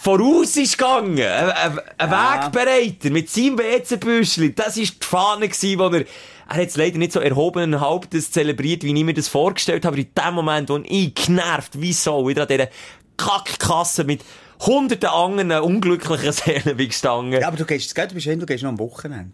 voraus 0.00 0.56
ist 0.56 0.78
gegangen. 0.78 1.18
Ein, 1.20 1.50
ein, 1.50 1.78
ein 1.98 2.10
Wegbereiter 2.10 3.10
mit 3.10 3.30
seinem 3.30 3.58
WC-Büschli. 3.58 4.54
Das 4.54 4.76
ist 4.76 5.02
die 5.02 5.06
Fahne 5.06 5.48
wo 5.48 5.88
er, 5.88 6.04
er 6.48 6.56
hat 6.56 6.68
es 6.68 6.76
leider 6.76 6.98
nicht 6.98 7.12
so 7.12 7.20
erhobenen 7.20 7.80
Hauptes 7.80 8.30
zelebriert, 8.30 8.84
wie 8.84 8.94
ich 8.94 9.04
mir 9.04 9.14
das 9.14 9.28
vorgestellt 9.28 9.84
habe. 9.84 9.96
Aber 9.96 10.02
in 10.02 10.14
dem 10.14 10.34
Moment, 10.34 10.68
wo 10.70 10.78
ich 10.84 11.14
genervt, 11.14 11.80
wie 11.80 11.92
so, 11.92 12.28
wieder 12.28 12.42
an 12.42 12.48
dieser 12.48 12.68
Kackkasse 13.16 14.04
mit 14.04 14.24
hunderten 14.60 15.08
anderen 15.08 15.52
unglücklichen 15.62 16.32
Seelen 16.32 16.76
bin 16.76 16.88
gestanden. 16.88 17.40
Ja, 17.40 17.48
aber 17.48 17.56
du 17.56 17.64
gehst, 17.64 17.96
du 17.96 18.14
bist 18.14 18.26
hin, 18.26 18.40
du 18.40 18.46
gehst 18.46 18.62
noch 18.62 18.70
am 18.70 18.78
Wochenende. 18.78 19.32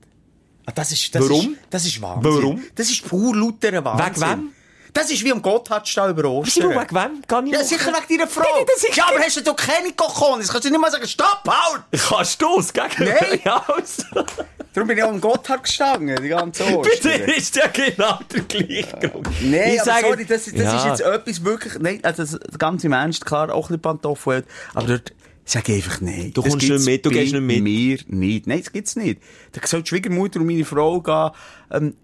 Ah, 0.67 0.73
das 0.75 0.93
ist, 0.93 1.15
das 1.15 1.23
Warum? 1.23 1.53
Ist, 1.53 1.61
das 1.71 1.87
ist 1.87 2.03
Wahnsinn. 2.03 2.33
Warum? 2.33 2.63
Das 2.75 2.91
ist 2.91 3.09
pur 3.09 3.35
lauter 3.35 3.85
Wahnsinn. 3.85 4.07
Wegen 4.07 4.31
wem? 4.31 4.53
Das 4.95 5.11
ist 5.11 5.23
wie 5.25 5.33
am 5.33 5.43
Gotthardstall 5.43 6.11
über 6.11 6.25
Ostern. 6.29 6.71
wegen 6.71 6.95
wem? 6.95 7.23
Kann 7.27 7.47
ich 7.47 7.53
Ja, 7.53 7.63
sicher 7.65 7.93
wegen 7.93 8.19
deiner 8.19 8.31
Frau. 8.31 8.45
Ja, 8.95 9.05
aber 9.09 9.21
hast 9.21 9.37
du 9.37 9.43
doch 9.43 9.57
keine 9.57 9.93
Kochonis? 9.93 10.49
Kannst 10.49 10.65
du 10.67 10.71
nicht 10.71 10.81
mal 10.81 10.91
sagen, 10.91 11.07
stopp, 11.07 11.43
halt! 11.47 11.83
Kannst 12.09 12.41
du 12.43 12.59
es, 12.59 12.73
gell? 12.73 12.85
Nein. 12.99 13.41
Ja, 13.45 13.65
also. 13.69 14.03
Darum 14.75 14.89
bin 14.89 14.99
ich 14.99 15.03
auch 15.05 15.09
am 15.09 15.21
Gotthard 15.21 15.65
gestanden, 15.65 16.17
die 16.23 16.29
ganze 16.29 16.65
Bei 16.65 16.77
Ostern. 16.77 17.13
dir 17.13 17.37
ist 17.37 17.57
ja 17.57 17.67
genau 17.69 18.19
der 18.33 18.41
gleiche 18.43 18.97
Grund. 19.09 19.29
Nein, 19.43 19.71
Ich 19.75 19.81
aber 19.81 19.85
sage- 19.93 20.07
sorry, 20.09 20.25
das, 20.25 20.45
das 20.45 20.55
Ja. 20.55 20.77
ist 20.77 20.85
jetzt 20.87 21.01
etwas 21.01 21.45
wirklich, 21.45 21.79
nein, 21.81 22.01
also 22.03 22.23
das, 22.25 22.59
ganze 22.59 22.87
im 22.87 22.93
Ernst, 22.93 23.25
klar, 23.25 23.53
auch 23.53 23.65
ein 23.67 23.69
bisschen 23.69 23.83
Pantoffel, 23.83 24.45
aber 24.75 24.87
dort 24.87 25.13
sag 25.45 25.69
ich 25.69 25.77
einfach 25.77 26.01
nein. 26.03 26.31
Du 26.35 26.43
kommst 26.43 26.69
nicht 26.69 26.85
mit, 26.85 27.05
du 27.07 27.11
bei 27.11 27.17
gehst 27.17 27.33
nicht 27.33 27.41
mit. 27.43 27.63
mir 27.63 27.99
nicht. 28.09 28.47
Nein, 28.47 28.61
das 28.63 28.71
gibt's 28.73 28.97
nicht. 28.97 29.21
Da 29.53 29.67
soll 29.67 29.83
die 29.83 29.89
Schwiegermutter 29.89 30.41
und 30.41 30.47
meine 30.47 30.65
Frau 30.65 31.01
gehen, 31.01 31.31
ähm, 31.73 31.97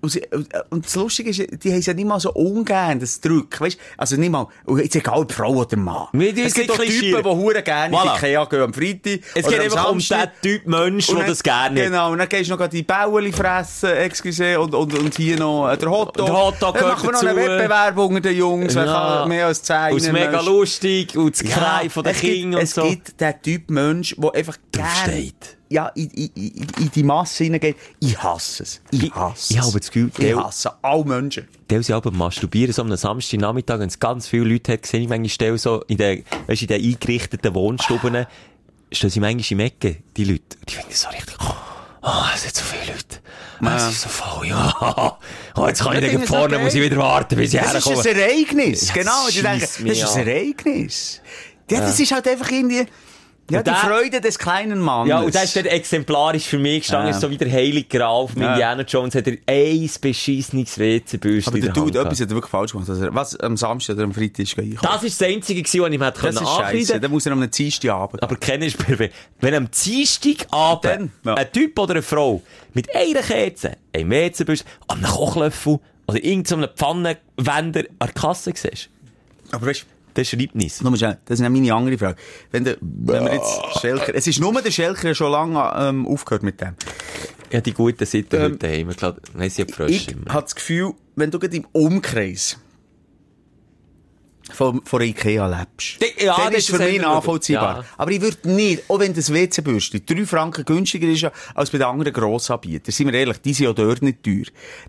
und, 0.00 0.10
sie, 0.10 0.22
und 0.70 0.84
das 0.86 0.94
Lustige 0.94 1.30
ist, 1.30 1.38
die 1.64 1.70
haben 1.72 1.78
es 1.80 1.86
ja 1.86 1.94
nicht 1.94 2.06
mal 2.06 2.20
so 2.20 2.32
ungern, 2.32 3.00
das 3.00 3.20
Druck, 3.20 3.60
weißt 3.60 3.78
Also 3.96 4.16
nicht 4.16 4.30
mal, 4.30 4.46
jetzt 4.78 4.94
egal, 4.96 5.18
ob 5.20 5.32
Frau 5.32 5.50
oder 5.54 5.76
Mann. 5.76 6.06
Tun 6.12 6.20
es 6.22 6.54
gibt 6.54 6.68
bisschen 6.76 7.00
Typen, 7.00 7.22
die 7.22 7.28
hure 7.28 7.62
gerne 7.62 7.96
Voilà. 7.96 8.14
in 8.14 8.20
die 8.20 8.26
Ikea 8.26 8.44
gehen 8.44 8.62
am 8.62 8.72
Freitag. 8.74 9.20
Es 9.34 9.46
geht 9.48 9.60
einfach 9.60 9.90
um 9.90 9.98
den 9.98 10.28
Typ 10.42 10.66
Mensch, 10.66 11.06
der 11.08 11.26
das 11.26 11.42
gerne 11.42 11.80
hat. 11.80 11.86
Genau, 11.86 12.12
und 12.12 12.18
dann 12.18 12.28
gehst 12.28 12.50
du 12.50 12.56
noch 12.56 12.66
die 12.68 12.82
Bäueli 12.82 13.32
fressen, 13.32 13.90
excuse, 13.90 14.60
und, 14.60 14.74
und, 14.74 14.98
und 14.98 15.16
hier 15.16 15.36
noch 15.38 15.68
äh, 15.68 15.76
der 15.76 15.90
Hotdog. 15.90 16.26
Der 16.26 16.36
Hotdog 16.36 16.74
Dann 16.78 16.88
machen 16.88 17.08
wir 17.08 17.12
noch 17.12 17.22
einen 17.22 17.36
dazu. 17.36 17.50
Wettbewerb 17.50 17.98
unter 17.98 18.20
den 18.20 18.36
Jungs, 18.36 18.74
wer 18.74 18.84
Ja. 18.86 18.92
kann 19.18 19.28
mehr 19.28 19.46
als 19.46 19.62
10 19.62 19.76
Und 19.92 19.96
es 19.98 20.06
ist 20.06 20.12
mega 20.12 20.40
lustig 20.40 21.16
und 21.16 21.34
das 21.40 21.48
Krei 21.48 21.88
von 21.90 22.04
den 22.04 22.12
es 22.12 22.20
Kindern 22.20 22.60
und 22.60 22.64
es 22.64 22.70
so. 22.74 22.82
gibt 22.82 23.20
den 23.20 23.42
Typ 23.42 23.70
Mensch, 23.70 24.14
der 24.16 24.34
einfach 24.34 24.56
gerne. 24.70 25.32
Ja, 25.70 25.88
in, 25.88 26.08
in, 26.10 26.30
in, 26.34 26.90
die 26.94 27.02
Masse 27.02 27.44
hineingeht. 27.44 27.76
Ich 28.00 28.20
hasse 28.22 28.62
es. 28.62 28.80
Ich 28.90 29.14
hasse 29.14 29.52
ich 29.52 29.58
es. 29.58 29.66
habe 29.66 29.78
das 29.78 29.90
Gefühl, 29.90 30.08
ich 30.08 30.14
der- 30.24 30.36
hasse 30.44 30.72
alle 30.82 31.04
Menschen. 31.04 31.46
Der 31.70 31.82
sie 31.82 31.92
aber 31.92 32.10
masturbieren, 32.10 32.72
so 32.72 32.82
am 32.82 32.94
Samstagnachmittag, 32.96 33.78
wenn 33.78 33.88
es 33.88 33.98
ganz 34.00 34.26
viele 34.28 34.44
Leute 34.44 34.72
hat, 34.72 34.86
sehe 34.86 35.00
ich 35.00 35.08
manchmal 35.08 35.28
Stelle 35.28 35.58
so 35.58 35.82
in 35.88 35.98
den, 35.98 36.24
weißt, 36.46 36.62
in 36.62 36.68
den 36.68 36.82
eingerichteten 36.84 37.54
Wohnstuben, 37.54 38.26
stehen 38.90 39.10
sie 39.10 39.20
manchmal 39.20 39.52
im 39.52 39.60
Ecke, 39.66 39.96
die 40.16 40.24
Leute. 40.24 40.56
Die 40.68 40.74
finden 40.74 40.92
so 40.94 41.08
richtig, 41.10 41.36
oh, 41.40 42.10
es 42.34 42.42
sind 42.42 42.54
so 42.56 42.62
viele 42.64 42.92
Leute. 42.94 43.18
Ah, 43.60 43.76
Es 43.76 43.88
ist 43.92 44.02
so 44.02 44.08
voll, 44.08 44.46
ja. 44.46 45.18
Oh, 45.56 45.66
jetzt 45.66 45.82
kann 45.82 46.02
ich 46.02 46.12
Ich 46.12 46.14
es 46.22 46.28
vorne, 46.28 46.54
okay. 46.54 46.64
muss 46.64 46.74
ich 46.74 46.80
wieder 46.82 46.96
warten, 46.96 47.36
bis 47.36 47.52
ich 47.52 47.60
Das 47.60 47.74
ist 47.74 47.86
herkomme. 47.86 48.08
ein 48.08 48.16
Ereignis. 48.16 48.88
Ja, 48.88 48.94
genau. 48.94 49.24
das 49.26 49.34
Die 49.34 49.42
denken, 49.42 49.86
das 49.88 49.98
ist 49.98 50.16
ein. 50.16 50.26
Ereignis. 50.28 51.20
Ja, 51.70 51.80
das 51.80 51.98
ist 52.00 52.12
halt 52.12 52.26
einfach 52.28 52.50
irgendwie, 52.50 52.86
ja, 53.50 53.62
die 53.62 53.70
Freude 53.70 54.20
des 54.20 54.38
kleinen 54.38 54.78
Mannes. 54.80 55.08
Ja, 55.08 55.20
und 55.20 55.34
das 55.34 55.44
ist 55.44 55.56
dort 55.56 55.66
exemplarisch 55.66 56.44
für 56.44 56.58
mich 56.58 56.80
gestanden, 56.80 57.12
Ja. 57.12 57.18
so 57.18 57.30
wie 57.30 57.36
der 57.36 57.50
Heilige 57.50 57.98
Graf 57.98 58.32
von 58.32 58.42
Ja. 58.42 58.52
Indiana 58.52 58.82
Jones, 58.82 59.14
hat 59.14 59.26
er 59.26 59.36
ein 59.46 59.90
beschissenes 60.00 60.78
WC-Bürstchen 60.78 61.52
Aber 61.52 61.60
der 61.60 61.72
der 61.72 61.82
Dude, 61.82 61.98
etwas 62.00 62.20
hat 62.20 62.28
er 62.30 62.34
wirklich 62.34 62.50
falsch 62.50 62.72
gemacht. 62.72 62.88
Also, 62.90 63.08
was 63.14 63.36
am 63.40 63.56
Samstag 63.56 63.94
oder 63.96 64.04
am 64.04 64.12
Freitag 64.14 64.40
ist 64.40 64.58
einkaufen. 64.58 64.78
Das 64.82 65.02
ist 65.02 65.20
das 65.20 65.28
Einzige 65.28 65.62
gewesen, 65.62 65.80
was 65.82 65.90
ich 65.92 65.98
mir 65.98 66.06
hätte 66.06 66.20
Das 66.20 66.34
können 66.34 66.36
ist 66.46 66.50
scheiße. 66.50 66.64
ankreiden 66.66 67.00
Dann 67.02 67.10
muss 67.10 67.26
er 67.26 67.32
am 67.32 67.50
Dienstagabend 67.50 68.22
Aber 68.22 68.34
ist 68.34 68.78
perfekt. 68.78 69.14
Wenn 69.40 69.54
am 69.54 69.68
Dienstagabend 69.70 70.84
Dann, 70.84 71.12
ja. 71.24 71.34
ein 71.34 71.52
Typ 71.52 71.78
oder 71.78 71.92
eine 71.94 72.02
Frau 72.02 72.42
mit 72.74 72.94
einer 72.94 73.20
Kerze, 73.22 73.76
einem 73.94 74.10
WC-Bürstchen, 74.10 74.68
einem 74.88 75.02
Kochlöffel 75.04 75.78
oder 76.06 76.24
irgendeinem 76.24 76.68
Pfannenwender 76.76 77.80
an 77.98 78.08
der 78.08 78.12
Kasse 78.12 78.52
siehst, 78.54 78.88
Aber 79.52 79.66
weißt 79.66 79.86
dann 80.18 80.24
schreibt 80.24 80.54
nichts. 80.56 80.82
Nur 80.82 80.96
schnell, 80.96 81.18
das 81.24 81.38
ist 81.38 81.48
nicht 81.48 81.62
meine 81.62 81.74
andere 81.74 81.96
Frage. 81.96 82.16
Wenn, 82.50 82.64
der, 82.64 82.76
wenn 82.80 83.24
wir 83.24 83.34
jetzt 83.34 83.80
Schelker, 83.80 84.14
es 84.14 84.26
ist 84.26 84.40
nur 84.40 84.52
der 84.60 84.70
Schelker 84.72 85.14
schon 85.14 85.30
lange 85.30 85.72
ähm, 85.76 86.06
aufgehört 86.06 86.42
mit 86.42 86.60
dem. 86.60 86.74
Ja, 87.52 87.60
die 87.60 87.72
guten 87.72 88.04
Seiten 88.04 88.34
Ähm, 88.36 88.42
heute 88.42 88.56
daheim. 88.58 88.90
Ich 88.90 88.96
glaube, 88.96 89.20
nein, 89.34 89.48
sie 89.48 89.62
hat 89.62 89.70
Frösche 89.70 89.92
Ich 89.92 90.16
habe 90.28 90.42
das 90.42 90.54
Gefühl, 90.54 90.92
wenn 91.16 91.30
du 91.30 91.38
gerade 91.38 91.56
im 91.56 91.66
Umkreis 91.72 92.58
von, 94.50 94.80
von 94.84 95.02
Ikea 95.02 95.46
lebst, 95.46 95.98
Ja, 96.20 96.36
dann 96.36 96.52
das 96.52 96.68
ist 96.68 96.70
für 96.76 96.82
mich 96.82 97.00
nachvollziehbar. 97.00 97.78
ja. 97.78 97.84
Aber 97.96 98.10
ich 98.10 98.20
würde 98.20 98.50
nicht, 98.50 98.82
auch 98.88 98.98
wenn 98.98 99.14
das 99.14 99.32
WC-Bürste 99.32 100.00
3 100.00 100.26
Franken 100.26 100.64
günstiger 100.64 101.06
ist 101.08 101.26
als 101.54 101.70
bei 101.70 101.78
den 101.78 101.86
anderen 101.86 102.12
Grossanbietern, 102.12 102.92
sind 102.92 103.06
wir 103.06 103.14
ehrlich, 103.14 103.38
die 103.38 103.52
sind 103.52 103.66
ja 103.66 103.72
dort 103.72 104.02
nicht 104.02 104.22
teuer, 104.22 104.44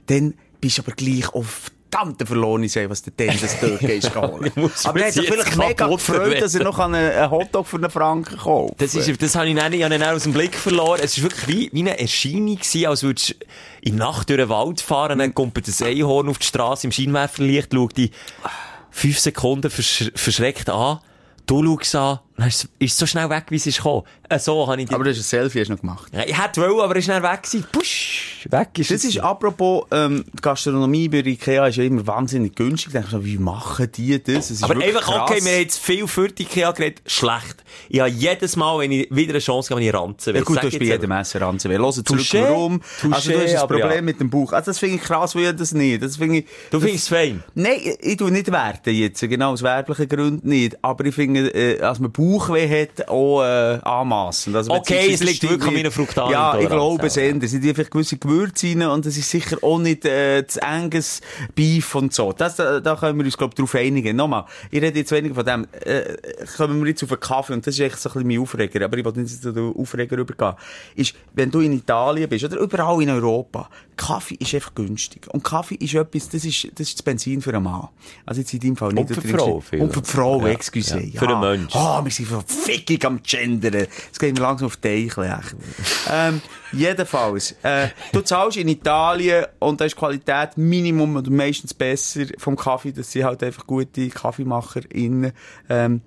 dann 0.07 0.33
bist 0.59 0.77
du 0.77 0.81
aber 0.81 0.93
gleich 0.93 1.29
auf 1.33 1.71
verdammte 1.89 2.25
verlorene 2.25 2.69
See, 2.69 2.89
was 2.89 3.01
der 3.01 3.13
denn 3.13 3.37
das 3.39 3.59
dort 3.59 3.79
gehst 3.79 4.13
geholt. 4.13 4.51
Aber 4.83 4.99
er 4.99 5.07
hat 5.07 5.13
vielleicht 5.13 5.57
mega 5.57 5.87
gefreut, 5.87 6.41
dass 6.41 6.55
er 6.55 6.63
noch 6.63 6.79
einen, 6.79 6.95
einen 6.95 7.31
Hotdog 7.31 7.67
für 7.67 7.77
einen 7.77 7.89
Franken 7.89 8.37
kauft. 8.37 8.81
Das 8.81 8.95
ist, 8.95 9.21
das 9.21 9.35
habe 9.35 9.47
ich 9.49 9.55
dann, 9.55 9.73
ich 9.73 9.83
habe 9.83 9.95
ihn 9.95 10.03
aus 10.03 10.23
dem 10.23 10.33
Blick 10.33 10.55
verloren. 10.55 10.99
Es 11.03 11.17
ist 11.17 11.23
wirklich 11.23 11.47
wie, 11.47 11.69
wie 11.73 11.81
eine 11.81 11.99
Erscheinung 11.99 12.55
gewesen, 12.55 12.85
als 12.85 13.03
würdest 13.03 13.29
du 13.29 13.35
in 13.81 13.97
der 13.97 14.05
Nacht 14.05 14.29
durch 14.29 14.39
den 14.39 14.49
Wald 14.49 14.81
fahren, 14.81 15.19
dann 15.19 15.33
kommt 15.33 15.57
ein 15.57 15.87
Einhorn 15.87 16.29
auf 16.29 16.37
die 16.37 16.45
Straße 16.45 16.87
im 16.87 16.91
Scheinwerferlicht, 16.91 17.73
schaut 17.73 17.97
dich 17.97 18.11
fünf 18.91 19.19
Sekunden 19.19 19.69
versch 19.69 20.11
verschreckt 20.15 20.69
an, 20.69 20.99
du 21.45 21.63
schaust 21.63 21.95
an, 21.95 22.19
dann 22.39 22.47
ist 22.49 22.63
es- 22.63 22.69
es 22.91 22.97
so 22.97 23.05
schnell 23.05 23.29
weg, 23.29 23.45
wie 23.49 23.55
es 23.55 23.67
ist 23.67 23.77
gekommen. 23.77 24.03
Äh, 24.29 24.39
so 24.39 24.67
habe 24.67 24.81
ich. 24.81 24.91
Aber 24.93 25.03
du 25.03 25.09
hast 25.09 25.17
ein 25.17 25.23
Selfie 25.23 25.61
hast 25.61 25.69
noch 25.69 25.79
gemacht. 25.79 26.11
Ja, 26.13 26.23
ich 26.25 26.37
hätte 26.41 26.61
wollen, 26.61 26.79
aber 26.81 26.93
er 26.93 26.99
ist 26.99 27.05
schnell 27.05 27.23
weg 27.23 27.43
gewesen. 27.43 27.65
Pusch, 27.71 28.47
weg 28.49 28.69
ist 28.77 28.91
Das 28.91 29.03
es. 29.03 29.15
ist 29.15 29.19
apropos, 29.19 29.85
ähm, 29.91 30.23
die 30.33 30.41
Gastronomie 30.41 31.09
bei 31.09 31.19
Ikea 31.19 31.67
ist 31.67 31.77
ja 31.77 31.83
immer 31.83 32.05
wahnsinnig 32.05 32.55
günstig. 32.55 32.93
Ich 32.93 33.01
denke 33.01 33.25
wie 33.25 33.37
machen 33.37 33.91
die 33.95 34.21
das? 34.23 34.35
Es 34.45 34.51
ist 34.51 34.63
Aber 34.63 34.75
einfach, 34.75 35.01
krass. 35.01 35.29
okay, 35.31 35.43
wir 35.43 35.51
haben 35.51 35.59
jetzt 35.61 35.79
viel 35.79 36.07
für 36.07 36.27
die 36.29 36.43
IKEA 36.43 36.71
geredet, 36.71 37.01
schlecht. 37.07 37.63
Ich 37.89 37.99
habe 37.99 38.09
jedes 38.09 38.55
Mal, 38.55 38.79
wenn 38.79 38.91
ich 38.91 39.07
wieder 39.09 39.31
eine 39.31 39.39
Chance 39.39 39.71
habe, 39.71 39.81
wenn 39.81 39.87
ich 39.87 39.93
ranzen 39.93 40.33
will. 40.33 40.41
Ja 40.41 40.45
gut, 40.45 40.55
Sag 40.55 40.61
du 40.63 40.67
hast 40.69 40.79
bei 40.79 40.85
jedem 40.85 41.09
Messer 41.09 41.41
ranzuwählen. 41.41 41.81
Hör 41.81 41.91
zurück, 41.91 42.05
Touché, 42.19 42.41
warum. 42.43 42.81
Also 43.11 43.31
du 43.31 43.37
touché, 43.37 43.43
hast 43.43 43.61
ein 43.63 43.67
Problem 43.67 43.91
ja. 43.95 44.01
mit 44.01 44.19
dem 44.19 44.29
Bauch. 44.29 44.53
Also 44.53 44.71
das 44.71 44.79
finde 44.79 44.95
ich 44.97 45.01
krass, 45.01 45.35
weil 45.35 45.43
ich 45.45 45.55
das 45.55 45.73
nicht. 45.73 46.01
Das 46.03 46.17
finde 46.17 46.37
ich... 46.39 46.45
Du 46.71 46.79
findest 46.79 47.03
es 47.03 47.07
fein? 47.09 47.43
Nein, 47.55 47.79
ich, 47.83 47.97
ich 48.01 48.17
tue 48.17 48.31
nicht 48.31 48.51
werten 48.51 48.93
jetzt, 48.93 49.19
genau 49.21 49.51
aus 49.53 49.63
werblichen 49.63 50.07
Gründen 50.07 50.47
nicht. 50.49 50.77
Aber 50.83 51.03
ich 51.05 51.15
finde, 51.15 51.49
äh, 51.53 51.81
als 51.81 51.99
man 51.99 52.11
Bauchweh 52.29 52.81
hat, 52.81 53.07
auch 53.07 53.43
äh, 53.43 53.79
anmassend. 53.81 54.55
Also, 54.55 54.71
Okay, 54.71 55.11
es 55.13 55.23
liegt 55.23 55.43
wirklich 55.43 55.67
an 55.67 55.73
meiner 55.73 55.91
Fructalintoleranz, 55.91 56.55
Ja, 56.55 56.61
ich 56.61 56.69
glaube 56.69 57.07
es 57.07 57.17
eher. 57.17 57.35
Es 57.41 57.51
sind 57.51 57.65
einfach 57.65 57.89
gewisse 57.89 58.17
Gewürze 58.17 58.67
rein 58.67 58.83
und 58.83 59.05
es 59.05 59.17
ist 59.17 59.29
sicher 59.29 59.57
auch 59.61 59.79
nicht 59.79 60.05
äh, 60.05 60.43
das 60.43 60.57
enges 60.57 61.21
Beef 61.55 61.95
und 61.95 62.13
so. 62.13 62.33
Das, 62.33 62.55
da, 62.55 62.79
da 62.79 62.95
können 62.95 63.17
wir 63.17 63.25
uns, 63.25 63.37
glaube 63.37 63.51
ich, 63.51 63.55
darauf 63.55 63.75
einigen. 63.75 64.15
Nochmal, 64.15 64.45
ich 64.69 64.81
rede 64.81 64.99
jetzt 64.99 65.11
weniger 65.11 65.35
von 65.35 65.45
dem. 65.45 65.67
Äh, 65.85 66.17
kommen 66.57 66.81
wir 66.81 66.89
jetzt 66.89 67.03
auf 67.03 67.11
einen 67.11 67.19
Kaffee 67.19 67.53
und 67.53 67.65
das 67.65 67.75
ist 67.75 67.79
echt 67.81 67.99
so 67.99 68.09
ein 68.09 68.13
bisschen 68.13 68.27
mein 68.27 68.39
Aufreger, 68.39 68.85
aber 68.85 68.97
ich 68.97 69.05
will 69.05 69.13
nicht 69.15 69.41
zu 69.41 69.51
den 69.51 69.73
Aufreger 69.75 70.17
übergehen. 70.17 70.53
Ist, 70.95 71.15
wenn 71.33 71.51
du 71.51 71.61
in 71.61 71.73
Italien 71.73 72.29
bist 72.29 72.45
oder 72.45 72.57
überall 72.57 73.01
in 73.01 73.09
Europa, 73.09 73.69
Kaffee 73.99 74.35
ist 74.39 74.55
einfach 74.55 74.73
günstig. 74.75 75.27
Und 75.27 75.43
Kaffee 75.43 75.75
ist 75.75 75.93
etwas, 75.93 76.29
das 76.29 76.45
ist, 76.45 76.69
das 76.75 76.87
ist 76.87 76.99
das 76.99 77.03
Benzin 77.03 77.41
für 77.41 77.53
einen 77.53 77.63
Mann. 77.65 77.89
Also 78.25 78.39
jetzt 78.39 78.53
in 78.53 78.61
deinem 78.61 78.77
Fall 78.77 78.93
nicht. 78.93 79.09
Und 79.09 79.13
für 79.15 79.21
die 79.21 79.27
Frau 79.33 79.59
viel. 79.59 79.81
Und 79.81 79.93
für 79.93 80.01
die 80.01 80.09
Frau, 80.09 80.41
Ja, 80.41 80.47
excuse. 80.53 80.99
ja. 81.01 81.19
Für 81.19 81.27
einen 81.27 81.39
Mensch. 81.41 81.75
Ah, 81.75 82.01
wir 82.03 82.09
sind 82.11 82.29
so 82.29 82.41
fickig 82.47 83.05
am 83.05 83.21
Gendern. 83.21 83.87
Es 84.11 84.17
geht 84.17 84.33
mir 84.35 84.41
langsam 84.41 84.67
auf 84.67 84.77
die 84.77 84.87
Eichel, 84.87 85.37
ähm, 86.09 86.41
jedenfalls, 86.71 87.55
äh, 87.63 87.89
du 88.13 88.21
zahlst 88.21 88.57
in 88.57 88.69
Italien 88.69 89.45
und 89.59 89.81
da 89.81 89.85
ist 89.85 89.95
Qualität 89.97 90.57
Minimum 90.57 91.17
oder 91.17 91.29
meistens 91.29 91.73
besser 91.73 92.21
vom 92.37 92.55
Kaffee, 92.55 92.93
das 92.93 93.11
sind 93.11 93.25
halt 93.25 93.43
einfach 93.43 93.67
gute 93.67 94.07
KaffeemacherInnen, 94.09 95.33
ähm, 95.69 96.01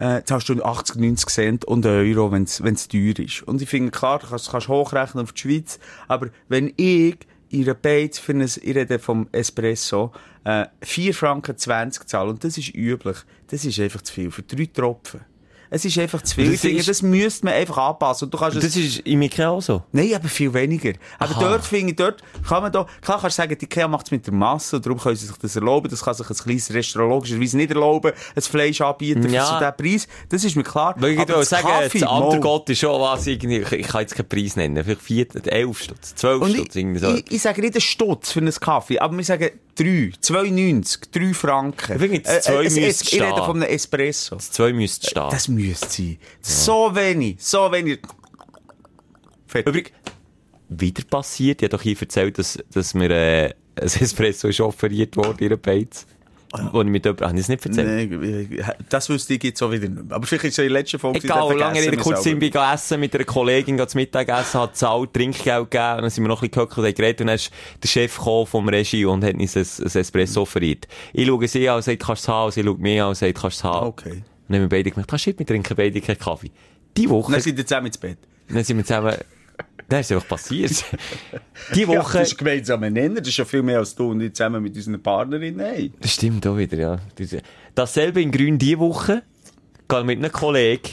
äh, 0.00 0.22
zahlst 0.24 0.48
du 0.48 0.62
80, 0.62 0.96
90 0.96 1.28
Cent 1.28 1.64
und 1.66 1.86
einen 1.86 2.16
Euro, 2.16 2.32
wenn 2.32 2.44
es 2.44 2.88
teuer 2.88 3.18
ist. 3.18 3.42
Und 3.42 3.62
ich 3.62 3.68
finde, 3.68 3.90
klar, 3.90 4.18
du 4.18 4.26
kannst, 4.26 4.50
kannst 4.50 4.68
hochrechnen 4.68 5.22
auf 5.22 5.32
die 5.32 5.40
Schweiz, 5.40 5.78
aber 6.08 6.28
wenn 6.48 6.72
ich 6.76 7.18
einer 7.52 7.74
Beiz 7.74 8.18
für 8.18 8.32
ein, 8.32 8.40
ich 8.40 8.58
rede 8.64 8.98
vom 8.98 9.28
Espresso, 9.30 10.12
äh, 10.44 10.66
4 10.82 11.14
Franken 11.14 11.56
20 11.56 12.08
zahle, 12.08 12.30
und 12.30 12.42
das 12.42 12.56
ist 12.56 12.74
üblich, 12.74 13.18
das 13.48 13.64
ist 13.64 13.78
einfach 13.78 14.00
zu 14.00 14.14
viel 14.14 14.30
für 14.30 14.42
drei 14.42 14.66
Tropfen. 14.66 15.20
Es 15.72 15.84
ist 15.84 15.96
einfach 15.98 16.20
zu 16.22 16.34
viel. 16.34 16.50
Das 16.50 16.64
Ich 16.64 16.78
ist- 16.78 16.88
das 16.88 17.00
müsste 17.02 17.44
man 17.46 17.54
einfach 17.54 17.78
anpassen. 17.78 18.24
Und 18.26 18.34
du 18.34 18.38
kannst 18.38 18.56
es 18.56 18.64
Das 18.64 18.76
ist 18.76 18.98
im 19.06 19.22
Ikea 19.22 19.50
auch 19.50 19.62
so. 19.62 19.82
Nein, 19.92 20.12
aber 20.14 20.26
viel 20.28 20.52
weniger. 20.52 20.92
Aber 21.18 21.30
Aha. 21.36 21.40
dort 21.48 21.64
finde 21.64 21.90
ich, 21.90 21.96
dort 21.96 22.22
kann 22.48 22.62
man 22.62 22.72
da, 22.72 22.84
klar 23.00 23.20
kannst 23.20 23.38
du 23.38 23.42
sagen, 23.42 23.56
die 23.56 23.64
IKEA 23.66 23.86
macht 23.86 24.06
es 24.06 24.10
mit 24.10 24.26
der 24.26 24.34
Masse, 24.34 24.76
und 24.76 24.84
darum 24.86 24.98
können 24.98 25.14
sie 25.16 25.26
sich 25.26 25.36
das 25.36 25.54
erlauben, 25.54 25.88
das 25.88 26.02
kann 26.04 26.14
sich 26.14 26.28
ein 26.28 26.36
kleines 26.36 26.74
Restaurant 26.74 27.10
logischerweise 27.12 27.56
nicht 27.56 27.70
erlauben, 27.70 28.12
ein 28.34 28.42
Fleisch 28.42 28.80
anbieten 28.80 29.32
Ja. 29.32 29.44
für 29.44 29.52
so 29.52 29.58
diesen 29.60 30.06
Preis. 30.06 30.08
Das 30.28 30.44
ist 30.44 30.56
mir 30.56 30.64
klar. 30.64 30.94
Weil 30.98 31.12
ich 31.12 31.20
Aber 31.20 31.44
sagen, 31.44 31.68
Kaffee, 31.68 31.98
das 32.00 32.10
mal. 32.10 32.40
Gott 32.40 32.68
ist 32.68 32.78
schon 32.80 33.00
was 33.00 33.26
irgendwie, 33.28 33.58
ich, 33.58 33.72
ich 33.72 33.86
kann 33.86 34.00
jetzt 34.00 34.16
keinen 34.16 34.28
Preis 34.28 34.56
nennen, 34.56 34.82
vielleicht 34.82 35.02
4, 35.02 35.26
11 35.46 35.78
Stutz, 35.82 36.14
12 36.16 36.42
Und 36.42 36.52
Stutz, 36.52 36.74
irgendwie 36.74 36.98
so. 36.98 37.14
ich, 37.14 37.30
ich 37.30 37.42
sage 37.42 37.60
nicht 37.60 37.74
einen 37.74 37.80
Stutz 37.80 38.32
für 38.32 38.40
einen 38.40 38.52
Kaffee, 38.52 38.98
aber 38.98 39.16
wir 39.16 39.24
sagen 39.24 39.50
3, 39.80 40.12
2,90, 40.20 41.10
3 41.10 41.32
Franken. 41.34 41.92
Ich 41.94 41.98
finde, 41.98 42.16
jetzt 42.16 42.44
zwei 42.44 42.52
Äh, 42.62 42.66
es- 42.66 42.76
es- 42.76 42.80
müsste 42.80 43.04
Ich 43.16 43.22
rede 43.22 43.36
von 43.44 43.62
einem 43.62 43.72
Espresso. 43.74 44.34
Das 44.36 44.50
2 44.52 44.72
müsste 44.72 45.06
stehen. 45.10 45.28
Das 45.30 45.48
müsste 45.48 45.86
sein. 45.88 46.18
So 46.40 46.94
wenig, 46.94 47.36
so 47.40 47.72
wenig. 47.72 48.00
Übrigens, 49.54 49.90
wieder 50.68 51.02
passiert, 51.04 51.62
ich 51.62 51.66
habe 51.66 51.76
doch 51.76 51.82
hier 51.82 51.96
erzählt, 52.00 52.38
dass, 52.38 52.58
dass 52.72 52.94
mir 52.94 53.10
äh, 53.10 53.44
ein 53.46 53.54
Espresso 54.00 54.48
ist 54.48 54.60
offeriert 54.60 55.16
wurde 55.16 55.44
in 55.44 55.46
einer 55.52 55.56
Beiz. 55.56 56.06
Wo 56.72 56.82
ich 56.82 56.88
mit 56.88 57.04
jemandem, 57.04 57.28
habe 57.28 57.36
ich 57.36 57.42
es 57.42 57.48
nicht 57.48 57.64
erzählt? 57.64 58.10
Nee, 58.10 58.64
das 58.88 59.08
wüsste 59.08 59.34
ich 59.34 59.44
jetzt 59.44 59.62
auch 59.62 59.70
wieder 59.70 59.88
nicht 59.88 60.04
mehr. 60.04 60.16
Aber 60.16 60.26
vielleicht 60.26 60.44
ist 60.44 60.52
es 60.52 60.56
ja 60.56 60.64
in 60.64 60.72
der 60.72 60.80
letzten 60.80 60.98
Folge. 60.98 61.20
Egal, 61.20 61.56
lange 61.56 61.80
Rede, 61.80 61.96
kurz 61.96 62.24
sind 62.24 62.40
wir 62.40 62.72
essen 62.72 62.98
mit 62.98 63.14
einer 63.14 63.24
Kollegin, 63.24 63.76
gehen 63.76 63.88
zum 63.88 64.00
Mittagessen, 64.00 64.60
hat 64.60 64.76
zahlt, 64.76 65.14
Trinkgeld 65.14 65.70
gegeben, 65.70 65.96
und 65.96 66.02
dann 66.02 66.10
sind 66.10 66.24
wir 66.24 66.28
noch 66.28 66.42
ein 66.42 66.50
bisschen 66.50 66.66
gehockt 66.68 66.78
und 66.78 66.96
geredet, 66.96 67.20
und 67.20 67.28
dann 67.28 67.36
ist 67.36 67.52
der 67.82 67.88
Chef 67.88 68.16
gekommen 68.16 68.46
vom 68.46 68.68
Regie 68.68 69.04
und 69.04 69.24
hat 69.24 69.34
uns 69.34 69.56
ein, 69.56 69.86
ein 69.86 70.00
Espresso 70.00 70.42
offeriert. 70.42 70.88
Ich 71.12 71.26
schaue 71.26 71.46
sie 71.46 71.68
an 71.68 71.76
und 71.76 71.82
sage, 71.82 71.98
kannst 71.98 72.26
du 72.26 72.32
es 72.32 72.34
haben, 72.34 72.50
sie 72.50 72.64
schaut 72.64 72.78
mich 72.80 73.00
an 73.00 73.08
und 73.08 73.14
sagt, 73.14 73.34
kannst 73.40 73.62
du 73.62 73.68
es 73.68 73.72
haben. 73.72 73.86
Okay. 73.86 74.10
Und 74.10 74.24
dann 74.48 74.56
haben 74.56 74.62
wir 74.62 74.68
beide 74.68 74.90
gemerkt, 74.90 75.12
ah 75.12 75.18
shit, 75.18 75.38
wir 75.38 75.46
trinken 75.46 75.76
beide 75.76 76.00
keinen 76.00 76.18
Kaffee. 76.18 76.50
Die 76.96 77.06
Und 77.06 77.12
Woche, 77.12 77.32
dann 77.32 77.40
sind 77.40 77.56
wir 77.56 77.64
zusammen 77.64 77.86
ins 77.86 77.98
Bett. 77.98 78.18
dann 78.48 78.64
sind 78.64 78.76
wir 78.76 78.84
zusammen, 78.84 79.14
dann 79.90 80.00
ist 80.00 80.10
einfach 80.12 80.26
passiert. 80.28 80.84
Die 81.74 81.82
Ja, 81.82 81.88
Woche, 81.88 82.18
das 82.18 82.28
ist 82.28 82.38
gemeinsam 82.38 82.80
Nenner. 82.80 83.20
Das 83.20 83.28
ist 83.28 83.36
ja 83.36 83.44
viel 83.44 83.62
mehr 83.62 83.78
als 83.78 83.94
du 83.94 84.10
und 84.10 84.20
ich 84.22 84.32
zusammen 84.32 84.62
mit 84.62 84.74
unseren 84.74 85.02
Partnerinnen. 85.02 85.60
Hey. 85.66 85.92
Das 86.00 86.14
stimmt 86.14 86.46
auch 86.46 86.56
wieder, 86.56 86.78
ja. 86.78 86.98
Diese- 87.18 87.42
Dasselbe 87.74 88.22
in 88.22 88.30
Grün 88.32 88.58
die 88.58 88.78
Woche. 88.78 89.22
Gehe 89.88 90.04
mit 90.04 90.18
einem 90.18 90.32
Kollegen 90.32 90.88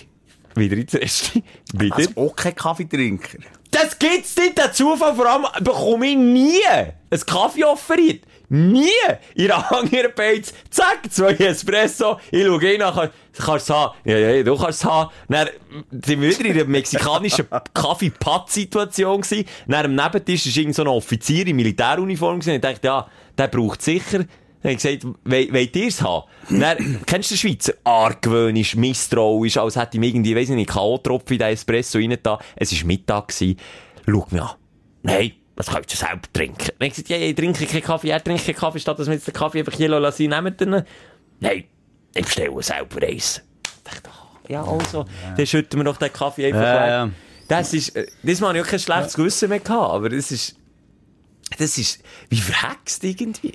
wieder 0.56 0.76
ins 0.78 0.94
Resti. 0.96 1.44
Wieder. 1.74 1.96
Also 1.96 2.10
auch 2.16 2.36
kein 2.36 2.56
Kaffeetrinker. 2.56 3.38
das 3.72 3.98
gibt's 4.00 4.36
nicht, 4.38 4.58
der 4.58 4.74
Zufall. 4.74 5.16
Vor 5.16 5.28
allem 5.28 5.46
bekomme 5.64 6.08
ich 6.08 6.18
nie 6.18 6.60
ein 6.68 7.20
Kaffee 7.26 7.64
offeriert. 7.64 8.24
Nie! 8.50 8.90
In 9.36 9.52
anderen 9.52 10.14
Beiz. 10.16 10.54
Zack, 10.70 11.12
zwei 11.12 11.34
Espresso. 11.34 12.18
Ich 12.32 12.46
schaue 12.46 12.74
ihn 12.74 12.80
nach. 12.80 13.10
Kannst 13.38 13.70
du 13.70 13.74
es 13.74 13.78
haben? 13.78 13.98
Ja, 14.06 14.18
ja, 14.18 14.44
du 14.44 14.58
kannst 14.58 14.80
es 14.80 14.86
haben. 14.86 15.12
Dann 15.28 15.50
sind 15.92 16.22
wir 16.22 16.30
wieder 16.30 16.46
in 16.46 16.52
einer 16.54 16.66
mexikanischen 16.66 17.46
Kaffee-Patt-Situation 17.74 19.22
gewesen. 19.22 19.46
Dann 19.68 19.86
am 19.86 19.96
Nebentisch 19.96 20.48
war 20.48 20.62
irgend 20.62 20.76
so 20.76 20.84
ein 20.84 20.88
Offizier 20.88 21.46
in 21.46 21.58
Militäruniform 21.58 22.40
gewesen. 22.40 22.56
Ich 22.56 22.62
dachte, 22.62 22.88
ja, 22.88 23.08
der 23.38 23.48
braucht 23.48 23.82
sicher. 23.82 24.20
Dann 24.20 24.28
habe 24.64 24.74
ich 24.74 24.82
gesagt, 24.82 25.06
we 25.26 25.54
wollt 25.54 25.76
ihr 25.76 25.88
es 25.88 26.02
haben? 26.02 26.24
Dann, 26.50 27.02
kennst 27.06 27.30
du 27.30 27.36
den 27.36 27.40
Schweizer? 27.40 27.74
Argwöhnisch, 27.84 28.76
misstrauisch, 28.76 29.58
als 29.58 29.76
hätte 29.76 29.98
ich 29.98 30.00
mir 30.00 30.08
irgendwie, 30.08 30.36
weiss 30.36 30.50
ich 30.50 30.56
nicht, 30.56 30.70
K.O.-Tropfen 30.70 31.34
in 31.34 31.40
den 31.40 31.48
Espresso 31.50 32.00
rein 32.00 32.18
da. 32.24 32.40
Es 32.56 32.74
war 32.74 32.88
Mittag 32.88 33.28
gewesen. 33.28 33.60
Schau 34.06 34.28
mich 34.32 34.42
an. 34.42 34.50
Nein, 35.04 35.34
das 35.58 35.68
könnt 35.68 35.92
ihr 35.92 35.98
selber 35.98 36.22
trinken. 36.32 36.68
Habe 36.76 36.86
ich 36.86 36.92
gesagt, 36.94 37.10
ja, 37.10 37.18
ich 37.18 37.36
trinke 37.36 37.66
keinen 37.66 37.82
Kaffee, 37.84 38.10
er 38.10 38.24
trinkt 38.24 38.46
keinen 38.46 38.56
Kaffee, 38.56 38.80
statt 38.80 38.98
dass 39.00 39.08
wir 39.08 39.14
jetzt 39.16 39.28
den 39.28 39.34
Kaffee 39.34 39.60
einfach 39.60 39.74
hier 39.74 39.90
lassen, 39.90 40.30
nehmen 40.30 40.56
den. 40.56 40.84
Nein, 41.40 41.64
ich 42.16 42.26
bestelle 42.26 42.64
selber 42.64 43.06
eins. 43.06 43.42
Ich 43.66 43.84
dachte, 43.84 44.10
ja, 44.48 44.64
also, 44.64 45.06
dann 45.36 45.46
schütten 45.46 45.80
wir 45.80 45.84
doch 45.84 45.98
den 45.98 46.14
Kaffee 46.14 46.46
einfach 46.48 46.62
Ja, 46.62 46.88
ja. 46.88 47.10
Das 47.50 47.74
ist, 47.74 47.96
äh, 47.96 48.08
das 48.24 48.42
habe 48.42 48.58
ich 48.58 48.64
auch 48.64 48.68
kein 48.68 48.80
schlechtes 48.80 49.14
Gewissen 49.16 49.50
mehr 49.50 49.60
gehabt, 49.60 49.94
aber 49.94 50.10
das 50.10 50.32
ist, 50.32 50.56
das 51.58 51.78
ist, 51.78 52.02
wie 52.30 52.38
verhext 52.42 53.04
irgendwie. 53.04 53.54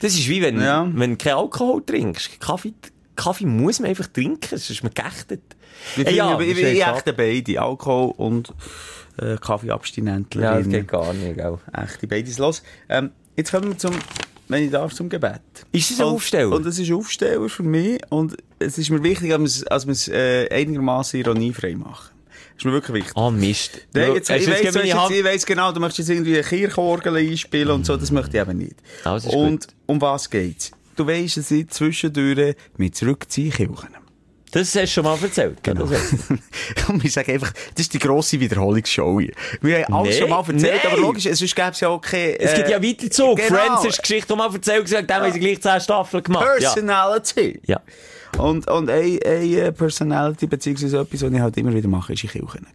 Das 0.00 0.12
ist 0.14 0.28
wie 0.28 0.42
wenn, 0.42 0.60
Ja. 0.60 0.86
wenn 0.92 1.12
du 1.12 1.16
keinen 1.16 1.36
Alkohol 1.36 1.82
trinkst. 1.84 2.38
Kaffee, 2.40 2.74
Kaffee 3.16 3.46
muss 3.46 3.80
man 3.80 3.90
einfach 3.90 4.06
trinken, 4.08 4.48
sonst 4.50 4.70
ist 4.70 4.82
man 4.82 4.92
geächtet. 4.92 5.42
Ich, 5.96 6.06
Äh, 6.06 6.14
ja, 6.14 6.34
das 6.34 6.42
ich, 6.46 6.58
ich, 6.58 6.64
ich 6.64 6.86
echte 6.86 7.12
beide. 7.12 7.60
Alkohol 7.60 8.12
und 8.16 8.52
äh, 9.18 9.36
Ja, 10.34 10.58
das 10.58 10.68
geht 10.68 10.88
gar 10.88 11.12
nicht, 11.14 11.36
gell. 11.36 11.58
Echte 11.72 12.06
beides 12.06 12.38
los. 12.38 12.62
Ähm, 12.88 13.10
jetzt 13.36 13.50
kommen 13.52 13.68
wir 13.68 13.78
zum, 13.78 13.92
wenn 14.48 14.64
ich 14.64 14.70
darf, 14.70 14.92
zum 14.94 15.08
Gebet. 15.08 15.40
Ist 15.72 15.90
das 15.90 16.00
ein 16.00 16.06
Und- 16.06 16.14
Aufsteller? 16.14 16.56
Und 16.56 16.66
es 16.66 16.78
ist 16.78 16.92
Aufsteller 16.92 17.48
für 17.48 17.62
mich. 17.62 18.00
Und 18.10 18.36
es 18.58 18.78
ist 18.78 18.90
mir 18.90 19.02
wichtig, 19.02 19.30
dass 19.30 19.38
wir 19.40 19.92
es, 19.92 19.98
es 20.06 20.08
äh, 20.08 20.48
einigermaßen 20.50 21.20
ironiefrei 21.20 21.74
machen. 21.74 22.10
Ist 22.56 22.64
mir 22.64 22.72
wirklich 22.72 22.94
wichtig. 22.94 23.16
Ah, 23.16 23.30
Mist. 23.30 23.80
Nein, 23.94 24.14
jetzt, 24.14 24.30
ich, 24.30 24.46
weiss, 24.48 24.62
jetzt 24.62 24.94
Hand- 24.94 25.10
ich 25.12 25.24
weiss 25.24 25.44
genau, 25.44 25.72
du 25.72 25.80
möchtest 25.80 26.08
jetzt 26.08 26.16
irgendwie 26.16 26.34
eine 26.34 26.44
Kirchorgel 26.44 27.16
einspielen 27.16 27.70
und 27.70 27.84
so, 27.86 27.96
das 27.96 28.12
möchte 28.12 28.36
ich 28.36 28.42
eben 28.42 28.58
nicht. 28.58 28.76
Und 29.34 29.66
um 29.86 30.00
was 30.00 30.30
geht's? 30.30 30.70
Du 30.94 31.04
weisst, 31.04 31.36
es 31.38 31.48
sind 31.48 31.74
zwischendurch 31.74 32.54
mit 32.76 32.94
zurückziehen 32.94 33.50
Kirchen. 33.50 33.88
Das 34.54 34.68
hast 34.68 34.76
du 34.76 34.86
schon 34.86 35.02
mal 35.02 35.18
erzählt. 35.20 35.58
Genau. 35.64 35.90
Wir 35.90 37.10
sagen 37.10 37.32
einfach, 37.32 37.52
das 37.74 37.86
ist 37.86 37.94
die 37.94 37.98
grosse 37.98 38.38
Wiederholungsshow 38.38 39.18
hier. 39.18 39.32
Wir 39.60 39.82
haben 39.82 39.94
alles 39.94 40.14
Nee, 40.14 40.20
schon 40.20 40.30
mal 40.30 40.44
erzählt, 40.48 40.86
aber 40.86 40.96
logisch, 40.96 41.24
sonst 41.24 41.56
gäbe 41.56 41.70
es 41.70 41.80
ja 41.80 41.88
auch 41.88 42.00
keine... 42.00 42.38
Es 42.38 42.54
gibt 42.54 42.68
ja 42.68 42.78
äh, 42.78 42.82
weiter 42.88 43.10
zu. 43.10 43.34
genau. 43.34 43.48
Friends 43.48 43.84
ist 43.84 44.00
Geschichte, 44.00 44.32
die 44.32 44.38
mal 44.38 44.54
erzählt 44.54 44.78
und 44.78 44.84
gesagt, 44.84 45.10
dann 45.10 45.22
haben 45.24 45.32
sie 45.32 45.40
gleich 45.40 45.60
10 45.60 45.80
Staffeln 45.80 46.22
gemacht. 46.22 46.46
Ja. 46.60 46.70
Personality. 46.70 47.60
ja. 47.66 47.80
Und, 48.38 48.68
und 48.70 48.90
eine, 48.90 49.18
eine 49.24 49.72
Personality, 49.72 50.46
beziehungsweise 50.46 51.00
etwas, 51.00 51.22
was 51.22 51.32
ich 51.32 51.40
halt 51.40 51.56
immer 51.56 51.74
wieder 51.74 51.88
mache, 51.88 52.12
ist 52.12 52.22
in 52.22 52.30
Kirchen 52.30 52.48
gehen. 52.52 52.66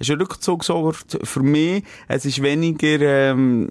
Es 0.00 0.08
ist 0.08 0.12
ein 0.12 0.20
Rückzugsort 0.20 1.18
für 1.22 1.40
mich. 1.40 1.84
Es 2.08 2.24
ist 2.24 2.42
weniger, 2.42 3.00
ähm, 3.00 3.68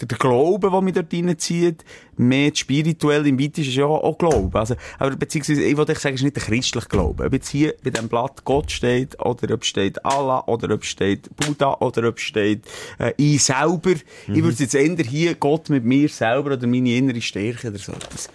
der 0.00 0.18
Glaube, 0.18 0.70
der 0.70 0.80
mich 0.82 0.94
dort 0.94 1.12
reinzieht, 1.12 1.84
mehr 2.16 2.50
spirituell 2.54 3.26
im 3.26 3.38
Weitesten 3.38 3.62
ist 3.62 3.76
ja 3.76 3.86
auch 3.86 4.18
Glaube. 4.18 4.58
Also, 4.58 4.74
aber 4.98 5.16
beziehungsweise, 5.16 5.62
ich 5.62 5.76
wollte 5.76 5.94
sagen, 5.94 6.14
es 6.14 6.20
ist 6.20 6.24
nicht 6.24 6.36
der 6.36 6.42
christliche 6.42 6.88
Glaube. 6.88 7.24
Ob 7.24 7.32
jetzt 7.32 7.48
hier 7.48 7.74
bei 7.82 7.90
diesem 7.90 8.08
Blatt 8.08 8.44
Gott 8.44 8.70
steht, 8.70 9.18
oder 9.20 9.54
ob 9.54 9.64
steht 9.64 10.04
Allah, 10.04 10.44
oder 10.46 10.74
ob 10.74 10.84
steht 10.84 11.34
Buddha, 11.36 11.76
oder 11.80 12.08
ob 12.08 12.20
steht 12.20 12.62
äh, 12.98 13.12
ich 13.16 13.42
selber. 13.42 13.92
Ich 14.26 14.42
würde 14.42 14.56
jetzt 14.58 14.74
eher 14.74 14.96
hier 15.04 15.34
Gott 15.34 15.70
mit 15.70 15.84
mir 15.84 16.08
selber 16.08 16.52
oder 16.52 16.66
meine 16.66 16.90
innere 16.90 17.20
Stärke 17.20 17.68
oder 17.68 17.78
so 17.78 17.92
etwas 17.92 18.28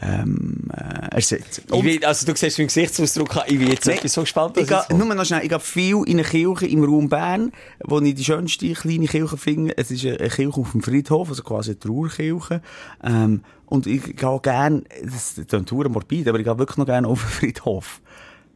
ähm, 0.00 0.68
äh, 0.72 1.14
ersetzen. 1.14 1.64
Will, 1.70 2.04
also 2.04 2.26
du 2.26 2.36
siehst 2.36 2.58
meinen 2.58 2.66
Gesichtsausdruck, 2.66 3.44
ich 3.46 3.58
bin 3.58 3.68
jetzt 3.68 3.86
Nein, 3.86 3.96
etwas 3.96 4.12
so 4.12 4.20
gespannt, 4.22 4.56
ich 4.56 4.66
gehe, 4.66 4.84
nur 4.96 5.14
noch 5.14 5.24
schnell, 5.24 5.42
ich 5.42 5.48
gehe 5.48 5.60
viel 5.60 6.02
in 6.06 6.18
eine 6.18 6.24
Kirche 6.24 6.66
im 6.66 6.84
Raum 6.84 7.08
Bern, 7.08 7.52
wo 7.84 8.00
ich 8.00 8.14
die 8.14 8.24
schönste 8.24 8.72
kleine 8.72 9.06
Kirche 9.06 9.36
finde. 9.36 9.76
Es 9.78 9.90
ist 9.90 10.04
eine 10.04 10.20
eine 10.20 10.28
Kirche 10.28 10.60
auf 10.60 10.72
dem 10.72 10.82
Friedhof, 10.82 11.28
also 11.28 11.42
quasi 11.42 11.70
eine 11.70 11.78
Trauerkirche. 11.78 12.60
Ähm, 13.02 13.42
und 13.66 13.86
ich 13.86 14.16
gehe 14.16 14.40
gerne, 14.40 14.84
das 15.02 15.38
ein 15.38 15.92
morbid, 15.92 16.28
aber 16.28 16.38
ich 16.38 16.44
gehe 16.44 16.58
wirklich 16.58 16.78
noch 16.78 16.86
gerne 16.86 17.08
auf 17.08 17.22
den 17.22 17.30
Friedhof. 17.30 18.00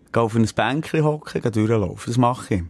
Ich 0.07 0.13
gehe 0.13 0.23
auf 0.23 0.35
ein 0.35 0.49
Bänkchen 0.55 1.05
hocken, 1.05 1.43
gehe 1.43 1.51
durchlaufen. 1.51 2.05
Das 2.07 2.19
mache 2.19 2.55
ich. 2.55 2.63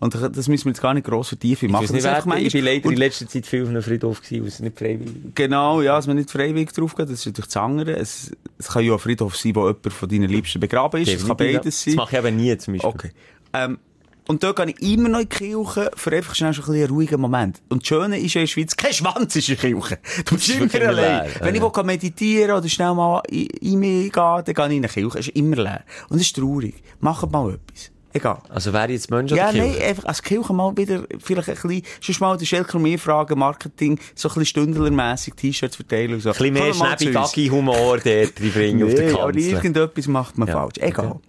Und 0.00 0.14
das 0.14 0.48
müssen 0.48 0.66
wir 0.66 0.70
jetzt 0.72 0.80
gar 0.80 0.94
nicht 0.94 1.06
gross 1.06 1.28
vertiefen. 1.28 1.66
Ich 1.66 1.68
Ich, 1.68 1.72
mache 1.72 1.84
weiss 1.84 1.92
nicht, 1.92 2.04
wer- 2.04 2.36
ich 2.38 2.52
bin 2.52 2.64
leider 2.64 2.86
Und- 2.86 2.92
in 2.92 2.98
letzter 2.98 3.28
Zeit 3.28 3.46
viel 3.46 3.62
auf 3.62 3.68
einem 3.68 3.82
Friedhof 3.82 4.22
gewesen, 4.22 4.46
es 4.46 4.60
nicht 4.60 4.78
freiwillig 4.78 5.14
Genau, 5.34 5.82
ja, 5.82 5.96
dass 5.96 6.06
man 6.06 6.16
nicht 6.16 6.30
freiwillig 6.30 6.72
drauf 6.72 6.94
geht, 6.94 7.06
das 7.10 7.20
ist 7.20 7.26
natürlich 7.26 7.46
das 7.52 7.56
andere. 7.56 7.96
Es, 7.96 8.30
es 8.58 8.68
kann 8.68 8.84
ja 8.84 8.92
ein 8.92 8.98
Friedhof 8.98 9.36
sein, 9.36 9.54
wo 9.54 9.66
jemand 9.66 9.92
von 9.92 10.08
deinen 10.08 10.28
Liebsten 10.28 10.60
begraben 10.60 11.02
ist. 11.02 11.08
Es 11.12 11.26
kann 11.26 11.36
beides 11.36 11.82
sein. 11.82 11.94
Das 11.94 12.04
mache 12.04 12.16
ich 12.18 12.24
eben 12.24 12.36
nie, 12.36 12.56
zum 12.58 12.74
Beispiel. 12.74 12.90
Okay. 12.90 13.10
Ähm, 13.52 13.78
und 14.26 14.42
da 14.42 14.52
gehe 14.52 14.66
ich 14.76 14.82
immer 14.92 15.08
noch 15.08 15.20
in 15.20 15.28
die 15.30 15.36
Kirche 15.36 15.90
für 15.94 16.12
einfach 16.12 16.34
schnell 16.34 16.52
so 16.52 16.62
ein 16.62 16.70
einen 16.74 16.86
ruhigen 16.90 17.18
Moment. 17.18 17.62
Und 17.70 17.80
das 17.82 17.88
Schöne 17.88 18.18
ist 18.20 18.34
ja 18.34 18.42
in 18.42 18.46
der 18.46 18.52
Schweiz, 18.52 18.76
kein 18.76 18.92
Schwanz 18.92 19.34
ist 19.36 19.48
in 19.48 19.56
der 19.56 19.70
Kirche. 19.70 19.98
Du 20.26 20.34
bist 20.34 20.48
ist 20.50 20.60
immer 20.60 20.74
immer 20.74 20.88
allein. 20.88 21.24
leer, 21.26 21.34
Wenn 21.40 21.54
ja. 21.54 21.66
ich 21.66 21.74
will 21.76 21.84
meditieren 21.84 22.56
oder 22.58 22.68
schnell 22.68 22.92
mal 22.94 23.22
in, 23.30 23.78
mich 23.78 24.12
gehen, 24.12 24.12
dann 24.12 24.44
gehe 24.44 24.52
ich 24.52 24.56
in 24.58 24.64
eine 24.84 24.88
Kirche. 24.88 25.18
Es 25.18 25.28
ist 25.28 25.34
immer 25.36 25.56
leer. 25.56 25.82
Und 26.10 26.16
es 26.16 26.26
ist 26.26 26.36
traurig. 26.36 26.74
Macht 27.00 27.30
mal 27.32 27.54
etwas. 27.54 27.90
Egal. 28.12 28.38
Also 28.48 28.72
wäre 28.72 28.90
jetzt 28.90 29.10
Mensch 29.10 29.30
Ja, 29.32 29.50
oder 29.50 29.58
nein, 29.58 29.70
Kirche? 29.72 29.84
einfach 29.86 30.04
als 30.06 30.22
Kirche 30.22 30.52
mal 30.54 30.74
wieder 30.76 31.04
vielleicht 31.18 31.48
ein 31.50 31.54
bisschen, 31.54 31.82
sonst 32.00 32.20
mal 32.20 32.36
den 32.38 32.46
Schelker 32.46 32.78
mehr 32.78 32.98
fragen, 32.98 33.38
Marketing, 33.38 34.00
so 34.14 34.28
ein 34.28 34.34
bisschen 34.34 34.46
stündlermässig 34.46 35.34
T-Shirts 35.34 35.76
verteilen 35.76 36.14
und 36.14 36.20
so. 36.20 36.30
Ein 36.30 36.36
bisschen 36.36 36.54
mehr. 36.54 36.72
Schneebi-Gaggi-Humor 36.74 37.98
dort 37.98 38.04
reinbringen 38.40 38.86
auf 38.88 38.94
der 38.94 39.04
Nee, 39.06 39.12
aber 39.12 39.32
Kanzel. 39.32 39.50
irgendetwas 39.52 40.06
macht 40.08 40.38
man 40.38 40.48
Ja, 40.48 40.54
falsch. 40.54 40.78
Egal. 40.78 41.20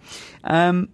Ähm, 0.48 0.88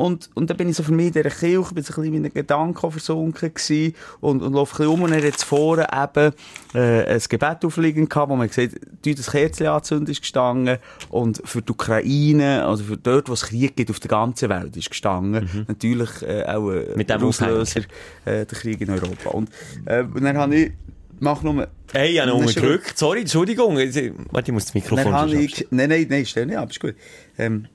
und, 0.00 0.30
und 0.32 0.48
dann 0.48 0.56
bin 0.56 0.70
ich 0.70 0.76
so 0.76 0.82
für 0.82 0.92
mich 0.92 1.08
in 1.08 1.12
dieser 1.12 1.28
Kirche, 1.28 1.74
bin 1.74 1.84
so 1.84 1.92
ein 1.92 1.96
bisschen 2.00 2.04
in 2.04 2.12
meinen 2.22 2.32
Gedanken 2.32 2.90
versunken 2.90 3.52
gewesen 3.52 3.94
und, 4.20 4.40
und 4.40 4.54
laufe 4.54 4.76
ein 4.76 4.76
bisschen 4.78 4.94
um 4.94 5.02
und 5.02 5.12
er 5.12 5.18
hat 5.18 5.24
jetzt 5.24 5.44
vorne 5.44 5.86
eben, 5.92 6.32
äh, 6.74 7.04
ein 7.04 7.20
Gebet 7.28 7.64
aufliegen 7.66 8.08
gehabt, 8.08 8.30
wo 8.30 8.36
man 8.36 8.48
hat, 8.48 8.70
du 9.02 9.14
das 9.14 9.30
Kerzen 9.30 9.66
anzünden 9.66 10.10
ist 10.10 10.22
gestanden 10.22 10.78
und 11.10 11.42
für 11.44 11.60
die 11.60 11.70
Ukraine, 11.70 12.64
also 12.64 12.82
für 12.82 12.96
dort, 12.96 13.28
wo 13.28 13.34
es 13.34 13.42
Krieg 13.42 13.76
gibt 13.76 13.90
auf 13.90 14.00
der 14.00 14.08
ganzen 14.08 14.48
Welt 14.48 14.74
ist 14.74 14.88
gestanden. 14.88 15.66
Natürlich, 15.68 16.22
äh, 16.22 16.44
auch, 16.46 16.70
äh, 16.70 16.96
Mit 16.96 17.10
dem 17.10 17.22
Auslöser, 17.22 17.80
äh, 18.24 18.46
der 18.46 18.46
Krieg 18.46 18.80
in 18.80 18.88
Europa. 18.88 19.28
Und, 19.28 19.50
äh, 19.84 20.00
und 20.02 20.22
dann 20.22 20.38
habe 20.38 20.56
ich, 20.56 20.72
mach 21.18 21.42
nur, 21.42 21.68
Hey, 21.92 22.12
ich 22.12 22.20
habe 22.20 22.30
noch 22.30 22.46
gedrückt. 22.46 22.96
Sorry, 22.96 23.20
Entschuldigung. 23.20 23.76
Warte, 23.76 23.90
ich 23.90 24.52
muss 24.52 24.64
das 24.64 24.74
Mikrofon 24.74 25.28
ich, 25.36 25.66
nein, 25.70 25.90
nein, 25.90 26.06
nein, 26.08 26.24
stell 26.24 26.46
nicht 26.46 26.56
ab, 26.56 26.70
ist 26.70 26.80
gut. 26.80 26.94
Ähm, 27.36 27.66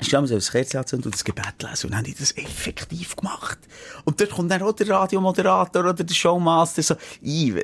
ich 0.00 0.14
habe 0.14 0.22
mir 0.22 0.28
so 0.28 0.34
ein 0.34 0.40
Kerzen 0.40 0.76
angezündet 0.78 1.06
und 1.06 1.14
das 1.14 1.24
Gebet 1.24 1.54
lesen 1.62 1.86
und 1.86 1.90
dann 1.92 1.98
habe 2.00 2.08
ich 2.08 2.16
das 2.16 2.36
effektiv 2.36 3.16
gemacht. 3.16 3.58
Und 4.04 4.20
dort 4.20 4.30
kommt 4.30 4.50
dann 4.50 4.62
auch 4.62 4.72
der 4.72 4.88
Radiomoderator 4.88 5.82
oder 5.82 5.94
der 6.04 6.14
Showmaster 6.14 6.82
so, 6.82 6.96
ich, 7.22 7.54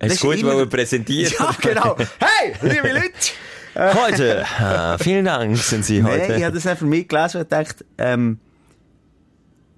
Weisst 0.00 0.22
du 0.22 0.28
gut 0.28 0.38
immer- 0.38 0.54
wollen 0.54 0.68
präsentieren? 0.68 1.32
Ja, 1.38 1.54
genau. 1.60 1.96
Hey, 2.18 2.54
liebe 2.62 2.92
Leute! 2.92 3.12
Heute, 3.78 4.44
äh, 4.58 4.98
vielen 4.98 5.26
Dank, 5.26 5.56
sind 5.56 5.84
Sie 5.84 6.02
heute. 6.02 6.26
Nein, 6.28 6.38
ich 6.38 6.44
habe 6.44 6.58
das 6.58 6.78
für 6.78 6.84
mich 6.86 7.06
gelesen 7.06 7.36
und 7.42 7.48
gedacht, 7.48 7.84
ähm, 7.98 8.40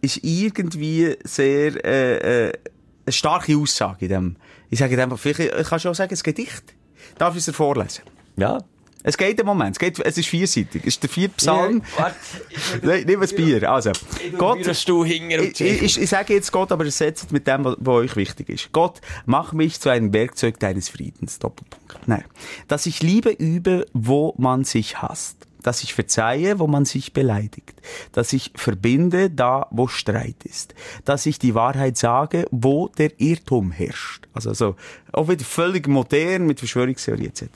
ist 0.01 0.20
irgendwie 0.22 1.16
sehr, 1.22 1.84
äh, 1.84 2.47
äh, 2.49 2.53
eine 3.05 3.12
starke 3.12 3.55
Aussage 3.59 4.07
in 4.07 4.09
dem. 4.09 4.36
Ich 4.70 4.78
sage 4.78 4.97
dem, 4.97 5.14
vielleicht, 5.18 5.55
ich 5.55 5.68
kann 5.68 5.80
schon 5.80 5.93
sagen, 5.93 6.14
ein 6.14 6.22
Gedicht. 6.22 6.62
Darf 7.18 7.34
ich 7.34 7.41
es 7.41 7.45
dir 7.47 7.53
vorlesen? 7.53 8.05
ja. 8.36 8.59
Es 9.03 9.16
geht 9.16 9.40
im 9.40 9.46
Moment, 9.46 9.76
es, 9.76 9.78
geht, 9.78 9.98
es 9.98 10.18
ist 10.18 10.28
vierseitig. 10.28 10.82
Es 10.82 10.94
ist 10.94 11.03
der 11.03 11.11
vierte 11.11 11.36
Psalm. 11.36 11.82
Warte, 11.96 12.16
Nein, 12.82 13.05
nimm 13.07 13.22
ein 13.22 13.28
Bier. 13.28 13.70
Also, 13.70 13.92
Gott, 14.36 14.59
ich, 14.59 15.61
ich, 15.61 15.61
ich, 15.82 16.01
ich 16.01 16.09
sage 16.09 16.34
jetzt 16.34 16.53
Gott, 16.53 16.70
aber 16.70 16.84
ersetzt 16.84 17.32
mit 17.32 17.46
dem, 17.46 17.64
was, 17.64 17.76
was 17.78 17.94
euch 17.94 18.16
wichtig 18.16 18.48
ist. 18.51 18.72
Gott, 18.72 19.01
mach 19.24 19.53
mich 19.53 19.80
zu 19.80 19.88
einem 19.88 20.12
Werkzeug 20.12 20.59
deines 20.59 20.88
Friedens. 20.88 21.38
Doppelpunkt. 21.38 22.09
Nein. 22.09 22.24
Dass 22.68 22.86
ich 22.86 23.03
Liebe 23.03 23.30
übe, 23.30 23.86
wo 23.92 24.34
man 24.36 24.64
sich 24.64 25.01
hasst. 25.01 25.46
Dass 25.63 25.83
ich 25.83 25.95
verzeihe, 25.95 26.59
wo 26.59 26.67
man 26.67 26.85
sich 26.85 27.13
beleidigt. 27.13 27.81
Dass 28.13 28.33
ich 28.33 28.53
verbinde, 28.55 29.31
da, 29.31 29.67
wo 29.71 29.89
Streit 29.89 30.37
ist. 30.45 30.75
Dass 31.05 31.27
ich 31.27 31.39
die 31.39 31.55
Wahrheit 31.55 31.97
sage, 31.97 32.47
wo 32.51 32.89
der 32.89 33.21
Irrtum 33.21 33.71
herrscht. 33.71 34.27
Also 34.33 34.55
so, 34.55 34.77
auch 35.13 35.29
wieder 35.29 35.45
völlig 35.45 35.89
modern 35.89 36.47
mit 36.47 36.61
Verschwörungstheorie 36.61 37.27
etc. 37.27 37.47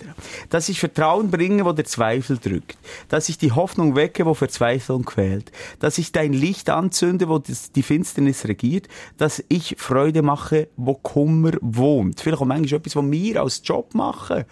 Dass 0.50 0.68
ich 0.68 0.80
Vertrauen 0.80 1.30
bringe, 1.30 1.64
wo 1.64 1.72
der 1.72 1.84
Zweifel 1.84 2.38
drückt. 2.38 2.76
Dass 3.08 3.28
ich 3.28 3.38
die 3.38 3.52
Hoffnung 3.52 3.94
wecke, 3.96 4.26
wo 4.26 4.34
Verzweiflung 4.34 5.04
quält. 5.04 5.52
Dass 5.78 5.98
ich 5.98 6.12
dein 6.12 6.32
Licht 6.32 6.68
anzünde, 6.70 7.28
wo 7.28 7.38
die 7.38 7.82
Finsternis 7.82 8.46
regiert. 8.46 8.88
Dass 9.18 9.42
ich 9.48 9.76
Freude 9.78 10.22
mache, 10.22 10.68
wo 10.76 10.94
Kummer 10.94 11.52
wohnt. 11.60 12.20
Vielleicht 12.20 12.42
auch 12.42 12.46
manchmal 12.46 12.80
etwas, 12.80 12.96
was 12.96 13.10
wir 13.10 13.40
als 13.42 13.62
Job 13.64 13.94
machen. 13.94 14.44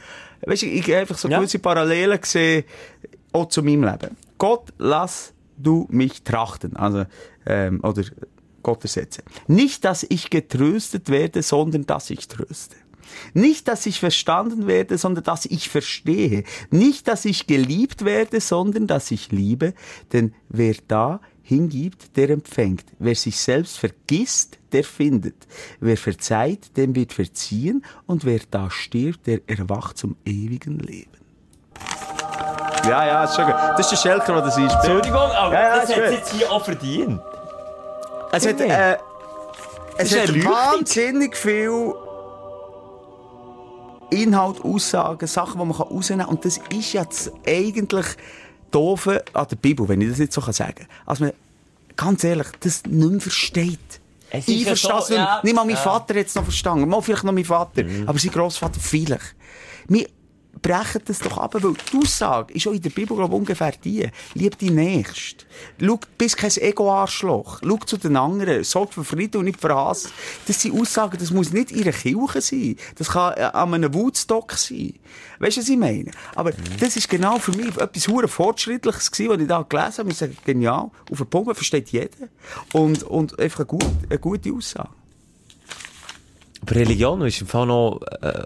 Weißt 0.45 0.63
du, 0.63 0.67
ich 0.67 0.83
habe 0.85 0.99
einfach 0.99 1.19
so 1.19 1.29
Ja. 1.29 1.39
gewisse 1.39 1.61
Parallelen 1.61 2.21
gesehen, 2.21 2.65
auch 3.33 3.49
zu 3.49 3.63
meinem 3.63 3.85
Leben. 3.85 4.17
Gott, 4.39 4.73
lass 4.79 5.33
du 5.57 5.87
mich 5.91 6.23
trachten. 6.23 6.77
Also, 6.77 7.05
ähm, 7.47 7.81
oder 7.83 8.03
Gott 8.63 8.83
ersetzen. 8.83 9.23
Nicht, 9.47 9.85
dass 9.85 10.05
ich 10.09 10.31
getröstet 10.31 11.09
werde, 11.09 11.43
sondern 11.43 11.87
dass 11.87 12.11
ich 12.11 12.29
tröste. 12.29 12.77
Nicht, 13.35 13.69
dass 13.69 13.87
ich 13.87 14.01
verstanden 14.01 14.67
werde, 14.67 14.97
sondern 14.97 15.25
dass 15.25 15.45
ich 15.47 15.69
verstehe. 15.69 16.45
Nicht, 16.71 17.09
dass 17.09 17.25
ich 17.25 17.47
geliebt 17.47 18.05
werde, 18.05 18.41
sondern 18.41 18.87
dass 18.87 19.11
ich 19.11 19.33
liebe. 19.33 19.75
Denn 20.13 20.35
wer 20.49 20.75
da 20.89 21.21
hingibt, 21.43 22.17
der 22.17 22.31
empfängt. 22.31 22.85
Wer 22.99 23.15
sich 23.15 23.37
selbst 23.37 23.79
vergisst, 23.79 24.59
der 24.73 24.85
findet. 24.85 25.47
Wer 25.81 25.97
verzeiht, 25.97 26.77
dem 26.77 26.95
wird 26.95 27.13
verziehen. 27.13 27.85
Und 28.07 28.25
wer 28.25 28.41
da 28.51 28.71
stirbt, 28.71 29.27
der 29.27 29.41
erwacht 29.47 29.99
zum 29.99 30.17
ewigen 30.25 30.79
Leben. 30.79 31.22
Ja, 32.85 33.07
ja, 33.07 33.25
ist 33.25 33.35
schon 33.37 33.47
gut. 33.47 33.55
Das 33.77 33.81
ist 33.81 33.91
der 33.91 33.97
Schelker, 34.11 34.33
der 34.35 34.43
das 34.43 34.57
einspielt. 34.57 34.85
Entschuldigung, 34.85 35.21
aber 35.21 35.55
Ja, 35.55 35.61
ja, 35.63 35.77
das 35.77 35.91
ist 35.91 35.97
hat 35.97 36.05
gut. 36.05 36.13
jetzt 36.15 36.33
hier 36.33 36.51
auch 36.53 36.65
verdient. 36.65 37.21
Es 38.33 38.47
hat, 38.47 38.61
äh, 38.61 38.97
es 39.99 40.13
ist 40.13 40.21
hat 40.29 40.45
wahnsinnig 40.45 41.37
viel 41.37 41.95
Inhalt, 44.11 44.63
Aussagen, 44.63 45.27
Sachen, 45.27 45.59
die 45.61 45.67
man 45.67 45.77
kann 45.77 45.87
rausnehmen 45.87 46.27
kann. 46.27 46.35
Und 46.37 46.45
das 46.45 46.59
ist 46.71 46.93
ja 46.93 47.05
das 47.05 47.31
eigentlich 47.47 48.07
Doofe 48.71 49.25
an 49.33 49.47
der 49.51 49.57
Bibel, 49.57 49.89
wenn 49.89 50.01
ich 50.01 50.11
das 50.11 50.19
jetzt 50.19 50.35
so 50.35 50.41
kann 50.41 50.53
sagen 50.53 50.75
kann. 50.75 50.87
Als 51.07 51.21
man, 51.21 51.33
ganz 51.97 52.23
ehrlich, 52.25 52.49
das 52.61 52.83
nicht 52.87 53.11
mehr 53.11 53.21
versteht. 53.21 53.79
Es 54.31 54.41
ist 54.41 54.49
Ich 54.49 54.61
ja 54.63 54.67
verstehe 54.69 54.99
es 54.99 55.07
so, 55.07 55.13
nicht 55.15 55.19
mehr. 55.21 55.29
ja. 55.29 55.41
Nicht 55.43 55.55
mal 55.55 55.65
mein 55.65 55.75
Ja. 55.77 55.81
Vater 55.81 56.17
es 56.17 56.35
noch 56.35 56.45
verstanden. 56.45 56.89
Mal 56.89 57.01
vielleicht 57.03 57.25
noch 57.25 57.33
mein 57.33 57.45
Vater. 57.45 57.83
Aber 58.07 58.19
sein 58.19 58.31
Grossvater 58.31 58.81
vielleicht. 58.81 59.35
Wir 59.89 60.07
brechen 60.63 61.03
das 61.05 61.19
doch 61.19 61.39
ab, 61.39 61.55
weil 61.55 61.75
die 61.93 61.99
Aussage 61.99 62.55
ist 62.55 62.67
auch 62.69 62.73
in 62.73 62.81
der 62.81 62.91
Bibel, 62.91 63.17
glaube 63.17 63.35
ungefähr 63.35 63.73
die. 63.85 64.09
Lieb 64.35 64.57
die 64.59 64.71
Nächste. 64.71 65.45
Schau, 65.81 65.99
bist 66.17 66.37
kein 66.37 66.51
Ego-Arschloch. 66.57 67.61
Schau 67.63 67.77
zu 67.79 67.97
den 67.97 68.17
anderen. 68.17 68.63
Sorg 68.65 68.95
für 68.95 69.05
Frieden 69.05 69.39
und 69.39 69.45
nicht 69.47 69.61
für 69.61 69.75
Hass. 69.75 70.09
Das 70.47 70.63
sind 70.63 70.81
Aussagen, 70.81 71.19
das 71.19 71.31
muss 71.33 71.53
nicht 71.53 71.73
in 71.73 71.83
einer 71.83 71.93
Kirche 71.93 72.41
sein. 72.41 72.77
Das 72.97 73.11
kann 73.11 73.35
äh, 73.37 73.43
an 73.43 73.75
einem 73.75 73.93
Woodstock 73.93 74.53
sein. 74.53 74.95
Weißt 75.41 75.57
du, 75.57 75.61
was 75.61 75.69
ich 75.69 75.77
meine? 75.77 76.11
Aber 76.37 76.51
Mhm. 76.53 76.79
das 76.81 76.97
ist 76.97 77.09
genau 77.09 77.39
für 77.39 77.53
mich 77.57 77.77
etwas 77.77 78.07
hure 78.09 78.29
Fortschrittliches 78.29 79.11
gewesen, 79.11 79.31
was 79.31 79.41
ich 79.41 79.49
da 79.49 79.63
gelesen 79.63 79.99
habe. 79.99 80.11
Ich 80.11 80.17
sage, 80.19 80.35
genial. 80.45 80.91
Auf 81.11 81.19
den 81.19 81.27
Punkt 81.27 81.57
versteht 81.57 81.89
jeder. 81.91 82.29
Und, 82.73 83.03
und 83.03 83.39
einfach 83.39 83.61
eine 83.61 83.67
gute, 83.67 83.87
eine 84.09 84.19
gute 84.19 84.53
Aussage. 84.53 84.91
Aber 86.63 86.77
Religion 86.77 87.21
ist 87.23 87.41
im 87.41 87.49
Fall 87.49 87.67
noch 87.67 88.01
äh, 88.21 88.45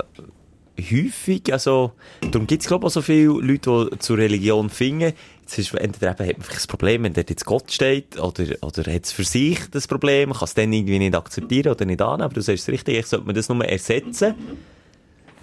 häufig, 0.78 1.52
also 1.52 1.92
darum 2.20 2.46
gibt 2.46 2.62
es 2.62 2.68
glaube 2.68 2.84
ich 2.84 2.86
auch 2.88 2.92
so 2.94 3.02
viele 3.02 3.28
Leute, 3.40 3.88
die 3.92 3.98
zur 3.98 4.18
Religion 4.18 4.68
finden. 4.70 5.12
Jetzt 5.42 5.58
ist 5.58 5.74
entweder 5.74 6.10
eben 6.18 6.28
hat 6.28 6.36
man 6.38 6.42
vielleicht 6.44 6.56
das 6.56 6.66
Problem, 6.66 7.04
wenn 7.04 7.12
dort 7.14 7.30
jetzt 7.30 7.44
Gott 7.46 7.70
steht, 7.72 8.18
oder, 8.18 8.44
oder 8.62 8.92
hat 8.92 9.04
es 9.04 9.12
für 9.12 9.24
sich 9.24 9.58
das 9.70 9.86
Problem, 9.86 10.32
kann 10.32 10.44
es 10.44 10.54
dann 10.54 10.72
irgendwie 10.72 10.98
nicht 10.98 11.14
akzeptieren 11.14 11.72
oder 11.72 11.84
nicht 11.84 12.02
annehmen. 12.02 12.22
Aber 12.22 12.34
du 12.34 12.40
sagst 12.42 12.64
es 12.64 12.68
richtig, 12.72 12.94
eigentlich 12.94 13.06
sollte 13.06 13.26
man 13.26 13.34
das 13.34 13.48
nur 13.48 13.64
ersetzen 13.64 14.34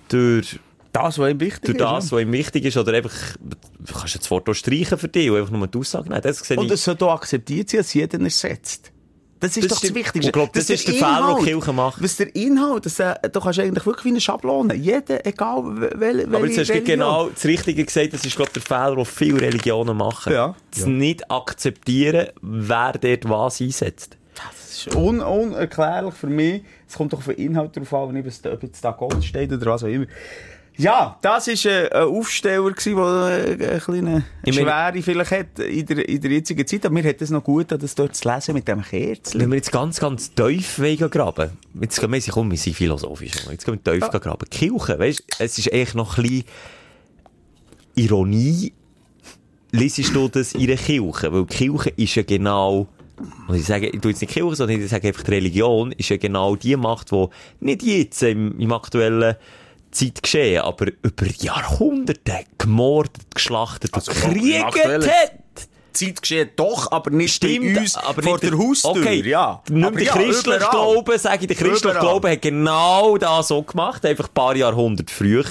durch, 0.09 0.59
Das, 0.91 1.17
was 1.17 1.31
ihm 1.31 1.39
wichtig 1.39 1.63
durch 1.65 1.77
das, 1.77 2.11
was 2.11 2.21
ihm 2.21 2.31
wichtig 2.31 2.65
ist, 2.65 2.77
oder 2.77 2.93
einfach, 2.93 3.13
du 3.39 3.93
kannst 3.93 4.15
das 4.19 4.29
Wort 4.29 4.47
auch 4.49 4.53
streichen 4.53 4.97
für 4.97 5.07
dich 5.07 5.29
und 5.31 5.37
einfach 5.37 5.51
nur 5.51 5.67
die 5.67 5.77
Aussage 5.77 6.09
nehmen. 6.09 6.21
Das 6.21 6.49
Und 6.51 6.65
ich- 6.65 6.71
es 6.71 6.83
sollte 6.83 7.05
auch 7.07 7.15
akzeptiert 7.15 7.69
sein, 7.69 7.79
dass 7.79 7.93
jeder 7.93 8.19
ersetzt. 8.21 8.91
Das 9.43 9.57
ist 9.57 9.63
Das 9.63 9.69
doch 9.71 9.77
stimmt. 9.77 9.91
das 9.91 9.95
Wichtigste. 10.05 10.27
Ich 10.29 10.31
glaub, 10.33 10.53
das 10.53 10.67
Dass 10.67 10.75
ist 10.75 10.87
der 10.87 10.95
Fehler, 10.95 11.35
den 11.37 11.45
Kirche 11.45 11.73
macht. 11.73 12.01
Was 12.01 12.15
der 12.17 12.35
Inhalt, 12.35 12.85
das, 12.85 12.99
äh, 12.99 13.13
du 13.31 13.39
kannst 13.41 13.59
eigentlich 13.59 13.85
wirklich 13.85 14.05
wie 14.05 14.09
eine 14.09 14.21
Schablone. 14.21 14.73
Jeder, 14.75 15.25
egal 15.25 15.63
welche 15.95 16.27
Aber 16.27 16.45
jetzt 16.47 16.57
hast 16.59 16.69
du 16.69 16.81
genau 16.81 17.29
das 17.29 17.43
Richtige 17.45 17.83
gesagt, 17.83 18.13
das 18.13 18.25
ist, 18.25 18.35
glaube 18.35 18.51
der 18.55 18.61
Fehler, 18.61 18.95
den 18.95 19.05
viele 19.05 19.41
Religionen 19.41 19.97
machen. 19.97 20.31
Ja. 20.33 20.55
Das 20.71 20.81
Ja. 20.81 20.87
nicht 20.87 21.29
akzeptieren, 21.29 22.27
wer 22.41 22.93
dort 22.93 23.29
was 23.29 23.59
einsetzt. 23.61 24.17
Das 24.35 24.87
ist 24.87 24.95
un 24.95 25.19
unerklärlich 25.21 26.13
für 26.13 26.27
mich. 26.27 26.63
Es 26.87 26.95
kommt 26.95 27.13
doch 27.13 27.19
auf 27.19 27.25
den 27.25 27.35
Inhalt 27.35 27.75
drauf 27.75 27.93
an, 27.93 28.17
ob 28.17 28.63
jetzt 28.63 28.83
da 28.85 28.91
Gott 28.91 29.23
steht 29.23 29.51
oder 29.51 29.65
was 29.71 29.83
auch 29.83 29.87
immer. 29.87 30.05
Ja, 30.75 31.17
das 31.21 31.47
war 31.47 31.71
äh, 31.71 31.89
ein 31.93 32.07
Aufsteller, 32.07 32.71
der 32.71 33.59
äh, 33.59 33.69
eine 33.69 33.79
kleine 33.79 34.25
Ich 34.43 34.55
meine- 34.59 34.91
Schwere 34.91 35.01
vielleicht 35.03 35.31
hat 35.31 35.59
in 35.59 35.85
der, 35.85 36.09
in 36.09 36.19
der 36.19 36.31
jetzigen 36.31 36.65
Zeit. 36.65 36.85
Aber 36.85 36.93
mir 36.93 37.03
hat 37.07 37.21
es 37.21 37.29
noch 37.29 37.43
gut, 37.43 37.67
das 37.71 37.93
dort 37.93 38.15
zu 38.15 38.27
lesen 38.27 38.55
mit 38.55 38.67
dem 38.67 38.81
Kerzen. 38.81 39.39
Wenn 39.39 39.49
wir 39.51 39.57
jetzt 39.57 39.71
ganz, 39.71 39.99
ganz 39.99 40.33
tief 40.33 40.81
graben, 41.11 41.51
jetzt 41.79 41.99
gehen 41.99 42.11
wir, 42.11 42.21
komm, 42.31 42.49
wir 42.51 42.57
sind 42.57 42.75
philosophisch, 42.75 43.33
jetzt 43.51 43.65
gehen 43.65 43.79
wir 43.83 43.99
tief 43.99 44.09
graben. 44.09 44.45
Die 44.51 44.57
Kirche, 44.57 44.97
weisst, 44.97 45.23
es 45.37 45.57
ist 45.59 45.71
eigentlich 45.71 45.93
noch 45.93 46.17
ein 46.17 46.23
bisschen 46.23 46.43
Ironie, 47.95 48.73
lesest 49.71 50.15
du 50.15 50.27
das 50.27 50.53
in 50.53 50.67
der 50.67 50.77
Kirche? 50.77 51.31
Weil 51.31 51.45
die 51.45 51.55
Kirche 51.55 51.89
ist 51.95 52.15
ja 52.15 52.23
genau, 52.23 52.87
und 53.47 53.55
ich 53.55 53.65
sage, 53.65 53.87
ich 53.89 54.01
tue 54.01 54.11
jetzt 54.11 54.21
nicht 54.21 54.33
Kirche, 54.33 54.55
sondern 54.55 54.81
ich 54.81 54.89
sage 54.89 55.07
einfach, 55.07 55.23
die 55.23 55.31
Religion 55.31 55.91
ist 55.91 56.09
ja 56.09 56.17
genau 56.17 56.55
die 56.55 56.75
Macht, 56.75 57.11
die 57.11 57.27
nicht 57.59 57.83
jetzt 57.83 58.23
im, 58.23 58.59
im 58.59 58.71
aktuellen 58.73 59.35
Zeit 59.93 60.23
geschehen, 60.23 60.61
aber 60.61 60.87
über 60.87 61.25
Jahrhunderte 61.39 62.45
gemordet, 62.57 63.33
geschlachtet 63.33 63.93
und 63.93 64.07
Also, 64.07 64.11
im 64.27 64.33
gekriegt 64.33 65.07
hat. 65.07 65.31
Zeit 65.93 66.21
geschehen 66.21 66.49
doch, 66.55 66.91
aber 66.91 67.11
nicht 67.11 67.35
Stimmt, 67.35 67.75
bei 67.75 67.81
uns 67.81 67.95
aber 67.95 68.23
vor 68.23 68.33
nicht 68.33 68.43
der 68.43 68.57
Haustür. 68.57 68.91
Okay, 68.91 69.29
ja. 69.29 69.61
Nicht 69.69 69.85
Aber 69.85 69.95
der 69.95 70.05
ja, 70.05 70.13
christliche. 70.13 70.59
Glaube, 70.71 71.19
sage 71.19 71.41
ich, 71.41 71.47
der 71.47 71.55
christliche. 71.55 71.99
Glaube 71.99 72.31
hat 72.31 72.41
genau 72.41 73.17
das 73.17 73.47
so 73.47 73.61
gemacht, 73.61 74.05
einfach 74.05 74.27
ein 74.27 74.33
paar 74.33 74.55
Jahrhunderte 74.55 75.13
früher. 75.13 75.45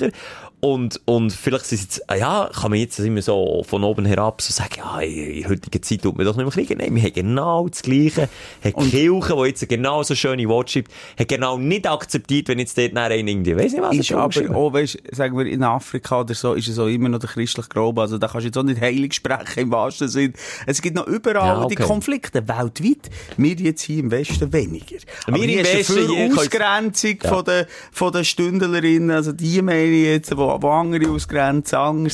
Und, 0.65 1.01
und 1.07 1.33
vielleicht 1.33 1.67
sind 1.67 1.81
jetzt, 1.81 2.09
ah 2.09 2.15
ja, 2.15 2.51
kann 2.55 2.71
man 2.71 2.79
jetzt 2.79 2.97
immer 3.01 3.21
so 3.21 3.65
von 3.67 3.83
oben 3.83 4.05
herab 4.05 4.41
so 4.41 4.53
sagen, 4.53 4.75
ja, 4.77 5.01
in 5.01 5.49
heutiger 5.49 5.83
Zeit 5.83 6.03
tut 6.03 6.17
man 6.17 6.25
doch 6.25 6.37
nicht 6.37 6.45
mehr 6.45 6.53
kriegen. 6.53 6.79
Nein, 6.79 6.95
wir 6.95 7.03
haben 7.03 7.13
genau 7.13 7.69
das 7.69 7.83
Gleiche. 7.83 8.29
Hat 8.63 8.81
die 8.81 8.91
Kirche, 8.91 9.35
die 9.35 9.43
jetzt 9.49 9.69
genau 9.69 10.05
so 10.05 10.15
schöne 10.15 10.49
Worte 10.49 10.71
schreibt, 10.75 10.93
hat 11.19 11.27
genau 11.27 11.59
nicht 11.59 11.89
akzeptiert, 11.89 12.47
wenn 12.47 12.61
jetzt 12.61 12.79
dort 12.79 12.93
nachher 12.93 13.11
einer 13.11 13.29
irgendwie, 13.29 13.57
weiss 13.57 13.73
nicht 13.73 13.83
was, 13.83 13.97
ist 13.97 14.13
aber 14.13 14.57
auch, 14.57 14.73
weißt, 14.73 14.99
sagen 15.11 15.37
wir, 15.37 15.47
in 15.47 15.65
Afrika 15.65 16.21
oder 16.21 16.33
so, 16.33 16.55
ist 16.55 16.69
es 16.69 16.79
auch 16.79 16.87
immer 16.87 17.09
noch 17.09 17.19
der 17.19 17.31
christliche 17.31 17.69
Glaube. 17.69 18.01
Also, 18.01 18.19
da 18.19 18.29
kannst 18.29 18.45
du 18.45 18.47
jetzt 18.47 18.59
auch 18.59 18.63
nicht 18.63 18.81
heilig 18.81 19.15
sprechen 19.15 19.59
im 19.65 19.73
wahrsten 19.73 20.07
Sinn. 20.07 20.33
Es 20.69 20.81
gibt 20.81 20.95
noch 20.95 21.09
überall 21.09 21.63
Ja, 21.63 21.67
die 21.67 21.75
okay. 21.75 21.83
Konflikte, 21.83 22.47
weltweit. 22.47 23.11
Wir 23.37 23.57
jetzt 23.57 23.83
hier 23.83 23.99
im 23.99 24.13
Westen 24.13 24.53
weniger. 24.53 24.99
Aber 25.27 25.39
Wir 25.39 25.59
im 25.59 25.65
Westen, 25.65 25.93
für 25.93 26.41
Ausgrenzung 26.41 27.17
von 27.21 27.45
den, 27.45 27.67
von 27.91 28.13
den 28.13 28.25
Stündlerinnen, 28.25 29.11
also 29.11 29.33
die 29.33 29.61
meine 29.61 29.87
ich 29.87 30.05
jetzt, 30.05 30.31
wo, 30.53 30.62
wo 30.62 30.70
andere 30.70 31.11
ausgrenzen, 31.11 32.05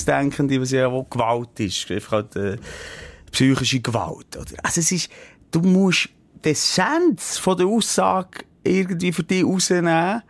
die, 0.49 0.61
was 0.61 0.71
ja, 0.71 0.91
wo 0.91 1.05
Gewalt 1.05 1.59
ist. 1.61 1.91
Einfach 1.91 2.13
halt, 2.13 2.37
äh, 2.37 2.57
psychische 3.31 3.81
Gewalt, 3.81 4.37
oder? 4.37 4.57
Also, 4.63 4.81
es 4.81 4.93
ist, 4.93 5.11
du 5.51 5.61
musst 5.61 6.09
die 6.45 6.51
Essenz 6.51 7.39
von 7.39 7.57
der 7.57 7.67
Aussage 7.67 8.45
irgendwie 8.65 9.13
für 9.13 9.25
dich 9.25 9.45
rausnehmen. 9.45 10.23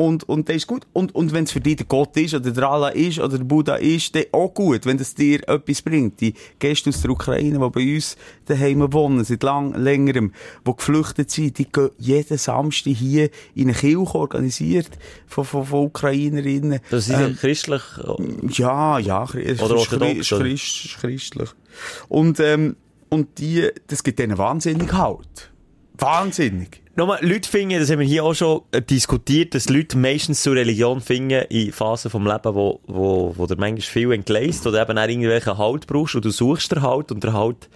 Und, 0.00 0.28
und 0.28 0.48
das 0.48 0.54
ist 0.58 0.68
gut. 0.68 0.86
Und, 0.92 1.12
und 1.16 1.32
wenn 1.32 1.42
es 1.42 1.50
für 1.50 1.60
dich 1.60 1.74
der 1.74 1.86
Gott 1.86 2.16
ist, 2.16 2.32
oder 2.32 2.52
der 2.52 2.68
Allah 2.70 2.90
ist, 2.90 3.18
oder 3.18 3.36
der 3.36 3.44
Buddha 3.44 3.74
ist, 3.74 4.14
dann 4.14 4.26
auch 4.30 4.54
gut, 4.54 4.86
wenn 4.86 4.96
das 4.96 5.12
dir 5.12 5.40
etwas 5.48 5.82
bringt. 5.82 6.20
Die 6.20 6.34
Gäste 6.60 6.90
aus 6.90 7.02
der 7.02 7.10
Ukraine, 7.10 7.58
die 7.58 7.70
bei 7.70 7.94
uns 7.96 8.16
daheim 8.46 8.92
wohnen, 8.92 9.24
seit 9.24 9.42
lang, 9.42 9.74
längerem, 9.74 10.32
die 10.64 10.70
geflüchtet 10.76 11.32
sind, 11.32 11.58
die 11.58 11.64
gehen 11.64 11.90
jeden 11.98 12.38
Samstag 12.38 12.92
hier 12.92 13.28
in 13.56 13.64
eine 13.64 13.72
Kirche 13.72 14.14
organisiert 14.14 14.90
von, 15.26 15.44
von, 15.44 15.64
von 15.66 15.86
Ukrainerinnen. 15.86 16.78
Das 16.90 17.08
ist 17.08 17.18
Ähm, 17.18 17.34
christlich. 17.34 17.82
ja, 18.56 19.00
ja, 19.00 19.24
chri- 19.24 19.42
es 19.46 19.60
Oder 19.60 19.84
christ, 19.84 20.84
ist 20.84 20.98
christlich. 21.00 21.48
Und, 22.08 22.38
ähm, 22.38 22.76
und 23.08 23.36
die, 23.40 23.68
das 23.88 24.04
gibt 24.04 24.20
denen 24.20 24.38
wahnsinnig 24.38 24.92
Halt. 24.92 25.50
Wahnsinnig. 25.98 26.82
Nochmal, 26.98 27.20
Leute 27.22 27.48
finden, 27.48 27.78
das 27.78 27.92
haben 27.92 28.00
wir 28.00 28.06
hier 28.08 28.24
auch 28.24 28.34
schon 28.34 28.62
äh, 28.72 28.82
diskutiert, 28.82 29.54
dass 29.54 29.68
Leute 29.68 29.96
meistens 29.96 30.42
zur 30.42 30.56
Religion 30.56 31.00
finden 31.00 31.44
in 31.48 31.70
Phasen 31.70 32.10
vom 32.10 32.26
Leben, 32.26 32.52
wo, 32.56 32.80
wo, 32.88 33.32
wo 33.36 33.46
du 33.46 33.54
manchmal 33.54 33.82
viel 33.82 34.10
entgleist 34.10 34.66
oder 34.66 34.82
eben 34.82 34.98
auch 34.98 35.06
irgendwelchen 35.06 35.56
Halt 35.56 35.86
brauchst 35.86 36.16
und 36.16 36.24
du 36.24 36.30
suchst 36.30 36.72
den 36.72 36.82
Halt 36.82 37.12
und 37.12 37.22
der 37.22 37.34
Halt, 37.34 37.68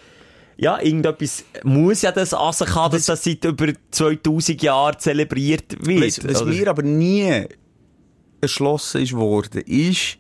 ja, 0.57 0.77
irgendetwas 0.83 1.45
muss 1.63 2.03
ja 2.03 2.11
das 2.11 2.35
Assen 2.35 2.75
haben, 2.75 2.95
dass 2.95 3.07
das 3.07 3.23
seit 3.23 3.45
über 3.45 3.69
2000 3.93 4.61
Jahren 4.61 4.99
zelebriert 4.99 5.77
wird. 5.87 6.05
Was, 6.05 6.29
was 6.29 6.45
mir 6.45 6.67
aber 6.67 6.83
nie 6.83 7.47
erschlossen 8.41 9.03
ist 9.03 9.13
worden, 9.13 9.61
ist, 9.61 10.19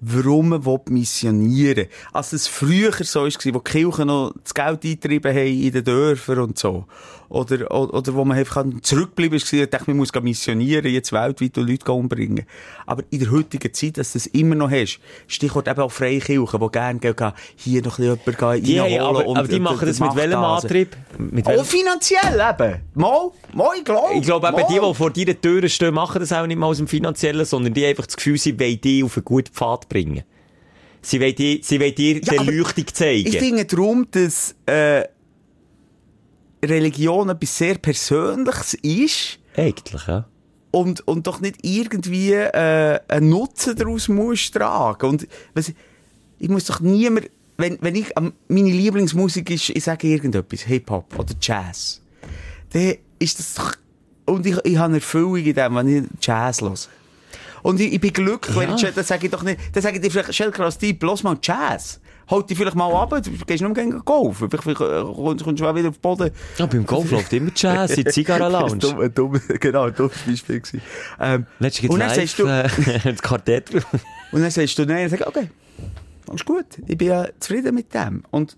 warum 0.00 0.50
man 0.50 0.66
will 0.66 0.80
missionieren 0.90 1.86
Also, 2.12 2.36
es 2.36 2.48
früher 2.48 2.92
so 2.92 3.22
war, 3.22 3.54
wo 3.54 3.58
die 3.60 3.70
Kirchen 3.70 4.08
noch 4.08 4.34
das 4.42 4.52
Geld 4.52 4.84
eingetrieben 4.84 5.34
haben 5.34 5.62
in 5.62 5.72
den 5.72 5.84
Dörfern 5.84 6.40
und 6.40 6.58
so. 6.58 6.84
Oder, 7.28 7.70
oder, 7.72 8.14
wo 8.14 8.24
man 8.24 8.38
einfach 8.38 8.64
zurückgeblieben 8.82 9.36
ist, 9.36 9.52
dachte, 9.72 9.84
man 9.88 9.96
muss 9.96 10.12
missionieren, 10.22 10.86
jetzt 10.90 11.12
weltweit 11.12 11.58
und 11.58 11.68
Leute 11.68 11.90
umbringen. 11.92 12.44
Aber 12.86 13.02
in 13.10 13.18
der 13.18 13.30
heutigen 13.32 13.72
Zeit, 13.74 13.98
dass 13.98 14.12
du 14.12 14.18
das 14.18 14.26
immer 14.28 14.54
noch 14.54 14.70
hast, 14.70 15.00
Stichwort 15.26 15.66
eben 15.66 15.80
auch 15.80 15.90
freie 15.90 16.20
Kirchen, 16.20 16.60
die 16.60 16.68
gerne 16.70 17.00
gehen, 17.00 17.32
hier 17.56 17.82
noch 17.82 17.98
ein 17.98 18.16
bisschen 18.18 18.32
jemanden 18.40 18.62
die, 18.64 18.78
reinholen. 18.78 19.00
aber, 19.06 19.26
und- 19.26 19.36
aber 19.38 19.48
die 19.48 19.56
und- 19.56 19.62
machen 19.62 19.86
das 19.88 19.98
mit 20.00 20.14
welchem. 20.14 20.38
Antrieb? 20.38 20.96
Mit 21.18 21.46
Auch 21.46 21.50
welchem- 21.50 21.64
finanziell 21.64 22.34
eben. 22.34 22.80
Mal, 22.94 23.30
mal, 23.54 23.70
ich 23.76 23.84
glaube. 23.84 24.14
Ich 24.14 24.22
glaube, 24.22 24.48
eben 24.48 24.56
die, 24.68 24.74
die 24.80 24.94
vor 24.94 25.10
deiner 25.10 25.40
Tür 25.40 25.68
stehen, 25.68 25.94
machen 25.94 26.20
das 26.20 26.32
auch 26.32 26.46
nicht 26.46 26.56
mal 26.58 26.66
aus 26.66 26.76
dem 26.78 26.86
Finanziellen, 26.88 27.44
sondern 27.44 27.74
die 27.74 27.84
einfach 27.86 28.06
das 28.06 28.16
Gefühl, 28.16 28.38
sie 28.38 28.58
wollen 28.58 28.80
dich 28.80 29.02
auf 29.02 29.16
einen 29.16 29.24
guten 29.24 29.52
Pfad 29.52 29.88
bringen. 29.88 30.22
Sie 31.02 31.20
wollen 31.20 31.34
dir, 31.34 31.58
sie 31.62 31.80
wollen 31.80 31.94
dir 31.94 32.20
die 32.20 32.38
aber 32.38 32.48
Erleuchtung 32.52 32.86
zeigen. 32.92 33.28
Ich 33.28 33.38
finde 33.38 33.64
darum, 33.64 34.06
dass 34.10 34.54
äh, 34.66 35.02
Religion 36.64 37.28
etwas 37.28 37.56
sehr 37.56 37.78
Persönliches 37.78 38.74
ist 38.74 39.38
Eigentlich, 39.56 40.06
ja. 40.06 40.26
und, 40.70 41.06
und 41.06 41.26
doch 41.26 41.40
nicht 41.40 41.58
irgendwie 41.62 42.32
äh, 42.32 43.00
einen 43.08 43.28
Nutzen 43.28 43.76
daraus 43.76 44.08
muss 44.08 44.50
tragen. 44.50 45.08
Und 45.08 45.28
was, 45.54 45.72
ich 46.38 46.48
muss 46.48 46.64
doch 46.64 46.80
niemand, 46.80 47.30
wenn, 47.56 47.78
wenn 47.80 47.94
ich, 47.94 48.12
meine 48.16 48.70
Lieblingsmusik 48.70 49.50
ist, 49.50 49.70
ich 49.70 49.84
sage 49.84 50.08
irgendetwas, 50.08 50.62
Hip-Hop 50.62 51.18
oder 51.18 51.34
Jazz, 51.40 52.02
dann 52.72 52.96
ist 53.18 53.38
das 53.38 53.54
doch, 53.54 53.72
und 54.26 54.44
ich, 54.44 54.56
ich 54.64 54.76
habe 54.76 54.86
eine 54.86 54.96
Erfüllung 54.96 55.36
in 55.36 55.54
dem, 55.54 55.74
wenn 55.74 55.88
ich 55.88 56.04
Jazz 56.20 56.60
höre. 56.60 56.74
Und 57.62 57.80
ich, 57.80 57.92
ich 57.94 58.00
bin 58.00 58.12
glücklich, 58.12 58.56
wenn 58.56 58.74
ich 58.74 58.82
dann 58.82 59.04
sage 59.04 59.26
ich 59.26 59.32
doch 59.32 59.42
nicht, 59.42 59.58
dann 59.72 59.82
sage 59.82 59.96
ich 59.96 60.02
dir 60.02 60.10
vielleicht, 60.10 60.60
als 60.60 60.78
Typ, 60.78 61.02
los 61.02 61.22
mal 61.22 61.38
Jazz. 61.42 62.00
Halt 62.28 62.50
dich 62.50 62.58
vielleicht 62.58 62.76
mal 62.76 62.92
ab, 62.92 63.10
du 63.10 63.30
gehst 63.46 63.62
nur 63.62 63.72
gegen 63.72 64.04
Golf. 64.04 64.38
Vielleicht, 64.38 64.62
vielleicht 64.62 64.80
äh, 64.80 65.02
kommst, 65.02 65.44
kommst 65.44 65.62
du 65.62 65.66
auch 65.66 65.74
wieder 65.74 65.90
auf 65.90 65.98
den 65.98 66.00
Boden. 66.00 66.30
Ja, 66.58 66.66
beim 66.66 66.84
Golf 66.84 67.10
läuft 67.12 67.32
immer 67.32 67.52
Jazz 67.54 67.96
in 67.96 68.06
Zigarren-Lounge. 68.06 69.00
Ein 69.00 69.14
dumm, 69.14 69.40
genau, 69.60 69.84
ein 69.84 69.94
dummes 69.94 70.22
Beispiel. 70.26 70.60
gewesen. 70.60 70.82
Ähm, 71.20 71.46
Letztens 71.60 71.90
und 71.90 72.00
dann 72.00 72.08
live 72.08 72.16
sagst 72.16 72.38
du, 72.38 72.46
äh, 72.46 72.68
das 73.04 73.22
Quartett. 73.22 73.74
und 74.32 74.40
dann 74.40 74.50
sagst 74.50 74.76
du 74.78 74.86
nein, 74.86 75.08
sagst, 75.08 75.26
okay, 75.26 75.48
alles 76.28 76.44
gut, 76.44 76.66
ich 76.86 76.98
bin 76.98 77.08
ja 77.08 77.28
zufrieden 77.38 77.74
mit 77.74 77.94
dem. 77.94 78.24
Und, 78.30 78.56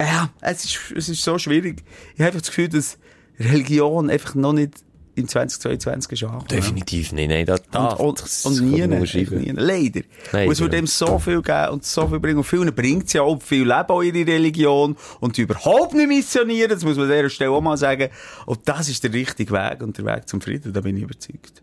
ja, 0.00 0.30
es 0.40 0.64
ist, 0.64 0.78
es 0.96 1.08
ist 1.10 1.22
so 1.22 1.38
schwierig. 1.38 1.84
Ich 2.14 2.20
habe 2.20 2.28
einfach 2.28 2.40
das 2.40 2.48
Gefühl, 2.48 2.68
dass 2.68 2.98
Religion 3.38 4.08
einfach 4.08 4.34
noch 4.34 4.54
nicht 4.54 4.85
in 5.16 5.26
2022 5.26 6.12
ist 6.12 6.22
angekommen. 6.22 6.48
Definitiv 6.48 7.12
nicht, 7.12 7.28
nein. 7.28 7.46
Das, 7.46 7.62
das, 7.70 7.94
Und, 7.94 8.44
und, 8.44 8.60
und 8.60 8.70
nie, 8.70 8.86
nie. 8.86 9.52
Leider. 9.56 10.02
Leider, 10.32 10.46
Und 10.46 10.52
es 10.52 10.60
würde 10.60 10.76
ja. 10.76 10.82
ihm 10.82 10.86
so 10.86 11.18
viel 11.18 11.42
geben 11.42 11.68
und 11.70 11.84
so 11.84 12.06
viel 12.06 12.20
bringen. 12.20 12.38
Und 12.38 12.44
vielen 12.44 12.74
bringt 12.74 13.06
es 13.06 13.14
ja 13.14 13.22
auch, 13.22 13.40
viel 13.42 13.66
leben 13.66 13.88
auch 13.88 14.02
ihre 14.02 14.26
Religion 14.26 14.96
und 15.20 15.36
die 15.36 15.42
überhaupt 15.42 15.94
nicht 15.94 16.08
missionieren, 16.08 16.70
das 16.70 16.84
muss 16.84 16.96
man 16.96 17.10
an 17.10 17.16
dieser 17.16 17.30
Stelle 17.30 17.50
auch 17.50 17.62
mal 17.62 17.76
sagen. 17.76 18.10
Und 18.44 18.60
das 18.66 18.88
ist 18.88 19.02
der 19.04 19.12
richtige 19.12 19.52
Weg 19.52 19.82
und 19.82 19.96
der 19.96 20.04
Weg 20.04 20.28
zum 20.28 20.40
Frieden, 20.40 20.72
da 20.72 20.80
bin 20.80 20.96
ich 20.96 21.02
überzeugt. 21.02 21.62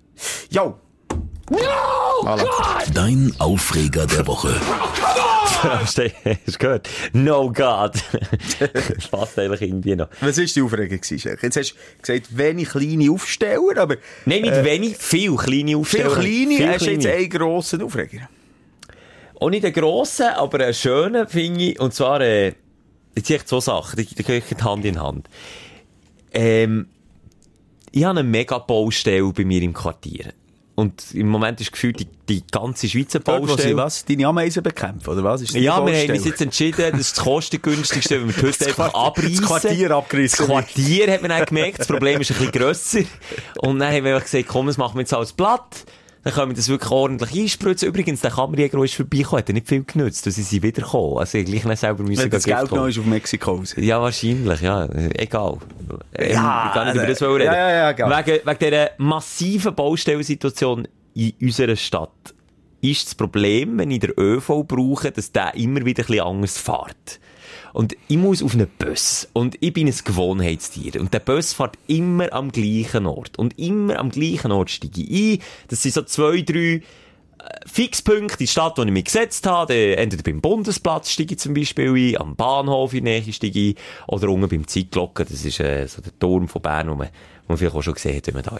Jo! 0.49 0.75
Dein 2.93 3.33
Aufreger 3.39 4.07
der 4.07 4.25
Woche. 4.27 4.55
Hast 5.63 5.97
du 5.97 6.09
hast 6.23 6.47
du 6.47 6.57
gehört? 6.57 6.89
No 7.13 7.51
God. 7.51 7.93
das 8.59 9.07
passt 9.07 9.37
eigentlich 9.39 9.61
irgendwie 9.61 9.95
noch. 9.95 10.07
Was 10.21 10.37
war 10.37 10.45
die 10.45 10.61
Aufregung? 10.61 10.99
gewesen? 11.01 11.37
Jetzt 11.41 11.57
hast 11.57 11.71
du 11.71 11.75
gesagt, 12.01 12.37
wenig 12.37 12.69
kleine 12.69 13.11
Aufsteller, 13.11 13.77
aber 13.77 13.97
Nein, 14.25 14.41
nicht 14.41 14.63
wenig, 14.63 14.97
viel 14.97 15.35
kleine 15.35 15.65
viel 15.67 15.75
Aufsteller. 15.77 16.13
kleine, 16.15 16.57
Viel 16.57 16.67
hast 16.69 16.85
du 16.85 16.91
jetzt 16.91 17.01
kleine. 17.01 17.17
einen 17.17 17.29
grossen 17.29 17.81
Aufreger. 17.81 18.29
Auch 19.39 19.49
nicht 19.49 19.65
einen 19.65 19.73
grossen, 19.73 20.27
aber 20.27 20.59
einen 20.63 20.73
schönen, 20.73 21.27
finde 21.27 21.63
ich. 21.63 21.79
Und 21.79 21.93
zwar, 21.93 22.21
äh, 22.21 22.53
jetzt 23.15 23.27
sehe 23.27 23.37
ich 23.37 23.45
zwei 23.45 23.59
Sachen, 23.59 23.97
die, 23.97 24.05
die 24.05 24.23
gehen 24.23 24.43
Hand 24.63 24.85
in 24.85 25.01
Hand. 25.01 25.29
Ähm, 26.33 26.87
ich 27.91 28.03
habe 28.05 28.19
eine 28.19 28.27
mega 28.27 28.57
Baustelle 28.59 29.31
bei 29.33 29.45
mir 29.45 29.61
im 29.61 29.73
Quartier. 29.73 30.33
Und 30.75 31.13
im 31.13 31.29
Moment 31.29 31.61
ist 31.61 31.71
gefühlt 31.71 31.99
die, 31.99 32.07
die 32.27 32.43
ganze 32.51 32.89
Schweizer 32.89 33.19
Baustelle. 33.19 33.77
was? 33.77 34.05
Deine 34.05 34.25
Ameisen 34.25 34.63
bekämpfen, 34.63 35.07
oder 35.07 35.23
was? 35.23 35.41
Ist 35.41 35.53
das 35.53 35.61
Ja, 35.61 35.85
wir 35.85 35.95
haben 35.95 36.11
uns 36.11 36.25
jetzt 36.25 36.41
entschieden, 36.41 36.91
das 36.91 36.99
ist 36.99 37.17
das 37.17 37.23
kostengünstigste, 37.23 38.19
wenn 38.19 38.27
wir 38.27 38.33
die 38.33 38.41
Hütte 38.41 38.65
einfach 38.67 38.91
abreißen. 38.93 39.41
das 39.41 39.45
Quartier 39.45 39.91
abgerissen 39.91 40.37
Das 40.39 40.47
Quartier 40.47 41.13
hat 41.13 41.21
man 41.21 41.29
dann 41.29 41.45
gemerkt, 41.45 41.79
das 41.79 41.87
Problem 41.87 42.21
ist 42.21 42.31
ein 42.31 42.37
bisschen 42.37 42.51
grösser. 42.51 43.01
Und 43.59 43.77
dann 43.77 43.93
haben 43.93 44.03
wir 44.03 44.19
gesagt, 44.19 44.47
komm, 44.47 44.65
das 44.65 44.77
machen 44.77 44.95
wir 44.95 45.01
jetzt 45.01 45.13
als 45.13 45.31
Blatt. 45.33 45.85
Dann 46.23 46.33
können 46.33 46.51
wir 46.51 46.55
das 46.55 46.69
wirklich 46.69 46.91
ordentlich 46.91 47.33
einspritzen. 47.37 47.87
Übrigens, 47.89 48.21
der 48.21 48.31
Kammerjäger, 48.31 48.77
der 48.77 48.85
ist 48.85 48.95
vorbeigekommen, 48.95 49.39
hat 49.39 49.49
er 49.49 49.53
nicht 49.53 49.67
viel 49.67 49.83
genützt. 49.83 50.25
Und 50.25 50.31
sie 50.31 50.41
sind 50.41 50.63
wiedergekommen. 50.63 51.17
Also, 51.17 51.37
ich 51.37 51.45
gleich 51.45 51.65
nicht 51.65 51.79
selber 51.79 52.03
müssen 52.03 52.23
Wenn 52.23 52.29
das 52.29 52.45
Geld 52.45 52.71
noch 52.71 52.87
ist 52.87 52.97
auf 52.97 53.05
Mexiko 53.05 53.55
raus. 53.55 53.75
Ja, 53.77 54.01
wahrscheinlich, 54.01 54.61
ja. 54.61 54.87
Egal. 55.17 55.57
Ähm, 56.15 56.31
Ja, 56.31 56.67
ich 56.67 56.73
kann 56.73 56.87
nicht 56.87 56.95
über 56.95 57.07
das 57.07 57.21
reden. 57.21 57.45
ja, 57.45 57.53
ja, 57.53 57.69
ja, 57.71 57.89
egal. 57.91 58.25
Wegen, 58.25 58.39
wegen 58.45 58.59
dieser 58.59 58.89
massiven 58.97 59.75
Baustellensituation 59.75 60.87
in 61.13 61.33
unserer 61.41 61.75
Stadt 61.75 62.33
ist 62.81 63.05
das 63.07 63.15
Problem, 63.15 63.77
wenn 63.77 63.91
ich 63.91 63.99
den 63.99 64.13
ÖV 64.17 64.63
brauche, 64.65 65.11
dass 65.11 65.31
der 65.31 65.55
immer 65.55 65.85
wieder 65.85 66.03
ein 66.03 66.07
bisschen 66.07 66.25
anders 66.25 66.57
fährt. 66.57 67.19
Und 67.73 67.97
ich 68.07 68.17
muss 68.17 68.43
auf 68.43 68.53
einen 68.53 68.67
Bus. 68.77 69.27
Und 69.33 69.57
ich 69.59 69.73
bin 69.73 69.87
ein 69.87 69.95
Gewohnheitstier. 70.03 71.01
Und 71.01 71.13
der 71.13 71.19
Bus 71.19 71.53
fährt 71.53 71.77
immer 71.87 72.31
am 72.31 72.51
gleichen 72.51 73.07
Ort. 73.07 73.37
Und 73.39 73.57
immer 73.57 73.97
am 73.99 74.11
gleichen 74.11 74.51
Ort 74.51 74.69
steige 74.69 75.01
ich 75.01 75.39
ein. 75.39 75.43
Das 75.69 75.81
sind 75.81 75.95
so 75.95 76.03
zwei, 76.03 76.43
drei 76.43 76.59
äh, 76.59 76.81
Fixpunkte 77.65 78.35
in 78.35 78.37
die 78.37 78.47
Stadt, 78.47 78.77
die 78.77 78.83
ich 78.83 78.91
mir 78.91 79.01
gesetzt 79.01 79.47
habe. 79.47 79.97
Entweder 79.97 80.21
beim 80.21 80.39
Bundesplatz 80.39 81.09
steige 81.09 81.33
ich 81.33 81.39
zum 81.39 81.55
Beispiel 81.55 82.15
ein, 82.15 82.21
am 82.21 82.35
Bahnhof 82.35 82.93
in 82.93 83.05
der 83.05 83.19
Nähe 83.19 83.33
steige 83.33 83.59
ich 83.59 83.75
oder 84.07 84.29
unten 84.29 84.49
beim 84.49 84.67
Zeitglocken. 84.67 85.25
Das 85.27 85.43
ist 85.43 85.59
äh, 85.59 85.87
so 85.87 85.99
der 86.03 86.17
Turm 86.19 86.47
von 86.47 86.61
Bern, 86.61 86.91
wo 86.91 86.95
man, 86.95 87.07
wo 87.07 87.53
man 87.53 87.57
vielleicht 87.57 87.75
auch 87.75 87.81
schon 87.81 87.95
gesehen 87.95 88.15
hat, 88.15 88.27
wenn 88.27 88.35
man 88.35 88.43
da 88.43 88.51
war. 88.51 88.59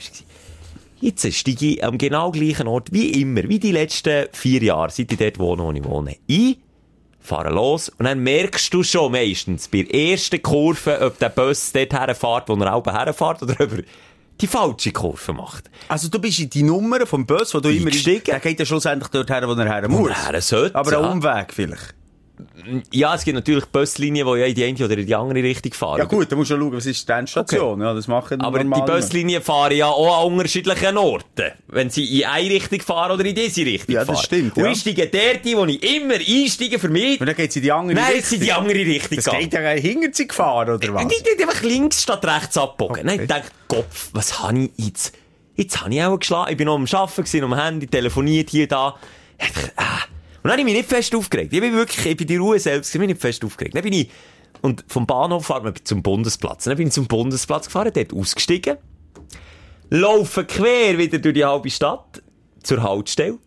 Jetzt 1.01 1.34
steige 1.34 1.66
ich 1.68 1.84
am 1.84 1.99
genau 1.99 2.32
gleichen 2.32 2.68
Ort 2.68 2.91
wie 2.91 3.22
immer, 3.22 3.43
wie 3.43 3.59
die 3.59 3.74
letzten 3.74 4.28
vier 4.32 4.64
Jahre, 4.64 4.89
seit 4.89 5.11
ich 5.11 5.18
dort 5.20 5.38
wohne, 5.38 5.64
wo 5.64 5.72
ich 5.72 5.84
wohne, 5.84 6.16
ein, 6.30 6.55
fahre 7.24 7.49
los 7.51 7.89
und 7.89 8.05
dann 8.05 8.19
merkst 8.19 8.74
du 8.74 8.84
schon 8.84 9.13
meistens 9.13 9.67
bei 9.69 9.84
der 9.84 10.11
ersten 10.11 10.41
Kurve, 10.41 10.99
ob 11.01 11.17
der 11.19 11.30
Bus 11.30 11.71
dort 11.71 11.93
herfährt, 11.93 12.49
wo 12.49 12.55
er 12.55 12.76
auch 12.76 12.86
herfährt 12.86 13.41
oder 13.41 13.53
ob 13.53 13.71
er 13.78 13.84
die 14.41 14.47
falsche 14.47 14.91
Kurve 14.91 15.34
macht. 15.34 15.69
Also 15.88 16.09
du 16.09 16.19
bist 16.19 16.39
in 16.39 16.49
die 16.49 16.63
Nummer 16.63 17.05
vom 17.05 17.26
Bus, 17.26 17.53
wo 17.53 17.59
du 17.59 17.69
immer... 17.69 17.88
Eingestiegen. 17.88 18.26
Der 18.26 18.39
geht 18.39 18.59
ja 18.59 18.65
schlussendlich 18.65 19.09
dort 19.09 19.30
her, 19.30 19.47
wo 19.47 19.53
er 19.53 19.65
her 19.65 19.88
muss. 19.88 20.11
er 20.32 20.41
sollte, 20.41 20.76
Aber 20.76 20.91
ja. 20.91 20.99
ein 20.99 21.11
Umweg 21.11 21.53
vielleicht. 21.53 21.95
Ja, 22.91 23.13
es 23.13 23.23
gibt 23.23 23.36
natürlich 23.36 23.65
Buslinien, 23.65 24.25
die 24.25 24.39
ja 24.39 24.45
in 24.47 24.55
die 24.55 24.63
eine 24.65 24.86
oder 24.86 24.97
in 24.97 25.05
die 25.05 25.13
andere 25.15 25.43
Richtung 25.43 25.71
fahren. 25.73 25.99
Ja 25.99 26.05
gut, 26.05 26.31
da 26.31 26.36
musst 26.36 26.49
du 26.49 26.57
schauen, 26.57 26.73
was 26.73 26.86
ist 26.88 27.07
die 27.07 27.11
Endstation. 27.11 27.79
Ja, 27.79 27.93
das 27.93 28.07
machen 28.07 28.41
Aber 28.41 28.63
die 28.63 28.69
Buslinien 28.69 29.41
fahren 29.41 29.75
ja 29.75 29.88
auch 29.88 30.25
an 30.25 30.34
unterschiedlichen 30.34 30.97
Orten. 30.97 31.51
Wenn 31.67 31.91
sie 31.91 32.21
in 32.21 32.27
eine 32.27 32.49
Richtung 32.49 32.81
fahren 32.81 33.11
oder 33.11 33.23
in 33.23 33.36
diese 33.36 33.61
Richtung 33.61 33.93
Ja, 33.93 34.03
das 34.03 34.15
fahren. 34.17 34.25
stimmt, 34.25 34.57
Und 34.57 34.63
ja. 34.65 34.71
ich 34.71 34.79
steige 34.79 35.07
dort 35.07 35.45
wo 35.57 35.65
ich 35.65 35.95
immer 35.95 36.15
einsteige 36.15 36.79
für 36.79 36.89
mich. 36.89 37.21
Und 37.21 37.27
dann 37.27 37.36
geht 37.36 37.51
es 37.51 37.55
in 37.55 37.61
die 37.61 37.71
andere 37.71 37.95
Nein, 37.95 38.05
Richtung. 38.05 38.19
jetzt 38.21 38.34
in 38.34 38.41
die 38.41 38.51
andere 38.51 38.79
Richtung 38.79 39.15
Das 39.17 39.25
geht 39.25 39.53
ja 39.53 39.69
hinter 39.69 40.09
sie 40.11 40.27
gefahren, 40.27 40.69
oder 40.69 40.93
was? 40.93 41.05
Nicht, 41.05 41.25
nicht 41.25 41.41
einfach 41.41 41.61
links 41.61 42.01
statt 42.01 42.25
rechts 42.25 42.57
abbogen. 42.57 42.95
Okay. 42.95 43.03
Nein, 43.05 43.21
ich 43.21 43.27
dachte, 43.27 43.51
Kopf, 43.67 44.09
was 44.13 44.41
habe 44.41 44.59
ich 44.59 44.71
jetzt? 44.86 45.13
Jetzt 45.55 45.81
habe 45.81 45.93
ich 45.93 46.01
auch 46.03 46.17
geschlagen. 46.17 46.51
Ich 46.51 46.57
bin 46.57 46.65
noch 46.65 46.75
am 46.75 46.88
Arbeiten 46.91 47.43
am 47.43 47.55
Handy, 47.55 47.86
telefoniert 47.86 48.49
hier, 48.49 48.67
da. 48.67 48.95
Dachte, 49.38 49.71
ah. 49.75 49.99
Und 50.43 50.49
dann 50.49 50.59
habe 50.59 50.61
ich 50.61 50.65
mich 50.65 50.75
nicht 50.75 50.89
fest 50.89 51.15
aufgeregt. 51.15 51.53
Ich 51.53 51.61
bin 51.61 51.73
wirklich, 51.73 52.05
ich 52.05 52.17
bin 52.17 52.27
die 52.27 52.35
Ruhe 52.35 52.59
selbst, 52.59 52.93
ich 52.93 52.99
bin 52.99 53.07
nicht 53.07 53.21
fest 53.21 53.45
aufgeregt. 53.45 53.75
Dann 53.75 53.83
bin 53.83 53.93
ich, 53.93 54.09
und 54.61 54.83
vom 54.89 55.07
Bahnhof 55.07 55.45
fahren 55.45 55.63
wir 55.63 55.85
zum 55.85 56.03
Bundesplatz. 56.03 56.65
Dann 56.65 56.75
bin 56.75 56.87
ich 56.87 56.93
zum 56.93 57.07
Bundesplatz 57.07 57.67
gefahren, 57.67 57.91
dort 57.93 58.13
ausgestiegen, 58.13 58.77
laufe 59.89 60.43
quer 60.43 60.97
wieder 60.97 61.19
durch 61.19 61.33
die 61.33 61.45
halbe 61.45 61.69
Stadt 61.69 62.21
zur 62.61 62.83
Haltestelle, 62.83 63.37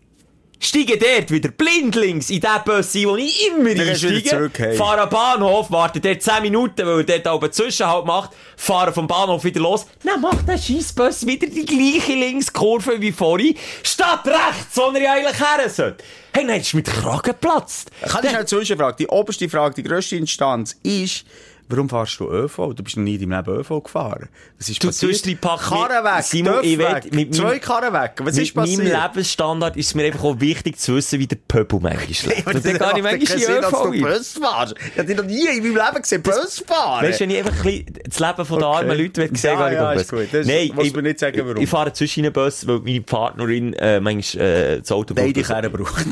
steige 0.58 0.96
dort 0.96 1.30
wieder 1.30 1.50
blindlings 1.50 2.30
in 2.30 2.40
den 2.40 2.50
Bus 2.64 2.94
ein, 2.94 3.04
wo 3.04 3.16
ich 3.16 3.46
immer 3.48 3.74
Dann 3.74 3.88
einsteige, 3.88 4.30
zurück, 4.30 4.58
hey. 4.58 4.74
fahre 4.74 5.02
am 5.02 5.10
Bahnhof, 5.10 5.70
warte 5.70 6.00
dort 6.00 6.22
10 6.22 6.42
Minuten, 6.42 6.86
weil 6.86 7.10
er 7.10 7.18
dort 7.18 7.42
einen 7.42 7.52
Zwischenhalt 7.52 8.06
macht, 8.06 8.30
fahre 8.56 8.90
vom 8.90 9.06
Bahnhof 9.06 9.44
wieder 9.44 9.60
los, 9.60 9.86
dann 10.02 10.22
macht 10.22 10.48
der 10.48 10.56
Scheissbus 10.56 11.26
wieder 11.26 11.46
die 11.46 11.66
gleiche 11.66 12.14
Linkskurve 12.14 13.02
wie 13.02 13.12
vorhin, 13.12 13.54
statt 13.82 14.26
rechts, 14.26 14.76
wo 14.76 14.92
er 14.94 15.02
ja 15.02 15.12
eigentlich 15.12 15.38
her 15.38 15.68
sollte. 15.68 16.02
Hey, 16.36 16.44
nein, 16.44 16.58
das 16.58 16.66
ist 16.66 16.74
mit 16.74 16.86
Kragen 16.86 17.22
geplatzt. 17.22 17.90
Kann 18.02 18.22
ich 18.22 18.36
eine 18.36 18.44
Zwischenfrage? 18.44 18.96
Die 18.98 19.06
oberste 19.06 19.48
Frage, 19.48 19.76
die 19.76 19.82
grösste 19.82 20.16
Instanz 20.16 20.76
ist, 20.82 21.24
warum 21.68 21.88
fahrst 21.88 22.18
du 22.20 22.30
ÖV? 22.30 22.74
Du 22.74 22.82
bist 22.82 22.96
noch 22.96 23.04
nie 23.04 23.14
in 23.16 23.28
deinem 23.30 23.44
Leben 23.44 23.60
ÖV 23.60 23.82
gefahren. 23.82 24.28
Was 24.58 24.68
ist 24.68 24.82
Du 24.82 24.88
passiert? 24.88 25.12
tust 25.12 25.26
die 25.26 25.34
Pack 25.34 25.60
Karren 25.60 26.04
weg, 26.04 26.22
Simon, 26.24 26.58
ich 26.62 26.78
weg, 26.78 27.12
mit 27.14 27.34
zwei 27.34 27.42
meinem- 27.44 27.60
Karren 27.60 27.92
weg. 27.92 28.12
Was 28.20 28.36
ist 28.38 28.54
Mit 28.54 28.54
passiert? 28.54 28.84
meinem 28.84 29.02
Lebensstandard 29.02 29.76
ist 29.76 29.86
es 29.88 29.94
mir 29.94 30.04
einfach 30.06 30.24
auch 30.24 30.40
wichtig 30.40 30.78
zu 30.78 30.94
wissen, 30.96 31.18
wie 31.18 31.26
der 31.26 31.36
Pöbel 31.48 31.80
manchmal 31.80 32.34
lebt. 32.36 32.46
Und 32.46 32.54
dann 32.54 32.62
gehe 32.62 32.72
ich 32.72 33.02
manchmal 33.02 33.14
in 33.14 33.26
Sinn, 33.26 33.60
dass 33.62 33.72
ÖV 33.72 33.82
du. 33.92 34.00
Bus 34.00 34.32
fahrst. 34.40 34.74
Ich 34.92 34.98
habe 34.98 35.06
dich 35.08 35.16
noch 35.16 35.24
nie 35.24 35.46
in 35.46 35.62
meinem 35.62 35.76
Leben 35.86 36.02
gesehen, 36.02 36.22
Bus 36.22 36.64
fahren. 36.66 37.04
Weißt 37.06 37.20
du, 37.20 37.24
wenn 37.24 37.30
ich 37.30 37.38
einfach 37.38 37.64
ein 37.64 37.86
das 38.08 38.18
Leben 38.20 38.44
von 38.46 38.56
Okay. 38.62 38.64
armen 38.64 38.98
Leuten 38.98 39.16
will 39.16 39.36
sehen 39.36 39.58
Ja, 39.58 39.70
ja, 39.72 39.92
ist 39.92 40.10
gut. 40.10 40.28
Das 40.32 40.46
Nein, 40.46 40.70
ich, 40.80 40.94
mir 40.94 41.02
nicht 41.02 41.18
sagen, 41.18 41.40
warum. 41.44 41.62
Ich 41.62 41.68
fahre 41.68 41.92
zwischen 41.92 42.22
den 42.22 42.32
Bus, 42.32 42.66
weil 42.66 42.80
meine 42.80 43.00
Partnerin 43.00 43.72
äh, 43.74 44.00
manchmal 44.00 44.44
äh, 44.44 44.78
das 44.80 44.92
Auto 44.92 45.14
Beide 45.14 45.42
braucht. 45.70 46.06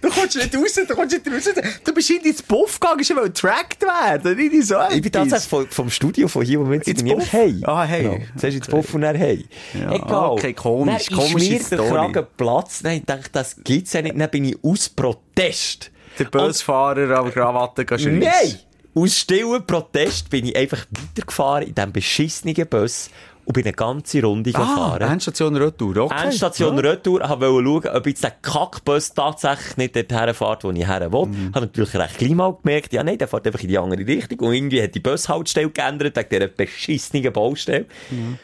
Du 0.00 0.08
kommst 0.08 0.36
nicht 0.36 0.54
raus, 0.56 0.74
du 0.88 0.94
kommst 0.94 1.12
nicht 1.24 1.34
raus. 1.34 1.54
Du 1.84 1.92
bist 1.94 2.10
in 2.10 2.20
ins 2.22 2.42
Buff 2.42 2.78
gegangen, 2.78 3.02
du 3.06 3.16
wolltest 3.16 3.42
getrackt 3.42 3.82
werden. 3.82 4.36
Nicht 4.36 4.52
in 4.52 4.62
so 4.62 4.76
Ich 4.90 5.02
bin 5.02 5.12
tatsächlich 5.12 5.48
vom, 5.48 5.66
vom 5.68 5.90
Studio 5.90 6.28
von 6.28 6.44
hier, 6.44 6.60
wo 6.60 6.68
wir 6.68 6.76
jetzt 6.76 6.86
nämlich 6.86 7.14
Buff? 7.14 7.32
hey. 7.32 7.60
Ah, 7.64 7.84
hey. 7.84 8.02
Genau. 8.02 8.18
Zuerst 8.36 8.56
ins 8.56 8.66
Buff 8.68 8.94
und 8.94 9.00
dann 9.02 9.16
hey. 9.16 9.46
Ja, 9.74 9.92
Egal. 9.92 10.30
okay, 10.30 10.52
komisch, 10.52 11.06
Dann 11.06 11.18
komische 11.18 11.54
ist 11.54 11.70
mir 11.70 11.78
der. 11.78 11.88
Kragen 11.88 12.26
Platz. 12.36 12.82
Ich 12.84 13.04
dachte, 13.04 13.30
das 13.32 13.56
gibt's 13.64 13.92
ja 13.92 14.02
nicht. 14.02 14.18
Dann 14.18 14.30
bin 14.30 14.44
ich 14.44 14.56
aus 14.62 14.88
Protest. 14.88 15.90
Der 16.18 16.24
Busfahrer 16.24 17.16
aber 17.16 17.30
Krawatte 17.30 17.84
schreissen. 17.88 18.18
Nein! 18.18 18.58
Aus 18.94 19.16
stillen 19.16 19.64
Protest 19.64 20.28
bin 20.30 20.46
ich 20.46 20.56
einfach 20.56 20.84
weitergefahren 20.90 21.68
in 21.68 21.74
diesem 21.74 21.92
beschissenen 21.92 22.66
Bus 22.68 23.10
und 23.48 23.54
bin 23.54 23.64
eine 23.64 23.72
ganze 23.72 24.22
Runde 24.22 24.50
Ah, 24.52 24.58
gefahren. 24.60 25.10
Endstation 25.10 25.56
Retour, 25.56 25.96
okay. 25.96 26.24
Endstation 26.24 26.74
ja. 26.76 26.90
Retour, 26.90 27.26
habe 27.26 27.50
wollte 27.50 27.88
schauen, 27.88 27.96
ob 27.96 28.06
jetzt 28.06 28.22
der 28.22 28.32
Kackbus 28.42 29.14
tatsächlich 29.14 29.78
nicht 29.78 29.96
dort 29.96 30.12
herfährt, 30.12 30.64
wo 30.64 30.70
ich 30.70 30.86
her 30.86 31.10
will. 31.10 31.26
Mhm. 31.26 31.54
Habe 31.54 31.64
natürlich 31.64 31.94
recht 31.94 32.18
gleich 32.18 32.34
mal 32.34 32.54
gemerkt, 32.62 32.92
ja, 32.92 33.02
nein, 33.02 33.16
der 33.16 33.26
fährt 33.26 33.46
einfach 33.46 33.60
in 33.60 33.68
die 33.68 33.78
andere 33.78 34.06
Richtung. 34.06 34.40
Und 34.40 34.52
irgendwie 34.52 34.82
hat 34.82 34.94
die 34.94 35.00
Bushaltestelle 35.00 35.70
geändert, 35.70 36.14
wegen 36.14 36.28
dieser 36.28 36.48
beschissenen 36.48 37.32
Baustelle. 37.32 37.86
Mhm. 38.10 38.38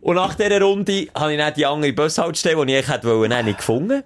Und 0.00 0.14
nach 0.14 0.36
dieser 0.36 0.60
Runde 0.60 1.08
habe 1.16 1.32
ich 1.32 1.38
dann 1.38 1.54
die 1.54 1.66
andere 1.66 1.92
Bushaltestelle, 1.92 2.64
die 2.64 2.72
ich 2.74 2.78
eigentlich 2.78 2.94
hätte 2.94 3.08
wollen, 3.08 3.44
nicht 3.44 3.58
gefunden. 3.58 4.04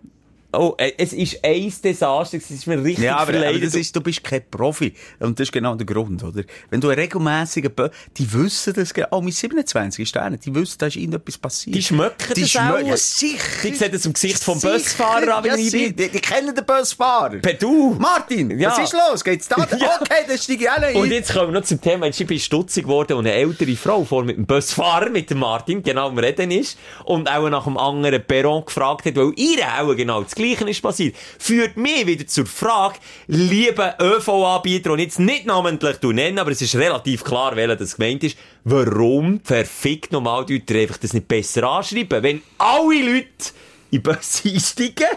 Oh, 0.50 0.74
äh, 0.78 0.92
es 0.96 1.12
ist 1.12 1.44
ein 1.44 1.70
Desaster, 1.84 2.38
es 2.38 2.50
ist 2.50 2.66
mir 2.66 2.82
richtig 2.82 3.04
Ja, 3.04 3.18
aber, 3.18 3.34
aber 3.46 3.58
das 3.58 3.74
ist, 3.74 3.94
du 3.94 4.00
bist 4.00 4.24
kein 4.24 4.42
Profi. 4.50 4.94
Und 5.20 5.38
das 5.38 5.48
ist 5.48 5.52
genau 5.52 5.74
der 5.74 5.84
Grund, 5.84 6.24
oder? 6.24 6.42
Wenn 6.70 6.80
du 6.80 6.88
einen 6.88 6.98
regelmässigen 7.00 7.70
Bö 7.74 7.90
die 8.16 8.32
wissen 8.32 8.72
das, 8.72 8.94
oh, 9.10 9.20
mit 9.20 9.34
27 9.34 10.02
ist 10.02 10.14
der, 10.14 10.30
die 10.30 10.54
wissen, 10.54 10.76
da 10.78 10.86
ist 10.86 10.96
ihnen 10.96 11.12
etwas 11.12 11.36
passiert. 11.36 11.76
Die 11.76 11.82
schmecken 11.82 12.32
die 12.34 12.40
das 12.42 12.56
auch. 12.56 12.60
schmö- 12.60 12.86
Ja, 12.86 12.96
sicher. 12.96 13.44
Die 13.62 13.74
sehen 13.74 13.92
das 13.92 14.06
im 14.06 14.14
Gesicht 14.14 14.42
vom 14.42 14.58
Sicher. 14.58 14.72
Busfahrer 14.72 15.36
an, 15.36 15.44
wenn 15.44 15.50
ja, 15.50 15.56
ich 15.58 15.70
bin. 15.70 15.94
die, 15.94 16.08
die 16.08 16.18
kennen 16.20 16.54
den 16.54 16.64
Busfahrer. 16.64 17.36
Per 17.40 17.52
du! 17.52 17.96
Martin, 17.98 18.58
Ja. 18.58 18.70
was 18.70 18.78
ist 18.78 18.94
los? 18.94 19.22
Geht's 19.22 19.48
da? 19.48 19.56
Ja. 19.78 19.98
Okay, 20.00 20.24
dann 20.26 20.38
steige 20.38 20.64
ich 20.64 20.94
noch 20.94 21.00
Und 21.02 21.10
jetzt 21.10 21.32
kommen 21.34 21.52
wir 21.52 21.60
noch 21.60 21.66
zum 21.66 21.78
Thema. 21.80 22.06
Jetzt 22.06 22.18
bin 22.26 22.36
ich 22.38 22.44
stutzig 22.44 22.84
geworden 22.84 23.12
und 23.18 23.26
eine 23.26 23.34
ältere 23.34 23.76
Frau 23.76 24.02
vor 24.02 24.24
mit 24.24 24.38
dem 24.38 24.46
Busfahrer, 24.46 25.10
mit 25.10 25.28
dem 25.28 25.40
Martin, 25.40 25.82
genau 25.82 26.08
am 26.08 26.16
Reden 26.18 26.50
ist 26.52 26.78
und 27.04 27.28
auch 27.30 27.50
nach 27.50 27.66
einem 27.66 27.76
anderen 27.76 28.24
Perron 28.24 28.64
gefragt 28.64 29.04
hat, 29.04 29.14
weil 29.16 29.32
ihr 29.36 29.58
auch 29.78 29.94
genau 29.94 30.22
das 30.22 30.34
Gleiche 30.38 30.68
ist 30.68 30.82
passiert. 30.82 31.16
Führt 31.38 31.76
mich 31.76 32.06
wieder 32.06 32.26
zur 32.26 32.46
Frage, 32.46 32.98
liebe 33.26 33.94
ÖV-Anbieter, 34.00 34.92
und 34.92 35.00
jetzt 35.00 35.18
nicht 35.18 35.46
namentlich 35.46 36.00
nennen, 36.02 36.38
aber 36.38 36.50
es 36.50 36.62
ist 36.62 36.74
relativ 36.76 37.24
klar, 37.24 37.54
welcher 37.56 37.76
das 37.76 37.96
gemeint 37.96 38.24
ist, 38.24 38.38
warum 38.64 39.40
verfickt 39.44 40.12
normal 40.12 40.46
die 40.46 40.54
Leute 40.54 40.78
einfach 40.78 40.96
das 40.96 41.12
nicht 41.12 41.28
besser 41.28 41.64
anschreiben, 41.64 42.22
wenn 42.22 42.42
alle 42.56 43.02
Leute 43.02 43.52
in 43.90 44.02
Bus 44.02 44.42
einsteigen 44.44 45.08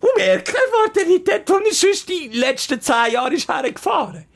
und 0.00 0.16
merken, 0.16 0.54
er 0.54 0.78
war 0.78 0.92
der 0.92 1.06
nicht 1.06 1.26
dort, 1.26 1.48
wo 1.48 1.54
er 1.54 1.72
sonst 1.72 2.08
die 2.08 2.28
letzten 2.32 2.80
zehn 2.80 3.12
Jahre 3.12 3.34
ist 3.34 3.48
hergefahren. 3.48 4.26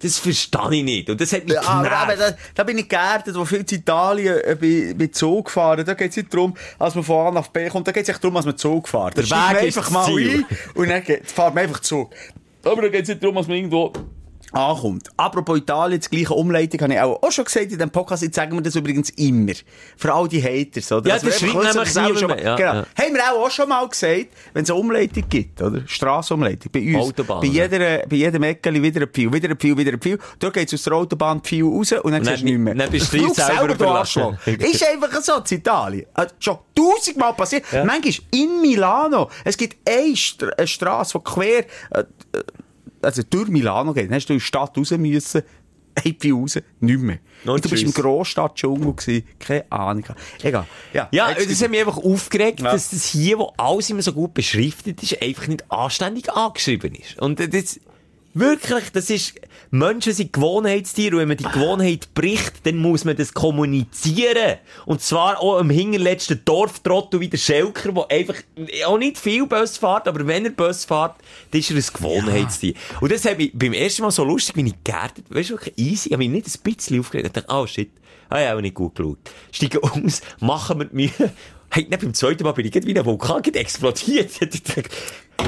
Das 0.00 0.18
verstehe 0.18 0.60
ich 0.70 0.84
nicht. 0.84 1.10
Und 1.10 1.20
das 1.20 1.32
hat 1.32 1.44
mich 1.44 1.54
Ja, 1.54 1.62
aber, 1.62 1.90
aber 1.90 2.12
genervt. 2.14 2.36
da, 2.38 2.52
da 2.54 2.64
bin 2.64 2.78
ich 2.78 2.88
geerdet, 2.88 3.34
wo 3.34 3.44
viel 3.44 3.66
zu 3.66 3.74
Italien 3.74 4.38
äh, 4.44 4.54
bei, 4.54 4.94
bei 4.96 5.06
Zug 5.08 5.50
fahren. 5.50 5.84
Da 5.84 5.94
geht 5.94 6.10
es 6.10 6.16
nicht 6.16 6.32
darum, 6.32 6.54
als 6.78 6.94
man 6.94 7.02
von 7.02 7.26
A 7.26 7.30
nach 7.32 7.48
B 7.48 7.68
kommt, 7.68 7.88
da 7.88 7.92
geht 7.92 8.04
es 8.04 8.08
echt 8.08 8.22
darum, 8.22 8.36
als 8.36 8.46
man 8.46 8.56
Zug 8.56 8.88
fährt. 8.88 9.16
Der 9.16 9.24
Weg 9.24 9.62
ist 9.68 9.76
einfach 9.78 9.90
mal 9.90 10.04
Ziel. 10.04 10.44
ein 10.48 10.56
und 10.74 10.88
dann 10.88 11.02
geht, 11.02 11.28
fährt 11.30 11.54
man 11.54 11.64
einfach 11.64 11.80
Zug. 11.80 12.10
Aber 12.64 12.82
da 12.82 12.88
geht 12.88 13.02
es 13.02 13.08
nicht 13.08 13.22
darum, 13.22 13.34
dass 13.36 13.48
man 13.48 13.56
irgendwo 13.56 13.92
ankommt. 14.52 15.08
Apropos 15.16 15.58
Italien, 15.58 16.00
die 16.00 16.08
gleiche 16.08 16.34
Umleitung 16.34 16.80
habe 16.80 16.94
ich 16.94 17.00
auch, 17.00 17.22
auch 17.22 17.30
schon 17.32 17.44
gesagt 17.44 17.64
in 17.64 17.70
diesem 17.72 17.90
Podcast, 17.90 18.22
jetzt 18.22 18.34
sagen 18.36 18.54
wir 18.54 18.62
das 18.62 18.74
übrigens 18.76 19.10
immer. 19.10 19.52
Für 19.96 20.14
all 20.14 20.28
die 20.28 20.42
Haters, 20.42 20.90
oder? 20.92 21.08
Ja, 21.08 21.22
wir 21.22 21.30
das 21.30 21.38
schreibt 21.40 21.54
nämlich 21.54 21.76
auch 21.76 22.02
niemand 22.02 22.18
schon 22.18 22.30
mehr. 22.30 22.42
Ja, 22.42 22.56
genau. 22.56 22.72
ja. 22.74 22.86
Haben 22.98 23.14
wir 23.14 23.22
auch, 23.32 23.46
auch 23.46 23.50
schon 23.50 23.68
mal 23.68 23.88
gesagt, 23.88 24.26
wenn 24.54 24.64
es 24.64 24.70
eine 24.70 24.78
Umleitung 24.78 25.24
gibt, 25.28 25.60
oder? 25.62 25.82
Strassumleitung, 25.86 26.72
bei 26.72 26.80
uns. 26.94 27.06
Autobahn, 27.08 27.40
bei, 27.40 27.46
jeder, 27.46 27.78
bei 28.06 28.16
jedem 28.16 28.42
Eckeli 28.42 28.82
wieder 28.82 29.02
ein 29.02 29.08
Pfeil, 29.08 29.32
wieder 29.32 29.48
ein 29.50 29.56
Pfeil, 29.56 29.76
wieder 29.76 29.92
ein 29.92 30.00
Pfeil. 30.00 30.18
Dort 30.38 30.54
geht 30.54 30.68
es 30.68 30.74
aus 30.74 30.82
der 30.84 30.92
Autobahn 30.94 31.40
Pfeil 31.40 31.62
raus 31.64 31.92
und 31.92 32.12
dann 32.12 32.20
Und 32.20 32.24
siehst 32.26 32.42
du 32.42 32.44
dann- 32.44 32.44
nicht 32.44 32.58
mehr. 32.58 32.74
dann 32.74 32.90
bist 32.90 33.12
du 33.12 33.34
selber. 33.34 33.98
Arschloch. 33.98 34.34
Ist 34.46 34.86
einfach 34.86 35.20
so, 35.22 35.32
in 35.36 35.56
Italien. 35.58 36.06
Hat 36.14 36.34
schon 36.38 36.58
tausendmal 36.74 37.34
passiert. 37.34 37.64
Ja. 37.72 37.84
Manchmal 37.84 38.14
in 38.32 38.60
Milano. 38.60 39.30
Es 39.44 39.56
gibt 39.56 39.76
eine, 39.88 40.16
Stra 40.16 40.48
eine 40.56 40.66
Straße, 40.66 41.18
die 41.18 41.24
quer, 41.24 41.58
äh, 41.90 42.00
äh, 42.00 42.04
also 43.02 43.22
durch 43.28 43.48
Milano 43.48 43.92
geht. 43.94 44.06
Dann 44.06 44.14
hast 44.14 44.26
du 44.26 44.32
in 44.34 44.38
die 44.38 44.44
Stadt 44.44 44.76
raus 44.76 44.90
müssen. 44.92 45.42
Pfeil 45.98 46.32
raus, 46.32 46.58
nicht 46.78 47.00
mehr. 47.00 47.18
No, 47.44 47.54
Und 47.54 47.64
du 47.64 47.68
bist 47.70 47.82
im. 47.82 47.92
Grossstadt-Dschungel 47.92 48.94
gewesen. 48.94 49.24
Keine 49.40 49.70
Ahnung. 49.72 50.04
Egal. 50.42 50.64
Ja, 50.92 51.08
Ja, 51.10 51.34
das 51.34 51.60
hat 51.60 51.70
mich 51.70 51.80
einfach 51.80 51.96
aufgeregt, 51.96 52.60
Ja. 52.60 52.70
dass 52.70 52.90
das 52.90 53.04
hier, 53.06 53.38
wo 53.40 53.52
alles 53.56 53.90
immer 53.90 54.02
so 54.02 54.12
gut 54.12 54.32
beschriftet 54.32 55.02
ist, 55.02 55.20
einfach 55.20 55.48
nicht 55.48 55.68
anständig 55.72 56.32
angeschrieben 56.32 56.94
ist. 56.94 57.18
Und 57.18 57.40
das, 57.40 57.80
wirklich, 58.38 58.90
das 58.92 59.10
ist, 59.10 59.34
Menschen 59.70 60.12
sind 60.12 60.32
Gewohnheitstiere 60.32 61.16
und 61.16 61.20
wenn 61.20 61.28
man 61.28 61.36
die 61.36 61.44
Gewohnheit 61.44 62.14
bricht, 62.14 62.66
dann 62.66 62.76
muss 62.76 63.04
man 63.04 63.16
das 63.16 63.34
kommunizieren. 63.34 64.58
Und 64.86 65.02
zwar 65.02 65.40
auch 65.40 65.58
im 65.58 65.70
hinterletzten 65.70 66.42
Dorftrottel 66.44 67.20
wie 67.20 67.28
der 67.28 67.38
Schelker, 67.38 67.92
der 67.92 68.10
einfach 68.10 68.36
auch 68.86 68.98
nicht 68.98 69.18
viel 69.18 69.46
Bus 69.46 69.76
fährt, 69.76 70.08
aber 70.08 70.26
wenn 70.26 70.44
er 70.44 70.50
Bus 70.50 70.84
fährt, 70.84 71.16
dann 71.50 71.60
ist 71.60 71.70
er 71.70 71.76
ein 71.76 71.84
Gewohnheitstier. 71.92 72.74
Und 73.00 73.12
das 73.12 73.24
hat 73.24 73.38
mich 73.38 73.52
beim 73.54 73.72
ersten 73.72 74.02
Mal 74.02 74.10
so 74.10 74.24
lustig, 74.24 74.56
wenn 74.56 74.66
ich 74.66 74.84
geerdet, 74.84 75.24
weißt 75.28 75.50
du, 75.50 75.54
wirklich 75.54 75.78
easy, 75.78 76.08
ich 76.08 76.12
habe 76.12 76.24
mich 76.24 76.30
nicht 76.30 76.46
ein 76.46 76.62
bisschen 76.62 77.00
aufgeregt. 77.00 77.26
Ich 77.28 77.32
dachte, 77.32 77.54
oh 77.54 77.66
shit, 77.66 77.90
habe 78.30 78.42
ich 78.42 78.48
auch 78.48 78.60
nicht 78.60 78.74
gut 78.74 78.94
geschaut. 78.94 79.18
Steigen 79.52 79.78
aus, 79.82 80.20
machen 80.40 80.80
wir 80.80 80.86
die 80.86 80.96
Mühe. 80.96 81.32
Hey, 81.70 81.86
nicht 81.88 82.00
beim 82.00 82.14
zweiten 82.14 82.42
Mal 82.44 82.52
bin 82.52 82.66
ich 82.66 82.74
wie 82.74 82.98
ein 82.98 83.04
Vulkan 83.04 83.42
explodiert. 83.44 84.30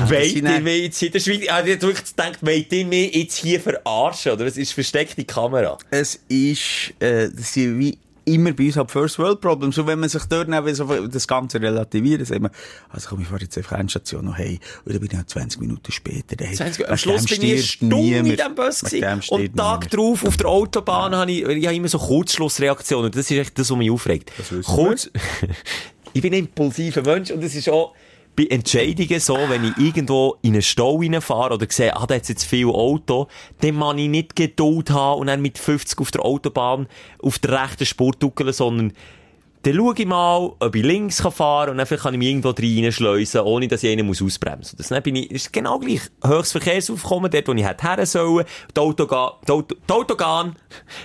Sind 0.08 0.48
ihr 0.48 0.60
mich 0.60 0.82
jetzt 0.82 1.02
in 1.02 1.12
der 1.12 1.20
Schweiz, 1.20 1.42
ah, 1.48 1.64
ich 1.64 1.80
wirklich 1.80 2.04
gedacht, 2.04 2.38
wollt 2.42 2.72
ihr 2.72 2.86
mich 2.86 3.14
jetzt 3.14 3.36
hier 3.36 3.60
verarschen? 3.60 4.32
Oder 4.32 4.46
was 4.46 4.56
ist 4.56 4.72
versteckte 4.72 5.24
Kamera? 5.24 5.78
Es 5.90 6.20
ist, 6.28 6.94
äh, 7.00 7.30
das 7.30 7.54
sind 7.54 7.78
wie 7.78 7.98
immer 8.24 8.52
bei 8.52 8.66
uns 8.66 8.76
halt 8.76 8.90
First 8.90 9.18
World 9.18 9.40
Problems. 9.40 9.78
Und 9.78 9.86
wenn 9.86 9.98
man 9.98 10.08
sich 10.08 10.22
dort 10.24 10.48
dann 10.48 10.74
so 10.74 11.06
das 11.06 11.26
Ganze 11.26 11.60
relativiert, 11.60 12.26
sagt 12.26 12.40
man, 12.40 12.50
also 12.90 13.08
komm, 13.08 13.20
ich 13.20 13.26
fahre 13.26 13.40
jetzt 13.42 13.56
einfach 13.56 13.78
Endstation 13.78 14.24
noch 14.24 14.38
hey, 14.38 14.60
und 14.84 14.94
dann 14.94 15.00
bin 15.00 15.10
ich 15.10 15.16
halt 15.16 15.28
20 15.28 15.60
Minuten 15.60 15.90
später. 15.92 16.36
20, 16.36 16.88
am 16.88 16.96
Schluss 16.96 17.24
bin 17.24 17.42
ich 17.42 17.52
eine 17.52 17.62
Stunde 17.62 18.16
in 18.16 18.24
diesem 18.24 18.54
Bus 18.54 18.80
gewesen. 18.80 19.22
Und 19.28 19.56
Tag 19.56 19.90
drauf 19.90 20.24
auf 20.24 20.36
der 20.36 20.46
Autobahn 20.46 21.14
habe 21.14 21.30
ich, 21.30 21.42
ich 21.42 21.66
habe 21.66 21.76
immer 21.76 21.88
so 21.88 21.98
Kurzschlussreaktionen. 21.98 23.10
Das 23.10 23.30
ist 23.30 23.36
echt 23.36 23.58
das, 23.58 23.70
was 23.70 23.76
mich 23.76 23.90
aufregt. 23.90 24.30
wissen 24.38 24.62
Kurz, 24.62 25.10
ich 26.12 26.22
bin 26.22 26.32
ein 26.32 26.40
impulsiver 26.40 27.02
Mensch 27.02 27.30
und 27.30 27.42
es 27.42 27.54
ist 27.54 27.68
auch 27.68 27.94
bei 28.36 28.46
Entscheidungen 28.46 29.20
so, 29.20 29.36
wenn 29.48 29.64
ich 29.64 29.76
irgendwo 29.76 30.36
in 30.42 30.52
einen 30.52 30.62
Stau 30.62 30.96
reinfahre 30.98 31.54
oder 31.54 31.66
sehe, 31.68 31.94
ah, 31.96 32.06
da 32.06 32.14
hat 32.14 32.28
jetzt 32.28 32.44
viel 32.44 32.68
Auto, 32.68 33.28
dann 33.60 33.78
kann 33.78 33.98
ich 33.98 34.08
nicht 34.08 34.36
Geduld 34.36 34.90
haben 34.90 35.20
und 35.20 35.26
dann 35.26 35.42
mit 35.42 35.58
50 35.58 35.98
auf 35.98 36.10
der 36.10 36.24
Autobahn 36.24 36.86
auf 37.20 37.38
der 37.38 37.62
rechten 37.62 37.86
Spur 37.86 38.12
duckeln, 38.12 38.52
sondern 38.52 38.92
dann 39.62 39.74
schaue 39.74 39.94
ich 39.94 40.06
mal, 40.06 40.52
ob 40.58 40.74
ich 40.74 40.82
links 40.82 41.22
kann 41.22 41.32
fahren 41.32 41.66
kann 41.66 41.80
und 41.80 41.90
dann 41.90 41.98
kann 41.98 42.14
ich 42.14 42.18
mich 42.18 42.28
irgendwo 42.28 42.50
reinschleusen, 42.50 43.42
ohne 43.42 43.68
dass 43.68 43.82
ich 43.82 43.92
einen 43.92 44.06
muss 44.06 44.22
ausbremsen 44.22 44.78
muss. 44.78 44.88
Dann 44.88 45.02
bin 45.02 45.16
ich, 45.16 45.30
ist 45.30 45.52
genau 45.52 45.78
gleich. 45.78 46.00
Höchstes 46.24 46.52
Verkehrsaufkommen, 46.52 47.30
dort, 47.30 47.46
wo 47.46 47.52
ich 47.52 47.64
hätte 47.66 47.86
her 47.86 48.06
sollen. 48.06 48.46
Die, 48.74 48.80
Autoga 48.80 49.34
die, 49.46 49.52
Auto 49.52 49.74
die 49.74 49.92
Autobahn, 49.92 50.56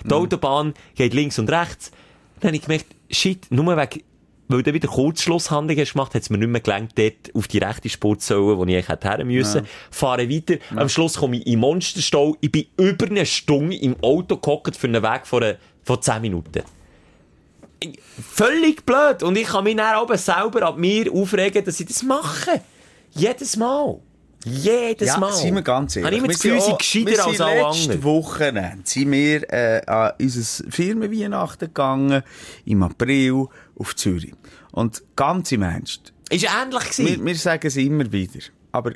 die 0.06 0.14
Autobahn 0.14 0.74
geht 0.96 1.14
links 1.14 1.38
und 1.38 1.52
rechts. 1.52 1.92
Dann 2.40 2.50
habe 2.50 2.56
ich 2.56 2.62
gemerkt, 2.62 2.86
shit, 3.10 3.52
nur 3.52 3.76
wegen, 3.76 4.04
weil 4.48 4.64
du 4.64 4.74
wieder 4.74 4.88
Kurzschlusshandlung 4.88 5.78
hast 5.78 5.94
gemacht, 5.94 6.14
hat 6.14 6.22
es 6.22 6.30
mir 6.30 6.38
nicht 6.38 6.48
mehr 6.50 6.62
gelangt, 6.62 6.92
dort 6.96 7.34
auf 7.34 7.48
die 7.48 7.58
rechte 7.58 7.90
sollen, 7.90 8.58
wo 8.58 8.64
ich 8.66 8.74
eigentlich 8.76 8.90
hätte 8.90 9.10
her 9.10 9.26
müssen. 9.26 9.66
Fahre 9.92 10.30
weiter. 10.30 10.56
Am 10.76 10.88
Schluss 10.90 11.16
komme 11.18 11.38
ich 11.38 11.46
in 11.48 11.54
den 11.54 11.60
Monsterstau. 11.62 12.36
Ich 12.42 12.52
bin 12.52 12.66
über 12.78 13.06
eine 13.08 13.26
Stunde 13.26 13.76
im 13.78 13.96
Auto 14.02 14.38
gehockt 14.38 14.76
für 14.78 14.88
einen 14.88 15.02
Weg 15.04 15.26
von, 15.26 15.44
einer- 15.44 15.56
von 15.84 16.02
10 16.02 16.22
Minuten. 16.22 16.64
Völlig 18.22 18.86
blöd. 18.86 19.24
Und 19.24 19.38
ich 19.38 19.48
kann 19.48 19.64
mich 19.64 19.76
dann 19.76 20.18
selber 20.18 20.64
ab 20.64 20.78
mir 20.78 21.12
aufregen, 21.12 21.64
dass 21.66 21.80
ich 21.80 21.88
das 21.88 22.04
mache. 22.04 22.62
Jedes 23.12 23.58
Mal. 23.58 24.00
Jedes 24.46 25.08
Ja, 25.08 25.18
Mal. 25.18 25.34
sind 25.34 25.56
wir 25.56 25.62
ganz 25.64 25.96
ehrlich. 25.96 26.06
Habe 26.06 26.16
ich 26.16 26.24
immer 26.24 26.34
das 26.34 26.44
Wir 26.44 26.54
Gefühl, 26.78 26.78
gescheiter 26.78 27.26
als 27.28 27.42
alle 27.42 27.56
Wir 27.56 27.66
anderen. 27.68 28.04
Wochenende 28.04 28.82
sind 28.86 29.12
wir 29.12 29.54
äh, 29.54 29.82
an 29.88 30.12
unser 30.20 30.64
Firmenweihnachten 30.72 31.68
gegangen, 31.68 32.24
im 32.66 32.84
April 32.84 33.48
auf 33.78 33.96
Zürich. 33.96 34.34
Und 34.72 35.02
ganz 35.16 35.52
im 35.52 35.64
Ernst, 35.64 36.14
Ist 36.30 36.46
ähnlich 36.46 36.84
gewesen. 36.84 37.06
wir, 37.20 37.26
wir 37.26 37.36
sagen 37.36 37.68
es 37.68 37.76
immer 37.76 38.12
wieder, 38.12 38.40
aber 38.72 38.92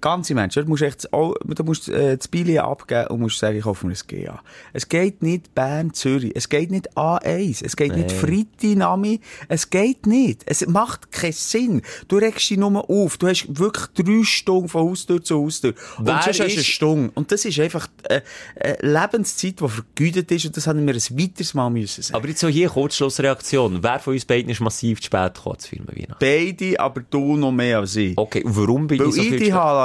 ganz 0.00 0.30
im 0.30 0.38
Ernst, 0.38 0.56
du 0.56 0.64
musst 0.64 0.82
echt, 0.82 1.08
du 1.12 1.64
musst 1.64 1.88
äh, 1.88 2.16
das 2.16 2.28
Billet 2.28 2.58
abgeben 2.58 3.08
und 3.08 3.20
musst 3.20 3.38
sagen, 3.38 3.58
ich 3.58 3.64
hoffe 3.64 3.86
mir 3.86 3.94
ein 3.94 3.98
GA. 4.24 4.40
Es 4.72 4.88
geht 4.88 5.22
nicht 5.22 5.54
Bern-Zürich, 5.54 6.32
es 6.34 6.48
geht 6.48 6.70
nicht 6.70 6.96
A1, 6.96 7.64
es 7.64 7.76
geht 7.76 7.94
nicht 7.94 8.12
Fritti-Nami, 8.12 9.20
es 9.48 9.70
geht 9.70 10.06
nicht. 10.06 10.42
Es 10.46 10.66
macht 10.66 11.10
keinen 11.12 11.32
Sinn. 11.32 11.82
Du 12.08 12.16
regst 12.16 12.50
dich 12.50 12.58
nur 12.58 12.88
auf. 12.90 13.16
Du 13.18 13.28
hast 13.28 13.46
wirklich 13.58 13.86
drei 13.94 14.22
Stunden 14.24 14.68
von 14.68 14.88
Haustür 14.90 15.22
zu 15.22 15.42
Haustür. 15.42 15.74
Und 15.98 16.06
Wer 16.06 16.14
sonst 16.14 16.26
hast 16.28 16.38
du 16.38 16.42
eine 16.44 16.52
ist- 16.52 16.66
Stunde. 16.66 17.10
Und 17.14 17.32
das 17.32 17.44
ist 17.44 17.58
einfach 17.60 17.88
äh, 18.04 18.20
äh, 18.56 18.76
Lebenszeit, 18.86 19.60
die 19.60 19.68
vergütet 19.68 20.30
ist 20.30 20.46
und 20.46 20.56
das 20.56 20.66
haben 20.66 20.84
wir 20.86 20.94
ein 20.94 21.18
weiteres 21.18 21.54
Mal 21.54 21.70
müssen 21.70 22.02
sagen. 22.02 22.16
Aber 22.16 22.28
jetzt 22.28 22.40
so 22.40 22.48
hier 22.48 22.68
Kurzschlussreaktion. 22.68 23.82
Wer 23.82 23.98
von 23.98 24.14
uns 24.14 24.24
beiden 24.24 24.50
ist 24.50 24.60
massiv 24.60 25.00
zu 25.00 25.06
spät 25.06 25.34
gekommen 25.34 25.58
zu 25.58 25.68
Filmen 25.68 25.88
Weihnachten? 25.88 26.16
Beide, 26.20 26.80
aber 26.80 27.00
du 27.08 27.36
noch 27.36 27.52
mehr 27.52 27.78
als 27.78 27.96
ich. 27.96 28.16
Okay, 28.16 28.44
und 28.44 28.56
warum 28.56 28.86
bin 28.86 28.98
Weil 29.00 29.08
ich 29.08 29.14
so 29.14 29.22
viel 29.22 29.38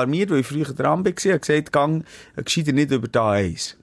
alarmiert, 0.04 0.30
weil 0.30 0.40
ich 0.40 0.48
früher 0.48 0.66
dran 0.66 1.06
war, 1.06 1.12
habe 1.12 1.14
gesagt, 1.14 1.72
gang 1.72 2.04
gescheiter 2.36 2.72
nicht 2.72 2.92
über 2.92 3.08
die 3.08 3.20
A1. 3.20 3.76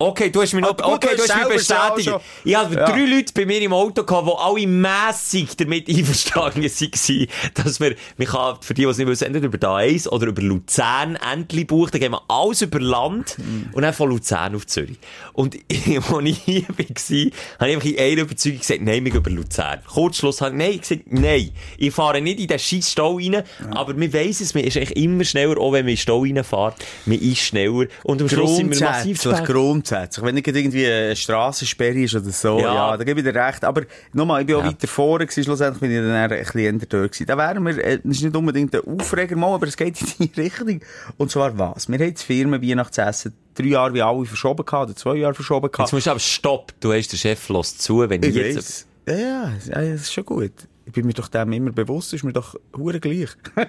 Okay, 0.00 0.30
du 0.30 0.40
hast 0.42 0.52
mich 0.54 0.62
noch, 0.62 0.76
gut, 0.76 0.84
okay, 0.86 1.08
du 1.16 1.22
hast 1.22 1.34
mich 1.48 1.56
bestätigt. 1.56 2.12
Ich 2.44 2.56
hatte 2.56 2.74
Ja. 2.74 2.86
drei 2.86 3.04
Leute 3.04 3.32
bei 3.34 3.46
mir 3.46 3.60
im 3.60 3.72
Auto 3.72 4.04
gehabt, 4.04 4.28
die 4.28 4.32
alle 4.38 4.66
mässig 4.68 5.56
damit 5.56 5.88
einverstanden 5.88 6.62
waren, 6.62 7.26
dass 7.54 7.80
wir, 7.80 7.96
man 8.16 8.28
kann, 8.28 8.56
für 8.60 8.74
die, 8.74 8.82
die 8.82 8.88
es 8.88 8.98
nicht 8.98 9.08
wissen, 9.08 9.24
entweder 9.24 9.46
über 9.46 9.58
die 9.58 9.66
A1 9.66 10.08
oder 10.08 10.28
über 10.28 10.40
Luzern 10.42 11.16
endlich 11.32 11.66
buchen. 11.66 11.90
Dann 11.92 12.00
gehen 12.00 12.12
wir 12.12 12.22
alles 12.28 12.62
über 12.62 12.78
Land 12.78 13.38
und 13.72 13.82
dann 13.82 13.92
von 13.92 14.08
Luzern 14.10 14.54
auf 14.54 14.66
Zürich. 14.68 14.98
Und 15.32 15.56
als 15.70 15.78
ich 16.24 16.38
hier 16.44 16.68
war, 16.68 16.76
habe 16.78 16.82
ich 16.82 17.32
einfach 17.58 17.84
in 17.88 17.98
einer 17.98 18.20
Überzeugung 18.22 18.58
gesagt, 18.60 18.80
nein, 18.82 19.04
wir 19.04 19.10
gehen 19.10 19.20
über 19.20 19.30
Luzern. 19.30 19.80
Kurzschluss 19.84 20.40
habe 20.40 20.52
ich, 20.52 20.58
nein, 20.58 20.80
gesagt, 20.80 21.02
nein. 21.06 21.50
Ich 21.76 21.92
fahre 21.92 22.20
nicht 22.20 22.38
in 22.38 22.46
den 22.46 22.58
scheiß 22.58 22.92
Stau 22.92 23.16
rein, 23.16 23.42
aber 23.72 23.94
man 23.94 24.12
weiss 24.12 24.40
es, 24.40 24.54
man 24.54 24.62
ist 24.62 24.76
eigentlich 24.76 24.96
immer 24.96 25.24
schneller, 25.24 25.58
auch 25.58 25.72
wenn 25.72 25.84
man 25.84 25.88
in 25.90 25.96
den 25.96 25.96
Stau 25.96 26.22
reinfährt. 26.22 26.76
Man 27.06 27.18
ist 27.18 27.38
schneller. 27.38 27.86
Und 28.04 28.22
am 28.22 28.28
Schluss 28.28 28.56
sind 28.58 28.70
wir 28.70 28.76
massiv 28.92 29.20
spät. 29.38 29.46
Grundsätzlich. 29.88 30.24
Wenn 30.24 30.34
nicht 30.34 30.46
irgendwie 30.46 30.86
eine 30.86 31.16
Strassensperre 31.16 31.98
ist 32.00 32.14
oder 32.14 32.30
so, 32.30 32.58
Ja. 32.60 32.74
ja, 32.74 32.96
da 32.96 33.04
gebe 33.04 33.20
ich 33.20 33.26
dir 33.26 33.34
recht. 33.34 33.64
Aber 33.64 33.82
nochmal, 34.12 34.40
ich 34.42 34.46
bin 34.46 34.56
auch 34.56 34.60
Ja. 34.62 34.68
weiter 34.68 34.86
vorne 34.88 35.26
gewesen, 35.26 35.44
schlussendlich 35.44 35.80
bin 35.80 35.90
ich 35.90 35.98
dann 35.98 36.08
eher 36.10 36.22
ein 36.38 36.44
bisschen 36.44 36.78
dort 36.78 36.90
gewesen. 37.12 37.26
Da 37.26 37.36
wären 37.36 37.64
wir, 37.64 37.78
äh, 37.84 37.98
das 38.02 38.16
ist 38.16 38.22
nicht 38.24 38.36
unbedingt 38.36 38.74
ein 38.74 38.82
Aufreger 39.00 39.36
mal, 39.36 39.54
aber 39.54 39.66
es 39.66 39.76
geht 39.76 40.00
in 40.18 40.30
die 40.32 40.40
Richtung. 40.40 40.80
Und 41.16 41.30
zwar 41.30 41.56
was? 41.58 41.88
Wir 41.88 41.98
haben 41.98 42.12
das 42.14 42.22
Firmen 42.22 42.62
Weihnachtsessen 42.62 43.34
drei 43.54 43.64
Jahre 43.66 43.94
wie 43.94 44.02
alle 44.02 44.24
verschoben 44.24 44.64
gehabt, 44.64 44.90
oder 44.90 44.96
zwei 44.96 45.16
Jahre 45.16 45.34
verschoben 45.34 45.66
Jetzt 45.66 45.72
gehabt. 45.76 45.92
musst 45.92 46.06
du 46.06 46.10
aber 46.10 46.20
stopp. 46.20 46.72
Du 46.80 46.92
hast 46.92 47.08
den 47.12 47.18
Chef 47.18 47.48
los 47.48 47.76
zu, 47.78 48.08
wenn 48.08 48.22
ich, 48.22 48.28
Ich 48.36 48.54
jetzt... 48.54 48.86
ja, 49.08 49.14
ja, 49.16 49.52
das 49.66 50.02
ist 50.02 50.12
schon 50.12 50.24
gut. 50.24 50.52
Ich 50.88 50.94
bin 50.94 51.04
mir 51.04 51.12
doch 51.12 51.28
dem 51.28 51.52
immer 51.52 51.70
bewusst, 51.70 52.14
ist 52.14 52.24
mir 52.24 52.32
doch 52.32 52.54
hure 52.74 52.98
gleich. 52.98 53.28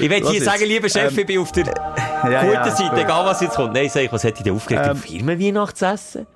Ich 0.00 0.10
will 0.10 0.28
hier 0.28 0.42
sagen, 0.42 0.64
lieber 0.64 0.88
Chef, 0.90 1.16
ich 1.16 1.26
bin 1.26 1.38
auf 1.38 1.50
der 1.52 1.64
ja, 1.66 2.42
guten 2.42 2.52
ja, 2.52 2.70
Seite, 2.70 3.00
egal 3.00 3.24
was 3.24 3.40
jetzt 3.40 3.56
kommt. 3.56 3.72
Nein, 3.72 3.88
sag 3.88 4.02
ich, 4.02 4.12
was 4.12 4.22
hätte 4.22 4.38
ich 4.38 4.44
denn 4.44 4.54
aufgeregt? 4.54 4.84
Ähm, 4.84 4.90
Ähm, 4.90 4.96
Firmenweihnachtsessen? 4.98 6.26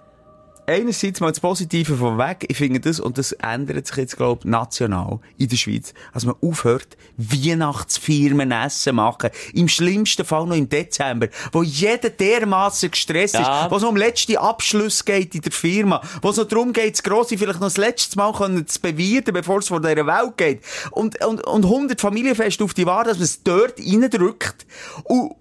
Einerseits 0.67 1.21
mal 1.21 1.31
das 1.31 1.41
Positive 1.41 1.97
von 1.97 2.19
weg. 2.19 2.45
Ich 2.49 2.57
finde 2.57 2.81
das, 2.81 3.01
und 3.01 3.19
das 3.19 3.33
ändert 3.33 3.87
sich 3.87 3.97
jetzt, 3.97 4.17
glaube 4.17 4.41
ich, 4.45 4.51
national 4.51 5.21
in 5.39 5.49
der 5.49 5.57
Schweiz, 5.57 5.95
dass 6.13 6.25
man 6.25 6.35
aufhört, 6.41 6.97
Weihnachtsfirmen 7.17 8.51
essen 8.51 8.97
machen. 8.97 9.31
Im 9.53 9.69
schlimmsten 9.69 10.25
Fall 10.25 10.47
noch 10.47 10.57
im 10.57 10.69
Dezember, 10.69 11.29
wo 11.53 11.63
jeder 11.63 12.11
dermaßen 12.11 12.91
gestresst 12.91 13.35
Ja. 13.35 13.65
ist, 13.65 13.71
wo 13.71 13.77
es 13.77 13.85
um 13.85 13.97
letzte 13.97 14.41
Abschluss 14.41 15.05
geht 15.05 15.35
in 15.35 15.43
der 15.43 15.53
Firma, 15.53 16.01
wo 16.23 16.31
es 16.31 16.37
noch 16.37 16.49
darum 16.49 16.73
geht, 16.73 16.95
das 16.95 17.03
Grosse 17.03 17.37
vielleicht 17.39 17.61
noch 17.61 17.67
das 17.69 17.77
letzte 17.77 18.17
Mal 18.17 18.33
können 18.33 18.67
zu 18.67 18.81
bewirten, 18.81 19.35
bevor 19.35 19.59
es 19.59 19.69
von 19.69 19.83
dieser 19.83 20.07
Welt 20.07 20.37
geht. 20.37 20.61
Und, 20.91 21.23
und, 21.25 21.47
und 21.47 21.65
100 21.65 22.01
Familienfeste 22.01 22.65
auf 22.65 22.75
die 22.75 22.87
Ware, 22.87 23.05
dass 23.05 23.19
man 23.19 23.25
es 23.25 23.43
dort 23.43 23.79
reindrückt. 23.79 24.67
Und, 25.05 25.33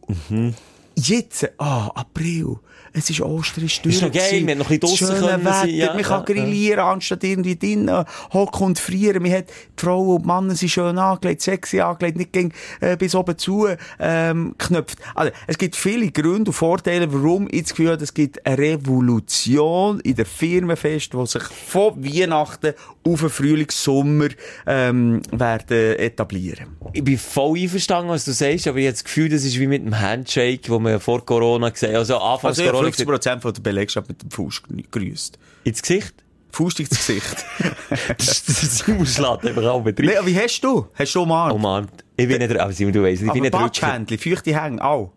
Jetzt, 0.95 1.49
ah, 1.57 1.87
April. 1.95 2.57
Es 2.95 3.09
ist 3.09 3.21
Ostern, 3.21 3.65
es 3.65 3.73
ist 3.73 3.85
Ist 3.85 4.01
noch 4.03 4.11
geil, 4.11 4.45
wir 4.45 4.51
haben 4.51 4.59
noch 4.59 4.69
ein 4.69 4.79
bisschen 4.79 5.07
draussen 5.07 5.27
können 5.27 5.45
Wetter, 5.45 5.53
sein, 5.61 5.69
ja, 5.69 5.93
man 5.93 6.03
kann 6.03 6.25
grillieren, 6.25 6.79
anstatt 6.79 7.23
irgendwie 7.23 7.55
drinnen 7.55 8.05
hocken 8.31 8.67
und 8.67 8.79
frieren. 8.79 9.23
Man 9.23 9.31
hat, 9.31 9.45
die 9.49 9.83
Frauen 9.83 10.17
und 10.17 10.21
die 10.21 10.27
Männer 10.27 10.55
sind 10.55 10.69
schön 10.69 10.97
angelegt, 10.99 11.41
sexy 11.41 11.79
angelegt, 11.79 12.17
nicht 12.17 12.31
gegen, 12.33 12.53
äh, 12.81 12.95
bis 12.95 13.15
oben 13.15 13.35
zu, 13.37 13.67
ähm, 13.99 14.53
knöpft. 14.59 14.99
Also, 15.15 15.31
es 15.47 15.57
gibt 15.57 15.75
viele 15.75 16.11
Gründe 16.11 16.51
und 16.51 16.53
Vorteile, 16.53 17.11
warum 17.11 17.47
ich 17.49 17.63
das 17.63 17.71
Gefühl 17.71 17.91
habe, 17.93 18.03
es 18.03 18.13
gibt 18.13 18.45
eine 18.45 18.57
Revolution 18.59 19.99
in 20.01 20.15
der 20.15 20.27
Firmenfest, 20.27 21.13
die 21.13 21.25
sich 21.25 21.43
von 21.43 22.03
Weihnachten 22.03 22.73
auf 23.05 23.19
den 23.19 23.29
Frühling, 23.29 23.71
Sommer, 23.71 24.29
ähm, 24.67 25.21
werden 25.31 25.97
etablieren. 25.97 26.77
Ich 26.93 27.03
bin 27.03 27.17
voll 27.17 27.57
einverstanden, 27.57 28.09
was 28.11 28.23
du 28.25 28.31
sagst, 28.31 28.67
aber 28.67 28.77
ich 28.77 28.85
habe 28.85 28.93
das 28.93 29.03
Gefühl, 29.03 29.29
das 29.29 29.43
ist 29.43 29.59
wie 29.59 29.67
mit 29.67 29.83
dem 29.83 29.99
Handshake, 29.99 30.69
wo 30.69 30.79
wir 30.79 30.99
vor 30.99 31.25
Corona 31.25 31.69
gesehen 31.69 31.89
haben. 31.89 31.97
Also 31.97 32.17
Anfangs 32.17 32.59
Also, 32.59 32.71
Corona 32.71 32.82
50 32.85 33.07
Prozent 33.07 33.41
von 33.41 33.53
der 33.53 33.61
Belegschaft 33.61 34.07
mit 34.07 34.21
dem 34.21 34.31
Fuß 34.31 34.61
grüßt. 34.91 35.37
ins 35.63 35.81
Gesicht. 35.81 36.13
Faust 36.51 36.79
ins 36.79 36.89
Gesicht. 36.89 37.45
Das 38.17 38.27
ist 38.27 38.47
der 38.47 38.69
Simon 38.69 39.05
schlägt 39.05 39.45
einfach 39.45 39.63
auch 39.65 39.83
mit 39.83 39.97
nee, 39.99 40.11
wie 40.23 40.39
hast 40.39 40.61
du? 40.61 40.87
Hast 40.93 41.13
du 41.15 41.21
umarmt? 41.23 41.53
Umarmt. 41.53 42.03
Ich 42.15 42.27
bin 42.27 42.37
nicht, 42.39 42.55
aber 42.57 42.71
Simon, 42.73 42.93
du 42.93 43.01
weißt, 43.03 43.13
ich 43.13 43.19
bin 43.21 43.29
Aber 43.31 43.39
nicht 43.39 43.53
Rücker. 43.53 43.63
Batschhändchen, 43.65 44.17
feuchte 44.19 44.61
Hänge, 44.61 44.83
auch. 44.83 45.11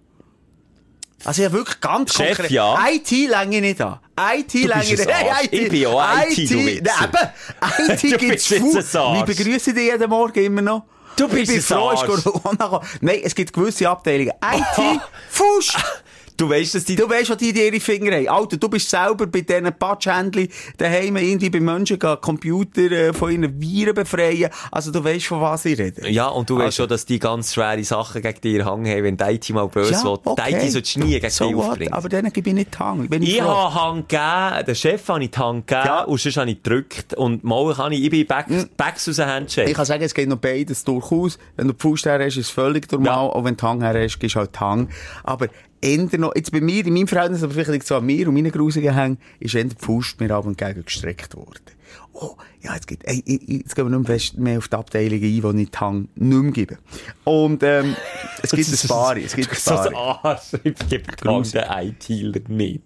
Also 1.25 1.43
ja, 1.43 1.53
wirklich 1.53 1.81
ganz 1.81 2.15
Chef, 2.15 2.37
konkret. 2.37 2.51
ja. 2.51 2.79
IT 2.91 3.11
länge 3.11 3.61
nicht 3.61 3.81
an. 3.81 3.99
IT 4.19 4.55
länge 4.55 4.85
nicht 4.85 5.09
ein 5.09 5.29
Arsch. 5.29 5.49
Ich 5.51 5.69
bin 5.69 5.87
auch 5.87 6.03
IT, 6.29 6.51
du 6.51 6.55
Nein, 6.57 6.67
Wichser. 6.67 7.05
eben. 7.05 7.99
IT 7.99 8.13
Du 8.13 8.19
gibt's. 8.19 8.51
Wir 8.51 9.25
begrüßen 9.27 9.75
dich 9.75 9.85
jeden 9.85 10.11
Morgen 10.11 10.45
immer 10.45 10.63
noch. 10.63 10.85
Du 11.17 11.27
bist 11.29 11.43
ich 11.45 11.49
bin 11.49 11.63
froh, 11.63 11.91
ist 11.93 12.05
Corona. 12.05 12.81
Nein, 13.01 13.21
es 13.25 13.35
gibt 13.35 13.53
gewisse 13.53 13.89
Abteilungen. 13.89 14.33
IT, 14.43 15.01
Fuß. 15.31 15.75
Du 16.37 16.49
weißt, 16.51 16.75
dass 16.75 16.85
die... 16.85 16.97
Du 16.97 17.09
weißt, 17.09 17.31
was 17.31 17.37
die 17.39 17.51
in 17.51 17.57
ihre 17.57 17.81
Finger 17.81 18.15
haben. 18.17 18.29
Alter, 18.29 18.57
du 18.57 18.69
bist 18.69 18.89
selber 18.91 19.27
bei 19.27 19.41
diesen 19.41 19.73
Patschhändlern 19.79 20.49
daheim 20.77 21.17
irgendwie 21.17 21.51
bei 21.51 21.61
Menschen 21.61 21.99
gehen, 21.99 22.17
Computer 22.21 22.91
äh, 22.91 23.13
von 23.13 23.31
ihren 23.33 23.61
Viren 23.61 23.95
befreien. 23.95 24.51
Also 24.71 24.91
du 24.93 25.03
weißt, 25.03 25.27
von 25.27 25.41
was 25.41 25.65
ich 25.65 25.79
rede. 25.79 26.09
Ja, 26.11 26.29
und 26.29 26.51
du 26.51 26.57
weißt 26.57 26.67
Also- 26.67 26.83
schon, 26.83 26.89
dass 26.89 27.07
die 27.07 27.19
ganz 27.19 27.55
schwere 27.55 27.83
Sachen 27.85 28.21
gegen 28.23 28.41
dir 28.41 28.71
hängen 28.71 28.87
haben, 28.87 29.05
wenn 29.05 29.17
die 29.17 29.25
IT 29.25 29.51
mal 29.51 29.69
böse 29.69 29.93
Ja, 29.93 30.05
will. 30.05 30.19
Die 30.25 30.55
IT 30.55 30.97
du 30.97 31.01
nie 31.05 31.13
gegen 31.15 31.31
so 31.31 31.47
dich 31.49 31.57
aufbringen. 31.57 31.93
Aber 31.93 32.09
denen 32.09 32.33
gebe 32.33 32.51
ich 32.51 32.55
nicht. 32.55 32.79
Bin 33.09 33.23
ich 33.23 33.37
Ich 33.37 33.41
habe 33.43 33.75
Hand 33.75 34.09
gegeben, 34.09 34.67
der 34.67 34.75
Chef 34.75 35.09
habe 35.09 35.25
ich 35.25 35.31
die 35.31 35.39
Hand 35.39 35.67
gegeben, 35.67 35.87
Ja. 35.87 36.03
und 36.05 36.21
sonst 36.21 36.37
habe 36.37 36.51
ich 36.51 36.63
gedrückt. 36.63 37.15
Und 37.15 37.45
mal 37.45 37.73
kann 37.75 37.93
ich, 37.93 38.03
ich 38.05 38.11
bin 38.11 38.27
back, 38.27 38.47
backs 38.77 39.09
aus 39.09 39.17
dem 39.17 39.27
Handshake. 39.27 39.71
Ich 39.71 39.77
kann 39.77 39.87
sagen, 39.87 40.03
es 40.03 40.15
geht 40.15 40.29
noch 40.29 40.37
beides 40.37 40.85
durchaus. 40.85 41.39
Wenn 41.57 41.69
du 41.69 41.73
die 41.73 41.81
Faust 41.81 42.05
her 42.07 42.19
hast, 42.19 42.37
ist 42.37 42.47
es 42.47 42.51
völlig 42.51 42.91
normal. 42.93 43.07
Ja. 43.27 43.33
Auch 43.33 43.45
wenn 43.45 43.57
du 43.57 43.67
Hand 43.67 43.83
her 43.83 43.95
hast, 44.03 44.19
du 44.19 44.29
halt 44.29 44.55
die 44.55 44.59
Hand. 44.61 44.91
Aber 45.25 45.49
eher 45.81 46.19
noch, 46.19 46.35
jetzt 46.35 46.53
bei 46.53 46.61
mir, 46.61 46.85
in 46.87 46.95
meinem 46.95 47.09
Verhältnis, 47.09 47.43
aber 47.43 47.53
vielleicht 47.53 47.71
liegt 47.71 47.83
es 47.83 47.89
so 47.89 47.97
an 47.97 48.07
mir 48.07 48.29
und 48.29 48.35
meinen 48.35 48.51
grusigen 48.53 48.95
Hängen, 48.95 49.19
ist 49.41 49.55
eher 49.55 49.65
die 49.65 49.77
Faust 49.79 50.19
mir 50.21 50.31
ab 50.33 50.47
und 50.47 50.59
gegen 50.59 50.85
gestreckt 50.85 51.35
worden. 51.37 51.61
Oh, 52.13 52.35
ja, 52.63 52.75
jetzt 52.75 52.87
geht, 52.87 53.01
ey, 53.05 53.23
jetzt 53.27 53.77
gehen 53.77 53.91
wir 53.91 53.99
nicht 53.99 54.39
mehr, 54.39 54.59
auf 54.59 54.69
die 54.69 54.77
Abteilungen 54.77 55.23
ein, 55.23 55.57
die 55.57 55.63
ich 55.63 55.71
die 55.71 55.79
Hang 55.79 56.09
nicht 56.15 56.43
mehr 56.43 56.53
gebe. 56.53 56.79
Und, 57.25 57.63
ähm, 57.63 57.95
es 58.43 58.51
gibt 58.53 58.69
ein 58.69 58.89
paar, 58.89 59.17
es 59.19 59.35
gibt 59.37 59.51
ein 59.51 59.57
So 59.59 59.75
paar. 59.75 60.25
Arsch, 60.25 60.55
ich 60.65 60.75
gebe 60.89 61.05
den 61.17 61.89
IT-Ler 61.89 62.41
nicht. 62.49 62.83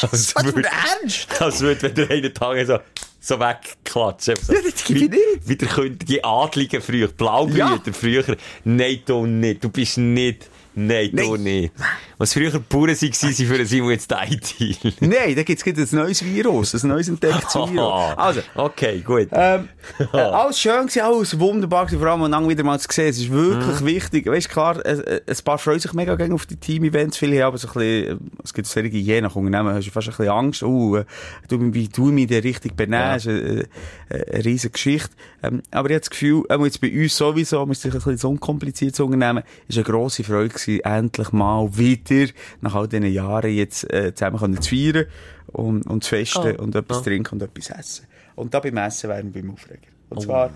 Was 0.00 0.32
für 0.32 0.44
würde- 0.56 0.68
Ernst? 1.00 1.28
Das 1.38 1.60
würde, 1.60 1.82
wenn 1.82 1.94
der 1.94 2.10
eine 2.10 2.32
Tage 2.32 2.66
so, 2.66 2.78
so 3.20 3.38
wegklatschen. 3.38 4.34
So. 4.42 4.52
Ja, 4.54 4.60
das 4.64 4.82
gebe 4.84 4.98
ich 5.00 5.10
nicht. 5.10 5.22
Wie 5.48 5.56
der 5.56 5.68
kündige 5.68 6.24
Adlige 6.24 6.80
früher, 6.80 7.08
Blaubrüder 7.08 7.80
Ja. 7.84 7.92
früher. 7.92 8.24
Nein, 8.64 9.00
du 9.04 9.26
nicht. 9.26 9.62
Du 9.62 9.68
bist 9.68 9.98
nicht. 9.98 10.48
Nein, 10.74 11.10
du 11.12 11.32
Nein. 11.32 11.42
nicht. 11.42 11.72
Was 12.16 12.32
früher 12.34 12.50
Bauern 12.60 12.88
waren, 12.88 12.96
sind 12.96 13.14
für 13.14 13.66
Simon 13.66 13.90
jetzt 13.90 14.12
IT. 14.12 15.00
Nein, 15.00 15.34
da 15.34 15.42
gibt's 15.42 15.64
gibt's 15.64 15.92
ein 15.92 15.98
neues 15.98 16.24
Virus, 16.24 16.74
ein 16.74 16.88
neues 16.88 17.08
entdecktes 17.08 17.54
Virus. 17.54 18.16
Also, 18.16 18.40
okay, 18.54 19.00
gut. 19.00 19.28
Ähm, 19.32 19.68
äh, 20.12 20.16
alles 20.16 20.60
schön 20.60 20.82
gewesen, 20.86 21.00
alles 21.00 21.38
wunderbar 21.38 21.86
gewesen, 21.86 22.00
vor 22.00 22.08
allem 22.08 22.30
dann 22.30 22.48
wieder 22.48 22.62
mal 22.62 22.78
zu 22.78 22.86
sehen. 22.90 23.08
Es 23.08 23.18
ist 23.18 23.30
wirklich 23.30 23.84
wichtig. 23.84 24.26
Weißt 24.26 24.48
klar, 24.48 24.84
äh, 24.84 24.92
äh, 24.92 25.20
ein 25.26 25.36
paar 25.44 25.58
freuen 25.58 25.80
sich 25.80 25.92
mega 25.92 26.14
gegen 26.14 26.34
auf 26.34 26.46
die 26.46 26.56
Team-Events. 26.56 27.16
Viele 27.16 27.38
haben 27.38 27.48
aber 27.48 27.58
so 27.58 27.68
ein 27.68 27.74
bisschen, 27.74 28.18
äh, 28.18 28.42
es 28.44 28.54
gibt 28.54 28.68
solche, 28.68 28.96
je 28.96 29.20
nach 29.20 29.34
Unternehmen, 29.34 29.74
hast 29.74 29.86
du 29.86 29.90
fast 29.90 30.08
ein 30.08 30.10
bisschen 30.10 30.28
Angst. 30.28 30.62
Oh, 30.62 30.96
äh, 30.96 31.04
du, 31.48 31.58
wie 31.74 31.88
du 31.88 32.06
mich 32.12 32.28
da 32.28 32.36
richtig 32.36 32.76
benehmen, 32.76 33.16
ist 33.16 33.26
eine, 33.26 33.66
äh, 34.10 34.34
eine 34.34 34.44
riesige 34.44 34.72
Geschichte. 34.72 35.10
Ähm, 35.42 35.62
aber 35.70 35.88
ich 35.88 35.94
habe 35.94 36.00
das 36.00 36.10
Gefühl, 36.10 36.44
äh, 36.48 36.58
jetzt 36.62 36.80
bei 36.80 36.92
uns 36.92 37.16
sowieso, 37.16 37.66
wir 37.66 37.74
sind 37.74 37.92
ein 37.92 37.98
bisschen 37.98 38.18
so 38.18 38.28
unkompliziertes 38.28 39.00
Unternehmen, 39.00 39.42
ist 39.68 39.78
eine 39.78 39.84
grosse 39.84 40.22
Freude 40.22 40.50
gewesen, 40.66 40.84
endlich 40.84 41.32
mal 41.32 41.76
wieder, 41.76 42.32
nach 42.60 42.74
all 42.74 42.88
diesen 42.88 43.06
Jahren 43.12 43.50
jetzt, 43.52 43.90
äh, 43.92 44.14
zusammen 44.14 44.38
können 44.38 44.60
zu 44.62 44.70
feiern 44.70 45.06
und, 45.48 45.86
und 45.86 46.04
zu 46.04 46.10
festen 46.10 46.56
Oh. 46.58 46.62
und 46.62 46.74
etwas 46.74 46.98
Oh. 46.98 47.02
trinken 47.02 47.34
und 47.34 47.42
etwas 47.42 47.70
essen. 47.70 48.06
Und 48.36 48.54
da 48.54 48.60
beim 48.60 48.76
Essen 48.76 49.10
wären 49.10 49.34
wir 49.34 49.42
beim 49.42 49.52
Aufreger. 49.52 49.88
Und 50.08 50.22
zwar, 50.22 50.50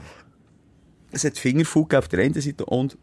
es 1.10 1.24
hat 1.24 1.38
Fingerfood 1.38 1.94
auf 1.94 2.08
der 2.08 2.20
einen 2.24 2.34
Seite 2.40 2.64
und 2.64 2.96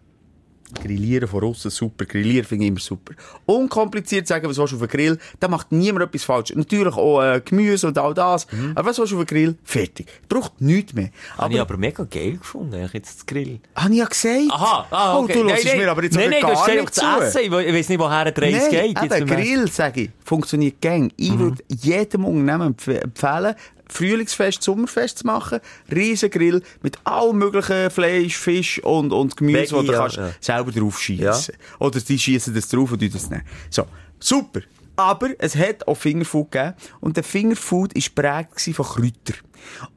Grillieren 0.73 1.27
von 1.27 1.43
außen 1.43 1.71
super. 1.71 2.05
Grillieren 2.05 2.45
finde 2.45 2.65
ich 2.65 2.69
immer 2.69 2.79
super. 2.79 3.13
Unkompliziert 3.45 4.27
sagen, 4.27 4.47
was 4.49 4.57
willst 4.57 4.71
du 4.73 4.75
auf 4.77 4.81
den 4.81 4.89
Grill, 4.89 5.17
da 5.39 5.47
macht 5.47 5.71
niemand 5.71 6.05
etwas 6.05 6.23
falsch. 6.23 6.53
Natürlich 6.55 6.95
auch 6.95 7.21
äh, 7.21 7.41
Gemüse 7.43 7.87
und 7.87 7.97
all 7.97 8.13
das. 8.13 8.47
Aber 8.75 8.89
was 8.89 8.97
willst 8.97 9.11
du 9.11 9.19
auf 9.19 9.25
den 9.25 9.35
Grill? 9.35 9.55
Fertig. 9.63 10.07
Braucht 10.29 10.59
nichts 10.61 10.93
mehr. 10.93 11.09
Habe 11.37 11.53
ich 11.53 11.59
Aber, 11.59 11.69
aber 11.71 11.77
mega 11.79 12.03
geil 12.03 12.37
gefunden, 12.37 12.73
eigentlich 12.75 12.93
jetzt 12.93 13.19
das 13.19 13.25
Grill. 13.25 13.59
habe 13.75 13.91
ich 13.93 13.99
ja 13.99 14.05
gesagt. 14.05 14.51
Aha, 14.51 14.87
ah, 14.91 15.17
okay. 15.19 15.37
Oh, 15.39 15.43
du 15.43 15.49
hörst 15.49 15.65
mir 15.65 15.91
aber 15.91 16.03
jetzt 16.03 16.15
nein, 16.15 16.25
aber 16.27 16.53
nein, 16.53 16.53
gar 16.53 16.75
nicht 16.75 16.95
zu. 16.95 17.05
Essen. 17.05 17.41
Ich 17.43 17.51
we- 17.51 17.63
ich 17.65 17.73
weiss 17.73 17.89
nicht, 17.89 17.99
woher 17.99 18.31
der 18.31 18.43
Reis 18.43 18.69
geht. 18.69 19.01
eben. 19.03 19.25
Grill, 19.27 19.67
sage 19.69 20.01
ich, 20.01 20.09
funktioniert 20.23 20.81
gäng. 20.81 21.11
Ich 21.17 21.37
würde 21.37 21.63
jedem 21.67 22.25
Unternehmen 22.25 22.67
empf 22.67 22.87
empfehlen, 22.87 23.55
Frühlingsfest, 23.91 24.63
Sommerfest 24.63 25.19
zu 25.19 25.27
machen. 25.27 25.59
Riesen 25.91 26.29
Grill 26.29 26.61
mit 26.81 26.97
allem 27.03 27.37
möglichen 27.37 27.89
Fleisch, 27.89 28.37
Fisch 28.37 28.79
und, 28.83 29.11
und 29.11 29.37
Gemüse, 29.37 29.59
Veggie, 29.59 29.71
wo 29.73 29.81
du 29.81 29.91
ja, 29.91 29.99
kannst 29.99 30.17
ja. 30.17 30.31
selber 30.39 30.71
drauf 30.71 30.99
schießen. 30.99 31.55
Oder 31.79 31.99
die 31.99 32.17
schießen 32.17 32.53
das 32.53 32.69
drauf 32.69 32.91
und 32.91 33.01
du 33.01 33.09
das 33.09 33.29
nehmen. 33.29 33.43
So, 33.69 33.85
super. 34.19 34.61
Aber 34.95 35.29
es 35.39 35.55
hat 35.55 35.87
auch 35.87 35.95
Fingerfood 35.95 36.51
gegeben. 36.51 36.73
Und 36.99 37.17
der 37.17 37.23
Fingerfood 37.23 37.93
war 37.95 38.43
prägt 38.43 38.75
von 38.75 38.85
Kräutern. 38.85 39.37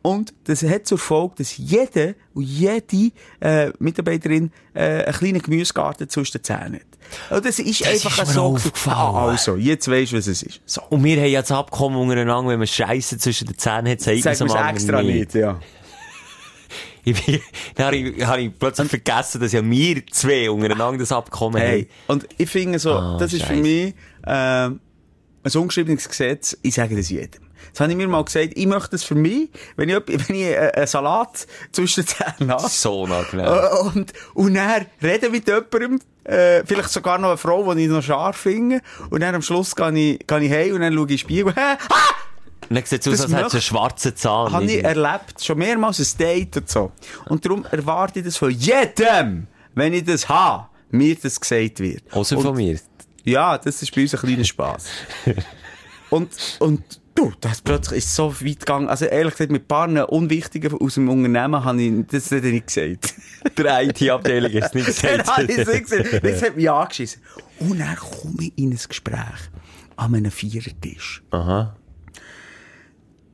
Und 0.03 0.35
das 0.45 0.63
hat 0.63 0.87
zur 0.87 0.99
Folge, 0.99 1.35
dass 1.39 1.57
jede 1.57 2.15
und 2.35 2.43
jede 2.45 3.13
äh, 3.41 3.71
Mitarbeiterin 3.79 4.51
äh, 4.75 5.05
einen 5.05 5.13
kleinen 5.15 5.43
Gemüsegarten 5.43 6.09
zwischen 6.09 6.39
den 6.39 6.45
Zähnen 6.45 6.75
hat. 6.75 7.37
Und 7.37 7.45
das 7.45 7.59
ist 7.59 7.81
Das 7.83 7.89
einfach 7.89 8.23
ist 8.23 8.33
so. 8.33 8.43
aufgefallen. 8.43 8.97
Ah, 8.97 9.29
also, 9.29 9.57
jetzt 9.57 9.89
weisst 9.91 10.13
du, 10.13 10.17
was 10.17 10.27
es 10.27 10.43
ist. 10.43 10.61
So. 10.67 10.83
Und 10.89 11.05
wir 11.05 11.17
haben 11.21 11.31
ja 11.31 11.41
das 11.43 11.53
Abkommen 11.53 11.97
untereinander, 11.99 12.51
wenn 12.51 12.59
man 12.59 12.67
Scheiße 12.69 13.19
zwischen 13.19 13.47
den 13.47 13.59
Zähnen 13.59 13.89
hat, 13.89 14.01
sagt 14.01 14.25
man 14.25 14.49
es 14.49 14.55
extra 14.83 15.03
nicht, 15.03 15.35
ja. 15.35 15.61
Ich 17.07 17.23
bin, 17.27 17.39
dann 17.75 17.87
habe 17.87 17.97
ich, 17.97 18.25
habe 18.27 18.41
ich 18.41 18.59
plötzlich 18.59 18.89
vergessen, 18.89 19.39
dass 19.39 19.53
ja 19.53 19.63
wir 19.63 20.07
zwei 20.07 20.51
untereinander 20.51 20.97
das 21.01 21.13
Abkommen 21.13 21.61
Hey, 21.61 21.87
und 22.07 22.27
ich 22.39 22.49
finde 22.49 22.79
so, 22.79 22.93
Ah, 22.93 23.19
das 23.19 23.35
ist 23.35 23.45
für 23.45 23.57
mich 23.57 23.95
ähm, 24.27 24.81
ein 25.43 25.53
ungeschriebenes 25.55 26.09
Gesetz. 26.09 26.57
Ich 26.63 26.73
sage 26.75 26.97
das 26.97 27.11
jedem. 27.11 27.43
Das 27.73 27.81
habe 27.81 27.93
ich 27.93 27.97
mir 27.97 28.09
mal 28.09 28.25
gesagt, 28.25 28.51
ich 28.55 28.67
möchte 28.67 28.91
das 28.91 29.05
für 29.05 29.15
mich, 29.15 29.51
wenn 29.77 29.89
ich, 29.89 29.97
wenn 30.07 30.37
ich 30.37 30.43
äh, 30.43 30.73
einen 30.75 30.87
Salat 30.87 31.47
zwischen 31.73 32.05
den 32.41 32.51
habe. 32.51 32.69
So 32.69 33.03
unangenehm. 33.03 33.47
Äh, 33.47 33.79
Und, 33.81 34.13
und 34.35 34.55
dann 34.55 34.87
reden 35.03 35.33
mit 35.33 35.47
jemandem, 35.47 36.01
äh, 36.25 36.65
vielleicht 36.65 36.91
sogar 36.91 37.19
noch 37.19 37.29
eine 37.29 37.37
Frau, 37.37 37.75
die 37.75 37.85
ich 37.85 37.89
noch 37.89 38.03
scharf 38.03 38.37
finde. 38.37 38.81
Und 39.11 39.21
dann 39.21 39.35
am 39.35 39.43
Schluss 39.43 39.75
gehe 39.77 39.93
ich, 39.93 40.27
gehe 40.27 40.41
ich 40.41 40.53
heim 40.53 40.75
und 40.75 40.81
dann 40.81 40.95
schaue 40.95 41.07
ich 41.07 41.11
in 41.11 41.17
den 41.17 41.19
Spiegel. 41.19 41.55
Ah! 41.65 41.77
Und 42.71 42.77
dann 42.77 42.85
sieht 42.87 43.07
es 43.07 43.21
aus, 43.21 43.21
als 43.21 43.33
hätte 43.35 43.47
es 43.47 43.53
einen 43.53 43.63
schwarzen 43.63 44.17
Zahn. 44.17 44.53
Habe 44.53 44.65
ich 44.65 44.83
erlebt, 44.83 45.45
schon 45.45 45.59
mehrmals 45.59 45.99
ein 45.99 46.19
Date 46.19 46.57
und 46.57 46.71
so. 46.71 46.93
Und 47.27 47.45
darum 47.45 47.67
erwarte 47.71 48.21
ich 48.21 48.25
das 48.25 48.39
von 48.39 48.51
jedem, 48.51 49.47
wenn 49.75 49.93
ich 49.93 50.05
das 50.05 50.29
habe, 50.31 50.69
mir 50.91 51.15
das 51.15 51.39
gesagt 51.39 51.81
wird. 51.81 52.03
Außer 52.11 52.41
von 52.41 52.57
mir. 52.57 52.79
Ja, 53.25 53.59
das 53.59 53.83
ist 53.83 53.95
bei 53.95 54.03
uns 54.03 54.15
ein 54.15 54.21
kleiner 54.21 54.45
Spass. 54.45 54.87
und, 56.11 56.31
und, 56.59 56.83
du, 57.15 57.33
das 57.41 57.63
plötzlich 57.63 57.99
ist 57.99 58.15
so 58.15 58.33
weit 58.41 58.61
gegangen. 58.61 58.89
Also 58.89 59.05
ehrlich 59.07 59.35
gesagt, 59.35 59.51
mit 59.51 59.63
ein 59.63 59.69
paar 59.69 60.13
Unwichtigen 60.13 60.73
aus 60.75 60.95
dem 60.95 61.09
Unternehmen 61.09 61.65
habe 61.65 61.83
ich 61.83 62.07
das 62.07 62.31
nicht 62.31 62.67
gesagt. 62.67 63.15
Der 63.59 63.83
IT-Abteilung 63.83 64.51
ist 64.51 64.75
nicht 64.75 64.87
gesagt. 65.03 65.29
habe 65.29 65.43
ich 65.45 65.57
nicht 65.57 65.89
gesagt. 65.89 66.25
Das 66.25 66.43
hat 66.43 66.57
mich 66.57 66.71
angeschissen. 66.71 67.23
Und 67.61 67.79
dann 67.79 67.97
komme 67.97 68.37
ich 68.41 68.53
in 68.57 68.71
ein 68.71 68.81
Gespräch 68.89 69.51
an 69.97 70.15
einem 70.15 70.31
Vierertisch. 70.31 71.23
Aha. 71.31 71.77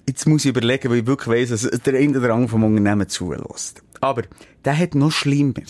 Jetzt 0.06 0.26
muss 0.26 0.44
ich 0.44 0.50
überlegen, 0.50 0.90
weil 0.90 0.98
ich 0.98 1.06
wirklich 1.06 1.50
weiss, 1.50 1.50
dass 1.50 1.80
der 1.82 1.94
eine 1.94 2.18
oder 2.18 2.34
andere 2.34 2.48
vom 2.48 2.64
Unternehmen 2.64 3.08
zulässt. 3.08 3.82
Aber 4.00 4.22
der 4.64 4.76
hat 4.76 4.94
noch 4.94 5.12
schlimmer. 5.12 5.62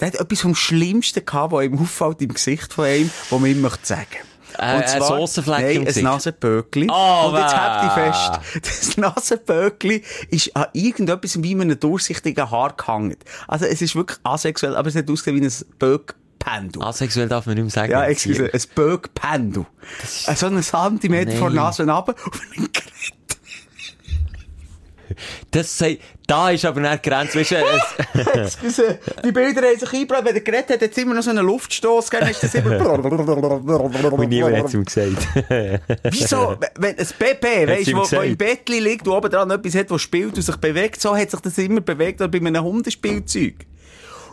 Der 0.00 0.08
hat 0.08 0.14
etwas 0.16 0.40
vom 0.40 0.54
Schlimmsten 0.54 1.24
gehabt, 1.24 1.52
was 1.52 1.64
ihm 1.64 1.78
auffällt 1.78 2.22
im 2.22 2.32
Gesicht 2.32 2.72
von 2.72 2.84
einem, 2.84 3.10
was 3.30 3.40
man 3.40 3.50
ihm 3.50 3.60
möchte 3.60 3.86
sagen. 3.86 4.18
Äh, 4.58 4.62
ein 4.62 5.00
Saucenfleck 5.02 5.60
nein, 5.60 5.76
im 5.76 5.86
ein. 5.86 6.02
Nasenböckli. 6.02 6.88
Oh, 6.90 7.28
Und 7.28 7.36
jetzt 7.36 7.56
habt 7.56 7.84
ihr 7.84 7.90
fest, 7.90 8.40
das 8.62 8.96
Nasenböckli 8.96 10.02
ist 10.30 10.56
an 10.56 10.66
irgendetwas 10.72 11.40
wie 11.42 11.54
einem 11.54 11.78
durchsichtigen 11.78 12.50
Haar 12.50 12.74
gehangen. 12.76 13.16
Also 13.46 13.66
es 13.66 13.80
ist 13.80 13.94
wirklich 13.94 14.18
asexuell, 14.24 14.76
aber 14.76 14.88
es 14.88 14.96
hat 14.96 15.08
ausgesehen 15.08 15.40
wie 15.40 15.46
ein 15.46 15.52
Böckpendel. 15.78 16.82
Asexuell 16.82 17.28
darf 17.28 17.46
man 17.46 17.54
nicht 17.54 17.64
mehr 17.64 17.70
sagen. 17.70 17.92
Ja, 17.92 18.04
excuse, 18.04 18.50
ein 18.52 18.62
Böckpendel. 18.74 19.66
So 20.04 20.46
einen 20.46 20.62
Zentimeter 20.62 21.30
Nein. 21.30 21.38
vor 21.38 21.50
der 21.50 21.62
Nase 21.62 21.86
runter 21.86 22.14
und 22.24 22.40
ein 22.56 22.68
Gerät. 22.72 23.37
Das 25.50 25.76
sei, 25.78 25.98
da 26.26 26.50
ist 26.50 26.64
aber 26.64 26.80
nicht 26.80 27.04
die 27.04 27.08
Grenze. 27.10 27.38
Weißt 27.40 27.50
du, 27.52 27.56
Excuse, 28.40 28.98
die 29.24 29.32
Bilder 29.32 29.62
haben 29.62 29.78
sich 29.78 29.92
eingebrannt. 29.92 30.26
Wenn 30.26 30.34
er 30.34 30.40
geredet 30.40 30.70
hat, 30.70 30.82
hat 30.82 30.90
es 30.90 30.98
immer 30.98 31.14
noch 31.14 31.22
so 31.22 31.30
einen 31.30 31.44
Luftstoß 31.46 32.10
gegeben. 32.10 32.30
Ist 32.30 32.42
das 32.42 32.54
immer... 32.54 32.80
und 34.12 34.28
niemand 34.28 34.56
hat 34.56 34.66
es 34.66 34.74
ihm 34.74 34.84
gesagt. 34.84 35.28
Wieso? 36.10 36.56
Wenn 36.78 36.98
ein 36.98 37.06
PP, 37.06 37.68
weißt 37.68 37.88
du, 37.88 37.96
wo, 37.96 38.16
wo 38.16 38.20
im 38.22 38.36
Bettli 38.36 38.80
liegt, 38.80 39.06
wo 39.06 39.16
oben 39.16 39.30
dran 39.30 39.50
etwas 39.50 39.74
hat, 39.74 39.90
das 39.90 40.02
spielt 40.02 40.36
und 40.36 40.42
sich 40.42 40.56
bewegt, 40.56 41.00
so 41.00 41.16
hat 41.16 41.30
sich 41.30 41.40
das 41.40 41.58
immer 41.58 41.80
bewegt, 41.80 42.20
oder 42.20 42.28
bei 42.28 42.38
einem 42.38 42.62
Hundespielzeug. 42.64 43.54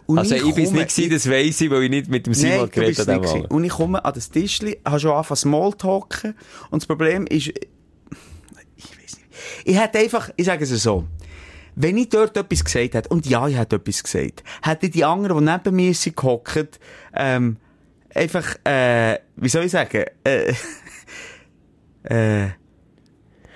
Und 0.07 0.19
Also, 0.19 0.35
ich 0.35 0.41
bin 0.53 0.65
es 0.65 0.69
komme- 0.69 0.81
nicht 0.83 0.95
gewesen, 0.95 1.11
das 1.13 1.29
weiss 1.29 1.61
ich, 1.61 1.71
weil 1.71 1.83
ich 1.83 1.89
nicht 1.89 2.09
mit 2.09 2.27
dem 2.27 2.33
Simon 2.35 2.57
Nein, 2.59 2.69
geredet 2.69 3.07
habe. 3.07 3.47
Und 3.47 3.63
ich 3.63 3.71
komme 3.71 4.05
an 4.05 4.13
das 4.13 4.29
Tischli, 4.29 4.79
habe 4.85 4.99
schon 4.99 5.11
angefangen 5.11 5.37
Smalltalken. 5.37 6.35
Und 6.69 6.83
das 6.83 6.85
Problem 6.85 7.25
ist, 7.25 7.51
ich 9.65 9.77
hätte 9.77 9.99
einfach, 9.99 10.29
ich 10.37 10.45
sage 10.45 10.63
es 10.63 10.69
so. 10.81 11.05
Wenn 11.75 11.97
ich 11.97 12.07
dort 12.07 12.37
etwas 12.37 12.63
gesagt 12.63 12.93
hätte, 12.93 13.09
und 13.09 13.25
ja, 13.25 13.45
ich 13.49 13.57
hätte 13.57 13.75
etwas 13.75 14.01
gesagt, 14.01 14.43
hätte 14.63 14.89
die 14.89 15.03
anderen, 15.03 15.45
die 15.45 15.51
neben 15.51 15.75
mir 15.75 15.93
sind 15.93 16.15
gehockt, 16.15 16.79
ähm, 17.13 17.57
einfach, 18.13 18.55
äh, 18.63 19.19
wie 19.35 19.49
soll 19.49 19.65
ich 19.65 19.71
sagen, 19.71 20.05
äh, 20.23 20.53
äh, 22.03 22.47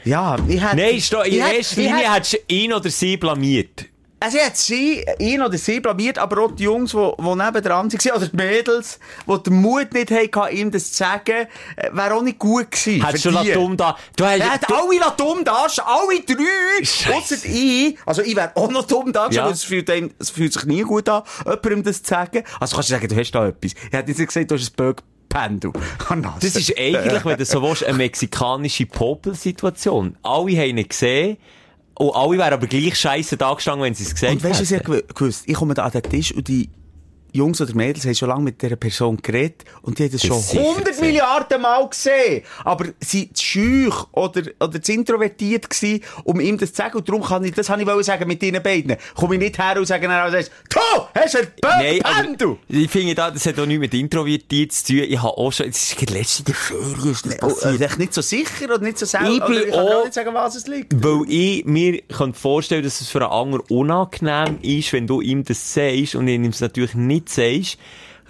ja, 0.03 0.36
ich 0.47 0.62
hätte... 0.62 0.76
Nein, 0.76 0.89
in 0.89 0.95
erster 0.95 1.24
Linie 1.82 1.97
hätte- 1.97 2.14
hättest 2.14 2.34
du 2.34 2.38
ihn 2.53 2.74
oder 2.74 2.89
sie 2.89 3.16
blamiert. 3.18 3.86
Also 4.20 4.38
jetzt 4.38 4.65
sie, 4.65 5.05
ihn 5.20 5.41
oder 5.41 5.57
sie 5.57 5.80
blamiert, 5.80 6.17
aber 6.17 6.43
auch 6.43 6.51
die 6.51 6.63
Jungs, 6.63 6.91
die, 6.91 6.97
die 6.97 7.24
neben 7.24 7.38
dran 7.63 7.91
waren, 7.91 8.11
oder 8.15 8.28
die 8.28 8.36
Mädels, 8.36 8.99
die 9.28 9.43
den 9.43 9.61
Mut 9.61 9.93
nicht 9.93 10.11
hatten, 10.11 10.55
ihm 10.55 10.72
das 10.72 10.91
zu 10.91 10.97
sagen, 10.97 11.47
äh, 11.76 11.89
wäre 11.93 12.15
auch 12.15 12.22
nicht 12.22 12.38
gut 12.39 12.72
gewesen. 12.72 13.05
Hättest 13.05 13.26
du 13.26 13.32
die. 13.32 13.51
dumm 13.53 13.78
da. 13.78 13.97
Du 14.15 14.26
hast, 14.26 14.39
Er 14.39 14.53
hat 14.53 14.72
alle 14.72 14.99
noch 14.99 15.15
dumm 15.15 15.43
da, 15.45 15.65
alle 15.86 16.22
drei, 16.22 17.13
ausser 17.15 17.45
ich. 17.45 17.97
Also 18.05 18.22
ich 18.22 18.36
wäre 18.36 18.51
auch 18.55 18.70
noch 18.70 18.86
dumm 18.86 19.13
da, 19.13 19.28
Ja. 19.28 19.45
ja. 19.45 19.49
es, 19.49 19.63
fühlt 19.63 19.89
einem, 19.89 20.11
es 20.20 20.30
fühlt 20.30 20.51
sich 20.53 20.65
nie 20.65 20.82
gut 20.82 21.07
an, 21.07 21.24
jemandem 21.45 21.84
das 21.84 22.03
zu 22.03 22.09
sagen. 22.09 22.43
Also 22.59 22.76
kannst 22.76 22.89
du 22.89 22.93
sagen, 22.95 23.07
du 23.07 23.15
hast 23.15 23.32
da 23.32 23.47
etwas. 23.47 23.72
Ich 23.72 23.91
hätte 23.91 24.09
nicht 24.09 24.28
gesagt, 24.28 24.51
du 24.51 24.55
hast 24.55 24.70
ein 24.72 24.76
Böckpendel. 24.76 25.72
das 26.41 26.55
ist 26.55 26.78
eigentlich, 26.78 27.24
wenn 27.24 27.38
du 27.38 27.45
so 27.45 27.61
willst, 27.61 27.86
eine 27.86 27.97
mexikanische 27.97 28.86
Popel-Situation. 28.86 30.17
Alle 30.24 30.57
haben 30.57 30.78
ihn 30.78 30.88
gesehen. 30.89 31.38
Und 32.02 32.16
alle 32.16 32.38
wären 32.38 32.54
aber 32.54 32.66
gleich 32.68 32.95
scheiße 32.97 33.36
da 33.36 33.54
gestanden, 33.54 33.84
wenn 33.84 33.93
sie 33.93 34.04
es 34.06 34.14
gesagt 34.16 34.32
Und 34.34 34.43
weißt 34.43 34.60
du, 34.60 34.64
was 34.64 34.72
ich 34.72 34.78
hätten. 34.78 34.91
gew- 34.91 35.14
gewusst? 35.14 35.43
Ich 35.47 35.54
komme 35.56 35.74
da 35.74 35.84
an 35.84 35.91
den 35.91 36.02
Tisch 36.04 36.34
und 36.34 36.47
die 36.47 36.70
Jungs 37.32 37.62
oder 37.62 37.74
Mädels 37.76 38.06
haben 38.06 38.16
schon 38.16 38.30
lange 38.30 38.44
mit 38.44 38.62
dieser 38.62 38.76
Person 38.76 39.18
geredet 39.18 39.66
und 39.82 39.98
die 40.00 40.04
haben 40.04 40.12
das, 40.12 40.26
schon 40.26 40.40
sicher 40.40 40.62
100 40.62 40.86
gesehen. 40.86 41.06
Milliarden 41.06 41.62
Mal 41.62 41.88
gesehen. 41.90 42.44
Aber 42.64 42.86
sie 43.00 43.24
waren 43.28 43.36
zu 43.36 43.44
schüch 43.46 43.96
oder, 44.14 44.42
oder 44.60 44.82
zu 44.82 44.92
introvertiert 44.94 45.70
gewesen, 45.70 46.04
um 46.24 46.40
ihm 46.40 46.58
das 46.58 46.72
zu 46.72 46.78
sagen. 46.78 46.98
Und 46.98 47.08
darum 47.10 47.24
kann 47.24 47.44
ich, 47.44 47.54
das 47.54 47.70
habe 47.70 47.82
ich 47.82 48.06
sagen 48.06 48.28
mit 48.28 48.42
ihnen 48.44 48.62
beiden. 48.64 48.96
Komme 49.16 49.36
ich 49.36 49.42
nicht 49.42 49.58
her 49.58 49.78
und 49.78 49.86
sage 49.86 50.08
dann 50.08 50.12
also, 50.34 50.38
du, 50.70 50.80
hast 51.16 51.34
du 51.36 51.40
Nein, 51.64 52.36
du? 52.38 52.58
ich 52.68 52.90
finde, 52.90 53.16
da, 53.16 53.32
das 53.32 53.46
hat 53.46 53.60
auch 53.60 53.66
nichts 53.66 53.82
mit 53.82 53.94
Introvertiert 53.94 54.72
zu 54.72 54.86
tun. 54.94 55.04
Ich 55.08 55.18
habe 55.18 55.38
auch 55.38 55.52
schon, 55.52 55.68
das 55.68 55.78
ist 55.84 56.02
die 56.02 56.06
letzte 56.06 56.54
Ferien 56.54 57.12
ist 57.12 57.26
das 57.26 57.36
Oh, 57.42 57.48
passiert. 57.48 57.82
echt 57.82 58.00
nicht 58.00 58.14
so 58.14 58.22
sicher 58.22 58.66
oder 58.66 58.80
nicht 58.80 58.98
so 58.98 59.06
selber. 59.06 59.30
Ich 59.30 59.44
bin 59.46 59.54
ich 59.68 59.74
kann 59.74 59.88
auch- 59.88 60.04
nicht 60.04 60.14
sagen, 60.14 60.34
was 60.34 60.56
es 60.56 60.68
liegt. 60.68 60.94
Weil 61.04 61.22
ich 61.30 61.66
mir 61.66 62.02
kann 62.04 62.34
vorstellen, 62.34 62.84
dass 62.84 63.02
es 63.02 63.10
für 63.10 63.22
einen 63.22 63.32
anderen 63.32 63.66
unangenehm 63.70 64.60
ist, 64.62 64.94
wenn 64.94 65.08
du 65.08 65.22
ihm 65.22 65.44
das 65.44 65.74
sagst 65.74 66.16
und 66.16 66.28
ihm 66.28 66.46
es 66.46 66.62
natürlich 66.62 66.96
nicht 66.96 67.18
sagst, 67.28 67.78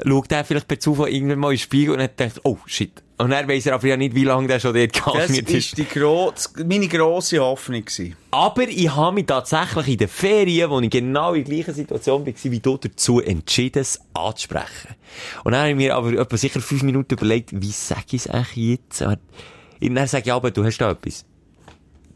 schaut 0.06 0.32
er 0.32 0.44
vielleicht 0.46 0.68
per 0.68 0.80
Zufall 0.80 1.10
irgendwann 1.10 1.40
mal 1.40 1.52
in 1.52 1.58
den 1.58 1.62
Spiegel 1.62 1.96
und 1.96 2.02
hat 2.02 2.18
gedacht, 2.18 2.42
oh 2.44 2.58
shit. 2.66 2.92
Und 3.18 3.32
dann 3.32 3.50
weiss 3.50 3.66
er 3.66 3.74
aber 3.74 3.86
ja 3.86 3.98
nicht, 3.98 4.16
wie 4.16 4.24
lange 4.24 4.48
der 4.48 4.62
schon 4.62 4.74
dort 4.74 4.96
Das 4.96 5.28
gegangen 5.28 5.46
ist. 5.46 5.78
die 5.78 5.86
gro 5.86 6.34
meine 6.66 6.88
grosse 6.88 7.40
Hoffnung 7.40 7.84
gewesen. 7.84 8.16
Aber 8.32 8.64
ich 8.64 8.96
habe 8.96 9.14
mich 9.14 9.26
tatsächlich 9.26 9.90
in 9.90 9.98
den 9.98 10.08
Ferien, 10.08 10.70
wo 10.70 10.80
ich 10.80 10.90
genau 10.90 11.34
in 11.34 11.44
der 11.44 11.54
gleichen 11.54 11.74
Situation 11.74 12.26
war, 12.26 12.34
wie 12.44 12.60
du, 12.62 12.78
dazu 12.78 13.20
entschieden, 13.20 13.80
es 13.80 14.00
anzusprechen. 14.14 14.96
Und 15.44 15.52
dann 15.52 15.62
habe 15.62 15.72
ich 15.72 15.76
mir 15.76 15.96
aber 15.96 16.14
etwa 16.14 16.38
sicher 16.38 16.62
fünf 16.62 16.82
Minuten 16.84 17.14
überlegt, 17.16 17.50
wie 17.52 17.72
sage 17.72 18.04
ich 18.12 18.26
es 18.26 18.28
eigentlich 18.28 18.80
jetzt? 18.80 19.02
Und 19.02 19.20
dann 19.82 20.08
sage 20.08 20.24
ich 20.28 20.32
aber, 20.32 20.52
du 20.52 20.64
hast 20.64 20.78
da 20.78 20.92
etwas. 20.92 21.26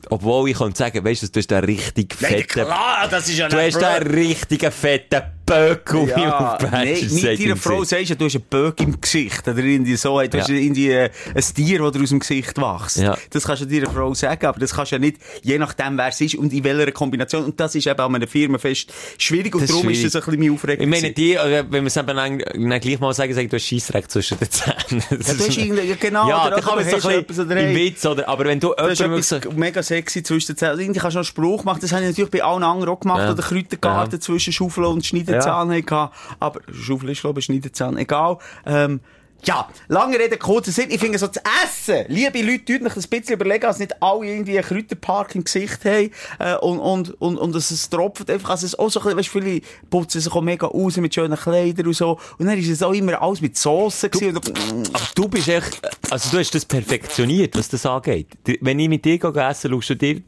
Obwohl 0.10 0.50
ich 0.50 0.58
kann 0.58 0.74
sagen, 0.74 1.04
weißt 1.04 1.24
du, 1.24 1.28
du 1.28 1.40
hast 1.40 1.48
da 1.52 1.60
richtig 1.60 2.14
fetten, 2.14 2.48
klar, 2.48 3.08
das 3.10 3.28
ist 3.30 3.38
ja 3.38 3.48
du 3.48 3.58
hast 3.58 3.82
da 3.82 3.96
einen 3.96 4.08
richtigen 4.12 4.72
fetten 4.72 5.22
Böckel 5.46 6.08
Ja, 6.08 6.58
im 6.62 6.70
nee, 6.84 7.08
mit 7.10 7.40
deiner 7.42 7.56
Frau 7.58 7.84
sagst 7.84 8.12
du, 8.12 8.16
du 8.16 8.26
hast 8.26 8.36
einen 8.36 8.46
Böck 8.50 8.80
im 8.80 9.00
Gesicht. 9.00 9.48
Oder 9.48 9.60
irgendwie 9.60 9.96
so, 9.96 10.20
du 10.22 10.38
hast 10.40 10.50
Ja. 10.50 10.56
irgendwie 10.56 10.90
äh, 10.92 11.10
ein 11.36 11.44
Tier, 11.56 11.80
das 11.80 12.02
aus 12.02 12.10
dem 12.10 12.20
Gesicht 12.20 12.58
wächst. 12.58 12.98
Ja. 12.98 13.18
Das 13.30 13.44
kannst 13.46 13.62
du 13.64 13.66
deiner 13.66 13.90
Frau 13.90 14.14
sagen, 14.14 14.46
aber 14.46 14.60
das 14.60 14.74
kannst 14.74 14.92
du 14.92 14.96
ja 14.96 15.00
nicht, 15.00 15.18
je 15.42 15.58
nachdem, 15.58 15.98
wer 15.98 16.08
es 16.08 16.22
ist 16.22 16.36
und 16.36 16.54
in 16.54 16.64
welcher 16.64 16.92
Kombination. 16.92 17.44
Und 17.46 17.60
das 17.60 17.76
ist 17.76 17.88
eben 17.88 18.00
an 18.00 18.16
einer 18.16 18.28
Firmenfest 18.28 18.92
schwierig 19.18 19.54
und 19.56 19.62
Das 19.62 19.70
ist 19.70 19.76
darum 19.76 19.90
ist 19.90 19.98
schwierig. 19.98 20.14
das 20.14 20.22
ein 20.24 20.26
bisschen 20.32 20.40
mein 20.48 20.56
Aufregung. 20.56 20.84
Ich 20.94 21.02
meine, 21.02 21.14
die, 21.14 21.34
äh, 21.34 21.64
wenn 21.70 21.84
wir 21.84 21.88
es 21.88 21.98
eben 21.98 22.08
dann, 22.08 22.38
dann 22.40 22.80
gleich 22.80 23.00
mal 23.00 23.14
sagen, 23.14 23.34
sagen, 23.34 23.50
du 23.50 23.56
hast 23.58 23.66
Scheissrecht 23.66 24.12
zwischen 24.12 24.40
den 24.40 24.50
Zähnen. 24.50 24.76
Das 24.90 25.10
Ja, 25.10 25.16
du 25.18 25.22
ist- 25.44 25.50
hast 25.50 25.58
irgendwie, 25.58 25.96
genau, 26.00 26.30
Ja, 26.30 26.48
oder, 26.48 26.62
kann 26.62 26.76
man 26.76 26.86
so 26.86 26.96
ein 27.10 27.18
hast 27.18 27.28
bisschen 27.28 27.50
im. 27.52 27.76
Witz, 27.76 28.06
oder? 28.06 28.28
Aber 28.30 28.46
wenn 28.46 28.60
du 28.60 28.72
ist 28.74 29.00
wirklich 29.00 29.54
mega 29.56 29.84
sexy 29.84 30.24
zwischen 30.24 30.54
den 30.54 30.58
Zähnen. 30.58 30.80
Irgendwie 30.80 31.00
kannst 31.00 31.16
du 31.16 31.20
noch 31.20 31.26
einen 31.26 31.26
Spruch 31.26 31.64
machen. 31.64 31.80
Das 31.82 31.92
habe 31.92 32.04
ich 32.04 32.10
natürlich 32.10 32.32
bei 32.32 32.44
allen 32.44 32.64
anderen 32.64 32.90
auch 32.96 33.00
gemacht, 33.00 33.20
Ja. 33.24 33.32
oder 33.32 33.44
Kräutergarten 33.44 34.22
zwischen 34.22 34.54
Schaufel 34.54 34.86
und 34.86 35.06
Schneidezahn 35.42 35.84
ja. 35.90 36.12
Aber 36.40 36.62
Schaufel 36.72 37.10
ist, 37.10 37.22
glaube 37.22 37.40
ich, 37.40 37.46
Schneidezahn. 37.46 37.98
Egal. 37.98 38.38
Ähm, 38.66 39.02
ja, 39.46 39.68
lange 39.90 40.18
Rede, 40.18 40.38
kurzer 40.38 40.72
Sinn. 40.72 40.90
Ich 40.90 41.00
finde 41.00 41.18
so 41.18 41.28
zu 41.28 41.42
essen. 41.64 42.06
Liebe 42.08 42.42
Leute, 42.42 42.66
tut 42.66 42.82
euch 42.82 42.94
das 42.94 43.06
ein 43.06 43.10
bisschen 43.10 43.36
überlegen, 43.36 43.62
dass 43.62 43.80
nicht 43.80 44.02
alle 44.02 44.26
irgendwie 44.26 44.58
einen 44.58 44.66
Kräuterpark 44.66 45.36
im 45.36 45.44
Gesicht 45.44 45.84
haben. 45.84 46.12
Äh, 46.40 46.56
und, 46.58 46.80
und, 46.80 47.22
und, 47.22 47.38
und 47.38 47.54
dass 47.54 47.72
es 47.72 47.90
tropft 47.90 48.30
einfach. 48.30 48.52
Also 48.52 48.66
es 48.66 48.80
auch 48.80 48.90
so 48.90 49.02
ein 49.02 49.16
bisschen, 49.18 49.42
weißt, 49.42 49.46
viele 49.46 49.62
putzen 49.90 50.22
sich 50.22 50.32
auch 50.32 50.42
mega 50.42 50.68
raus 50.68 50.96
mit 50.98 51.14
schönen 51.14 51.38
Kleidern 51.38 51.88
und 51.88 51.94
so. 51.94 52.20
Und 52.38 52.46
dann 52.46 52.58
ist 52.58 52.70
es 52.70 52.82
auch 52.82 52.94
immer 52.94 53.22
alles 53.22 53.42
mit 53.42 53.58
Soße 53.58 54.10
gewesen. 54.10 54.38
Und, 54.38 54.96
Aber 54.96 55.08
du 55.14 55.28
bist 55.28 55.50
echt, 55.50 55.82
also 56.10 56.30
du 56.32 56.40
hast 56.40 56.56
das 56.56 56.66
perfektioniert, 56.66 57.58
was 57.58 57.68
das 57.68 57.86
angeht. 57.86 58.28
Wenn 58.62 58.80
ich 58.80 58.88
mit 58.88 59.04
dir 59.04 59.18
gehe 59.20 59.50
essen, 59.50 59.72
schaust 59.72 59.90
du 59.90 59.96
dir, 59.96 60.22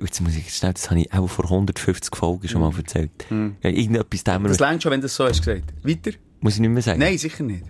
jetzt 0.00 0.20
muss 0.20 0.36
ich 0.36 0.52
schnell, 0.54 0.72
das 0.72 0.90
habe 0.90 1.00
ich 1.00 1.12
auch 1.12 1.26
vor 1.26 1.44
150 1.44 2.14
Folgen 2.14 2.48
schon 2.48 2.60
mal 2.60 2.72
erzählt. 2.76 3.10
Ja, 3.30 3.70
irgendetwas 3.70 4.24
dem 4.24 4.44
das 4.44 4.58
längt 4.58 4.82
schon, 4.82 4.92
wenn 4.92 5.00
du 5.00 5.04
das 5.06 5.14
so 5.14 5.24
hast 5.24 5.38
gesagt. 5.44 5.72
Weiter? 5.82 6.12
muss 6.40 6.54
ich 6.54 6.60
nicht 6.60 6.70
mehr 6.70 6.82
sagen. 6.82 7.00
Nein, 7.00 7.18
sicher 7.18 7.42
nicht. 7.42 7.64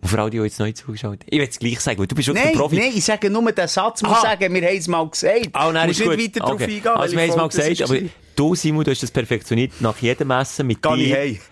Und 0.00 0.08
vor 0.08 0.20
allem 0.20 0.30
die, 0.30 0.38
die 0.38 0.44
jetzt 0.44 0.60
neu 0.60 0.70
zugeschaut. 0.72 1.18
Ich 1.26 1.38
will 1.38 1.48
es 1.48 1.58
gleich 1.58 1.80
sagen, 1.80 1.98
weil 1.98 2.06
du 2.06 2.14
bist 2.14 2.28
wirklich 2.28 2.44
Nein, 2.44 2.52
der 2.52 2.60
Profi. 2.60 2.76
nein, 2.76 2.92
ich 2.94 3.04
sage 3.04 3.30
nur 3.30 3.50
den 3.50 3.68
Satz, 3.68 4.02
muss 4.02 4.12
Aha. 4.12 4.20
sagen, 4.22 4.54
wir 4.54 4.62
haben 4.62 4.76
es 4.76 4.86
mal 4.88 5.08
gesagt. 5.08 5.48
Ah, 5.52 5.72
nein, 5.72 5.86
du 5.86 5.90
ist 5.90 5.98
musst 5.98 6.10
gut. 6.10 6.18
nicht 6.18 6.36
weiter 6.36 6.52
okay. 6.52 6.64
eingehen. 6.64 6.86
Also, 6.86 7.16
wir 7.16 7.22
haben 7.22 7.30
es 7.30 7.36
mal 7.36 7.48
gesagt, 7.48 7.82
aber 7.82 7.98
du, 8.36 8.54
Simon, 8.54 8.84
du 8.84 8.90
hast 8.92 9.02
das 9.02 9.10
perfektioniert 9.10 9.72
nach 9.80 9.98
jedem 9.98 10.30
Essen 10.30 10.66
mit 10.68 10.80
Geh 10.82 10.96
dir. 10.96 11.16
heim. 11.16 11.38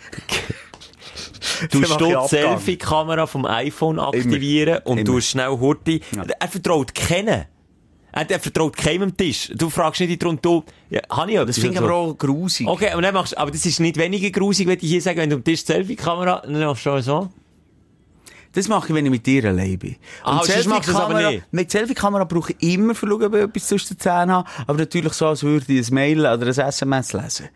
Du 1.71 1.81
musst 1.81 1.99
die. 1.99 2.29
Selfie-Kamera 2.29 3.27
vom 3.27 3.47
iPhone 3.47 3.99
aktivieren 3.99 4.81
und 4.85 4.99
Immer. 4.99 5.05
du 5.05 5.17
hast 5.17 5.29
schnell 5.31 5.49
Hurti. 5.49 6.03
Er 6.39 6.49
vertraut 6.49 6.95
keinen. 6.95 7.47
Er, 8.17 8.31
er 8.31 8.41
vertraut 8.41 8.75
keinem 8.75 9.03
am 9.03 9.17
Tisch. 9.17 9.53
Du 9.55 9.69
fragst 9.69 10.01
nicht 10.01 10.23
drum, 10.23 10.39
du, 10.41 10.65
ja, 10.89 11.03
habe 11.11 11.31
ich 11.33 11.39
Das 11.39 11.59
finde 11.59 11.75
ich 11.75 11.79
aber 11.83 11.93
auch 11.93 12.15
grusig. 12.17 12.67
Okay, 12.67 12.91
dann 12.99 13.13
machst, 13.13 13.37
aber 13.37 13.51
das 13.51 13.67
ist 13.67 13.79
nicht 13.79 13.99
weniger 13.99 14.31
grusig, 14.31 14.67
wenn 14.67 14.79
ich 14.81 14.89
hier 14.89 15.03
sage, 15.03 15.19
wenn 15.21 15.29
du 15.29 15.37
am 15.37 15.45
Tisch 15.45 15.67
die 15.67 15.73
Selfie-Kamera, 15.73 16.43
dann 16.47 16.59
machst 16.61 16.87
du 16.87 16.99
so. 17.03 17.29
Das 18.53 18.69
mache 18.69 18.89
ich, 18.89 18.95
wenn 18.95 19.05
ich 19.05 19.11
mit 19.11 19.27
dir 19.27 19.45
allein 19.45 19.79
bin. 19.79 19.97
Ah, 20.23 20.31
Und 20.31 20.37
aber 20.39 20.47
Selfie-Kamera- 20.47 21.31
nicht? 21.31 21.45
Mit 21.51 21.71
Selfie-Kamera 21.71 22.25
brauche 22.25 22.55
ich 22.59 22.73
immer, 22.75 22.95
für 22.95 23.07
schauen, 23.07 23.23
ob 23.25 23.35
ich 23.35 23.43
etwas 23.43 23.67
zwischen 23.69 23.89
den 23.89 23.99
Zähnen 23.99 24.31
habe. 24.33 24.49
Aber 24.67 24.79
natürlich 24.79 25.13
so, 25.13 25.27
als 25.27 25.43
würde 25.43 25.71
ich 25.71 25.87
ein 25.91 25.95
Mail 25.95 26.21
oder 26.21 26.41
ein 26.47 26.49
SMS 26.49 27.13
lesen. 27.13 27.51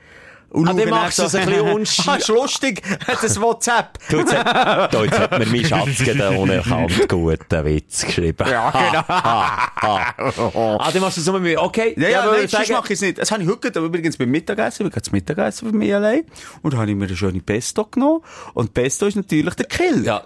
Und 0.51 0.69
Ah, 0.69 0.73
dann 0.75 0.89
machst 0.91 1.19
du 1.21 1.23
es 1.23 1.35
ein 1.37 1.47
bisschen 1.47 1.63
unschön. 1.75 2.05
Ah, 2.09 2.17
ist 2.17 2.29
lustig. 2.29 2.83
Das 3.07 3.41
WhatsApp. 3.41 3.99
Du, 4.09 4.19
jetzt, 4.19 4.35
hat- 4.37 4.93
du, 4.95 5.05
jetzt 5.05 5.19
hat 5.19 5.39
mir 5.39 5.47
mein 5.47 5.65
Schatz 5.65 5.99
gerade 5.99 6.37
unerkannt 6.37 6.93
guten 7.09 7.65
Witz 7.65 8.05
geschrieben. 8.05 8.47
Ja, 8.51 8.71
genau. 8.71 9.05
ah, 9.09 10.91
dann 10.93 11.01
machst 11.03 11.17
du 11.17 11.21
es 11.21 11.25
so 11.25 11.33
mit 11.35 11.43
mir. 11.43 11.63
Okay, 11.63 11.95
Ja, 11.97 12.09
ja, 12.09 12.23
aber 12.23 12.33
nein, 12.33 12.45
ich 12.47 12.51
sonst 12.51 12.71
mache 12.73 12.87
ich 12.87 12.99
es 12.99 13.01
nicht. 13.01 13.19
Das 13.19 13.31
habe 13.31 13.43
ich 13.43 13.49
heute 13.49 13.79
übrigens 13.79 14.17
beim 14.17 14.31
Mittagessen. 14.31 14.87
Wir 14.87 14.91
gehen 14.91 15.03
zum 15.05 15.13
Mittagessen 15.13 15.71
für 15.71 15.77
mich 15.77 15.95
allein. 15.95 16.23
Und 16.63 16.75
da 16.75 16.79
habe 16.79 16.91
ich 16.91 16.97
mir 16.97 17.07
eine 17.07 17.17
schöne 17.17 17.41
Pesto 17.41 17.85
genommen. 17.85 18.23
Und 18.55 18.75
Pesto 18.75 19.07
ist 19.07 19.15
natürlich 19.17 19.55
der 19.55 19.67
Kill. 19.67 20.05
Ja, 20.05 20.25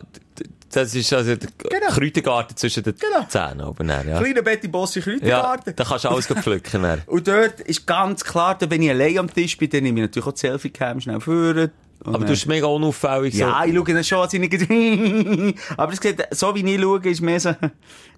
das 0.74 0.94
ist 0.94 1.12
also 1.12 1.36
der 1.36 1.48
Genau. 1.58 1.92
Kräutergarten 1.92 2.56
zwischen 2.56 2.82
den 2.82 2.94
Genau. 2.96 3.24
Zähnen 3.28 3.60
oben. 3.62 3.88
dann, 3.88 4.08
Ja, 4.08 4.18
Kleiner 4.20 4.42
Betty 4.42 4.68
Boss 4.68 4.96
im 4.96 5.02
ja 5.02 5.08
Kräutergarten. 5.18 5.76
da 5.76 5.84
kannst 5.84 6.04
du 6.04 6.08
alles 6.08 6.26
pflücken. 6.26 6.82
dann. 6.82 7.02
Und 7.06 7.26
dort 7.28 7.60
ist 7.60 7.86
ganz 7.86 8.24
klar, 8.24 8.56
da 8.58 8.68
wenn 8.70 8.82
ich 8.82 8.90
allein 8.90 9.18
am 9.18 9.32
Tisch 9.32 9.56
bin, 9.56 9.70
dann 9.70 9.82
nehme 9.82 10.00
ich 10.00 10.06
natürlich 10.08 10.26
auch 10.26 10.32
die 10.32 10.40
Selfie-Cam 10.40 11.00
schnell 11.00 11.20
führen. 11.20 11.70
Und, 12.04 12.14
Aber 12.14 12.24
äh, 12.24 12.26
du 12.26 12.32
bist 12.32 12.46
mega 12.46 12.66
unauffällig. 12.66 13.34
Ja, 13.34 13.62
so. 13.62 13.68
ich 13.68 13.74
schaue 13.74 13.94
dann 13.94 14.04
schon, 14.04 14.28
ich 14.32 14.68
nicht... 14.68 15.60
Aber 15.76 15.92
es 15.92 16.00
sieht, 16.00 16.26
so 16.30 16.54
wie 16.54 16.74
ich 16.74 16.80
schaue, 16.80 17.00
ist 17.00 17.20
mehr 17.20 17.40
so, 17.40 17.54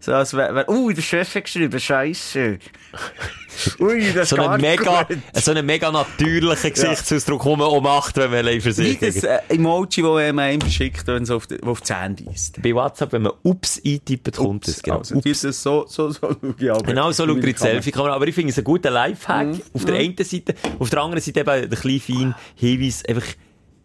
so 0.01 0.13
als 0.13 0.35
wäre, 0.35 0.55
wär, 0.55 0.69
ui, 0.69 0.95
der 0.95 1.03
Chef 1.03 1.35
hat 1.35 1.45
geschrieben, 1.45 1.79
scheisse. 1.79 2.59
Ui, 3.81 4.13
das 4.13 4.29
so 4.29 4.37
ist 4.37 4.43
einen 4.43 4.61
mega, 4.61 5.03
gut. 5.05 5.19
so 5.33 5.51
einen 5.51 5.65
mega 5.65 5.91
natürlichen 5.91 6.73
Gesichtsausdruck, 6.73 7.43
den 7.43 7.59
man 7.59 7.69
auch 7.69 7.81
macht, 7.81 8.17
wenn 8.17 8.31
man 8.31 8.61
für 8.61 8.73
sich 8.73 9.01
Wie 9.01 9.07
das 9.07 9.25
äh, 9.25 9.39
Emoji, 9.49 10.03
das 10.03 10.33
man 10.35 10.53
ihm 10.53 10.71
schickt, 10.71 11.07
wenn 11.07 11.23
es 11.23 11.31
auf 11.31 11.47
die, 11.47 11.63
auf 11.63 11.81
die 11.81 11.87
Zähne 11.87 12.17
beißt. 12.17 12.63
Bei 12.63 12.75
WhatsApp, 12.75 13.13
wenn 13.13 13.23
man 13.23 13.33
Ups 13.43 13.81
eintippt, 13.85 14.37
kommt 14.37 14.69
es. 14.69 14.83
Genau. 14.83 14.99
Also, 14.99 15.21
das 15.21 15.45
ist 15.45 15.63
so, 15.63 15.87
so, 15.89 16.11
so 16.11 16.21
schaue 16.21 16.37
ich. 16.59 16.83
Genau 16.85 17.11
so 17.13 17.27
schaut 17.27 17.29
ihr 17.29 17.35
in 17.37 17.41
die 17.41 17.53
Kamera. 17.55 17.75
Selfie-Kamera. 17.75 18.15
Aber 18.15 18.29
ich 18.29 18.35
finde 18.35 18.51
es 18.51 18.59
einen 18.59 18.65
guten 18.65 18.93
Lifehack. 18.93 19.47
Mhm. 19.47 19.63
Auf 19.73 19.85
der 19.85 19.95
einen 19.97 20.17
Seite. 20.19 20.55
Auf 20.79 20.91
der 20.91 21.01
anderen 21.01 21.23
Seite 21.23 21.41
eben 21.41 21.71
der 21.71 21.79
kleine 21.79 22.01
feine 22.01 22.35
Hinweis, 22.57 23.05
einfach 23.07 23.25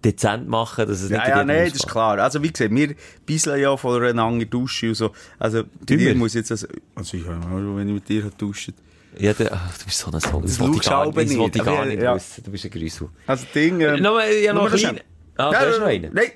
dezent 0.04 0.48
machen, 0.48 0.88
dass 0.88 1.02
es 1.02 1.10
nicht 1.10 1.20
Ja, 1.20 1.28
ja, 1.28 1.36
jedem 1.38 1.48
nein, 1.48 1.66
das 1.66 1.76
ist 1.76 1.88
klar. 1.88 2.18
Also, 2.20 2.42
wie 2.44 2.52
gesagt, 2.52 2.74
wir 2.74 2.96
bisseln 3.26 3.62
ja 3.62 3.76
voneinander 3.78 4.46
duschen 4.46 4.90
und 4.90 4.96
so. 4.96 5.12
Also, 5.40 5.64
bei 5.88 5.96
dir 5.96 6.16
muss 6.16 6.34
jetzt 6.34 6.52
das, 6.52 6.68
also, 6.96 7.18
ich 7.18 7.26
habe 7.26 7.38
auch, 7.46 7.78
wenn 7.78 7.88
ich 7.88 7.94
mit 7.94 8.10
dir 8.10 8.30
dusche. 8.38 8.74
Ja, 9.18 9.34
der, 9.34 9.52
ach, 9.54 9.78
du 9.78 9.86
bist 9.86 9.98
so 10.00 10.12
ein 10.12 10.20
Soul. 10.22 10.42
Das 10.44 10.52
Das 10.52 10.60
wollte 10.60 10.78
ich 10.78 10.84
gar 10.90 11.12
du 11.12 11.20
nicht, 11.20 11.32
das 11.32 11.38
wollte 11.38 11.58
ich 11.60 11.66
nicht. 11.66 11.74
gar 11.76 11.86
nicht 11.86 12.02
ja. 12.02 12.16
wissen. 12.16 12.44
Du 12.44 12.52
bist 12.52 12.66
ein 12.66 12.72
Grüssel. 12.72 13.10
Also, 13.28 13.46
Ding, 13.54 13.82
ähm, 13.82 14.02
Noch, 14.02 14.20
ja, 14.22 14.54
noch 14.54 14.62
nur 14.64 14.72
ein 14.72 14.78
schnell. 14.78 14.92
kleiner. 14.94 15.06
Ah, 15.38 15.50
du 15.52 15.58
hast 15.72 15.80
noch 15.80 15.88
einen. 15.88 16.14
Nein, 16.14 16.32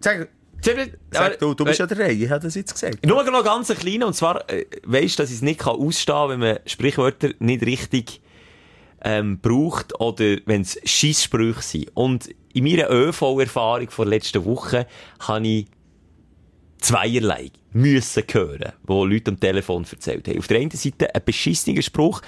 sag, 0.00 0.28
sag 1.12 1.38
du, 1.38 1.54
du 1.54 1.64
bist 1.64 1.78
ja 1.78 1.86
der 1.86 1.98
Reihe, 1.98 2.12
ich 2.12 2.30
habe 2.30 2.40
das 2.40 2.54
jetzt 2.54 2.72
gesagt. 2.72 3.04
Nur 3.06 3.22
noch 3.22 3.44
ganz 3.44 3.70
ein 3.70 3.76
kleiner, 3.76 4.06
und 4.08 4.14
zwar, 4.14 4.48
äh, 4.50 4.64
weisst, 4.84 5.18
dass 5.18 5.30
ich 5.30 5.36
es 5.36 5.42
nicht 5.42 5.60
kann 5.60 5.76
ausstehen 5.76 6.16
kann, 6.16 6.28
wenn 6.30 6.40
man 6.40 6.58
Sprichwörter 6.66 7.30
nicht 7.38 7.64
richtig, 7.64 8.20
ähm, 9.02 9.38
braucht, 9.38 10.00
oder 10.00 10.38
wenn 10.46 10.62
es 10.62 10.78
Scheisssprüche 10.84 11.62
sind. 11.62 11.90
Und 11.94 12.28
in 12.56 12.64
meiner 12.64 12.90
ÖV-Erfahrung 12.90 13.90
von 13.90 14.08
letzten 14.08 14.44
Woche 14.44 14.86
habe 15.20 15.46
ich 15.46 15.66
zweierlei 16.78 17.50
müssen 17.72 18.22
hören, 18.32 18.72
wo 18.84 19.04
Leute 19.04 19.30
am 19.30 19.38
Telefon 19.40 19.84
erzählt 19.90 20.26
haben. 20.26 20.38
Auf 20.38 20.46
der 20.46 20.58
einen 20.60 20.70
Seite 20.70 21.14
ein 21.14 21.22
beschissener 21.24 21.82
Spruch, 21.82 22.22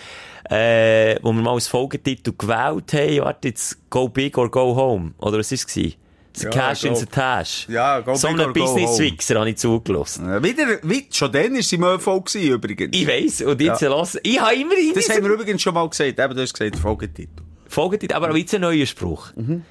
äh, 0.51 1.17
wo 1.23 1.33
wir 1.33 1.41
mal 1.43 1.55
als 1.55 1.69
Folgetitel 1.69 2.33
gewählt 2.37 2.93
haben, 2.93 3.19
warte 3.25 3.49
jetzt, 3.49 3.79
go 3.89 4.09
big 4.09 4.37
or 4.37 4.51
go 4.51 4.77
home. 4.77 5.13
Oder 5.19 5.39
was 5.39 5.51
war 5.51 5.57
es? 5.57 5.65
The 5.75 6.45
Ja, 6.45 6.51
cash 6.51 6.85
in 6.85 6.95
the 6.95 7.07
tash. 7.07 7.67
Ja, 7.71 8.01
go 8.01 8.15
so 8.15 8.29
einen 8.29 8.53
Business-Wichser 8.53 9.39
habe 9.41 9.51
ich 9.51 9.57
zugelassen. 9.57 10.43
Wieder, 10.43 10.79
wie, 10.83 11.07
schon 11.11 11.33
dann 11.33 11.55
war 11.55 11.63
sie 11.63 11.77
im 11.77 11.85
ÖV 11.85 12.05
gewesen, 12.25 12.53
übrigens. 12.53 12.97
Ich 12.97 13.09
weiss, 13.09 13.41
und 13.41 13.61
jetzt 13.61 13.81
Ja. 13.81 13.89
lassen. 13.89 14.21
Ich 14.23 14.39
habe 14.41 14.55
immer 14.55 14.75
das 14.95 15.09
haben 15.09 15.25
wir 15.25 15.31
übrigens 15.31 15.63
schon 15.63 15.73
mal 15.75 15.89
gesagt, 15.89 16.21
eben, 16.21 16.35
du 16.35 16.43
hast 16.43 16.53
gesagt, 16.53 16.77
Folgetitel. 16.77 17.43
Folgetitel, 17.67 18.15
aber 18.15 18.37
jetzt 18.37 18.55
ein 18.55 18.61
neuer 18.61 18.87
Spruch. 18.87 19.33
Mhm. 19.35 19.65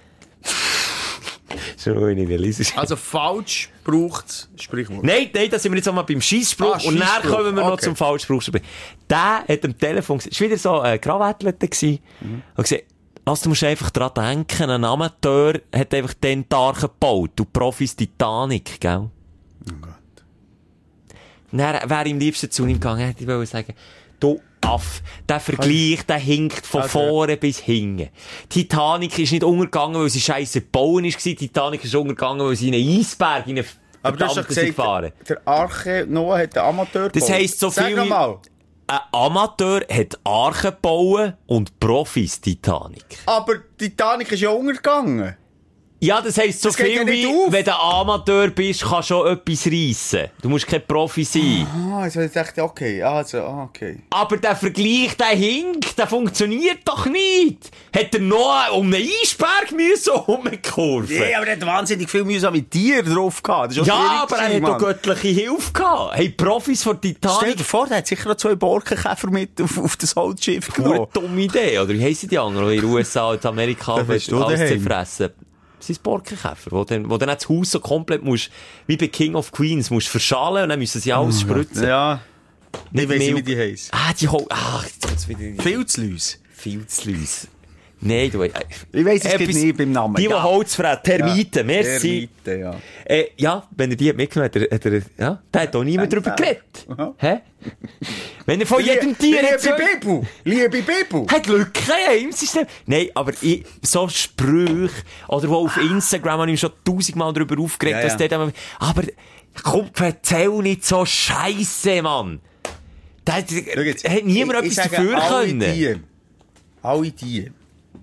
Also, 2.78 2.95
falsch 2.95 3.69
braucht 3.84 4.49
Sprichwort. 4.57 5.03
Nein, 5.03 5.30
nein, 5.34 5.49
da 5.49 5.57
sind 5.57 5.72
wir 5.72 5.78
jetzt 5.78 5.88
auch 5.88 5.94
mal 5.94 6.03
beim 6.03 6.22
Scheissspruch. 6.22 6.76
Ah, 6.76 6.88
und 6.88 6.99
dann 6.99 7.22
kommen 7.24 7.56
wir 7.56 7.64
noch 7.64 7.74
okay. 7.74 7.86
zum 7.86 7.95
Falschspruch. 7.95 8.44
Der 9.10 9.44
hat 9.48 9.65
am 9.65 9.78
Telefon 9.78 10.18
gesagt, 10.18 10.34
es 10.34 10.41
war 10.41 10.48
wieder 10.48 10.57
so 10.57 10.80
ein 10.80 10.99
Krawattler 10.99 11.53
gewesen. 11.53 11.99
Mhm. 12.19 12.41
Und 12.56 12.64
gesagt, 12.64 12.84
lass, 13.26 13.41
du 13.41 13.49
musst 13.49 13.64
einfach 13.64 13.90
dran 13.91 14.11
denken, 14.15 14.69
ein 14.69 14.84
Amateur 14.84 15.60
hat 15.74 15.94
einfach 15.94 16.14
den 16.15 16.48
Tag 16.48 16.82
gebaut, 16.82 17.32
du 17.36 17.45
Profis 17.45 17.95
Titanic, 17.95 18.80
gell? 18.80 19.10
Oh 19.69 19.74
Gott. 19.82 19.94
Dann 21.52 21.90
wäre 21.90 22.07
ihm 22.07 22.19
liebsten 22.19 22.52
zu 22.52 22.65
ihm 22.65 22.74
gegangen, 22.74 23.06
hätte 23.06 23.24
ich 23.24 23.49
sagen, 23.49 23.74
du 24.19 24.41
Aff, 24.68 25.02
der 25.30 25.39
Vergleich, 25.39 26.06
der 26.07 26.18
hinkt 26.18 26.65
von 26.65 26.81
Also- 26.81 26.99
vorne 26.99 27.38
bis 27.38 27.60
hinten. 27.60 28.10
Titanic 28.49 29.18
ist 29.19 29.31
nicht 29.31 29.44
untergegangen, 29.44 30.02
weil 30.02 30.10
sie 30.10 30.19
scheiße 30.22 30.61
bauen 30.61 31.06
ist. 31.06 31.19
Titanic 31.19 31.84
ist 31.84 31.95
untergegangen, 31.95 32.45
weil 32.45 32.56
sie 32.56 32.68
in 32.69 32.73
einen 32.76 32.99
Eisberg 32.99 33.48
in 33.48 33.57
einen 33.60 33.68
Aber 34.03 34.18
du 34.18 34.26
hast 34.26 34.38
doch 34.38 34.48
gefahren. 34.48 35.11
der 35.27 35.41
Arche 35.48 36.06
Noah 36.07 36.39
hat 36.39 36.56
den 36.56 36.64
Amateur 36.64 37.10
Das 37.10 37.30
heisst 37.30 37.60
so 37.60 37.69
Sag 37.69 37.88
viel 37.88 38.03
wie- 38.03 38.07
mal. 38.10 38.39
Ein 38.89 38.99
Amateur 39.11 39.81
hat 39.91 40.18
Archen 40.23 40.72
gebaut 40.72 41.34
und 41.48 41.77
Profis 41.80 42.39
Titanic. 42.39 43.03
Aber 43.26 43.56
Titanic 43.77 44.31
ist 44.31 44.39
ja 44.41 44.49
untergegangen. 44.49 45.35
Ja, 45.99 46.22
das 46.22 46.38
heisst 46.38 46.61
so 46.61 46.69
Das 46.69 46.76
viel 46.76 46.91
ja 46.95 47.07
wie, 47.07 47.26
auf. 47.26 47.52
wenn 47.52 47.65
du 47.65 47.72
Amateur 47.76 48.49
bist, 48.52 48.82
kannst 48.84 49.10
du 49.10 49.15
schon 49.15 49.28
etwas 49.34 49.65
reissen. 49.65 50.30
Du 50.44 50.49
musst 50.49 50.68
kein 50.68 50.86
Profi 50.86 51.24
sein. 51.24 51.65
Ah, 51.91 52.03
jetzt 52.06 52.15
habe 52.18 52.26
ich 52.28 52.34
gedacht, 52.34 52.60
okay, 52.60 53.02
also, 53.02 53.40
ah, 53.40 53.64
okay. 53.64 53.98
Aber 54.11 54.38
der 54.38 54.56
Vergleich, 54.56 55.18
der 55.18 55.28
hinkt, 55.30 55.98
der 55.98 56.06
funktioniert 56.06 56.80
doch 56.86 57.07
nicht. 57.07 57.72
Hat 57.95 58.14
er 58.14 58.19
noch 58.22 58.74
um 58.74 58.94
einen 58.94 59.07
Eisberg 59.24 59.72
müssen 59.72 60.14
umkurven? 60.14 61.15
Ja, 61.18 61.38
aber 61.40 61.48
er 61.48 61.56
hat 61.56 61.65
wahnsinnig 61.65 62.07
viel 62.10 62.24
Mühe 62.24 62.52
mit 62.52 62.72
dir 62.72 63.02
drauf 63.02 63.41
gehabt. 63.41 63.74
Ja, 63.74 64.19
aber 64.22 64.38
er 64.38 64.56
hat 64.56 64.64
doch 64.64 64.78
göttliche 64.78 65.30
Hilfe 65.30 65.74
gehabt. 65.74 66.15
Hey, 66.15 66.30
Profis 66.30 66.84
von 66.84 66.98
Stell 66.98 67.14
Titanic. 67.15 67.57
dir 67.57 67.64
vor, 67.64 67.88
der 67.88 67.98
hat 67.98 68.07
sicher 68.07 68.30
noch 68.30 68.36
zwei 68.38 68.53
Borkenkäfer 68.53 69.32
mit 69.32 69.60
auf, 69.60 69.78
auf 69.80 69.95
das 69.98 70.15
Holzschiff 70.15 70.72
genommen. 70.74 70.98
Gute 70.99 71.19
dumme 71.22 71.41
Idee, 71.41 71.80
oder? 71.80 71.90
Wie 71.90 72.03
heissen 72.03 72.30
die 72.30 72.38
anderen, 72.38 72.69
in 72.72 72.82
den 72.82 72.86
USA 72.91 73.32
und 73.32 73.44
Amerika 73.48 73.95
du 74.03 74.03
alles 74.44 74.60
daheim. 74.60 74.68
zerfressen? 74.84 75.30
Das 75.78 75.88
sind 75.88 76.02
Borkenkäfer, 76.02 76.72
wo 76.72 76.84
dann, 76.84 77.10
wo 77.10 77.18
dann 77.18 77.30
das 77.30 77.48
Haus 77.48 77.72
so 77.72 77.80
komplett 77.80 78.24
musst, 78.24 78.49
wie 78.88 78.98
bei 78.98 79.08
King 79.08 79.36
of 79.36 79.52
Queens, 79.52 79.90
musst 79.90 80.08
verschalen 80.08 80.64
und 80.64 80.70
dann 80.70 80.80
müssen 80.80 80.99
sie 80.99 81.14
alles 81.14 81.41
spritzen. 81.41 81.88
Ja. 81.88 82.22
Nicht 82.91 83.04
Ich 83.04 83.10
weiss 83.10 83.20
nicht, 83.20 83.36
wie 83.36 83.44
die 83.44 83.58
heissen. 83.58 83.90
Ah, 83.91 84.14
die 84.14 84.28
Hol... 84.28 84.45
Ach, 84.49 84.86
jetzt 85.10 85.28
wieder 85.30 85.62
Filzlüs. 85.62 86.40
Filzlüs. 86.52 87.48
Nein, 87.99 88.30
du... 88.32 88.44
Äh, 88.44 88.52
Ich 88.94 89.03
weiss 89.06 89.26
es 89.26 89.34
etwas- 89.34 89.56
nicht 89.56 89.76
beim 89.78 89.91
Namen. 89.91 90.15
Die, 90.15 90.24
die 90.24 90.30
Ja. 90.30 90.44
Holz 90.44 90.76
fressen, 90.76 91.02
Termiten, 91.03 91.65
merci. 91.65 92.30
Termiten, 92.44 92.60
ja. 92.61 92.76
Äh, 93.06 93.26
ja, 93.38 93.68
wenn 93.76 93.90
er 93.90 93.95
die 93.98 94.14
mitgenommen 94.14 94.52
er, 94.53 94.76
hat 94.76 94.86
er, 94.86 95.02
ja, 95.18 95.41
da 95.52 95.60
hat 95.61 95.76
auch 95.76 95.84
niemand 95.84 96.14
drüber 96.14 96.32
geredet. 96.32 96.61
Hä? 97.18 97.38
Wenn 98.45 98.61
er 98.61 98.68
von 98.68 98.84
jedem 98.86 99.18
Tier 99.18 99.41
Liebe 99.41 99.60
so- 99.60 99.72
Bibu! 99.99 100.24
Liebe 100.44 100.82
Bibu! 100.84 101.28
hat 101.28 101.48
Lücken 101.48 101.84
im 102.22 102.32
System. 102.32 102.68
Nein, 102.86 103.07
aber 103.15 103.34
ich, 103.41 103.65
so 103.82 104.07
Sprüche, 104.07 104.91
oder 105.28 105.49
wo 105.49 105.65
auf 105.65 105.76
Instagram 105.78 106.41
habe 106.41 106.52
ich 106.52 106.60
schon 106.60 106.72
tausendmal 106.86 107.34
darüber 107.34 107.60
aufgeregt, 107.61 107.98
Ja, 107.98 108.03
dass 108.03 108.11
ja. 108.14 108.18
der 108.19 108.28
dann, 108.30 108.53
aber 108.80 109.03
komm, 109.64 109.90
erzähl 109.99 110.49
nicht 110.61 110.86
so 110.86 111.03
Scheiße, 111.03 112.02
Mann. 112.03 112.41
Da 113.26 113.34
hat, 113.38 113.45
Schau 113.49 113.82
jetzt, 113.82 114.07
hat 114.07 114.24
niemand 114.24 114.64
ich- 114.65 114.72
ich 114.74 114.78
etwas 114.78 114.91
sage, 114.91 115.07
dafür 115.07 115.22
alle 115.22 115.45
können. 115.48 115.60
Die, 115.74 115.95
alle 116.84 117.11
die 117.11 117.52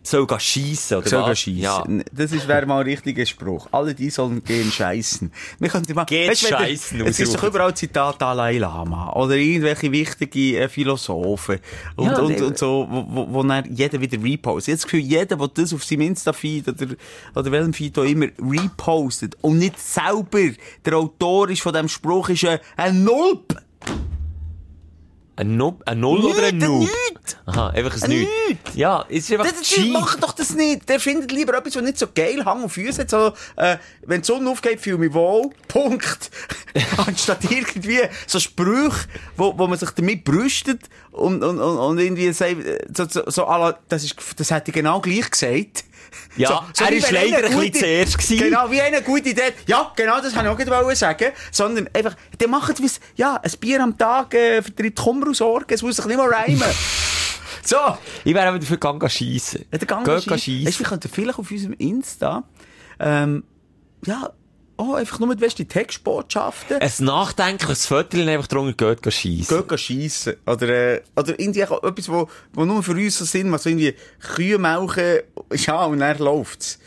Soll 0.07 0.27
gehen 0.27 0.39
schiessen, 0.39 0.99
oder 0.99 1.09
sollen 1.09 1.25
was? 1.31 1.39
schiessen. 1.39 1.63
Ja. 1.63 2.05
Das 2.13 2.31
ist, 2.31 2.47
wäre 2.47 2.67
mal 2.67 2.81
ein 2.81 2.87
richtiger 2.87 3.25
Spruch. 3.25 3.67
Alle 3.73 3.95
die 3.95 4.11
sollen 4.11 4.45
gehen 4.45 4.71
scheißen. 4.71 5.33
Wir 5.59 5.69
könnten 5.71 5.95
mal, 5.95 6.05
Geht 6.05 6.29
du, 6.29 6.45
wenn 6.45 6.51
der- 6.51 6.59
scheissen, 6.59 7.01
Es 7.07 7.19
ist 7.19 7.35
doch 7.35 7.43
überall 7.45 7.75
Zitat 7.75 8.21
Dalai 8.21 8.59
Lama. 8.59 9.13
Oder 9.15 9.37
irgendwelche 9.37 9.91
wichtigen 9.91 10.57
äh, 10.57 10.69
Philosophen. 10.69 11.59
Und, 11.97 12.07
Ja, 12.07 12.19
und, 12.19 12.41
und 12.41 12.59
so, 12.59 12.87
wo, 12.91 13.07
wo, 13.09 13.33
wo 13.33 13.43
dann 13.43 13.75
jeder 13.75 13.99
wieder 14.01 14.23
repostet. 14.23 14.73
Habe 14.73 14.77
das 14.77 14.85
Gefühl, 14.85 15.01
jeder, 15.01 15.37
der 15.37 15.49
das 15.49 15.73
auf 15.73 15.83
seinem 15.83 16.03
Insta-Feed 16.03 16.69
oder, 16.69 16.87
oder 17.35 17.51
welchem 17.53 17.73
Feed 17.73 17.99
auch 17.99 18.05
immer 18.05 18.27
repostet 18.39 19.37
und 19.41 19.59
nicht 19.59 19.81
selber 19.81 20.51
der 20.85 20.97
Autor 20.97 21.49
ist 21.49 21.63
von 21.63 21.73
diesem 21.73 21.89
Spruch, 21.89 22.29
ist 22.29 22.45
ein, 22.45 22.59
ein 22.77 23.05
Nulp. 23.05 23.57
Ein, 25.37 25.57
Nub, 25.57 25.83
ein 25.87 25.99
Null 25.99 26.25
oder 26.25 26.45
ein 26.45 26.59
Noob? 26.59 26.81
nichts. 26.81 27.37
Aha, 27.47 27.71
einfach 27.71 27.97
ein 27.97 28.03
Ein. 28.05 28.29
Nichts. 28.49 28.75
Ja, 28.75 29.05
es 29.09 29.29
ist 29.29 29.33
einfach 29.33 29.47
Das, 29.51 29.69
das, 29.69 29.87
macht 29.87 30.23
doch 30.23 30.33
das 30.33 30.55
nicht. 30.55 30.89
Der 30.89 31.01
findet 31.01 31.33
lieber 31.33 31.57
etwas, 31.57 31.75
was 31.75 31.83
nicht 31.83 31.99
so 31.99 32.07
geil 32.15 32.45
Hang 32.45 32.65
auf 32.65 32.73
Füße 32.73 33.03
hat. 33.03 33.11
So, 33.11 33.33
äh, 33.57 33.79
wenn 34.03 34.21
die 34.21 34.27
Sonne 34.27 34.49
aufgeht, 34.49 34.81
fühle 34.81 34.97
ich 34.97 35.01
mich 35.01 35.15
wohl. 35.15 35.51
Punkt. 35.69 36.31
Anstatt 37.07 37.51
irgendwie 37.51 38.01
so 38.27 38.39
Sprüche, 38.39 39.09
wo, 39.37 39.59
wo 39.59 39.67
man 39.67 39.79
sich 39.79 39.91
damit 39.91 40.25
brüstet 40.25 40.83
und, 41.11 41.43
und, 41.43 41.59
und, 41.59 41.79
und 41.79 41.99
irgendwie 41.99 42.33
sagt, 42.33 42.57
so, 42.97 43.07
so, 43.09 43.23
so 43.27 43.43
la, 43.43 43.79
das 43.89 44.05
ist, 44.05 44.17
das 44.37 44.51
hätte 44.51 44.71
ich 44.71 44.75
genau 44.75 45.01
gleich 45.01 45.31
gesagt. 45.31 45.85
Ja, 46.37 46.69
er 46.81 46.91
wie 46.91 46.95
ist 46.97 47.13
wenn 47.13 47.31
leider 47.31 47.49
ein 47.49 47.57
bisschen 47.59 47.75
zuerst 47.75 48.19
gewesen. 48.19 48.39
Genau, 48.45 48.71
wie 48.71 48.81
eine 48.81 49.03
gute 49.03 49.29
Idee. 49.29 49.53
Ja, 49.67 49.93
genau, 49.97 50.21
das 50.21 50.35
wollte 50.35 50.63
ich 50.63 50.71
auch 50.73 50.95
sagen. 50.95 51.33
Sondern 51.51 51.89
einfach, 51.95 52.17
der 52.41 52.49
macht 52.49 52.81
wie, 52.83 52.91
ja, 53.17 53.37
ein 53.43 53.51
Bier 53.61 53.81
am 53.83 53.97
Tag, 53.97 54.35
äh, 54.35 54.63
vertreibt 54.63 54.99
Kummer 54.99 55.27
und 55.29 55.37
Sorgen. 55.37 55.67
Es 55.73 55.83
muss 55.83 55.97
sich 55.97 56.05
nicht 56.07 56.17
mal 56.17 56.29
reimen. 56.29 56.63
so. 57.65 57.77
Ich 58.25 58.35
wäre 58.35 58.49
aber 58.49 58.59
dafür 58.59 58.77
gegangen 58.77 59.09
schiessen. 59.11 59.65
Ja, 59.71 59.79
der 59.79 59.87
Gang 59.87 60.07
ist- 60.07 60.13
Weisst 60.15 60.31
du, 60.31 60.39
schiessen. 60.39 60.79
wir 60.81 60.87
könnten 60.87 61.09
vielleicht 61.09 61.39
auf 61.39 61.51
unserem 61.51 61.75
Insta, 61.75 62.45
ähm, 62.99 63.45
ja, 64.07 64.31
oh, 64.77 64.95
einfach 64.95 65.19
nur 65.19 65.29
mit 65.29 65.41
besten 65.41 65.69
Textbotschaften. 65.69 66.79
Ein 66.81 66.93
nachdenkliches 67.01 67.87
Viertel 67.87 68.29
einfach 68.29 68.47
drunter 68.47 68.95
geht 68.97 69.13
schiessen. 69.13 69.57
Geht 69.57 69.69
gehen 69.69 69.79
schiessen. 69.79 70.35
Oder, 70.47 70.69
äh, 70.69 71.03
oder 71.17 71.39
irgendwie 71.39 71.65
auch 71.65 71.83
etwas, 71.83 72.09
wo, 72.09 72.29
wo 72.53 72.65
nur 72.65 72.83
für 72.83 72.93
uns 72.93 73.19
so 73.19 73.25
Sinn 73.25 73.51
macht. 73.51 73.63
So 73.63 73.71
irgendwie 73.71 73.95
Kühe 74.35 74.59
melken, 74.59 75.21
ja, 75.53 75.85
und 75.85 76.01
dann 76.01 76.19
läuft's. 76.19 76.79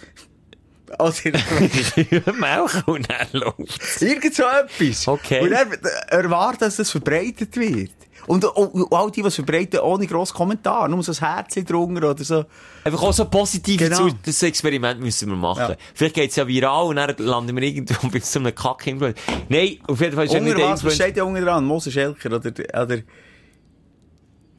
Oder 0.99 1.13
Melken 2.33 2.83
und 2.85 3.09
dann 3.09 3.27
läuft 3.33 4.01
irgend 4.01 4.33
so 4.33 4.43
etwas. 4.43 5.05
Okay. 5.05 5.41
Und 5.41 5.51
dann 5.51 5.73
äh, 5.73 6.15
erwarten, 6.15 6.59
dass 6.59 6.77
das 6.77 6.91
verbreitet 6.91 7.57
wird. 7.57 7.91
Und, 8.27 8.43
und, 8.43 8.67
und 8.73 8.93
all 8.93 9.09
die, 9.09 9.21
es 9.21 9.35
verbreiten, 9.35 9.79
ohne 9.79 10.05
grossen 10.05 10.35
Kommentar. 10.35 10.87
Nur 10.89 11.01
so 11.01 11.11
ein 11.13 11.17
Herzchen 11.17 11.65
drunter 11.65 12.11
oder 12.11 12.23
so. 12.23 12.45
Einfach 12.83 13.01
auch 13.01 13.13
so 13.13 13.25
positiv 13.25 13.79
Genau. 13.79 14.09
zu, 14.09 14.15
das 14.25 14.43
Experiment 14.43 14.99
müssen 14.99 15.29
wir 15.29 15.37
machen. 15.37 15.69
Ja. 15.69 15.75
Vielleicht 15.95 16.15
geht's 16.15 16.35
ja 16.35 16.45
viral 16.47 16.87
und 16.87 16.97
dann 16.97 17.15
landen 17.17 17.55
wir 17.55 17.63
irgendwo 17.63 18.07
bei 18.11 18.19
so 18.19 18.39
einem 18.39 18.53
kack 18.53 18.83
-Influencer. 18.85 19.15
Nein, 19.49 19.77
auf 19.87 19.99
jeden 20.01 20.13
Fall 20.15 20.25
ist 20.25 20.33
ja 20.33 20.39
nicht 20.41 20.51
Unter 20.53 20.61
der 20.65 20.73
was? 20.73 20.83
Was 20.83 20.95
steht 20.95 21.15
ja 21.17 21.23
unten 21.23 21.43
dran? 21.43 21.63
Moses 21.65 21.93
Schelker 21.93 22.35
oder, 22.35 22.51
oder, 22.81 22.97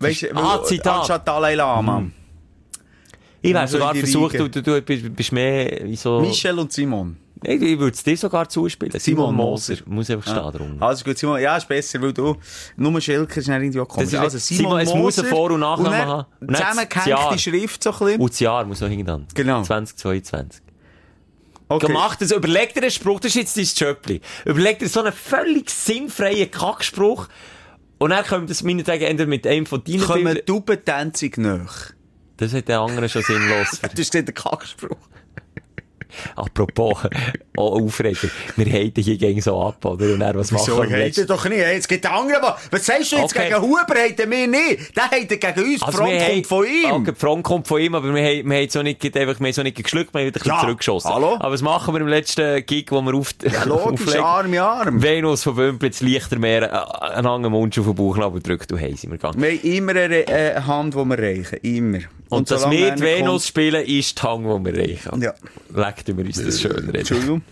weisst 0.01 0.23
du, 0.23 0.35
Ah, 0.35 0.63
Zitat. 0.65 0.99
Anstatt 1.01 1.29
Dalai 1.29 1.55
Lama. 1.55 2.05
Ich 3.43 3.55
wäre 3.55 3.69
So 3.69 3.79
sogar 3.79 3.95
versucht, 3.95 4.39
du, 4.39 4.49
du, 4.49 4.63
du 4.63 4.81
bist, 4.83 5.33
mehr 5.33 5.97
so... 5.97 6.21
Michel 6.21 6.59
und 6.59 6.73
Simon. 6.73 7.17
Nein, 7.43 7.63
ich 7.63 7.79
würde 7.79 7.95
es 7.95 8.03
dir 8.03 8.17
sogar 8.17 8.49
zuspielen. 8.49 8.91
Simon, 8.99 9.27
Simon 9.27 9.35
Moser. 9.37 9.75
Moser. 9.75 9.85
Muss 9.87 10.11
einfach 10.11 10.31
stehen 10.31 10.53
drunter. 10.53 10.87
Also 10.87 11.05
gut, 11.05 11.19
Simon, 11.19 11.41
ja, 11.41 11.57
ist 11.57 11.69
besser, 11.69 12.03
weil 12.03 12.13
du, 12.13 12.37
nur 12.77 13.01
Schelker 13.01 13.39
ist 13.39 13.49
dann 13.49 13.63
irgendwie 13.63 13.81
auch 13.81 13.87
komisch. 13.87 14.15
Also 14.15 14.39
Simon, 14.39 14.63
Simon, 14.63 14.81
es 14.81 14.89
muss 14.89 15.17
Moser 15.17 15.25
Vor- 15.25 15.51
und 15.53 15.61
Nachnamen 15.61 15.99
haben. 15.99 16.27
Und 16.41 16.57
Zusammengehängte. 16.57 17.39
Schrift 17.39 17.83
so 17.83 17.91
ein 17.93 17.99
bisschen. 17.99 18.21
Und 18.21 18.31
das 18.33 18.41
Jahr 18.41 18.65
muss 18.65 18.81
noch 18.81 18.89
hinten 18.89 19.27
Genau. 19.35 19.63
2022. 19.63 20.63
Okay. 21.69 21.87
Gemacht, 21.87 22.19
also 22.23 22.37
überleg 22.37 22.73
dir 22.75 22.81
einen 22.81 22.91
Spruch, 22.91 23.21
das 23.21 23.37
ist 23.37 23.57
jetzt 23.57 23.57
dein 23.57 23.89
Jöppli. 23.89 24.21
Überleg 24.47 24.79
dir 24.79 24.89
so 24.89 25.01
einen 25.01 25.13
völlig 25.13 25.71
sinnfreien 25.71 26.51
Kackspruch. 26.51 27.29
Und 27.99 28.11
dann 28.11 28.25
kommt 28.25 28.49
das 28.49 28.63
meinetwegen 28.63 29.05
entweder 29.05 29.29
mit 29.29 29.47
einem 29.47 29.67
von 29.67 29.85
deinen 29.85 30.01
Kommen. 30.01 30.39
Tubentänzig 30.47 31.37
nach. 31.37 31.91
Das 32.39 32.55
hat 32.55 32.69
der 32.69 32.81
andere 32.81 33.09
schon 33.09 33.23
sinnlos. 33.23 33.79
Das 33.83 33.93
ist 33.99 34.15
nicht 34.15 34.27
der 34.29 34.35
Kackspruch. 34.35 34.97
Apropos, 36.37 36.97
auch 37.57 37.81
Aufreger. 37.83 38.29
Wir 38.57 38.67
haten 38.73 39.03
hier 39.03 39.19
gegen 39.19 39.41
so 39.43 39.61
ab, 39.63 39.85
oder? 39.85 40.07
Und 40.07 40.21
dann, 40.21 40.37
was 40.39 40.51
machen 40.51 40.65
Wieso? 40.67 40.83
wir? 40.89 40.97
Letzten- 40.97 41.27
doch 41.27 41.45
nicht. 41.49 41.61
Es 41.61 41.87
gibt 41.87 42.07
andere, 42.07 42.39
aber 42.43 42.59
was 42.71 42.87
sagst 42.87 43.13
du 43.13 43.17
jetzt 43.17 43.37
Okay. 43.37 43.51
gegen 43.51 43.61
Huber? 43.61 43.85
Heiten 43.95 44.31
wir 44.31 44.47
nicht. 44.49 44.97
Der 44.97 45.11
heitet 45.11 45.39
gegen 45.41 45.61
uns. 45.61 45.77
Die 45.81 45.83
Also 45.85 45.99
Front 45.99 46.13
wir 46.13 46.27
kommt 46.27 46.47
von 46.47 46.67
ihm. 46.67 46.91
Okay, 46.93 47.13
die 47.15 47.21
Front 47.21 47.43
kommt 47.45 47.69
von 47.69 47.81
ihm, 47.81 47.95
aber 47.95 48.13
wir 48.15 48.23
haben, 48.25 48.51
wir 48.51 48.57
haben 48.59 48.69
so 48.71 48.83
nicht, 48.83 49.05
einfach, 49.05 49.39
wir 49.39 49.47
haben 49.47 49.53
so 49.53 49.63
nicht 49.63 49.77
geschluckt, 49.77 50.15
wir 50.15 50.21
haben 50.21 50.27
wieder 50.29 50.41
ein 50.43 50.49
Ja, 50.49 50.61
zurückgeschossen. 50.61 51.13
hallo? 51.13 51.37
Aber 51.39 51.53
was 51.53 51.63
machen 51.63 51.95
wir 51.95 52.01
im 52.01 52.09
letzten 52.09 52.65
Gig, 52.65 52.87
wo 52.91 53.03
wir 53.03 53.15
auf, 53.15 53.35
Ja, 53.43 53.65
logisch, 53.65 54.01
auflegen? 54.07 54.25
Arm 54.25 54.53
in 54.55 54.59
Arm. 54.61 55.03
Venus 55.03 55.43
von 55.43 55.57
Wümplitz, 55.59 56.01
Lichtermeer, 56.01 56.63
äh, 57.03 57.05
einen 57.13 57.25
langen 57.25 57.53
Mund 57.53 57.79
auf 57.79 57.85
den 57.85 57.95
Bauchnabel 57.95 58.41
drückt, 58.43 58.71
du 58.71 58.79
hey, 58.79 58.97
sind 58.97 59.11
wir 59.11 59.19
gegangen. 59.19 59.41
Wir 59.43 59.51
haben 59.51 59.61
immer 59.63 59.93
eine 59.93 60.27
äh, 60.27 60.59
Hand, 60.63 60.95
die 60.95 61.05
wir 61.05 61.19
reichen. 61.19 61.59
Immer. 61.63 61.99
Und, 62.29 62.51
das 62.51 62.63
solange 62.63 62.81
mit 62.81 62.91
einer 62.93 63.01
Venus 63.01 63.47
spielen 63.47 63.85
ist 63.85 64.19
die 64.19 64.23
Hang, 64.23 64.65
die 64.65 64.73
wir 64.73 64.79
reichen. 64.83 65.23
Ja. 65.23 65.35
Leckt 65.75 66.07
wir 66.09 66.25
uns 66.25 66.43
das 66.43 66.61
schön 66.61 66.73
reden. 66.73 66.95
Entschuldigung. 66.95 67.43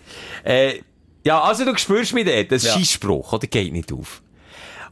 Äh, 0.44 0.80
ja, 1.24 1.40
also 1.40 1.64
du 1.64 1.76
spürst 1.76 2.14
mich 2.14 2.24
dort, 2.24 2.52
das 2.52 2.64
Ja. 2.64 2.74
Scheissspruch, 2.74 3.32
oder? 3.32 3.46
Geht 3.46 3.72
nicht 3.72 3.92
auf. 3.92 4.22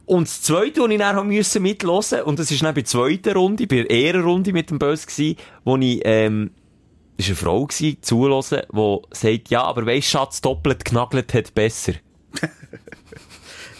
Und 0.05 0.27
das 0.27 0.41
Zweite, 0.41 0.81
was 0.81 0.89
ich 0.91 0.97
dann 0.97 1.27
müssen 1.27 1.61
mitlosen, 1.63 2.21
und 2.23 2.37
das 2.39 2.51
ist 2.51 2.61
dann 2.61 2.75
bei 2.75 2.81
der 2.81 2.85
zweiten 2.85 3.33
Runde, 3.33 3.67
bei 3.67 3.77
der 3.77 3.89
Ehrenrunde 3.89 4.53
mit 4.53 4.69
dem 4.69 4.77
Böss 4.77 5.07
gsi, 5.07 5.35
wo 5.63 5.77
ich, 5.77 6.01
ähm, 6.03 6.51
war 7.17 7.25
eine 7.25 7.35
Frau 7.35 7.65
gsi, 7.65 7.97
zuhören, 8.01 8.43
die 8.71 8.97
sagt, 9.11 9.49
ja, 9.49 9.63
aber 9.63 9.85
weisst, 9.85 10.09
Schatz, 10.09 10.41
doppelt 10.41 10.85
genagelt 10.85 11.33
hat 11.33 11.55
besser. 11.55 11.93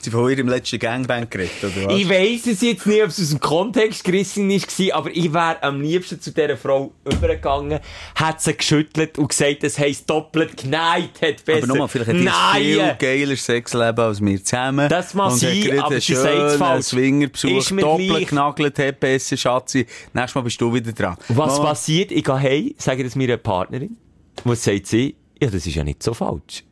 sie 0.06 0.12
von 0.12 0.30
ihrem 0.30 0.48
letzten 0.48 0.80
Gangbang 0.80 1.30
geredet, 1.30 1.52
oder 1.64 1.88
was? 1.88 2.00
Ich 2.00 2.10
weiss 2.10 2.48
es 2.48 2.62
jetzt 2.62 2.86
nicht, 2.86 3.04
ob 3.04 3.10
es 3.10 3.20
aus 3.20 3.30
dem 3.30 3.40
Kontext 3.40 4.04
gerissen 4.04 4.50
war, 4.50 4.96
aber 4.96 5.10
ich 5.12 5.34
wäre 5.34 5.62
am 5.64 5.82
liebsten 5.82 6.22
zu 6.22 6.32
dieser 6.32 6.56
Frau 6.58 6.94
übergegangen, 7.04 7.80
hat 8.16 8.42
sie 8.42 8.56
geschüttelt 8.56 9.18
und 9.18 9.30
gesagt, 9.30 9.64
es 9.64 9.78
heisst 9.78 10.10
doppelt 10.10 10.58
geneigt, 10.58 11.22
hat 11.22 11.44
besser. 11.44 11.64
Aber 11.64 11.68
nochmal, 11.68 11.88
vielleicht 11.88 12.12
hat 12.12 12.16
die 12.16 12.30
ein 12.30 12.62
viel 12.62 12.96
geiler 13.00 13.36
Sexleben 13.36 14.00
als 14.00 14.22
wir 14.22 14.44
zusammen. 14.44 14.90
Das 14.90 15.14
mag 15.14 15.32
und 15.32 15.40
sein, 15.40 15.80
aber 15.80 16.00
sie 16.00 16.14
sagt's 16.16 16.32
schönen 16.32 16.58
falsch. 16.58 16.86
Swingerbesuch, 16.86 17.72
mir 17.72 17.82
doppelt 17.82 18.10
gleich. 18.10 18.28
genagelt, 18.28 18.80
hat 18.80 19.00
besser, 19.00 19.38
Schatzi. 19.38 19.86
Nächstes 20.14 20.36
Mal 20.36 20.42
bist 20.42 20.62
du 20.62 20.74
wieder 20.74 20.92
dran. 20.92 21.18
Was 21.30 21.58
Mama, 21.58 21.70
passiert? 21.70 22.12
Ich 22.12 22.24
gehe 22.24 22.40
heim, 22.40 22.74
sage 22.78 23.04
das 23.04 23.16
meiner 23.16 23.38
Partnerin. 23.38 23.98
Was 24.44 24.64
sagt 24.64 24.88
sie? 24.88 25.16
Ja, 25.42 25.50
das 25.50 25.66
ist 25.66 25.76
ja 25.76 25.84
nicht 25.84 26.02
so 26.02 26.14
falsch. 26.14 26.64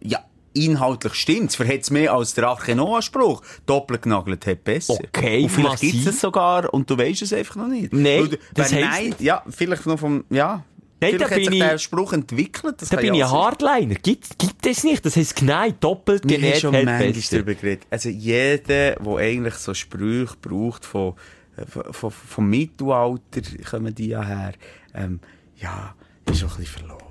Ja, 0.00 0.24
inhaltlich 0.54 1.14
stimmt's. 1.14 1.56
Verhät's 1.56 1.90
mehr 1.90 2.12
als 2.14 2.32
der 2.34 2.48
Arche 2.48 2.74
Noah-Spruch. 2.74 3.42
Doppelt 3.66 4.02
genagelt 4.02 4.46
hat 4.46 4.64
besser. 4.64 4.94
Okay, 4.94 5.42
Und 5.42 5.50
vielleicht 5.50 5.80
gibt's 5.80 6.06
es 6.06 6.20
sogar 6.20 6.72
und 6.72 6.88
du 6.88 6.96
weisst 6.96 7.22
es 7.22 7.32
einfach 7.32 7.56
noch 7.56 7.68
nicht. 7.68 7.92
Nein, 7.92 8.30
Weil 8.30 8.38
das 8.54 8.72
wer 8.72 8.90
heisst- 8.90 9.10
Neid- 9.10 9.20
Ja, 9.20 9.42
vielleicht 9.50 9.84
noch 9.86 9.98
vom, 9.98 10.24
ja. 10.30 10.64
Nein, 11.00 11.18
da 11.18 11.26
bin 11.26 11.52
ich- 11.52 11.58
der 11.58 11.76
Spruch 11.76 12.12
entwickelt. 12.14 12.76
Da 12.90 12.96
bin 12.96 13.12
ich 13.14 13.24
ein. 13.24 13.30
Hardliner. 13.30 13.96
Gibt, 13.96 14.38
gibt 14.38 14.64
es 14.64 14.84
nicht. 14.84 15.04
Das 15.04 15.16
heisst 15.16 15.36
geneigt, 15.36 15.82
doppelt 15.84 16.22
Wir 16.26 16.36
haben 16.36 16.42
genäht, 16.42 16.60
schon 16.60 16.74
hat 16.74 16.84
manchmal 16.84 17.12
besser. 17.12 17.36
darüber 17.36 17.54
geredet. 17.54 17.86
Also 17.90 18.08
jeder, 18.08 18.92
der 18.94 19.16
eigentlich 19.18 19.54
so 19.54 19.74
Sprüche 19.74 20.34
braucht 20.40 20.86
von, 20.86 21.14
äh, 21.58 21.66
von, 21.66 21.92
von, 21.92 22.10
vom 22.10 22.48
Mittelalter, 22.48 23.42
kommen 23.68 23.94
die 23.94 24.08
ja 24.08 24.22
her, 24.24 24.52
ähm, 24.94 25.20
ja, 25.60 25.94
ist 26.30 26.38
schon 26.40 26.48
ein 26.48 26.56
bisschen 26.56 26.78
verloren. 26.78 27.03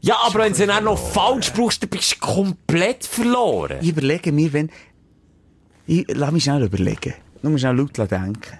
Ja, 0.00 0.18
aber 0.24 0.40
wenn 0.40 0.52
du 0.52 0.58
sie 0.58 0.66
dann 0.66 0.84
noch 0.84 0.98
falsch 0.98 1.52
brauchst, 1.52 1.82
dann 1.82 1.90
bist 1.90 2.14
du 2.14 2.18
komplett 2.18 3.04
verloren. 3.04 3.78
Ich 3.80 3.88
überlege 3.90 4.30
mir, 4.32 4.52
wenn, 4.52 4.70
ich, 5.86 6.04
lass 6.08 6.32
mich 6.32 6.44
schnell 6.44 6.62
überlegen. 6.64 7.14
Nur 7.42 7.58
schnell 7.58 7.76
laut 7.76 7.98
denken. 8.10 8.58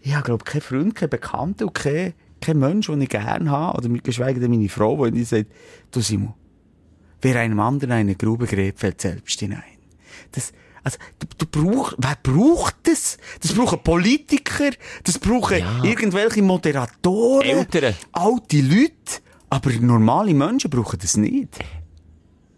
Ich 0.00 0.14
habe, 0.14 0.24
glaube 0.24 0.44
keinen 0.44 0.62
Freund, 0.62 0.94
keinen 0.94 1.10
Bekannten 1.10 1.64
und 1.64 1.74
keinen, 1.74 2.14
keinen 2.40 2.60
Mensch, 2.60 2.86
den 2.86 3.02
ich 3.02 3.08
gerne 3.08 3.50
habe, 3.50 3.78
oder 3.78 3.88
geschweige 4.02 4.40
denn 4.40 4.50
meine 4.50 4.68
Frau, 4.68 5.06
die 5.10 5.24
sagt, 5.24 5.46
du 5.90 6.00
Simon, 6.00 6.34
wer 7.20 7.36
einem 7.36 7.60
anderen 7.60 7.92
eine 7.92 8.14
Grube 8.14 8.46
gräbt, 8.46 8.80
fällt 8.80 9.00
selbst 9.00 9.38
hinein. 9.40 9.62
Das, 10.32 10.52
also, 10.82 10.96
du, 11.18 11.26
du 11.36 11.46
brauchst, 11.46 11.96
wer 11.98 12.16
braucht 12.22 12.76
das? 12.84 13.18
Das 13.42 13.52
brauchen 13.52 13.82
Politiker, 13.82 14.70
das 15.04 15.18
brauchen 15.18 15.58
Ja. 15.58 15.84
irgendwelche 15.84 16.40
Moderatoren, 16.40 17.46
Eltern. 17.46 17.94
alte 18.12 18.60
Leute, 18.62 19.20
aber 19.50 19.70
normale 19.80 20.32
Menschen 20.34 20.70
brauchen 20.70 20.98
das 21.00 21.16
nicht. 21.16 21.48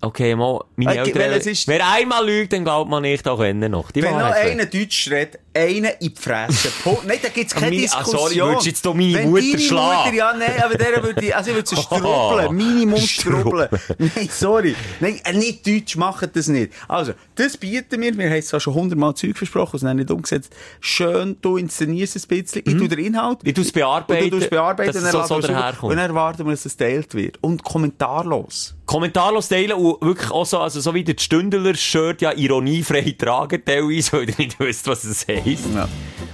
Okay, 0.04 0.34
mal, 0.34 0.60
meine 0.76 0.94
Äh, 0.96 0.98
Eltern, 1.04 1.32
ist- 1.46 1.68
wer 1.68 1.88
einmal 1.92 2.26
lügt, 2.26 2.52
dann 2.52 2.64
glaubt 2.64 2.90
man 2.90 3.02
nicht 3.02 3.26
auch 3.28 3.40
Ende 3.40 3.68
noch. 3.68 3.92
Die 3.92 4.02
Wenn 4.02 4.10
noch 4.12 4.32
einer 4.32 4.66
Deutsch 4.66 5.08
redet, 5.10 5.38
einen 5.54 5.92
in 6.00 6.12
die 6.14 6.20
Fresse. 6.20 6.68
Nein, 7.06 7.18
da 7.22 7.28
gibt's 7.28 7.54
keine 7.54 7.76
Meine- 7.76 7.88
ah, 7.92 7.96
Diskussion. 7.98 8.18
sorry, 8.20 8.36
würdest 8.36 8.66
jetzt 8.66 8.86
doch 8.86 8.94
meine 8.94 9.14
Wenn 9.14 9.30
Mutter 9.30 9.58
schlagen? 9.58 9.96
Mutter, 10.04 10.14
ja, 10.16 10.32
nein, 10.36 10.62
aber 10.64 10.74
der 10.74 11.02
würde 11.02 11.24
ich, 11.26 11.34
also 11.36 11.50
ich 11.50 11.56
würde 11.56 11.68
sie 11.68 11.76
strubbeln. 11.82 12.54
Minimum 12.56 13.00
strubbeln. 13.00 13.68
Nein, 13.98 14.28
sorry. 14.30 14.74
Nein, 15.00 15.20
äh, 15.24 15.32
nicht 15.32 15.66
Deutsch 15.66 15.96
machen 15.96 16.30
das 16.32 16.48
nicht. 16.48 16.72
Also, 16.88 17.12
das 17.34 17.56
bieten 17.56 18.00
wir. 18.00 18.16
Wir 18.16 18.28
haben 18.30 18.36
es 18.38 18.48
zwar 18.48 18.60
schon 18.60 18.74
hundertmal 18.74 19.14
Zeug 19.14 19.36
versprochen, 19.36 19.76
es 19.76 19.82
ist 19.82 19.94
nicht 19.94 20.10
umgesetzt. 20.10 20.54
Schön, 20.80 21.36
du 21.42 21.56
inszenierst 21.56 22.16
ein 22.16 22.22
bisschen. 22.28 22.62
Ich 22.64 22.76
tu 22.76 22.88
den 22.88 22.98
Inhalt. 22.98 23.42
Mhm. 23.42 23.48
Ich 23.48 23.54
tu's 23.54 23.72
bearbeiten, 23.72 24.24
Und 24.24 24.30
du 24.32 24.38
tust 24.38 24.50
bearbeiten. 24.50 24.92
dass 24.92 25.02
und 25.02 25.06
es 25.06 25.12
dann 25.12 25.22
so- 25.22 25.34
so 25.34 25.40
es 25.40 25.46
daherkommt. 25.46 25.90
Und 25.92 25.96
dann 25.98 26.10
erwarten 26.10 26.44
wir, 26.46 26.52
dass 26.52 26.64
es 26.66 26.76
geteilt 26.76 27.14
wird. 27.14 27.38
Und 27.42 27.62
kommentarlos. 27.62 28.74
Kommentarlos 28.86 29.48
teilen 29.48 29.72
und 29.72 30.02
wirklich 30.02 30.30
auch 30.30 30.44
so, 30.44 30.58
also 30.58 30.80
so 30.80 30.92
wie 30.92 31.04
der 31.04 31.14
Stündler-Shirt 31.18 32.20
ja 32.20 32.32
ironiefrei 32.32 33.14
tragen 33.18 33.62
teilweise, 33.64 34.12
weil 34.12 34.28
ihr 34.28 34.34
nicht 34.38 34.58
wisst, 34.60 34.86
was 34.86 35.04
es 35.04 35.26
heisst. 35.44 35.64
Ja. 35.74 35.88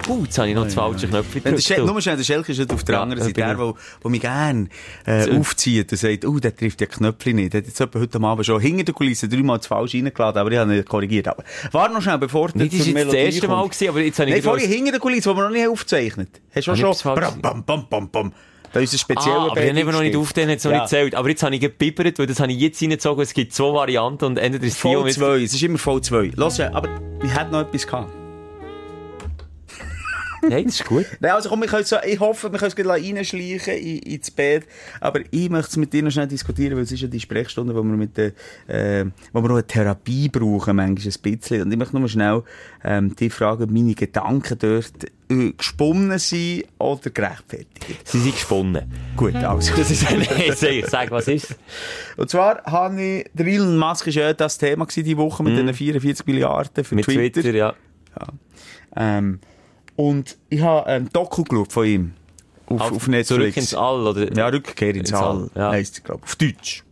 Uh, 0.09 0.23
jetzt 0.25 0.39
habe 0.39 0.49
ich 0.49 0.55
noch 0.55 0.65
das 0.65 0.75
falsche 0.75 1.09
Knöpfchen 1.09 1.45
Wenn 1.45 1.55
der. 1.55 1.61
Schel, 1.63 1.85
nur 1.85 2.01
schnell, 2.01 2.17
der 2.17 2.25
Schelke 2.25 2.53
ist 2.53 2.73
auf 2.73 2.85
der 2.85 2.95
Ja, 2.97 3.03
anderen 3.03 3.23
Seite. 3.23 3.35
Der, 3.35 3.55
der, 3.55 3.75
der 4.03 4.11
mich 4.11 4.21
gerne 4.21 4.69
äh, 5.07 5.23
So. 5.25 5.33
aufzieht 5.33 5.91
und 5.91 5.99
sagt, 5.99 6.25
oh, 6.25 6.39
der 6.39 6.55
trifft 6.57 6.81
ja 6.81 6.87
Knöpfchen 6.87 7.37
nicht. 7.37 7.53
Der 7.53 7.61
hat 7.61 7.67
jetzt 7.67 7.81
heute 7.81 8.21
Abend 8.23 8.47
schon 8.47 8.61
hinter 8.61 8.85
der 8.85 8.95
Kulisse 8.95 9.29
dreimal 9.29 9.61
zu 9.61 9.69
falsch 9.69 9.95
reingeladen, 9.95 10.39
aber 10.41 10.53
ich 10.53 10.59
habe 10.59 10.77
ihn 10.77 10.85
korrigiert. 10.85 11.29
Aber 11.29 11.43
warte 11.73 11.95
noch 11.95 12.03
schnell, 12.03 12.19
bevor 12.19 12.49
du 12.49 12.53
zur 12.53 12.61
war 12.61 12.67
jetzt 12.67 12.81
das 12.81 12.95
Melodie 12.95 13.17
erste 13.17 13.49
Mal, 13.49 13.65
gewesen, 13.69 13.89
aber 13.89 14.01
jetzt 14.01 14.19
habe 14.19 14.31
ich 14.31 14.35
Nein, 14.37 14.43
vorhin 14.45 14.71
hinter 14.71 14.91
der 14.93 15.01
Kulisse, 15.01 15.31
die 15.31 15.37
wir 15.37 15.43
noch 15.43 15.51
nicht 15.51 15.69
aufgezeichnet 15.69 16.29
Hast 16.55 16.67
du 16.69 16.77
schon... 16.77 16.95
Bam, 17.15 17.41
bam, 17.41 17.65
bam, 17.65 17.87
bam, 17.89 18.09
bam. 18.11 18.33
Da 18.73 18.81
ist 18.81 18.93
ein 18.93 18.99
spezieller 18.99 19.37
Ah, 19.37 19.51
aber 19.51 19.65
ich 19.65 19.71
habe 19.71 19.93
noch 19.93 20.01
nicht 20.03 20.17
auf, 20.17 20.33
den 20.35 20.49
es 20.51 20.63
noch 20.65 20.71
Ja. 20.71 20.79
nicht 20.83 20.91
gezählt. 20.91 21.15
Aber 21.15 21.29
jetzt 21.31 21.43
habe 21.43 21.55
ich 21.55 21.61
gebibbert, 21.61 22.19
weil 22.19 22.27
das 22.27 22.39
habe 22.39 22.53
ich 22.53 22.59
jetzt 22.61 22.81
reingezogen. 22.83 23.23
Es 23.23 23.33
gibt 23.33 23.55
zwei 23.55 23.73
Varianten 23.73 24.27
und 24.27 24.37
entweder 24.39 24.67
ist 24.67 24.77
die 24.77 24.81
Voll 24.81 25.07
jetzt- 25.07 25.19
2, 25.19 25.43
es 25.43 25.55
ist 25.55 25.63
immer 25.63 25.79
voll 25.79 26.03
2. 26.03 26.33
Lass 26.37 26.59
ja, 26.59 26.73
aber 26.75 26.89
ich 27.25 27.35
hätte 27.35 27.51
noch 27.51 27.61
etwas 27.63 27.87
gehabt. 27.87 28.13
Nein, 30.49 30.65
das 30.65 30.81
ist 30.81 30.87
gut. 30.87 31.07
Nein, 31.21 31.33
also 31.33 31.49
komm, 31.49 31.61
wir 31.61 31.69
können 31.69 31.85
so, 31.85 31.97
ich 32.05 32.21
hoffe, 32.21 32.53
wir 32.53 32.59
können 32.59 32.69
es 32.69 32.77
gleich 32.77 33.15
reinschleichen 33.15 33.75
in, 33.75 33.99
ins 33.99 34.31
Bett. 34.31 34.67
Aber 35.01 35.21
ich 35.31 35.51
möchte 35.51 35.71
es 35.71 35.77
mit 35.77 35.93
dir 35.93 36.03
noch 36.03 36.11
schnell 36.11 36.29
diskutieren, 36.29 36.77
weil 36.77 36.85
es 36.85 36.93
ist 36.93 37.01
ja 37.01 37.09
die 37.09 37.21
Sprechstunde, 37.21 37.75
wo 37.75 37.83
wir 37.83 37.97
mit 37.97 38.17
der, 38.17 38.33
äh, 38.67 39.07
wo 39.33 39.43
wir 39.43 39.51
auch 39.51 39.55
eine 39.55 39.67
Therapie 39.67 40.29
brauchen, 40.29 40.77
manchmal 40.77 41.13
ein 41.13 41.23
bisschen. 41.23 41.63
Und 41.63 41.73
ich 41.73 41.79
möchte 41.79 41.99
nur 41.99 42.09
schnell, 42.09 42.43
ähm, 42.85 43.15
die 43.17 43.31
fragen, 43.31 43.65
ob 43.65 43.71
meine 43.71 43.95
Gedanken 43.95 44.59
dort 44.59 45.05
äh, 45.31 45.53
gesponnen 45.53 46.19
sind 46.19 46.65
oder 46.79 47.11
gerechtfertigt. 47.11 48.01
Sie 48.05 48.21
sind 48.21 48.35
gesponnen. 48.35 48.93
Gut, 49.17 49.35
also. 49.35 49.75
Das 49.77 49.91
ist 49.91 50.07
ein 50.07 50.25
sag, 50.87 51.11
was 51.11 51.29
ist? 51.29 51.57
Und 52.17 52.31
zwar 52.31 52.63
habe 52.65 53.03
ich, 53.03 53.31
der 53.35 53.47
Elon 53.47 53.79
Musk 53.79 54.07
ist 54.07 54.15
ja 54.15 54.33
das 54.33 54.59
Thema 54.59 54.87
gewesen, 54.87 55.05
die 55.05 55.17
Woche 55.17 55.43
mit 55.43 55.57
den 55.57 55.73
44 55.73 56.27
Milliarden 56.27 56.85
für. 56.85 56.95
Mit 56.95 57.05
Twitter. 57.05 57.43
Twitter, 57.43 57.57
ja. 57.57 57.75
Ähm, 58.97 59.41
und 59.99 60.39
ich 60.49 60.61
habe 60.61 60.87
ein 60.87 61.09
Doku 61.13 61.43
geschaut 61.43 61.73
von 61.73 61.85
ihm. 61.87 62.13
Auf, 62.67 62.81
auf, 62.93 63.09
Netflix. 63.09 63.29
Zurück 63.29 63.57
ins 63.57 63.75
All, 63.75 64.07
oder? 64.07 64.33
Ja, 64.37 64.47
Rückkehr 64.47 64.91
ins, 64.95 65.11
Ins 65.11 65.13
All, 65.15 65.27
All, 65.27 65.51
ja. 65.57 65.71
heisst 65.73 65.97
sie, 65.97 66.03
glaube 66.03 66.23
Auf 66.23 66.37
Deutsch. 66.37 66.85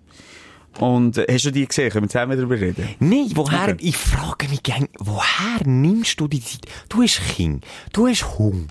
Und 0.80 1.16
äh, 1.16 1.26
hast 1.30 1.44
du 1.44 1.52
die 1.52 1.66
gesehen? 1.66 1.90
Können 1.90 2.06
wir 2.06 2.08
zusammen 2.08 2.36
darüber 2.36 2.60
reden? 2.60 2.88
Nein, 2.98 3.30
woher, 3.34 3.74
Okay. 3.74 3.76
ich 3.78 3.96
frage 3.96 4.48
mich 4.48 4.62
gern, 4.64 4.88
woher 4.98 5.64
nimmst 5.64 6.18
du 6.18 6.26
die 6.26 6.42
Zeit? 6.42 6.66
Du 6.88 7.00
hast 7.02 7.20
Kind, 7.36 7.64
du 7.92 8.08
hast 8.08 8.38
Hunger. 8.38 8.66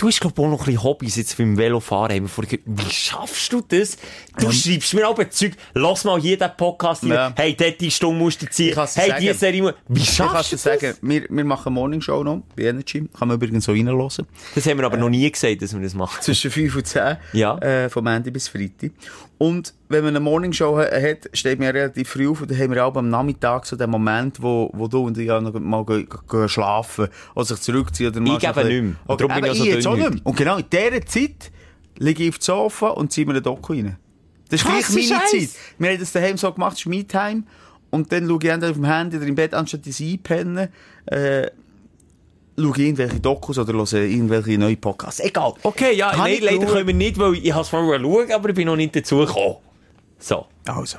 Du 0.00 0.06
hast, 0.06 0.18
glaub 0.18 0.32
ich, 0.32 0.38
auch 0.42 0.48
noch 0.48 0.60
ein 0.60 0.64
bisschen 0.64 0.82
Hobbys 0.82 1.16
jetzt 1.16 1.36
beim 1.36 1.58
Velofahren. 1.58 2.16
Haben 2.16 2.30
wir. 2.50 2.58
Wie 2.64 2.90
schaffst 2.90 3.52
du 3.52 3.60
das? 3.60 3.98
Du 4.38 4.50
schreibst 4.50 4.94
mir 4.94 5.06
aber 5.06 5.28
Zeug, 5.28 5.52
lass 5.74 6.04
mal 6.04 6.18
jeden 6.18 6.50
Podcast 6.56 7.02
rein. 7.02 7.10
Ja. 7.10 7.32
Hey, 7.36 7.54
dort 7.54 7.78
die 7.82 7.90
Stunde 7.90 8.18
musst 8.18 8.40
du 8.40 8.48
ziehen. 8.48 8.74
Hey, 8.74 9.10
sagen. 9.10 9.20
die 9.20 9.32
Serie 9.34 9.74
Wie 9.88 10.00
Ich 10.00 10.16
kann 10.16 10.30
schaffst 10.30 10.52
du 10.52 10.56
das? 10.56 10.62
sagen, 10.62 10.94
wir, 11.02 11.26
wir 11.28 11.44
machen 11.44 11.74
Morningshow 11.74 12.24
noch 12.24 12.40
bei 12.56 12.62
Energy. 12.62 13.10
Kann 13.12 13.28
man 13.28 13.34
übrigens 13.34 13.66
so 13.66 13.72
reinhören. 13.72 14.26
Das 14.54 14.66
haben 14.66 14.78
wir 14.78 14.86
aber 14.86 14.96
noch 14.96 15.10
nie 15.10 15.30
gesagt, 15.30 15.60
dass 15.60 15.74
wir 15.74 15.82
das 15.82 15.92
machen. 15.92 16.22
Zwischen 16.22 16.50
5 16.50 16.76
und 16.76 16.86
10. 16.86 17.18
Ja. 17.34 17.58
Äh, 17.58 17.90
vom 17.90 18.06
Ende 18.06 18.32
bis 18.32 18.48
Freitag. 18.48 18.92
Und 19.42 19.72
wenn 19.88 20.04
man 20.04 20.10
eine 20.14 20.20
Morningshow 20.20 20.76
ha- 20.76 20.90
hat, 21.00 21.30
steht 21.32 21.58
man 21.58 21.66
ja 21.68 21.72
relativ 21.72 22.10
früh 22.10 22.28
auf 22.28 22.42
und 22.42 22.50
dann 22.50 22.58
haben 22.58 22.74
wir 22.74 22.84
auch 22.84 22.94
am 22.94 23.08
Nachmittag 23.08 23.64
so 23.64 23.74
den 23.74 23.88
Moment, 23.88 24.42
wo, 24.42 24.68
wo 24.74 24.86
du 24.86 25.06
und 25.06 25.16
ich 25.16 25.28
ja 25.28 25.40
noch 25.40 25.58
mal 25.58 25.82
schlafen 26.46 27.08
oder 27.34 27.44
sich 27.46 27.58
zurückziehen 27.60 28.10
oder 28.10 28.20
mal 28.20 28.36
Ich 28.36 28.46
bisschen- 28.46 28.68
nicht 28.68 28.82
mehr. 28.82 28.94
Okay, 29.06 29.26
darum 29.26 29.42
bin 29.42 29.50
ich 29.52 29.58
so 29.58 29.64
jetzt 29.64 29.86
auch 29.86 29.96
nicht 29.96 30.10
mehr. 30.10 30.20
Und 30.24 30.36
genau 30.36 30.58
in 30.58 30.66
dieser 30.70 31.06
Zeit 31.06 31.50
liege 31.96 32.24
ich 32.24 32.28
auf 32.28 32.38
dem 32.38 32.42
Sofa 32.42 32.88
und 32.88 33.12
ziehe 33.12 33.26
mir 33.26 33.34
ein 33.34 33.42
Doku 33.42 33.72
rein. 33.72 33.96
Das 34.50 34.60
ist 34.60 34.66
gleich 34.66 34.82
Krasse 34.82 34.92
meine 34.92 35.06
Scheiß. 35.06 35.30
Zeit. 35.30 35.48
Wir 35.78 35.90
haben 35.90 36.00
das 36.00 36.12
daheim 36.12 36.36
so 36.36 36.52
gemacht, 36.52 36.72
es 36.74 36.80
ist 36.80 36.86
Me-Time. 36.86 37.44
Und 37.88 38.12
dann 38.12 38.28
schaue 38.28 38.38
ich 38.42 38.48
entweder 38.50 38.70
auf 38.72 38.76
dem 38.76 38.84
Handy 38.84 39.16
oder 39.16 39.26
im 39.26 39.34
Bett, 39.36 39.54
anstatt 39.54 39.86
ins 39.86 40.00
Einpennen, 40.02 40.68
äh, 41.06 41.46
schaue 42.58 42.78
irgendwelche 42.78 43.20
Dokus 43.20 43.58
oder 43.58 43.72
höre 43.72 44.02
irgendwelche 44.02 44.58
neuen 44.58 44.80
Podcasts. 44.80 45.20
Egal. 45.20 45.54
Okay, 45.62 45.94
ja, 45.94 46.10
Kann 46.10 46.20
nein, 46.20 46.38
leider 46.40 46.66
können 46.66 46.86
wir 46.86 46.94
nicht, 46.94 47.18
weil 47.18 47.34
ich 47.34 47.52
habe 47.52 47.62
es 47.62 47.68
vorher 47.68 48.00
schauen, 48.00 48.32
aber 48.32 48.48
ich 48.48 48.54
bin 48.54 48.66
noch 48.66 48.76
nicht 48.76 48.94
dazu 48.94 49.18
gekommen. 49.18 49.56
So. 50.18 50.46
Also. 50.66 50.98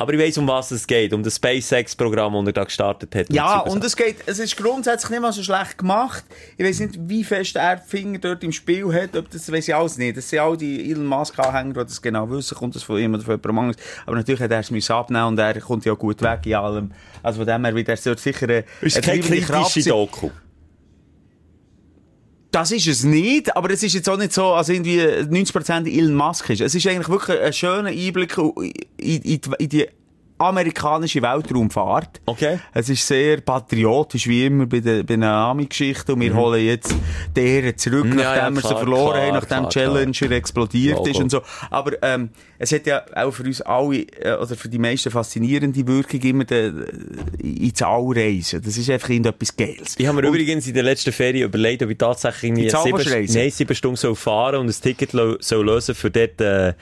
Aber 0.00 0.14
ich 0.14 0.20
weiss, 0.20 0.38
um 0.38 0.46
was 0.46 0.70
es 0.70 0.86
geht. 0.86 1.12
Um 1.12 1.22
das 1.22 1.36
SpaceX-Programm, 1.36 2.32
das 2.32 2.46
er 2.46 2.52
da 2.52 2.64
gestartet 2.64 3.14
hat. 3.14 3.32
Ja, 3.32 3.58
und 3.60 3.84
es 3.84 3.94
geht, 3.94 4.16
es 4.24 4.38
ist 4.38 4.56
grundsätzlich 4.56 5.10
nicht 5.10 5.20
mal 5.20 5.32
so 5.32 5.42
schlecht 5.42 5.76
gemacht. 5.76 6.24
Ich 6.56 6.64
weiß 6.64 6.80
nicht, 6.80 6.98
wie 7.02 7.22
fest 7.22 7.56
er 7.56 7.76
die 7.76 7.86
Finger 7.86 8.18
dort 8.18 8.42
im 8.42 8.52
Spiel 8.52 8.90
hat, 8.94 9.14
ob 9.16 9.28
das 9.30 9.52
weiß 9.52 9.68
ich 9.68 9.74
alles 9.74 9.98
nicht. 9.98 10.16
Das 10.16 10.30
sind 10.30 10.38
all 10.38 10.56
die 10.56 10.90
Elon 10.90 11.06
Musk-Anhänger, 11.06 11.74
die 11.74 11.80
das 11.80 12.00
genau 12.00 12.30
wissen, 12.30 12.56
kommt 12.56 12.76
das 12.76 12.82
von 12.82 12.98
ihm 12.98 13.12
oder 13.14 13.24
von 13.24 13.58
anderes. 13.58 13.76
Aber 14.06 14.16
natürlich 14.16 14.40
hat 14.40 14.50
er 14.50 14.60
es 14.60 14.70
müssen 14.70 14.92
abnehmen 14.92 15.26
und 15.26 15.38
er 15.38 15.60
kommt 15.60 15.84
ja 15.84 15.92
gut 15.92 16.22
weg 16.22 16.46
in 16.46 16.54
allem. 16.54 16.92
Also 17.22 17.40
von 17.40 17.46
dem 17.46 17.64
her 17.64 17.74
wird 17.74 17.88
er 17.88 17.96
sicher 17.96 18.44
eine, 18.44 18.64
Ist 18.80 18.96
eine 18.96 19.20
keine 19.20 19.40
kritische. 19.40 19.90
Doku. 19.90 20.30
Das 22.50 22.72
ist 22.72 22.88
es 22.88 23.04
nicht, 23.04 23.56
aber 23.56 23.70
es 23.70 23.82
ist 23.84 23.92
jetzt 23.94 24.08
auch 24.08 24.16
nicht 24.16 24.32
so, 24.32 24.46
als 24.54 24.68
irgendwie 24.68 25.00
90% 25.00 25.86
Elon 25.86 26.14
Musk 26.14 26.50
ist. 26.50 26.60
Es 26.60 26.74
ist 26.74 26.84
eigentlich 26.86 27.08
wirklich 27.08 27.40
ein 27.40 27.52
schöner 27.52 27.90
Einblick 27.90 28.36
in, 28.38 28.72
in, 29.22 29.40
in, 29.58 29.68
die- 29.68 29.86
amerikanische 30.40 31.20
Weltraumfahrt. 31.22 32.20
Okay. 32.26 32.58
Es 32.72 32.88
ist 32.88 33.06
sehr 33.06 33.40
patriotisch, 33.42 34.26
wie 34.26 34.46
immer 34.46 34.66
bei 34.66 34.80
den, 34.80 35.04
bei 35.04 35.14
den 35.14 35.22
Ami-Geschichten. 35.24 36.12
Und 36.12 36.20
wir 36.20 36.34
holen 36.34 36.64
jetzt 36.64 36.94
die 37.36 37.40
Ehre 37.40 37.76
zurück, 37.76 38.04
Mhm. 38.06 38.18
Ja, 38.18 38.24
nachdem 38.36 38.42
ja, 38.44 38.50
wir 38.50 38.54
sie 38.62 38.68
klar, 38.68 38.78
verloren 38.78 39.12
klar, 39.12 39.26
haben, 39.26 39.34
nachdem 39.34 39.58
klar, 39.58 39.70
Challenger 39.70 40.30
explodiert 40.32 40.96
Logo. 40.98 41.10
ist 41.10 41.20
und 41.20 41.30
so. 41.30 41.42
Aber 41.70 41.92
ähm, 42.02 42.30
es 42.58 42.72
hat 42.72 42.86
ja 42.86 43.02
auch 43.14 43.30
für 43.32 43.42
uns 43.44 43.60
alle, 43.60 43.96
äh, 44.18 44.34
oder 44.36 44.56
für 44.56 44.68
die 44.68 44.78
meisten 44.78 45.10
faszinierende 45.10 45.86
Wirkung 45.86 46.20
immer 46.20 46.44
de, 46.44 46.72
ins 47.38 47.82
Allreisen. 47.82 48.62
Das 48.62 48.76
ist 48.76 48.88
einfach 48.90 49.10
irgendetwas 49.10 49.54
Geiles. 49.56 49.94
Ich 49.98 50.06
habe 50.06 50.20
mir 50.22 50.28
Und- 50.28 50.34
übrigens 50.34 50.66
in 50.66 50.74
der 50.74 50.82
letzten 50.82 51.12
Ferien 51.12 51.44
überlegt, 51.48 51.82
ob 51.82 51.90
ich 51.90 51.98
tatsächlich 51.98 52.44
irgendwie 52.50 52.62
Die 52.68 52.70
sieben, 52.70 53.32
nein, 53.34 53.50
sieben 53.50 53.74
Stunden 53.74 53.96
soll 53.96 54.14
fahren 54.16 54.56
und 54.60 54.66
ein 54.68 54.74
Ticket 54.82 55.12
lo 55.12 55.36
soll 55.40 55.66
lösen 55.66 55.94
für 55.94 56.10
dort, 56.10 56.40
äh, 56.40 56.72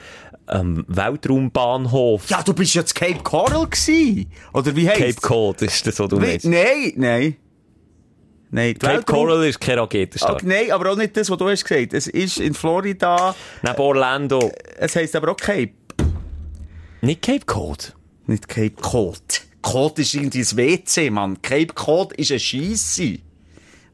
ähm, 0.51 0.85
Weltraumbahnhof. 0.87 2.29
Ja, 2.29 2.41
du 2.43 2.53
bist 2.53 2.73
ja 2.73 2.85
zu 2.85 2.93
Cape 2.93 3.21
Coral 3.23 3.67
gewesen. 3.67 4.31
Oder 4.53 4.75
wie 4.75 4.87
heisst 4.89 4.99
Cape 4.99 5.21
Cod 5.21 5.61
ist 5.61 5.85
das, 5.87 5.99
was 5.99 6.07
du 6.09 6.19
meinst. 6.19 6.45
Nein, 6.45 6.93
nein. 6.95 7.35
Nein, 8.51 8.73
Cape 8.79 8.93
Weltraum- 8.93 9.05
Coral 9.27 9.45
ist 9.47 9.59
keine 9.61 9.81
Raketenstadt. 9.81 10.41
Ah, 10.41 10.45
nein, 10.45 10.71
aber 10.71 10.91
auch 10.91 10.95
nicht 10.97 11.15
das, 11.15 11.29
was 11.29 11.37
du 11.37 11.47
hast 11.49 11.63
gesagt. 11.65 11.93
Es 11.93 12.07
ist 12.07 12.39
in 12.39 12.53
Florida, 12.55 13.35
Neben 13.61 13.77
Orlando. 13.79 14.51
es 14.77 14.95
heisst 14.95 15.15
aber 15.15 15.31
auch 15.31 15.37
Cape. 15.37 15.71
Nicht 17.01 17.21
Cape 17.21 17.45
Cod. 17.45 17.95
Nicht 18.25 18.47
Cape 18.47 18.71
Cod. 18.81 19.21
Cod 19.61 19.99
ist 19.99 20.13
irgendwie 20.15 20.39
ein 20.39 20.57
WC, 20.57 21.09
Mann. 21.11 21.41
Cape 21.41 21.67
Cod 21.75 22.13
ist 22.13 22.31
ein 22.31 22.39
Scheisse. 22.39 23.19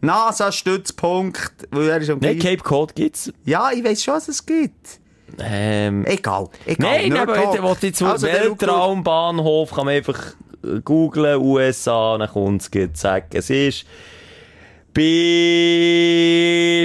NASA-Stützpunkt, 0.01 1.67
weil 1.71 1.89
er 1.89 1.97
ist 1.97 2.09
am 2.09 2.19
Nein, 2.19 2.39
Cape 2.39 2.57
Cod 2.57 2.95
gibt's. 2.95 3.31
Ja, 3.45 3.71
ich 3.71 3.83
weiss 3.83 4.03
schon, 4.03 4.13
was 4.15 4.27
es 4.27 4.45
gibt. 4.45 4.99
Ähm, 5.39 6.05
Egal, 6.05 6.47
egal. 6.65 6.99
Nein, 7.01 7.17
aber 7.17 7.53
ich 7.53 7.61
wollte 7.61 7.87
jetzt 7.87 8.01
Also, 8.01 8.27
Weltraumbahnhof 8.27 9.71
kann 9.71 9.85
man 9.85 9.95
einfach 9.95 10.33
äh, 10.63 10.79
googlen, 10.81 11.41
USA, 11.41 12.17
dann 12.17 12.29
kommt 12.29 12.61
es 12.61 12.71
gleich, 12.71 12.93
zack, 12.93 13.25
es 13.33 13.49
ist 13.49 13.85
bei, 14.93 15.01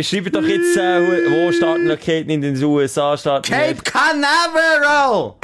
schreibt 0.02 0.34
doch 0.34 0.42
jetzt, 0.42 0.76
äh, 0.76 1.46
wo 1.46 1.52
starten 1.52 1.88
Raketen 1.88 2.30
in 2.30 2.40
den 2.40 2.62
USA, 2.64 3.16
starten 3.16 3.48
Cape 3.52 3.82
Canaveral! 3.84 5.34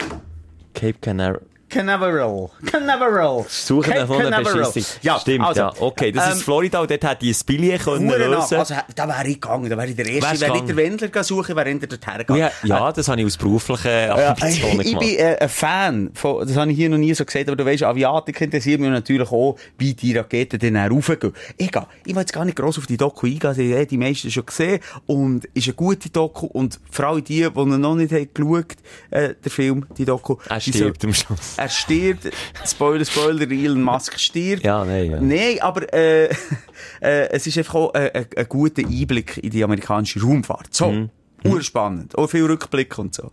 Cape 0.74 0.98
Canaveral. 1.00 1.42
Canaveral. 1.68 2.50
Canaveral. 2.64 3.44
Suchen 3.48 3.92
Cape 3.92 4.30
nach 4.30 4.38
einer. 4.38 4.42
Beschissung. 4.42 4.84
Ja, 5.02 5.18
Stimmt, 5.18 5.44
also, 5.44 5.60
ja. 5.60 5.72
Okay, 5.80 6.12
das 6.12 6.26
ähm, 6.26 6.32
ist 6.32 6.42
Florida 6.44 6.80
und 6.80 6.90
dort 6.90 7.02
hätte 7.04 7.26
ich 7.26 7.36
ein 7.36 7.46
Billet 7.46 7.82
können 7.82 8.08
lösen. 8.08 8.58
Also, 8.58 8.74
da 8.94 9.08
wäre 9.08 9.26
ich 9.26 9.40
gegangen, 9.40 9.68
da 9.68 9.76
wäre 9.76 9.88
ich 9.88 9.96
der 9.96 10.06
Erste. 10.06 10.40
Wärst 10.40 10.54
Ich 10.54 10.62
der 10.62 10.76
Wendler 10.76 11.24
suchen, 11.24 11.56
wäre 11.56 11.68
hinter 11.68 11.86
dorthin 11.88 12.18
gegangen. 12.18 12.40
ja, 12.40 12.50
ja, 12.62 12.92
das 12.92 13.08
habe 13.08 13.20
ich 13.20 13.26
aus 13.26 13.36
beruflichen 13.36 14.10
Ambitionen 14.10 14.80
ich 14.80 14.86
gemacht. 14.86 15.00
bin 15.00 15.18
äh, 15.18 15.36
ein 15.40 15.48
Fan 15.48 16.10
von, 16.14 16.46
das 16.46 16.56
habe 16.56 16.70
ich 16.70 16.76
hier 16.76 16.88
noch 16.88 16.98
nie 16.98 17.12
so 17.14 17.24
gesagt, 17.24 17.48
aber 17.48 17.56
du 17.56 17.64
weißt, 17.64 17.82
Aviatik 17.82 18.40
interessiert 18.40 18.80
mich 18.80 18.90
natürlich 18.90 19.30
auch, 19.30 19.56
wie 19.76 19.94
die 19.94 20.16
Raketen 20.16 20.58
dann 20.60 20.76
raufgehen. 20.76 21.32
Egal, 21.58 21.86
ich 22.04 22.14
will 22.14 22.20
jetzt 22.20 22.32
gar 22.32 22.44
nicht 22.44 22.56
gross 22.56 22.78
auf 22.78 22.86
die 22.86 22.96
Doku 22.96 23.26
eingehen, 23.26 23.54
die 23.54 23.74
haben 23.74 23.88
die 23.88 23.98
meisten 23.98 24.30
schon 24.30 24.46
gesehen 24.46 24.80
und 25.06 25.46
ist 25.46 25.66
eine 25.66 25.74
gute 25.74 26.10
Doku 26.10 26.46
und 26.46 26.78
vor 26.90 27.06
allem 27.06 27.24
die, 27.24 27.48
die 27.48 27.66
noch 27.66 27.94
nicht 27.96 28.12
haben 28.12 28.28
geschaut, 28.32 28.76
äh, 29.10 29.34
der 29.42 29.50
Film, 29.50 29.86
die 29.98 30.04
Doku. 30.04 30.36
Er 30.48 30.60
stirbt 30.60 31.04
am 31.04 31.12
Schluss. 31.12 31.55
Er 31.56 31.68
stirbt, 31.68 32.30
Spoiler, 32.66 33.04
Spoiler, 33.04 33.50
Elon 33.50 33.82
Musk 33.82 34.18
stirbt. 34.18 34.64
Ja, 34.64 34.84
nein, 34.84 35.10
ja. 35.10 35.20
Nein, 35.20 35.58
aber 35.60 35.92
äh, 35.92 36.26
äh, 37.00 37.28
es 37.30 37.46
ist 37.46 37.56
einfach 37.58 37.74
auch 37.74 37.94
äh, 37.94 38.10
ein, 38.12 38.26
ein 38.36 38.48
guter 38.48 38.82
Einblick 38.86 39.38
in 39.38 39.50
die 39.50 39.64
amerikanische 39.64 40.20
Raumfahrt. 40.22 40.74
So, 40.74 40.90
Mhm. 40.90 41.10
urspannend. 41.44 42.16
Auch 42.18 42.28
viel 42.28 42.44
Rückblick 42.44 42.98
und 42.98 43.14
so. 43.14 43.30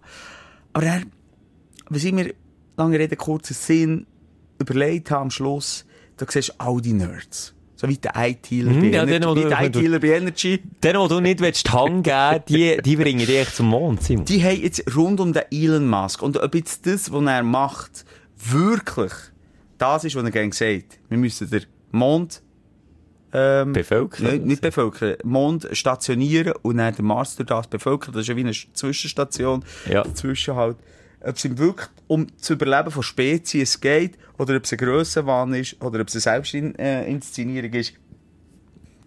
Aber 0.74 0.86
er, 0.86 1.02
was 1.90 2.04
ich 2.04 2.12
mir, 2.14 2.34
lange 2.78 3.00
Rede, 3.00 3.16
kurzer 3.16 3.54
Sinn, 3.54 4.06
überlegt 4.60 5.10
habe 5.12 5.22
am 5.22 5.32
Schluss, 5.32 5.86
da 6.18 6.26
siehst 6.30 6.50
du 6.50 6.54
all 6.60 6.80
die 6.82 6.94
Nerds. 6.94 7.53
So 7.84 7.90
wie 7.90 7.98
der 7.98 8.14
ITler 8.16 8.72
Mhm, 8.72 8.80
bei, 8.82 8.88
ja, 8.88 9.06
den, 9.06 9.24
wie 9.36 9.44
der 9.44 9.62
ITler 9.62 10.00
bei 10.00 10.16
Energy. 10.16 10.62
Den, 10.82 10.98
wo 10.98 11.08
du 11.08 11.20
nicht 11.20 11.42
willst, 11.42 11.68
die 11.68 11.72
Hand 11.72 12.04
geben 12.06 12.44
die, 12.48 12.78
die 12.82 12.96
bringen 12.96 13.20
dich 13.20 13.38
echt 13.38 13.56
zum 13.58 13.68
Mond, 13.68 14.02
Simon. 14.02 14.24
Die 14.24 14.42
haben 14.42 14.62
jetzt 14.62 14.96
rund 14.96 15.20
um 15.20 15.34
den 15.34 15.44
Elon 15.52 15.90
Musk 15.90 16.22
und 16.22 16.38
ob 16.38 16.56
jetzt 16.56 16.88
das, 16.88 17.12
was 17.12 17.26
er 17.26 17.44
macht, 17.44 18.06
wirklich 18.38 19.12
das 19.78 20.06
ist, 20.06 20.16
was 20.16 20.24
er 20.24 20.32
gerne 20.32 20.54
sagt. 20.54 21.00
Wir 21.10 21.18
müssen 21.18 21.50
den 21.50 21.66
Mond 21.92 22.42
ähm, 23.34 23.74
Bevölkern. 23.74 24.32
Nicht, 24.32 24.46
nicht 24.46 24.62
bevölkern. 24.62 25.16
Mond 25.24 25.68
stationieren 25.74 26.54
und 26.62 26.78
dann 26.78 26.96
den 26.96 27.04
Mars 27.04 27.36
durch 27.36 27.48
das 27.48 27.68
bevölkern. 27.68 28.14
Das 28.14 28.22
ist 28.22 28.28
ja 28.30 28.36
wie 28.38 28.42
eine 28.42 28.54
Zwischenstation. 28.54 29.66
Ja. 29.90 30.04
Dazwischen 30.04 30.56
halt. 30.56 30.78
Ob 31.24 31.36
es 31.36 31.46
ihm 31.46 31.58
wirklich 31.58 31.88
um 32.08 32.28
das 32.38 32.50
Überleben 32.50 32.92
von 32.92 33.04
Spezies 33.04 33.80
geht, 33.80 34.18
oder 34.38 34.56
ob 34.58 34.64
es 34.66 34.72
ein 34.72 34.78
Grössenwahn 34.78 35.54
ist, 35.54 35.82
oder 35.82 36.02
ob 36.02 36.08
es 36.08 36.16
eine 36.16 36.22
Selbstinszenierung 36.22 37.74
ist, 37.74 37.94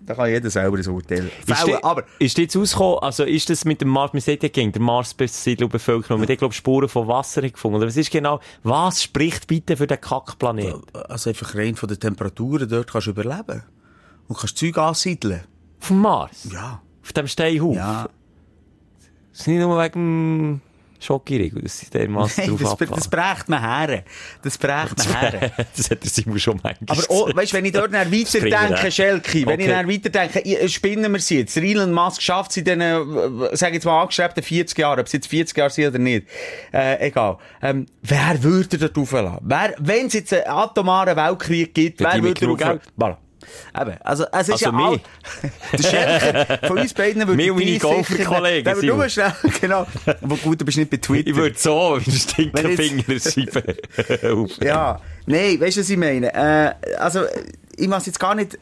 da 0.07 0.15
kann 0.15 0.31
jeder 0.31 0.49
selber 0.49 0.79
ein 0.79 0.87
Urteil 0.87 1.31
Ist, 1.45 1.53
fällen. 1.59 1.79
die, 1.79 1.85
Aber 1.85 2.05
ist 2.21 2.39
jetzt 2.39 2.57
rausgekommen, 2.57 2.99
also 3.01 3.25
ist 3.25 3.51
das 3.51 3.65
mit 3.65 3.81
dem 3.81 3.89
Mars, 3.89 4.13
sagt 4.25 4.45
ja 4.45 4.49
gegen 4.49 4.71
der 4.71 4.81
Mars-Besiedlung 4.81 5.69
Bevölkerung, 5.69 6.21
man 6.21 6.29
hat, 6.29 6.39
glaube 6.39 6.55
Spuren 6.55 6.89
von 6.89 7.09
Wasser 7.09 7.43
gefunden. 7.43 7.79
Oder 7.79 7.89
was 7.89 7.97
ist 7.97 8.13
genau, 8.13 8.41
was 8.63 9.03
spricht 9.03 9.49
bitte 9.49 9.77
für 9.77 9.89
den 9.89 10.01
Kackplanet? 10.01 10.77
also 11.09 11.31
einfach 11.31 11.57
rein 11.57 11.75
von 11.75 11.89
den 11.89 11.99
Temperaturen 11.99 12.69
dort 12.69 12.91
kannst 12.91 13.09
du 13.09 13.11
überleben. 13.11 13.65
Und 14.29 14.39
kannst 14.39 14.57
Zeug 14.57 14.79
ansiedeln. 14.79 15.43
Auf 15.81 15.89
dem 15.89 16.01
Mars? 16.01 16.49
Ja. 16.53 16.81
Auf 17.03 17.13
dem 17.13 17.27
Steinhaufen? 17.27 17.77
Ja. 17.77 18.09
Das 19.33 19.41
ist 19.41 19.47
nicht 19.49 19.59
nur 19.59 19.83
wegen 19.83 20.63
dem 20.97 21.03
Schokoriegel, 21.03 21.63
dass 21.63 21.79
sie 21.81 21.91
dermassen 21.91 22.45
Nein, 22.47 22.57
drauf 22.59 22.79
das, 22.79 22.89
das 22.89 23.07
abfahren. 23.07 23.35
brächt 23.35 23.49
man 23.49 23.61
her. 23.89 24.05
Das 24.43 24.59
brächt 24.59 24.99
man 24.99 25.17
her. 25.31 25.53
das 25.77 25.91
hat 25.91 26.03
der 26.03 26.11
Simon 26.11 26.39
schon 26.39 26.61
manchmal 26.63 26.97
Aber 26.99 27.03
oh, 27.09 27.31
weißt, 27.35 27.53
wenn 27.55 27.65
ich 27.65 27.73
dort 27.73 27.93
dann 27.95 28.11
weiterdenke. 28.13 28.91
Schelke, 28.91 29.47
wenn 29.47 29.61
ich 29.61 29.67
Okay. 29.67 29.75
dann 29.75 29.89
weiterdenke, 29.89 30.41
ich- 30.41 30.75
spinnen 30.75 31.13
wir 31.13 31.21
sie 31.21 31.39
jetzt. 31.41 31.57
Elon 31.57 31.93
Musk 31.93 32.23
schafft 32.23 32.53
sie 32.53 32.61
in 32.61 32.65
diesen, 32.67 32.81
äh, 32.81 33.57
sag 33.57 33.73
jetzt 33.75 33.85
mal, 33.85 34.01
angestrebten 34.03 34.43
40 34.43 34.79
Jahren, 34.79 35.01
ob 35.01 35.07
es 35.07 35.13
jetzt 35.13 35.27
40 35.29 35.57
Jahre 35.57 35.71
sind 35.71 35.87
oder 35.89 35.99
nicht. 35.99 36.27
Äh, 36.73 37.07
egal. 37.09 37.39
Ähm, 37.63 37.87
wer 38.03 38.43
würde 38.43 38.79
dort 38.79 38.97
rauflassen? 38.97 39.39
Wer, 39.43 39.75
wenn 39.79 40.07
es 40.07 40.13
jetzt 40.15 40.33
einen 40.33 40.47
atomaren 40.49 41.17
Weltkrieg 41.17 41.75
gibt, 41.75 42.01
wer 42.01 42.23
würde 42.23 42.35
genug 42.41 42.61
rauflassen? 42.63 42.81
Voilà. 42.99 43.17
Eben, 43.79 43.97
also, 44.03 44.25
es 44.33 44.49
ist 44.49 44.53
Also 44.53 44.65
ja 44.67 44.73
all... 44.73 44.91
mich. 44.93 45.03
der 45.73 45.83
Schelke 45.83 46.67
von 46.67 46.79
uns 46.79 46.95
beiden 46.95 47.27
würde 47.27 47.37
Mich 47.37 47.51
und 47.51 47.59
meine 47.59 47.79
Golfer-Kollegen, 47.79 48.75
Simon. 48.81 48.97
nur 48.99 49.09
schnell, 49.09 49.33
genau. 49.61 49.87
Aber 50.07 50.37
gut, 50.37 50.61
du 50.61 50.65
bist 50.65 50.79
nicht 50.79 50.91
bei 50.91 50.97
Twitter. 50.99 51.31
Ich 51.31 51.37
würde 51.37 51.57
so 51.59 51.97
mit 51.97 52.07
dem 52.07 52.13
Stinkefinger 52.13 53.21
schreiben. 53.21 53.77
Auf. 54.43 54.51
Ja, 54.63 55.01
nein, 55.27 55.61
weißt 55.61 55.77
du, 55.77 55.81
was 55.81 55.91
ich 55.91 55.97
meine? 55.97 56.33
Äh, 56.35 56.75
also, 56.99 57.23
ich 57.77 57.89
mache 57.89 58.07
jetzt 58.07 58.19
gar 58.21 58.35
nicht 58.35 58.59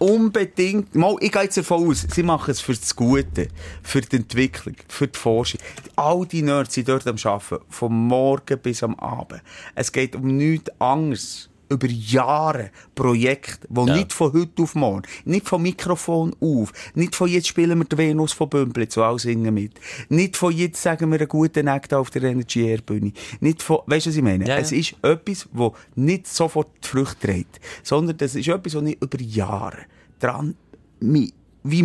unbedingt, 0.00 0.94
mal, 0.94 1.14
ich 1.20 1.30
gehe 1.30 1.42
jetzt 1.42 1.58
davon 1.58 1.86
aus, 1.88 2.06
sie 2.10 2.22
machen 2.22 2.50
es 2.50 2.60
für 2.60 2.72
das 2.72 2.96
Gute, 2.96 3.48
für 3.82 4.00
die 4.00 4.16
Entwicklung, 4.16 4.74
für 4.88 5.06
die 5.06 5.18
Forschung. 5.18 5.60
All 5.94 6.24
die 6.26 6.40
Nerds 6.42 6.74
sind 6.74 6.88
dort 6.88 7.06
am 7.06 7.16
Arbeiten, 7.22 7.62
vom 7.68 8.08
Morgen 8.08 8.58
bis 8.60 8.82
am 8.82 8.94
Abend. 8.98 9.42
Es 9.74 9.92
geht 9.92 10.16
um 10.16 10.36
nichts 10.36 10.70
anderes. 10.80 11.49
Über 11.72 11.86
Jahre 11.86 12.70
Projekte, 12.96 13.68
die 13.70 13.80
Ja. 13.86 13.96
nicht 13.96 14.12
von 14.12 14.32
heute 14.32 14.62
auf 14.62 14.74
morgen, 14.74 15.02
nicht 15.24 15.48
vom 15.48 15.62
Mikrofon 15.62 16.34
auf, 16.40 16.72
nicht 16.96 17.14
von 17.14 17.28
jetzt 17.28 17.46
spielen 17.46 17.78
wir 17.78 17.84
die 17.84 17.96
Venus 17.96 18.32
von 18.32 18.48
Bümple 18.48 18.88
zu 18.88 19.04
all 19.04 19.20
singen 19.20 19.54
mit, 19.54 19.74
nicht 20.08 20.36
von 20.36 20.52
jetzt 20.52 20.82
sagen 20.82 21.10
wir 21.12 21.20
einen 21.20 21.28
guten 21.28 21.68
Act 21.68 21.94
auf 21.94 22.10
der 22.10 22.24
Energy 22.24 22.66
Air 22.66 22.80
Bühne, 22.82 23.12
nicht 23.38 23.62
von, 23.62 23.78
weißt 23.86 24.06
du, 24.06 24.10
was 24.10 24.16
ich 24.16 24.22
meine? 24.22 24.46
Ja. 24.48 24.58
Es 24.58 24.72
ist 24.72 24.96
etwas, 25.02 25.48
wo 25.52 25.74
nicht 25.94 26.26
sofort 26.26 26.70
die 26.82 26.88
Frucht 26.88 27.20
trägt, 27.20 27.60
sondern 27.84 28.16
das 28.16 28.34
ist 28.34 28.48
etwas, 28.48 28.74
was 28.74 28.82
ich 28.84 29.00
über 29.00 29.20
Jahre 29.20 29.78
dran, 30.18 30.56
wie 31.00 31.32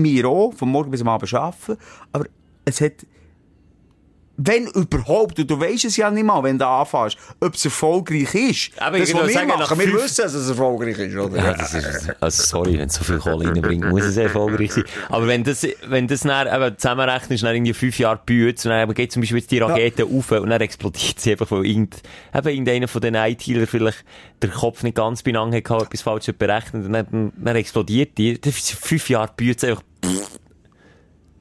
wir 0.04 0.26
auch, 0.28 0.54
von 0.54 0.70
morgen 0.70 0.90
bis 0.90 1.02
am 1.02 1.10
Abend 1.10 1.32
arbeiten, 1.32 1.78
aber 2.12 2.26
es 2.66 2.82
hat, 2.82 3.06
wenn 4.38 4.68
überhaupt, 4.68 5.40
und 5.40 5.50
du 5.50 5.60
weisst 5.60 5.86
es 5.86 5.98
ja 5.98 6.12
nicht 6.12 6.26
mal, 6.26 6.44
wenn 6.44 6.58
du 6.58 6.68
anfängst, 6.68 7.18
ob 7.40 7.56
es 7.56 7.66
erfolgreich 7.66 8.34
ist. 8.36 8.72
Aber 8.82 9.00
das, 9.00 9.10
ich 9.10 9.16
was 9.16 9.34
sagen, 9.34 9.48
machen, 9.48 9.80
wir 9.80 9.94
wissen, 9.94 10.24
dass 10.24 10.34
es 10.34 10.50
erfolgreich 10.50 10.98
ist, 10.98 11.16
oder? 11.16 11.38
Ja, 11.38 11.54
das 11.54 11.74
ist, 11.74 12.14
also 12.20 12.44
sorry, 12.44 12.78
wenn 12.78 12.88
es 12.88 12.96
so 12.96 13.04
viel 13.04 13.20
Kohle 13.20 13.48
reinbringt, 13.48 13.90
muss 13.90 14.04
es 14.04 14.18
erfolgreich 14.18 14.74
sein. 14.74 14.84
Aber 15.10 15.28
wenn 15.28 15.44
das, 15.44 15.66
wenn 15.88 16.08
das 16.08 16.22
dann 16.22 16.48
eben 16.48 16.78
zusammenrechnest, 16.78 17.44
dann 17.44 17.56
irgendwie 17.56 17.74
fünf 17.74 17.98
Jahre 18.00 18.20
Bütz, 18.26 18.66
und 18.66 18.72
dann 18.72 18.94
geht 18.94 19.12
zum 19.12 19.22
Beispiel 19.22 19.40
jetzt 19.40 19.52
die 19.52 19.60
Rakete 19.60 20.06
auf 20.06 20.32
und 20.32 20.50
dann 20.50 20.62
explodiert 20.62 21.20
sie 21.20 21.32
einfach, 21.32 21.50
weil 21.52 21.66
irgend, 21.66 21.96
eben 22.34 22.48
irgendeiner 22.48 22.88
von 22.88 23.02
den 23.02 23.16
ITler 23.16 23.68
vielleicht 23.68 24.04
der 24.42 24.50
Kopf 24.50 24.84
nicht 24.84 24.96
ganz 24.96 25.24
beieinander 25.24 25.58
hat, 25.58 25.82
etwas 25.84 26.02
falsch 26.02 26.26
berechnet 26.38 26.86
und 26.86 26.94
dann, 26.94 27.34
dann 27.38 27.56
explodiert 27.56 28.18
die. 28.18 28.40
Das 28.40 28.56
ist 28.58 28.72
fünf 28.72 29.10
Jahre 29.10 29.32
Bütz 29.36 29.64
einfach, 29.64 29.82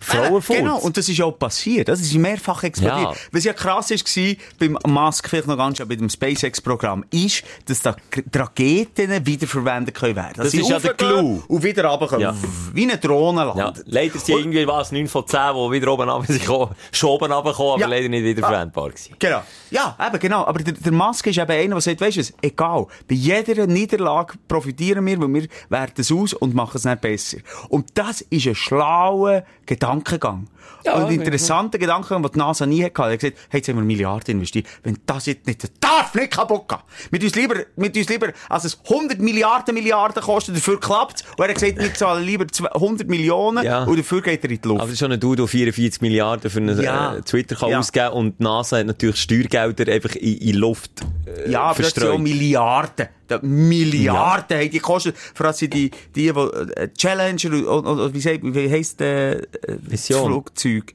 Frauenfurz. 0.05 0.59
Genau, 0.59 0.78
und 0.78 0.97
das 0.97 1.09
ist 1.09 1.20
auch 1.22 1.32
passiert. 1.32 1.89
Das 1.89 2.01
ist 2.01 2.14
mehrfach 2.14 2.62
explodiert. 2.62 3.01
Ja. 3.01 3.14
Was 3.32 3.44
ja 3.44 3.52
krass 3.52 3.90
war, 3.90 4.35
beim 4.59 4.78
Musk, 4.86 5.28
vielleicht 5.28 5.47
noch 5.48 5.56
ganz 5.56 5.76
schnell, 5.76 5.89
bei 5.89 5.97
dem 5.97 6.09
SpaceX-Programm, 6.09 7.05
ist, 7.10 7.43
dass 7.66 7.81
da 7.82 7.97
die 8.14 8.39
Raketen 8.39 9.26
wiederverwendet 9.26 9.94
können 9.94 10.16
werden. 10.16 10.35
Das 10.36 10.51
sie 10.52 10.60
ist 10.60 10.68
ja 10.68 10.78
der 10.78 10.94
Clou. 10.94 11.43
Und 11.48 11.62
wieder 11.62 11.85
runterkommen. 11.86 12.20
Ja. 12.22 12.35
Wie 12.72 12.85
eine 12.85 12.98
Drohne 12.98 13.40
Ja, 13.40 13.55
landen. 13.55 13.82
leider 13.86 14.18
sind 14.18 14.39
irgendwie 14.39 14.66
was, 14.66 14.93
9 14.93 15.09
von 15.09 15.26
10, 15.26 15.39
die 15.55 15.70
wieder 15.72 15.93
oben 15.93 16.09
runter 16.09 16.32
sind, 16.32 16.44
schon 16.44 17.10
oben 17.10 17.32
runtergekommen, 17.32 17.72
aber 17.72 17.81
Ja. 17.81 17.86
leider 17.86 18.09
nicht 18.09 18.24
wieder 18.24 18.47
verwendbar 18.47 18.89
gewesen. 18.90 19.14
Genau. 19.18 19.43
Ja, 19.75 19.97
eben, 20.01 20.21
genau. 20.21 20.45
Aber 20.45 20.61
der, 20.61 20.73
der 20.73 20.93
Musk 20.93 21.27
ist 21.27 21.37
eben 21.37 21.51
einer, 21.51 21.75
der 21.75 21.81
sagt, 21.81 22.01
weisst 22.01 22.17
du 22.17 22.21
was, 22.21 22.33
egal. 22.43 22.87
Bei 23.09 23.17
jeder 23.17 23.67
Niederlage 23.67 24.35
profitieren 24.47 25.05
wir, 25.05 25.21
weil 25.21 25.35
wir 25.35 25.49
werten 25.69 26.01
es 26.01 26.13
aus 26.13 26.33
und 26.33 26.55
machen 26.55 26.77
es 26.77 26.85
nicht 26.85 27.01
besser. 27.01 27.39
Und 27.71 27.89
das 27.95 28.21
ist 28.21 28.47
ein 28.47 28.55
schlauer 28.55 29.43
Gedankengang. 29.67 30.47
Ja, 30.85 30.95
und 30.97 31.11
interessanter 31.12 31.78
Gedankengang, 31.78 32.23
den 32.23 32.32
die 32.32 32.39
NASA 32.39 32.66
nie 32.66 32.85
hatte. 32.85 33.03
Er 33.03 33.12
hat 33.12 33.19
gesagt, 33.20 33.39
hey, 33.49 33.59
jetzt 33.61 33.69
haben 33.69 33.77
wir 33.77 33.82
Milliarden 33.85 34.32
investiert. 34.36 34.66
Wenn 34.82 34.99
das 35.07 35.24
jetzt 35.27 35.47
nicht, 35.47 35.62
darf 35.82 36.15
nicht 36.15 36.32
kaputt 36.32 36.69
gehen. 36.69 36.78
Mit 37.11 37.24
uns 37.24 37.35
lieber, 37.35 37.55
mit 37.77 37.97
uns 37.97 38.09
lieber, 38.09 38.28
als 38.51 38.65
es 38.65 38.78
100 38.91 39.19
Milliarden 39.19 39.74
Milliarden 39.74 40.23
kostet, 40.23 40.57
dafür 40.57 40.78
klappt 40.78 41.24
Und 41.39 41.45
er 41.45 41.49
hat 41.49 41.55
gesagt, 41.55 41.78
wir 41.78 41.95
zahlen 41.95 42.24
lieber 42.24 42.45
100 42.74 43.09
Millionen 43.09 43.65
Ja. 43.65 43.85
und 43.85 43.99
dafür 43.99 44.20
geht 44.20 44.45
er 44.45 44.51
in 44.51 44.61
die 44.61 44.69
Luft. 44.69 44.81
Aber 44.81 44.86
das 44.89 44.93
ist 44.95 44.99
schon 44.99 45.12
ein 45.12 45.20
Dude, 45.20 45.36
der 45.36 45.47
44 45.49 46.03
Milliarden 46.03 46.51
für 46.51 46.59
einen 46.59 46.81
Ja. 46.82 47.15
äh, 47.16 47.23
Twitter 47.23 47.57
kann 47.57 47.70
Ja. 47.70 47.78
ausgeben 47.78 48.12
und 48.12 48.39
die 48.39 48.43
NASA 48.43 48.78
hat 48.78 48.86
natürlich 48.86 49.16
Steuergelder 49.16 49.91
einfach 49.91 50.15
in, 50.16 50.36
in 50.39 50.57
Luft 50.57 50.91
äh, 51.27 51.51
Ja, 51.51 51.62
aber 51.62 51.82
das 51.82 51.95
sind 51.95 52.03
ja 52.05 52.11
verstreut. 52.11 53.09
Milliarden. 53.29 53.69
Milliarden 53.69 54.57
haben 54.59 54.71
die 54.71 54.79
gekostet. 54.79 55.17
Vor 55.17 55.47
allem 55.47 55.57
die, 55.59 55.69
die, 55.69 55.91
die, 56.15 56.29
äh, 56.29 56.89
Challenger 56.97 57.71
und, 57.71 57.87
und, 57.87 58.01
und 58.01 58.15
wie, 58.15 58.21
sagt, 58.21 58.41
wie 58.43 58.71
heisst 58.71 59.01
äh, 59.01 59.43
das. 59.91 60.07
Flugzeug? 60.07 60.95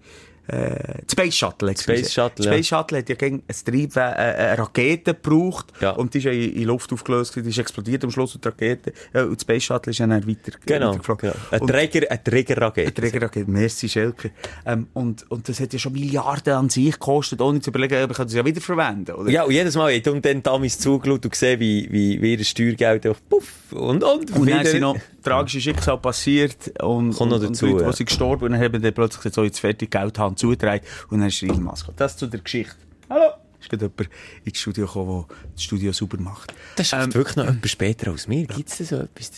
Das 0.49 1.11
Space 1.11 1.35
Shuttle. 1.35 1.75
Space 1.77 2.11
Shuttle, 2.13 2.45
Space 2.45 2.67
Shuttle 2.67 2.97
hat 2.99 3.09
ja 3.09 3.15
gegen 3.15 3.43
ein 3.47 3.55
Triebwerk, 3.65 4.17
äh, 4.17 4.21
eine 4.21 4.57
Rakete 4.59 5.13
gebraucht. 5.13 5.67
Ja. 5.81 5.91
Und 5.91 6.13
die 6.13 6.17
ist 6.19 6.23
ja 6.25 6.31
in, 6.31 6.53
in 6.53 6.63
Luft 6.63 6.91
aufgelöst, 6.91 7.35
die 7.35 7.41
ist 7.41 7.57
explodiert 7.57 8.03
am 8.03 8.11
Schluss 8.11 8.35
und 8.35 8.43
die 8.43 8.47
Rakete, 8.49 8.93
und 9.13 9.33
das 9.35 9.41
Space 9.41 9.63
Shuttle 9.63 9.91
ist 9.91 9.99
ja 9.99 10.07
dann 10.07 10.27
weiter, 10.27 10.51
Genau, 10.65 10.89
weitergeflogen. 10.89 11.31
genau. 11.31 11.63
Ein 11.63 11.67
Träger, 11.67 12.11
ein 12.11 12.23
Trägerrakete. 12.23 12.93
Trägerrakete, 12.93 13.49
merci 13.49 13.87
Schelke. 13.89 14.31
Ähm, 14.65 14.87
und, 14.93 15.29
und 15.31 15.47
das 15.47 15.59
hat 15.59 15.71
ja 15.73 15.79
schon 15.79 15.93
Milliarden 15.93 16.53
an 16.53 16.69
sich 16.69 16.91
gekostet, 16.93 17.41
ohne 17.41 17.59
zu 17.61 17.69
überlegen, 17.69 18.03
ob 18.03 18.11
ich 18.11 18.17
das 18.17 18.33
ja 18.33 18.43
wieder 18.45 18.61
verwenden 18.61 19.11
oder? 19.15 19.29
Ja, 19.29 19.43
und 19.43 19.51
jedes 19.51 19.75
Mal 19.75 19.95
hat 19.95 20.07
und 20.07 20.25
dann 20.25 20.41
damals 20.43 20.79
zugeschaut 20.79 21.23
und 21.25 21.31
gesehen, 21.31 21.59
wie, 21.59 21.87
wie, 21.91 22.21
wie 22.21 22.35
ihr 22.35 22.43
Steuergeld 22.43 23.05
einfach 23.05 23.21
puff 23.29 23.47
und, 23.71 24.03
und, 24.03 24.31
Und 24.31 24.45
wieder. 24.47 24.57
dann 24.57 24.65
sind 24.65 24.81
noch 24.81 24.97
tragische 25.21 25.61
Schicksale 25.61 25.97
passiert 25.97 26.79
und, 26.81 27.13
Kommt 27.13 27.31
noch 27.31 27.39
und, 27.39 27.49
dazu, 27.49 27.65
und 27.65 27.71
Leute, 27.71 27.83
ja. 27.83 27.91
die 27.91 27.97
sind 27.97 28.05
gestorben 28.07 28.45
und 28.45 28.51
dann 28.53 28.61
haben 28.61 28.81
dann 28.81 28.93
plötzlich 28.93 29.21
gesagt, 29.21 29.35
so 29.35 29.43
jetzt 29.43 29.59
fertig, 29.59 29.91
Geld 29.91 30.17
haben 30.19 30.35
zugetragen 30.37 30.85
und 31.09 31.19
dann 31.19 31.27
ist 31.27 31.41
Musk 31.41 31.81
gekommen. 31.81 31.97
Das 31.97 32.17
zu 32.17 32.27
der 32.27 32.39
Geschichte. 32.39 32.75
Hallo! 33.09 33.31
Ist 33.59 33.69
gerade 33.69 33.85
jemand 33.85 34.09
ins 34.45 34.57
Studio 34.57 34.85
gekommen, 34.85 35.25
der 35.27 35.37
das 35.53 35.63
Studio 35.63 35.91
sauber 35.91 36.17
macht. 36.17 36.53
Das 36.75 36.87
schafft 36.87 37.13
wirklich 37.13 37.35
noch 37.35 37.45
jemand 37.45 37.69
später 37.69 38.11
als 38.11 38.27
mir. 38.27 38.47
Gibt 38.47 38.69
es 38.69 38.77
da 38.77 38.83
so 38.85 38.95
etwas? 38.97 39.31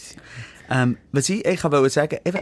Ähm, 0.70 0.98
was 1.12 1.30
ich 1.30 1.46
eigentlich 1.46 1.64
wollte 1.64 1.90
sagen, 1.90 2.20
eben, 2.24 2.40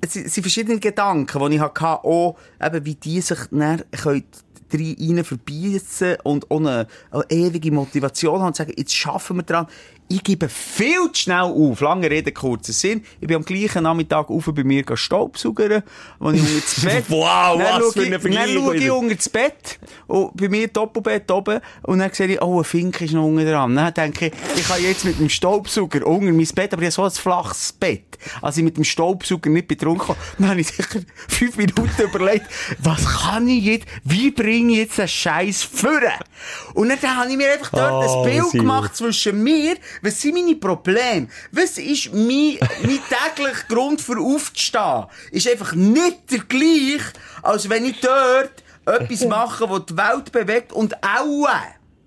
es 0.00 0.12
sind 0.12 0.30
verschiedene 0.30 0.78
Gedanken, 0.78 1.50
die 1.50 1.56
ich 1.56 1.60
hatte, 1.60 1.86
auch, 1.86 2.36
eben, 2.62 2.84
wie 2.84 2.94
die 2.94 3.20
sich 3.20 3.38
dann 3.50 3.82
können 3.90 4.24
rein 4.72 5.24
verbeissen 5.24 6.16
und 6.24 6.50
auch 6.50 6.58
eine, 6.58 6.86
eine 7.10 7.24
ewige 7.30 7.70
Motivation 7.70 8.40
haben 8.40 8.48
und 8.48 8.56
sagen, 8.56 8.72
jetzt 8.76 8.94
schaffen 8.94 9.36
wir 9.36 9.42
dran. 9.42 9.66
Ich 10.08 10.22
gebe 10.22 10.48
viel 10.48 11.10
zu 11.12 11.22
schnell 11.22 11.40
auf. 11.40 11.80
Lange 11.80 12.08
Rede, 12.08 12.30
kurzer 12.30 12.72
Sinn. 12.72 13.04
Ich 13.20 13.26
bin 13.26 13.36
am 13.36 13.44
gleichen 13.44 13.82
Nachmittag 13.82 14.30
auf 14.30 14.44
bei 14.54 14.62
mir 14.62 14.84
staubsaugern, 14.94 15.82
wo 16.20 16.30
ich 16.30 16.40
unter 16.40 16.52
das 16.60 16.80
Bett... 16.84 17.04
Wow, 17.08 17.58
Dann 17.58 17.82
was 17.82 17.92
für 17.92 18.02
ich- 18.04 18.06
eine 18.14 18.18
Dann 18.20 18.48
schaue 18.48 18.76
ich 18.76 18.90
unter 18.90 19.14
das 19.16 19.28
Bett, 19.28 19.78
und 20.06 20.36
bei 20.36 20.48
mir 20.48 20.68
Doppelbett 20.68 21.28
oben, 21.32 21.60
und 21.82 21.98
dann 21.98 22.12
sehe 22.12 22.28
ich, 22.28 22.40
oh, 22.40 22.58
ein 22.60 22.64
Fink 22.64 23.00
ist 23.00 23.14
noch 23.14 23.24
unten 23.24 23.44
dran. 23.44 23.74
Dann 23.74 23.92
denke 23.94 24.26
ich, 24.26 24.32
ich 24.60 24.68
kann 24.68 24.80
jetzt 24.80 25.04
mit 25.04 25.18
dem 25.18 25.28
Staubsauger 25.28 26.06
unter 26.06 26.32
mein 26.32 26.46
Bett, 26.54 26.72
aber 26.72 26.82
ich 26.82 26.86
habe 26.86 26.92
so 26.92 27.02
ein 27.02 27.10
flaches 27.10 27.72
Bett, 27.72 28.16
als 28.42 28.56
ich 28.58 28.62
mit 28.62 28.76
dem 28.76 28.84
Staubsauger 28.84 29.50
nicht 29.50 29.66
betrunken 29.66 30.08
habe. 30.08 30.18
Dann 30.38 30.50
habe 30.50 30.60
ich 30.60 30.68
sicher 30.68 31.00
fünf 31.28 31.56
Minuten 31.56 31.90
überlegt, 32.02 32.46
was 32.78 33.04
kann 33.22 33.48
ich 33.48 33.64
jetzt, 33.64 33.86
wie 34.04 34.30
bringe 34.30 34.72
ich 34.74 34.78
jetzt 34.78 34.98
den 34.98 35.08
Scheiß 35.08 35.64
führen? 35.64 36.12
Und 36.74 36.90
dann 37.02 37.16
habe 37.16 37.28
ich 37.30 37.36
mir 37.36 37.52
einfach 37.52 37.70
dort 37.70 38.04
Oh, 38.06 38.22
ein 38.24 38.30
Bild 38.30 38.52
gemacht 38.52 38.94
zwischen 38.94 39.42
mir, 39.42 39.74
was 40.02 40.20
sind 40.20 40.34
meine 40.34 40.56
Probleme? 40.56 41.28
Was 41.52 41.78
ist 41.78 42.12
mein, 42.12 42.58
mein 42.82 43.00
täglicher 43.34 43.64
Grund 43.68 44.00
für 44.00 44.18
aufzustehen? 44.18 45.04
Ist 45.30 45.48
einfach 45.48 45.74
nicht 45.74 46.30
der 46.30 46.40
gleich, 46.40 47.02
als 47.42 47.68
wenn 47.68 47.84
ich 47.84 48.00
dort 48.00 48.64
etwas 48.86 49.24
mache, 49.28 49.66
das 49.66 49.86
die 49.86 49.96
Welt 49.96 50.32
bewegt 50.32 50.72
und 50.72 50.94
auch, 51.02 51.48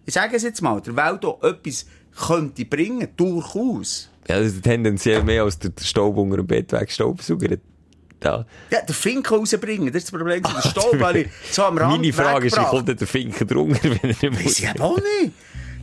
ich 0.05 0.13
sage 0.13 0.35
es 0.35 0.43
jetzt 0.43 0.61
mal, 0.61 0.81
der 0.81 0.95
Welt 0.95 1.23
auch 1.25 1.41
etwas 1.43 1.85
könnte 2.27 2.65
bringen, 2.65 3.07
durchaus. 3.15 4.09
Ja, 4.27 4.39
das 4.39 4.53
ist 4.53 4.63
tendenziell 4.63 5.23
mehr 5.23 5.43
als 5.43 5.57
der 5.57 5.71
Staub 5.81 6.17
unter 6.17 6.37
dem 6.37 6.47
Bett 6.47 6.71
wegstaubsaugert. 6.71 7.61
Da. 8.19 8.45
Ja, 8.69 8.81
den 8.81 8.93
Finken 8.93 9.33
rausbringen, 9.33 9.87
das 9.87 10.03
ist 10.03 10.11
das 10.11 10.19
Problem. 10.19 10.43
Der 10.43 10.69
Staub, 10.69 10.99
weil 10.99 11.15
ich 11.17 11.27
so 11.51 11.63
am 11.63 11.77
Rand 11.77 12.01
Meine 12.01 12.11
Frage 12.11 12.47
ist, 12.47 12.57
wie 12.57 12.65
kommt 12.65 12.87
der 12.87 13.07
Finken 13.07 13.47
drunter, 13.47 13.81
wenn 13.83 13.97
er 14.01 14.07
nicht 14.07 14.23
Weiss 14.23 14.43
muss? 14.43 14.59
ich 14.59 14.69
eben 14.69 14.81
auch 14.81 14.97
nicht. 14.97 15.33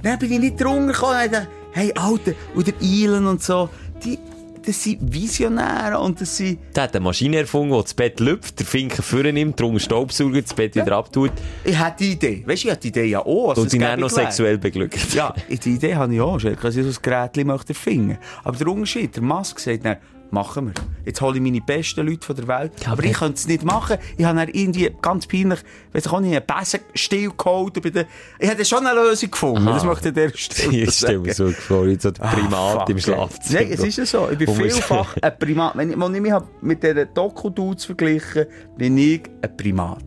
Dann 0.02 0.18
bin 0.18 0.32
ich 0.32 0.38
nicht 0.38 0.60
drunter 0.60 0.92
gekommen. 0.92 1.48
Hey, 1.76 1.92
Alter, 1.94 2.32
und 2.54 2.66
der 2.66 2.72
Elon 2.80 3.26
und 3.26 3.42
so, 3.42 3.68
die, 4.02 4.18
das 4.64 4.82
sind 4.82 5.12
Visionäre 5.12 5.98
und 5.98 6.18
das 6.18 6.34
sind... 6.34 6.58
Der 6.74 6.84
hat 6.84 6.96
eine 6.96 7.04
Maschine 7.04 7.36
erfunden, 7.36 7.76
die 7.76 7.82
das 7.82 7.92
Bett 7.92 8.18
lüpft, 8.18 8.58
der 8.58 8.64
Finken 8.64 9.02
vornimmt, 9.02 9.60
drunter 9.60 9.80
Staubsauger, 9.80 10.40
das 10.40 10.54
Bett 10.54 10.74
wieder 10.74 10.96
abtut 10.96 11.32
Ich 11.64 11.76
hatte 11.76 12.02
die 12.02 12.12
Idee. 12.12 12.42
Weißt 12.46 12.64
du, 12.64 12.68
ich 12.68 12.72
hatte 12.72 12.80
die 12.80 12.88
Idee 12.88 13.04
ja 13.04 13.26
auch. 13.26 13.50
als 13.50 13.58
und 13.58 13.70
gäbig 13.70 13.98
noch 13.98 14.08
sexuell 14.08 14.56
beglückt. 14.56 15.12
Ja, 15.12 15.34
die 15.50 15.74
Idee 15.74 15.96
habe 15.96 16.14
ich 16.14 16.20
auch. 16.22 16.38
Ich 16.38 16.58
so 16.58 16.80
ein 16.80 16.96
Gerät 17.02 17.44
möchte 17.44 17.74
erfinden. 17.74 18.16
Aber 18.42 18.56
der 18.56 18.68
Unterschied, 18.68 19.14
der 19.14 19.22
Musk 19.22 19.60
sagt 19.60 19.84
dann, 19.84 19.98
machen 20.32 20.66
wir. 20.66 20.74
Jetzt 21.04 21.20
hole 21.20 21.36
ich 21.36 21.42
meine 21.42 21.60
besten 21.60 22.06
Leute 22.06 22.26
von 22.26 22.36
der 22.36 22.48
Welt. 22.48 22.72
Ja, 22.84 22.92
aber 22.92 23.04
ich 23.04 23.12
könnte 23.12 23.34
es 23.34 23.46
nicht 23.46 23.64
machen. 23.64 23.98
Ich 24.16 24.24
habe 24.24 24.38
dann 24.38 24.48
irgendwie 24.48 24.90
ganz 25.00 25.26
peinlich, 25.26 25.60
weiss 25.92 26.06
ich 26.06 26.12
auch 26.12 26.20
nicht, 26.20 26.36
einen 26.36 26.44
Besenstiel 26.46 27.30
geholt. 27.36 27.82
Bei 27.82 27.90
der... 27.90 28.06
Ich 28.38 28.48
hätte 28.48 28.64
schon 28.64 28.86
eine 28.86 29.00
Lösung 29.00 29.30
gefunden. 29.30 29.68
Aha. 29.68 29.74
Das 29.74 29.84
möchte 29.84 30.12
der 30.12 30.30
Stelle 30.34 30.76
Ich 30.82 30.94
stelle 30.94 31.18
mir 31.18 31.34
so 31.34 31.50
vor, 31.50 31.86
jetzt 31.86 32.02
so 32.02 32.12
Primat 32.12 32.52
Ah, 32.52 32.80
fuck, 32.80 32.88
im 32.90 32.96
ey. 32.96 33.02
Schlafzimmer. 33.02 33.60
Nein, 33.60 33.72
es 33.72 33.84
ist 33.84 33.98
ja 33.98 34.06
so. 34.06 34.28
Ich 34.30 34.38
bin 34.38 34.48
vielfach 34.54 35.16
ein 35.20 35.38
Primat. 35.38 35.76
Wenn 35.76 35.90
ich, 35.90 35.98
wenn 35.98 36.14
ich 36.14 36.20
mich 36.20 36.32
mit 36.60 36.82
dieser 36.82 37.04
Doku-Dudes 37.04 37.84
verglichen 37.84 38.46
bin 38.76 38.98
ich 38.98 39.22
ein 39.42 39.56
Primat. 39.56 40.04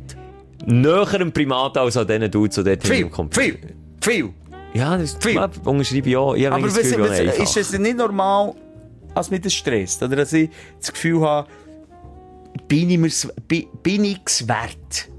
Näher 0.66 1.22
ein 1.22 1.32
Primat 1.32 1.78
als 1.78 1.98
an 1.98 2.08
diesen 2.08 2.30
Dudes, 2.30 2.56
die 2.56 2.64
dort 2.64 2.86
Viel, 2.86 3.10
viel, 3.32 3.60
viel. 4.02 4.34
Ja, 4.74 4.98
das 4.98 5.18
Viel. 5.20 5.36
ja, 5.36 5.50
unterschreibe 5.66 6.10
ich 6.10 6.18
auch. 6.18 6.36
Ich 6.36 6.48
Aber 6.48 6.62
was, 6.64 6.76
was, 6.76 7.20
ist 7.56 7.58
es 7.58 7.80
nicht 7.80 7.98
normal, 7.98 8.54
als 9.20 9.30
mich 9.30 9.42
das 9.42 9.54
stresst? 9.54 10.02
Oder 10.02 10.16
dass 10.16 10.34
ich 10.34 10.50
das 10.80 10.92
Gefühl 10.92 11.22
habe, 11.22 11.48
bin 12.68 12.90
ich 12.90 12.98
mir's, 12.98 13.28
bin, 13.48 13.68
bin 13.84 14.04
ich's 14.04 14.48
wert? 14.48 15.10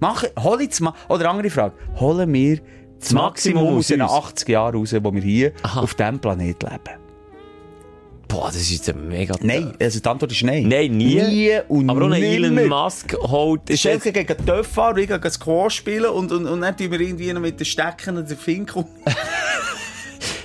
Mach, 0.00 0.24
hol 0.38 0.68
mal, 0.80 0.94
oder 1.08 1.30
andere 1.30 1.50
Frage, 1.50 1.74
holen 1.98 2.32
wir 2.32 2.60
das 2.98 3.12
Maximum 3.12 3.64
Maximum 3.64 3.78
aus 3.78 3.86
den 3.88 4.02
uns. 4.02 4.12
80 4.12 4.48
Jahren 4.48 4.76
raus, 4.76 4.94
wo 5.00 5.12
wir 5.12 5.22
hier 5.22 5.52
Aha. 5.62 5.80
auf 5.80 5.94
diesem 5.94 6.18
Planet 6.18 6.62
leben? 6.62 7.06
Boah, 8.28 8.46
das 8.46 8.56
ist 8.56 8.70
jetzt 8.72 8.88
ein 8.88 9.06
mega... 9.08 9.34
Nein, 9.40 9.72
also 9.80 10.00
die 10.00 10.08
Antwort 10.08 10.32
ist 10.32 10.42
nein. 10.42 10.66
Nein, 10.66 10.96
nie. 10.96 11.22
Nie 11.22 11.60
und 11.68 11.88
Aber 11.88 12.06
auch 12.06 12.14
Elon. 12.14 12.68
Musk 12.68 13.14
holt... 13.14 13.62
Schelke 13.78 14.10
gegen 14.10 14.44
Töpf 14.44 14.66
fahren, 14.66 14.98
ich 14.98 15.08
gegen 15.08 15.30
Squash 15.30 15.76
spielen 15.76 16.10
und, 16.10 16.32
und, 16.32 16.46
und 16.46 16.60
dann 16.60 16.76
tun 16.76 16.90
wir 16.90 17.00
irgendwie 17.00 17.32
noch 17.32 17.40
mit 17.40 17.60
den 17.60 17.64
Stecken 17.64 18.16
und 18.16 18.28
den 18.28 18.36
Fink 18.36 18.74
um. 18.74 18.86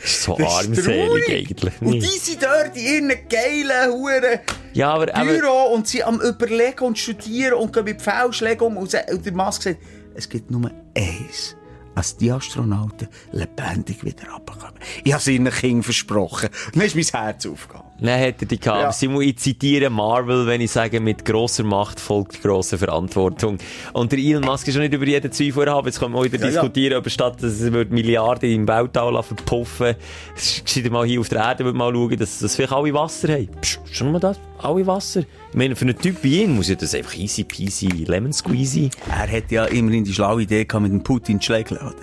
ist 0.04 0.24
so 0.24 0.36
Das 0.38 0.66
armselig 0.66 1.30
eigentlich. 1.30 1.74
Und 1.82 1.94
die 1.94 2.02
sind 2.02 2.42
dort 2.44 2.76
in 2.76 3.10
ihren 3.10 3.30
geilen, 3.30 3.94
huren 3.94 4.40
Ja, 4.74 4.94
aber... 4.94 5.14
aber 5.14 5.34
Büro 5.34 5.74
und 5.74 5.88
sie 5.88 6.04
am 6.04 6.20
überlegen 6.22 6.84
und 6.86 6.98
studieren 6.98 7.54
und 7.56 7.74
gehen 7.74 7.86
mit 7.86 8.02
Fehlschlägen 8.02 8.66
um. 8.66 8.78
Und, 8.78 8.94
der 8.94 9.34
Musk 9.34 9.64
sagt, 9.64 9.80
es 10.16 10.30
gibt 10.30 10.52
nur 10.52 10.72
eins. 10.96 11.56
Als 11.94 12.16
die 12.16 12.32
Astronauten 12.32 13.10
lebendig 13.34 14.04
wieder 14.04 14.30
runterkommen. 14.32 14.80
Ich 15.04 15.12
habe 15.12 15.22
es 15.22 15.28
ihnen 15.28 15.84
versprochen. 15.84 16.50
Dann 16.74 16.84
ist 16.84 16.96
mein 16.96 17.04
Herz 17.04 17.46
aufgegangen. 17.46 17.91
Nein, 18.04 18.18
hätte 18.18 18.48
die 18.48 18.60
gehabt. 18.60 18.82
Ja. 18.82 18.92
Simon, 18.92 19.22
ich 19.22 19.38
zitiere 19.38 19.92
Marvel, 19.92 20.48
wenn 20.48 20.60
ich 20.60 20.72
sage, 20.72 21.00
mit 21.00 21.24
grosser 21.24 21.64
Macht 21.64 22.00
folgt 22.00 22.42
grosse 22.42 22.80
Verantwortung. 22.80 23.60
Und 23.94 24.12
der 24.12 24.18
Elon 24.18 24.44
Musk 24.44 24.68
ist 24.68 24.74
schon 24.74 24.82
nicht 24.82 24.94
über 24.96 25.06
jeden 25.06 25.32
Zweifel 25.32 25.70
haben. 25.70 25.86
Jetzt 25.86 26.00
können 26.00 26.16
wir 26.16 26.24
wieder 26.24 26.40
Ja, 26.40 26.46
ja. 26.46 26.52
diskutieren, 26.52 26.98
ob 26.98 27.08
statt, 27.12 27.36
dass 27.44 27.62
es 27.62 27.72
wird 27.72 27.92
Milliarden 27.92 28.50
im 28.50 28.68
Weltall 28.68 29.22
verpuffen. 29.22 29.96
Gescheiter 30.36 30.90
mal 30.90 31.06
hier 31.06 31.20
auf 31.20 31.30
der 31.30 31.42
Erde 31.44 31.64
wird 31.64 31.76
mal 31.76 31.94
schauen, 31.94 32.18
dass, 32.18 32.40
dass 32.40 32.56
vielleicht 32.56 32.74
alle 32.74 32.92
Wasser 32.92 33.34
haben. 33.34 33.50
Psch, 33.62 33.78
schon 33.92 34.12
mal 34.12 34.20
das? 34.20 34.40
Alle 34.58 34.88
Wasser? 34.88 35.20
Ich 35.52 35.56
meine, 35.56 35.76
für 35.76 35.86
einen 35.86 35.98
Typ 35.98 36.18
wie 36.24 36.42
ihn 36.42 36.56
muss 36.56 36.70
ja 36.70 36.76
das 36.76 36.96
einfach 36.96 37.16
easy 37.16 37.44
peasy 37.44 37.88
lemon 38.08 38.34
squeezy. 38.34 38.90
Er 39.12 39.32
hat 39.32 39.52
ja 39.52 39.66
immerhin 39.66 40.06
die 40.06 40.14
schlaue 40.14 40.42
Idee 40.42 40.66
gehabt, 40.66 40.82
mit 40.82 40.92
dem 40.92 41.04
Putin 41.04 41.40
zu 41.40 41.46
schlägeln, 41.48 41.80
oder? 41.82 41.96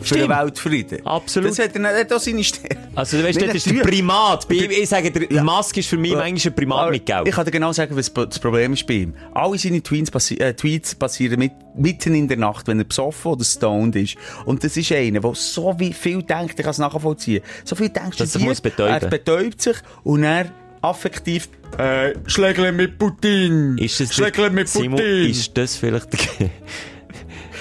Für 0.00 0.14
den 0.14 0.24
Stimmt. 0.24 0.28
Weltfrieden. 0.40 1.06
Absolut. 1.06 1.50
Das 1.50 1.58
hat 1.58 1.74
er, 1.76 2.00
hat 2.00 2.12
auch 2.12 2.20
seine 2.20 2.44
Stärke. 2.44 2.76
Also, 2.94 3.18
du 3.18 3.24
weißt, 3.24 3.38
Nicht 3.40 3.48
das 3.54 3.66
ist 3.66 3.70
der. 3.70 3.82
Primat. 3.82 4.48
Bei 4.48 4.54
ich 4.54 4.88
sage, 4.88 5.10
der 5.10 5.30
Ja. 5.32 5.42
Musk 5.44 5.76
ist 5.76 5.88
für 5.88 5.96
mich 5.96 6.12
manchmal 6.14 6.52
ein 6.52 6.54
Primat 6.56 6.78
Aber 6.82 6.90
mit 6.90 7.06
Geld. 7.06 7.28
Ich 7.28 7.34
kann 7.34 7.44
dir 7.44 7.50
genau 7.50 7.72
sagen, 7.72 7.96
was 7.96 8.12
das 8.12 8.38
Problem 8.38 8.72
ist 8.72 8.86
bei 8.86 8.94
ihm. 8.94 9.14
Alle 9.34 9.58
seine 9.58 9.82
Tweets, 9.82 10.10
passi 10.10 10.34
äh, 10.36 10.54
Tweets 10.54 10.94
passieren 10.94 11.38
mit, 11.38 11.52
mitten 11.76 12.14
in 12.14 12.28
der 12.28 12.36
Nacht, 12.36 12.66
wenn 12.68 12.78
er 12.78 12.84
besoffen 12.84 13.32
oder 13.32 13.44
stoned 13.44 13.96
ist. 13.96 14.16
Und 14.44 14.64
das 14.64 14.76
ist 14.76 14.90
einer, 14.92 15.20
der 15.20 15.34
so 15.34 15.76
viel 15.92 16.22
denkt, 16.22 16.54
ich 16.58 16.62
kann 16.64 16.70
es 16.70 16.78
nachvollziehen, 16.78 17.42
so 17.64 17.76
viel 17.76 17.88
Dass 17.90 18.18
er 18.20 18.26
sich 18.26 18.42
muss 18.42 18.60
betäuben. 18.60 18.92
er 18.92 19.08
betäubt 19.08 19.60
sich 19.62 19.76
und 20.04 20.22
er 20.24 20.50
affektiv 20.80 21.48
äh, 21.76 22.12
Schlägle 22.26 22.72
mit 22.72 22.98
Putin. 22.98 23.76
Ist 23.78 24.00
das 24.00 24.14
Schlägle 24.14 24.50
mit 24.50 24.68
Simon, 24.68 24.98
Putin. 24.98 25.30
ist 25.30 25.56
das 25.58 25.76
vielleicht 25.76 26.08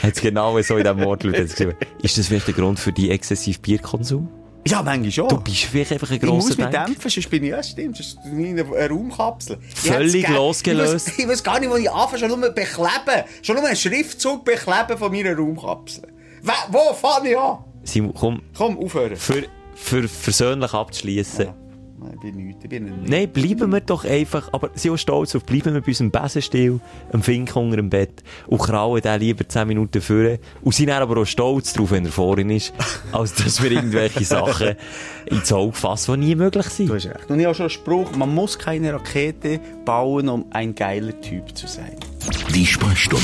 der, 0.01 0.09
hat's 0.09 0.21
genau 0.21 0.59
so 0.61 0.77
in 0.77 0.83
diesem 0.83 0.99
Wortlaut 1.01 1.37
hat's 1.37 1.51
geschrieben. 1.55 1.75
Ist 2.01 2.17
das 2.17 2.27
vielleicht 2.27 2.47
der 2.47 2.53
Grund 2.53 2.79
für 2.79 2.91
die 2.91 3.09
exzessiven 3.11 3.61
Bierkonsum? 3.61 4.29
ja, 4.67 4.83
manchmal 4.83 5.11
schon. 5.11 5.29
Du 5.29 5.39
bist 5.39 5.63
vielleicht 5.63 5.93
einfach 5.93 6.09
ein 6.11 6.17
ich 6.17 6.23
muss 6.23 6.45
grosser 6.45 6.61
mich 6.61 6.65
Denker. 6.71 6.85
dämpfen, 6.87 7.09
sonst 7.09 7.29
bin 7.29 7.43
ich, 7.43 7.49
ja 7.51 7.63
stimmt, 7.63 7.95
sonst 7.95 8.21
bin 8.23 8.57
ich 8.57 8.65
eine, 8.65 8.89
Raumkapsel. 8.89 9.57
Ich 9.69 9.75
Völlig 9.79 10.27
losgelöst. 10.27 11.11
Ich 11.17 11.25
weiß, 11.27 11.41
gar 11.43 11.59
nicht, 11.59 11.69
wo 11.69 11.75
ich 11.77 11.89
anfange, 11.89 12.19
schon 12.19 12.39
nur 12.39 12.49
bekleben. 12.49 13.23
Schon 13.41 13.55
nur 13.55 13.65
einen 13.65 13.77
Schriftzug 13.77 14.43
bekleben 14.43 14.97
von 14.97 15.11
meiner 15.11 15.35
Raumkapsel. 15.37 16.03
Wo, 16.41 16.51
wo 16.69 16.93
fange 16.93 17.29
ich 17.31 17.37
an? 17.37 17.59
Simon, 17.83 18.13
komm, 18.13 18.41
Komm, 18.57 18.77
aufhören. 18.77 19.15
für, 19.15 19.43
für 19.75 20.07
versöhnlich 20.09 20.73
abzuschließen. 20.73 21.45
Nein, 21.45 21.55
ich 22.13 22.19
bin 22.19 22.35
nichts, 22.35 22.63
ich 22.63 22.69
bin 22.69 22.85
ein 22.87 23.03
Nein, 23.05 23.29
bleiben 23.31 23.71
wir 23.71 23.81
doch 23.81 24.05
einfach, 24.05 24.49
aber 24.53 24.69
sind 24.75 24.91
auch 24.93 24.97
stolz 24.97 25.35
auf, 25.35 25.43
bleiben 25.43 25.73
wir 25.73 25.81
bei 25.81 25.87
unserem 25.87 26.11
Besenstil, 26.11 26.79
am 27.11 27.21
Fink 27.23 27.55
unter 27.55 27.77
dem 27.77 27.89
Bett 27.89 28.23
und 28.47 28.59
krauen 28.59 29.01
den 29.01 29.19
lieber 29.19 29.47
10 29.47 29.67
Minuten 29.67 30.01
vor 30.01 30.37
und 30.61 30.75
sind 30.75 30.87
dann 30.89 31.01
aber 31.01 31.21
auch 31.21 31.25
stolz 31.25 31.73
drauf, 31.73 31.91
wenn 31.91 32.05
er 32.05 32.11
vorhin 32.11 32.49
ist, 32.49 32.73
als 33.11 33.33
dass 33.35 33.61
wir 33.61 33.71
irgendwelche 33.71 34.23
Sachen 34.25 34.75
ins 35.25 35.51
Auge 35.51 35.73
fassen, 35.73 36.19
die 36.21 36.27
nie 36.27 36.35
möglich 36.35 36.65
Du 36.65 36.71
sind. 36.71 36.93
hast 36.93 37.05
recht. 37.05 37.29
Und 37.29 37.39
ich 37.39 37.45
habe 37.45 37.55
schon 37.55 37.63
einen 37.65 37.69
Spruch, 37.71 38.11
man 38.15 38.33
muss 38.33 38.57
keine 38.57 38.93
Rakete 38.93 39.59
bauen, 39.85 40.29
um 40.29 40.45
ein 40.51 40.73
geiler 40.75 41.19
Typ 41.21 41.55
zu 41.57 41.67
sein. 41.67 41.95
Die 42.53 42.65
Sprechstunde 42.65 43.23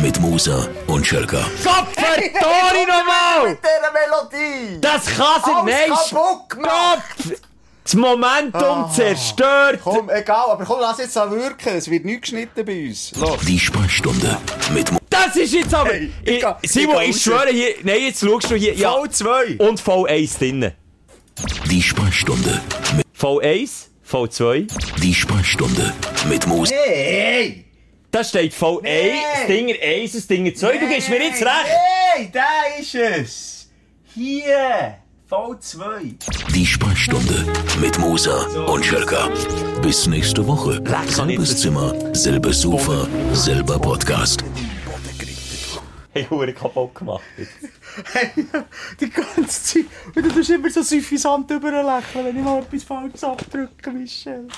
mit 0.00 0.18
Musa 0.20 0.66
und 0.86 1.06
Schelka. 1.06 1.44
Gott, 1.64 1.86
Tori 1.94 2.84
nochmal! 2.86 3.58
dieser 3.62 3.92
Melodie! 3.92 4.80
Das 4.80 5.04
kann 5.06 5.26
Alles 5.42 5.64
nicht! 5.64 6.10
kaputt 6.10 6.48
gemacht! 6.48 7.42
Das 7.88 7.94
Momentum 7.94 8.90
zerstört! 8.94 9.80
Komm, 9.82 10.10
egal, 10.10 10.50
aber 10.50 10.62
komm, 10.66 10.78
lass 10.78 10.98
jetzt 10.98 11.16
an 11.16 11.30
wirken. 11.30 11.70
Es 11.74 11.90
wird 11.90 12.04
nichts 12.04 12.20
geschnitten 12.30 12.62
bei 12.66 12.86
uns. 12.88 13.12
Los. 13.16 13.40
Die 13.46 13.58
Sprechstunde 13.58 14.36
mit 14.74 14.92
Mu 14.92 14.98
Das 15.08 15.34
ist 15.36 15.54
jetzt 15.54 15.72
aber... 15.74 15.88
Hey, 15.92 16.12
ich 16.22 16.34
ich, 16.34 16.44
ich 16.60 16.70
Simon, 16.70 17.00
ich 17.00 17.08
raus. 17.14 17.22
schwöre 17.22 17.48
hier... 17.48 17.74
Nein, 17.84 18.02
jetzt 18.02 18.20
schaust 18.20 18.50
du 18.50 18.56
hier... 18.56 18.74
Ja, 18.74 18.94
V2. 18.94 19.66
und 19.66 19.80
V1 19.80 20.38
drinnen. 20.38 20.72
Die 21.70 21.80
Sprechstunde 21.80 22.60
mit 22.94 23.06
V1, 23.18 23.86
V2... 24.06 24.68
Die 25.00 25.14
Sprechstunde 25.14 25.94
mit 26.28 26.46
Musa 26.46 26.74
Hey! 26.74 27.64
Da 28.10 28.22
steht 28.22 28.52
V1, 28.52 28.82
Nee. 28.82 29.12
das 29.32 29.46
Dinger 29.46 29.74
1, 29.82 30.12
das 30.12 30.26
Dinger 30.26 30.54
2. 30.54 30.76
Du 30.76 30.88
gibst 30.90 31.08
mir 31.08 31.22
jetzt 31.22 31.40
recht. 31.40 31.64
Hey, 31.64 32.30
da 32.30 32.78
ist 32.78 32.94
es. 32.94 33.68
Hier. 34.14 34.98
V2. 35.30 36.14
Die 36.54 36.64
Sprechstunde 36.64 37.44
mit 37.82 37.98
Musa 37.98 38.46
und 38.64 38.82
Schelka. 38.82 39.28
Bis 39.82 40.06
nächste 40.06 40.46
Woche. 40.46 40.82
Selbes 41.06 41.54
Zimmer, 41.58 42.14
selbes 42.14 42.62
Sofa, 42.62 43.06
selber 43.34 43.78
Podcast. 43.78 44.42
Hey, 46.14 46.26
Hure 46.30 46.54
kaputt 46.54 46.94
gemacht. 46.94 47.22
Hey, 48.12 48.30
die 49.00 49.10
ganze 49.10 49.62
Zeit. 49.62 49.84
Und 50.14 50.24
du 50.24 50.30
tust 50.30 50.48
immer 50.48 50.70
so 50.70 50.82
süffisant 50.82 51.50
überlächeln, 51.50 52.24
wenn 52.24 52.36
ich 52.38 52.42
mal 52.42 52.60
etwas 52.60 52.84
falsch 52.84 53.22
abdrücke, 53.22 53.90
Michel. 53.90 54.48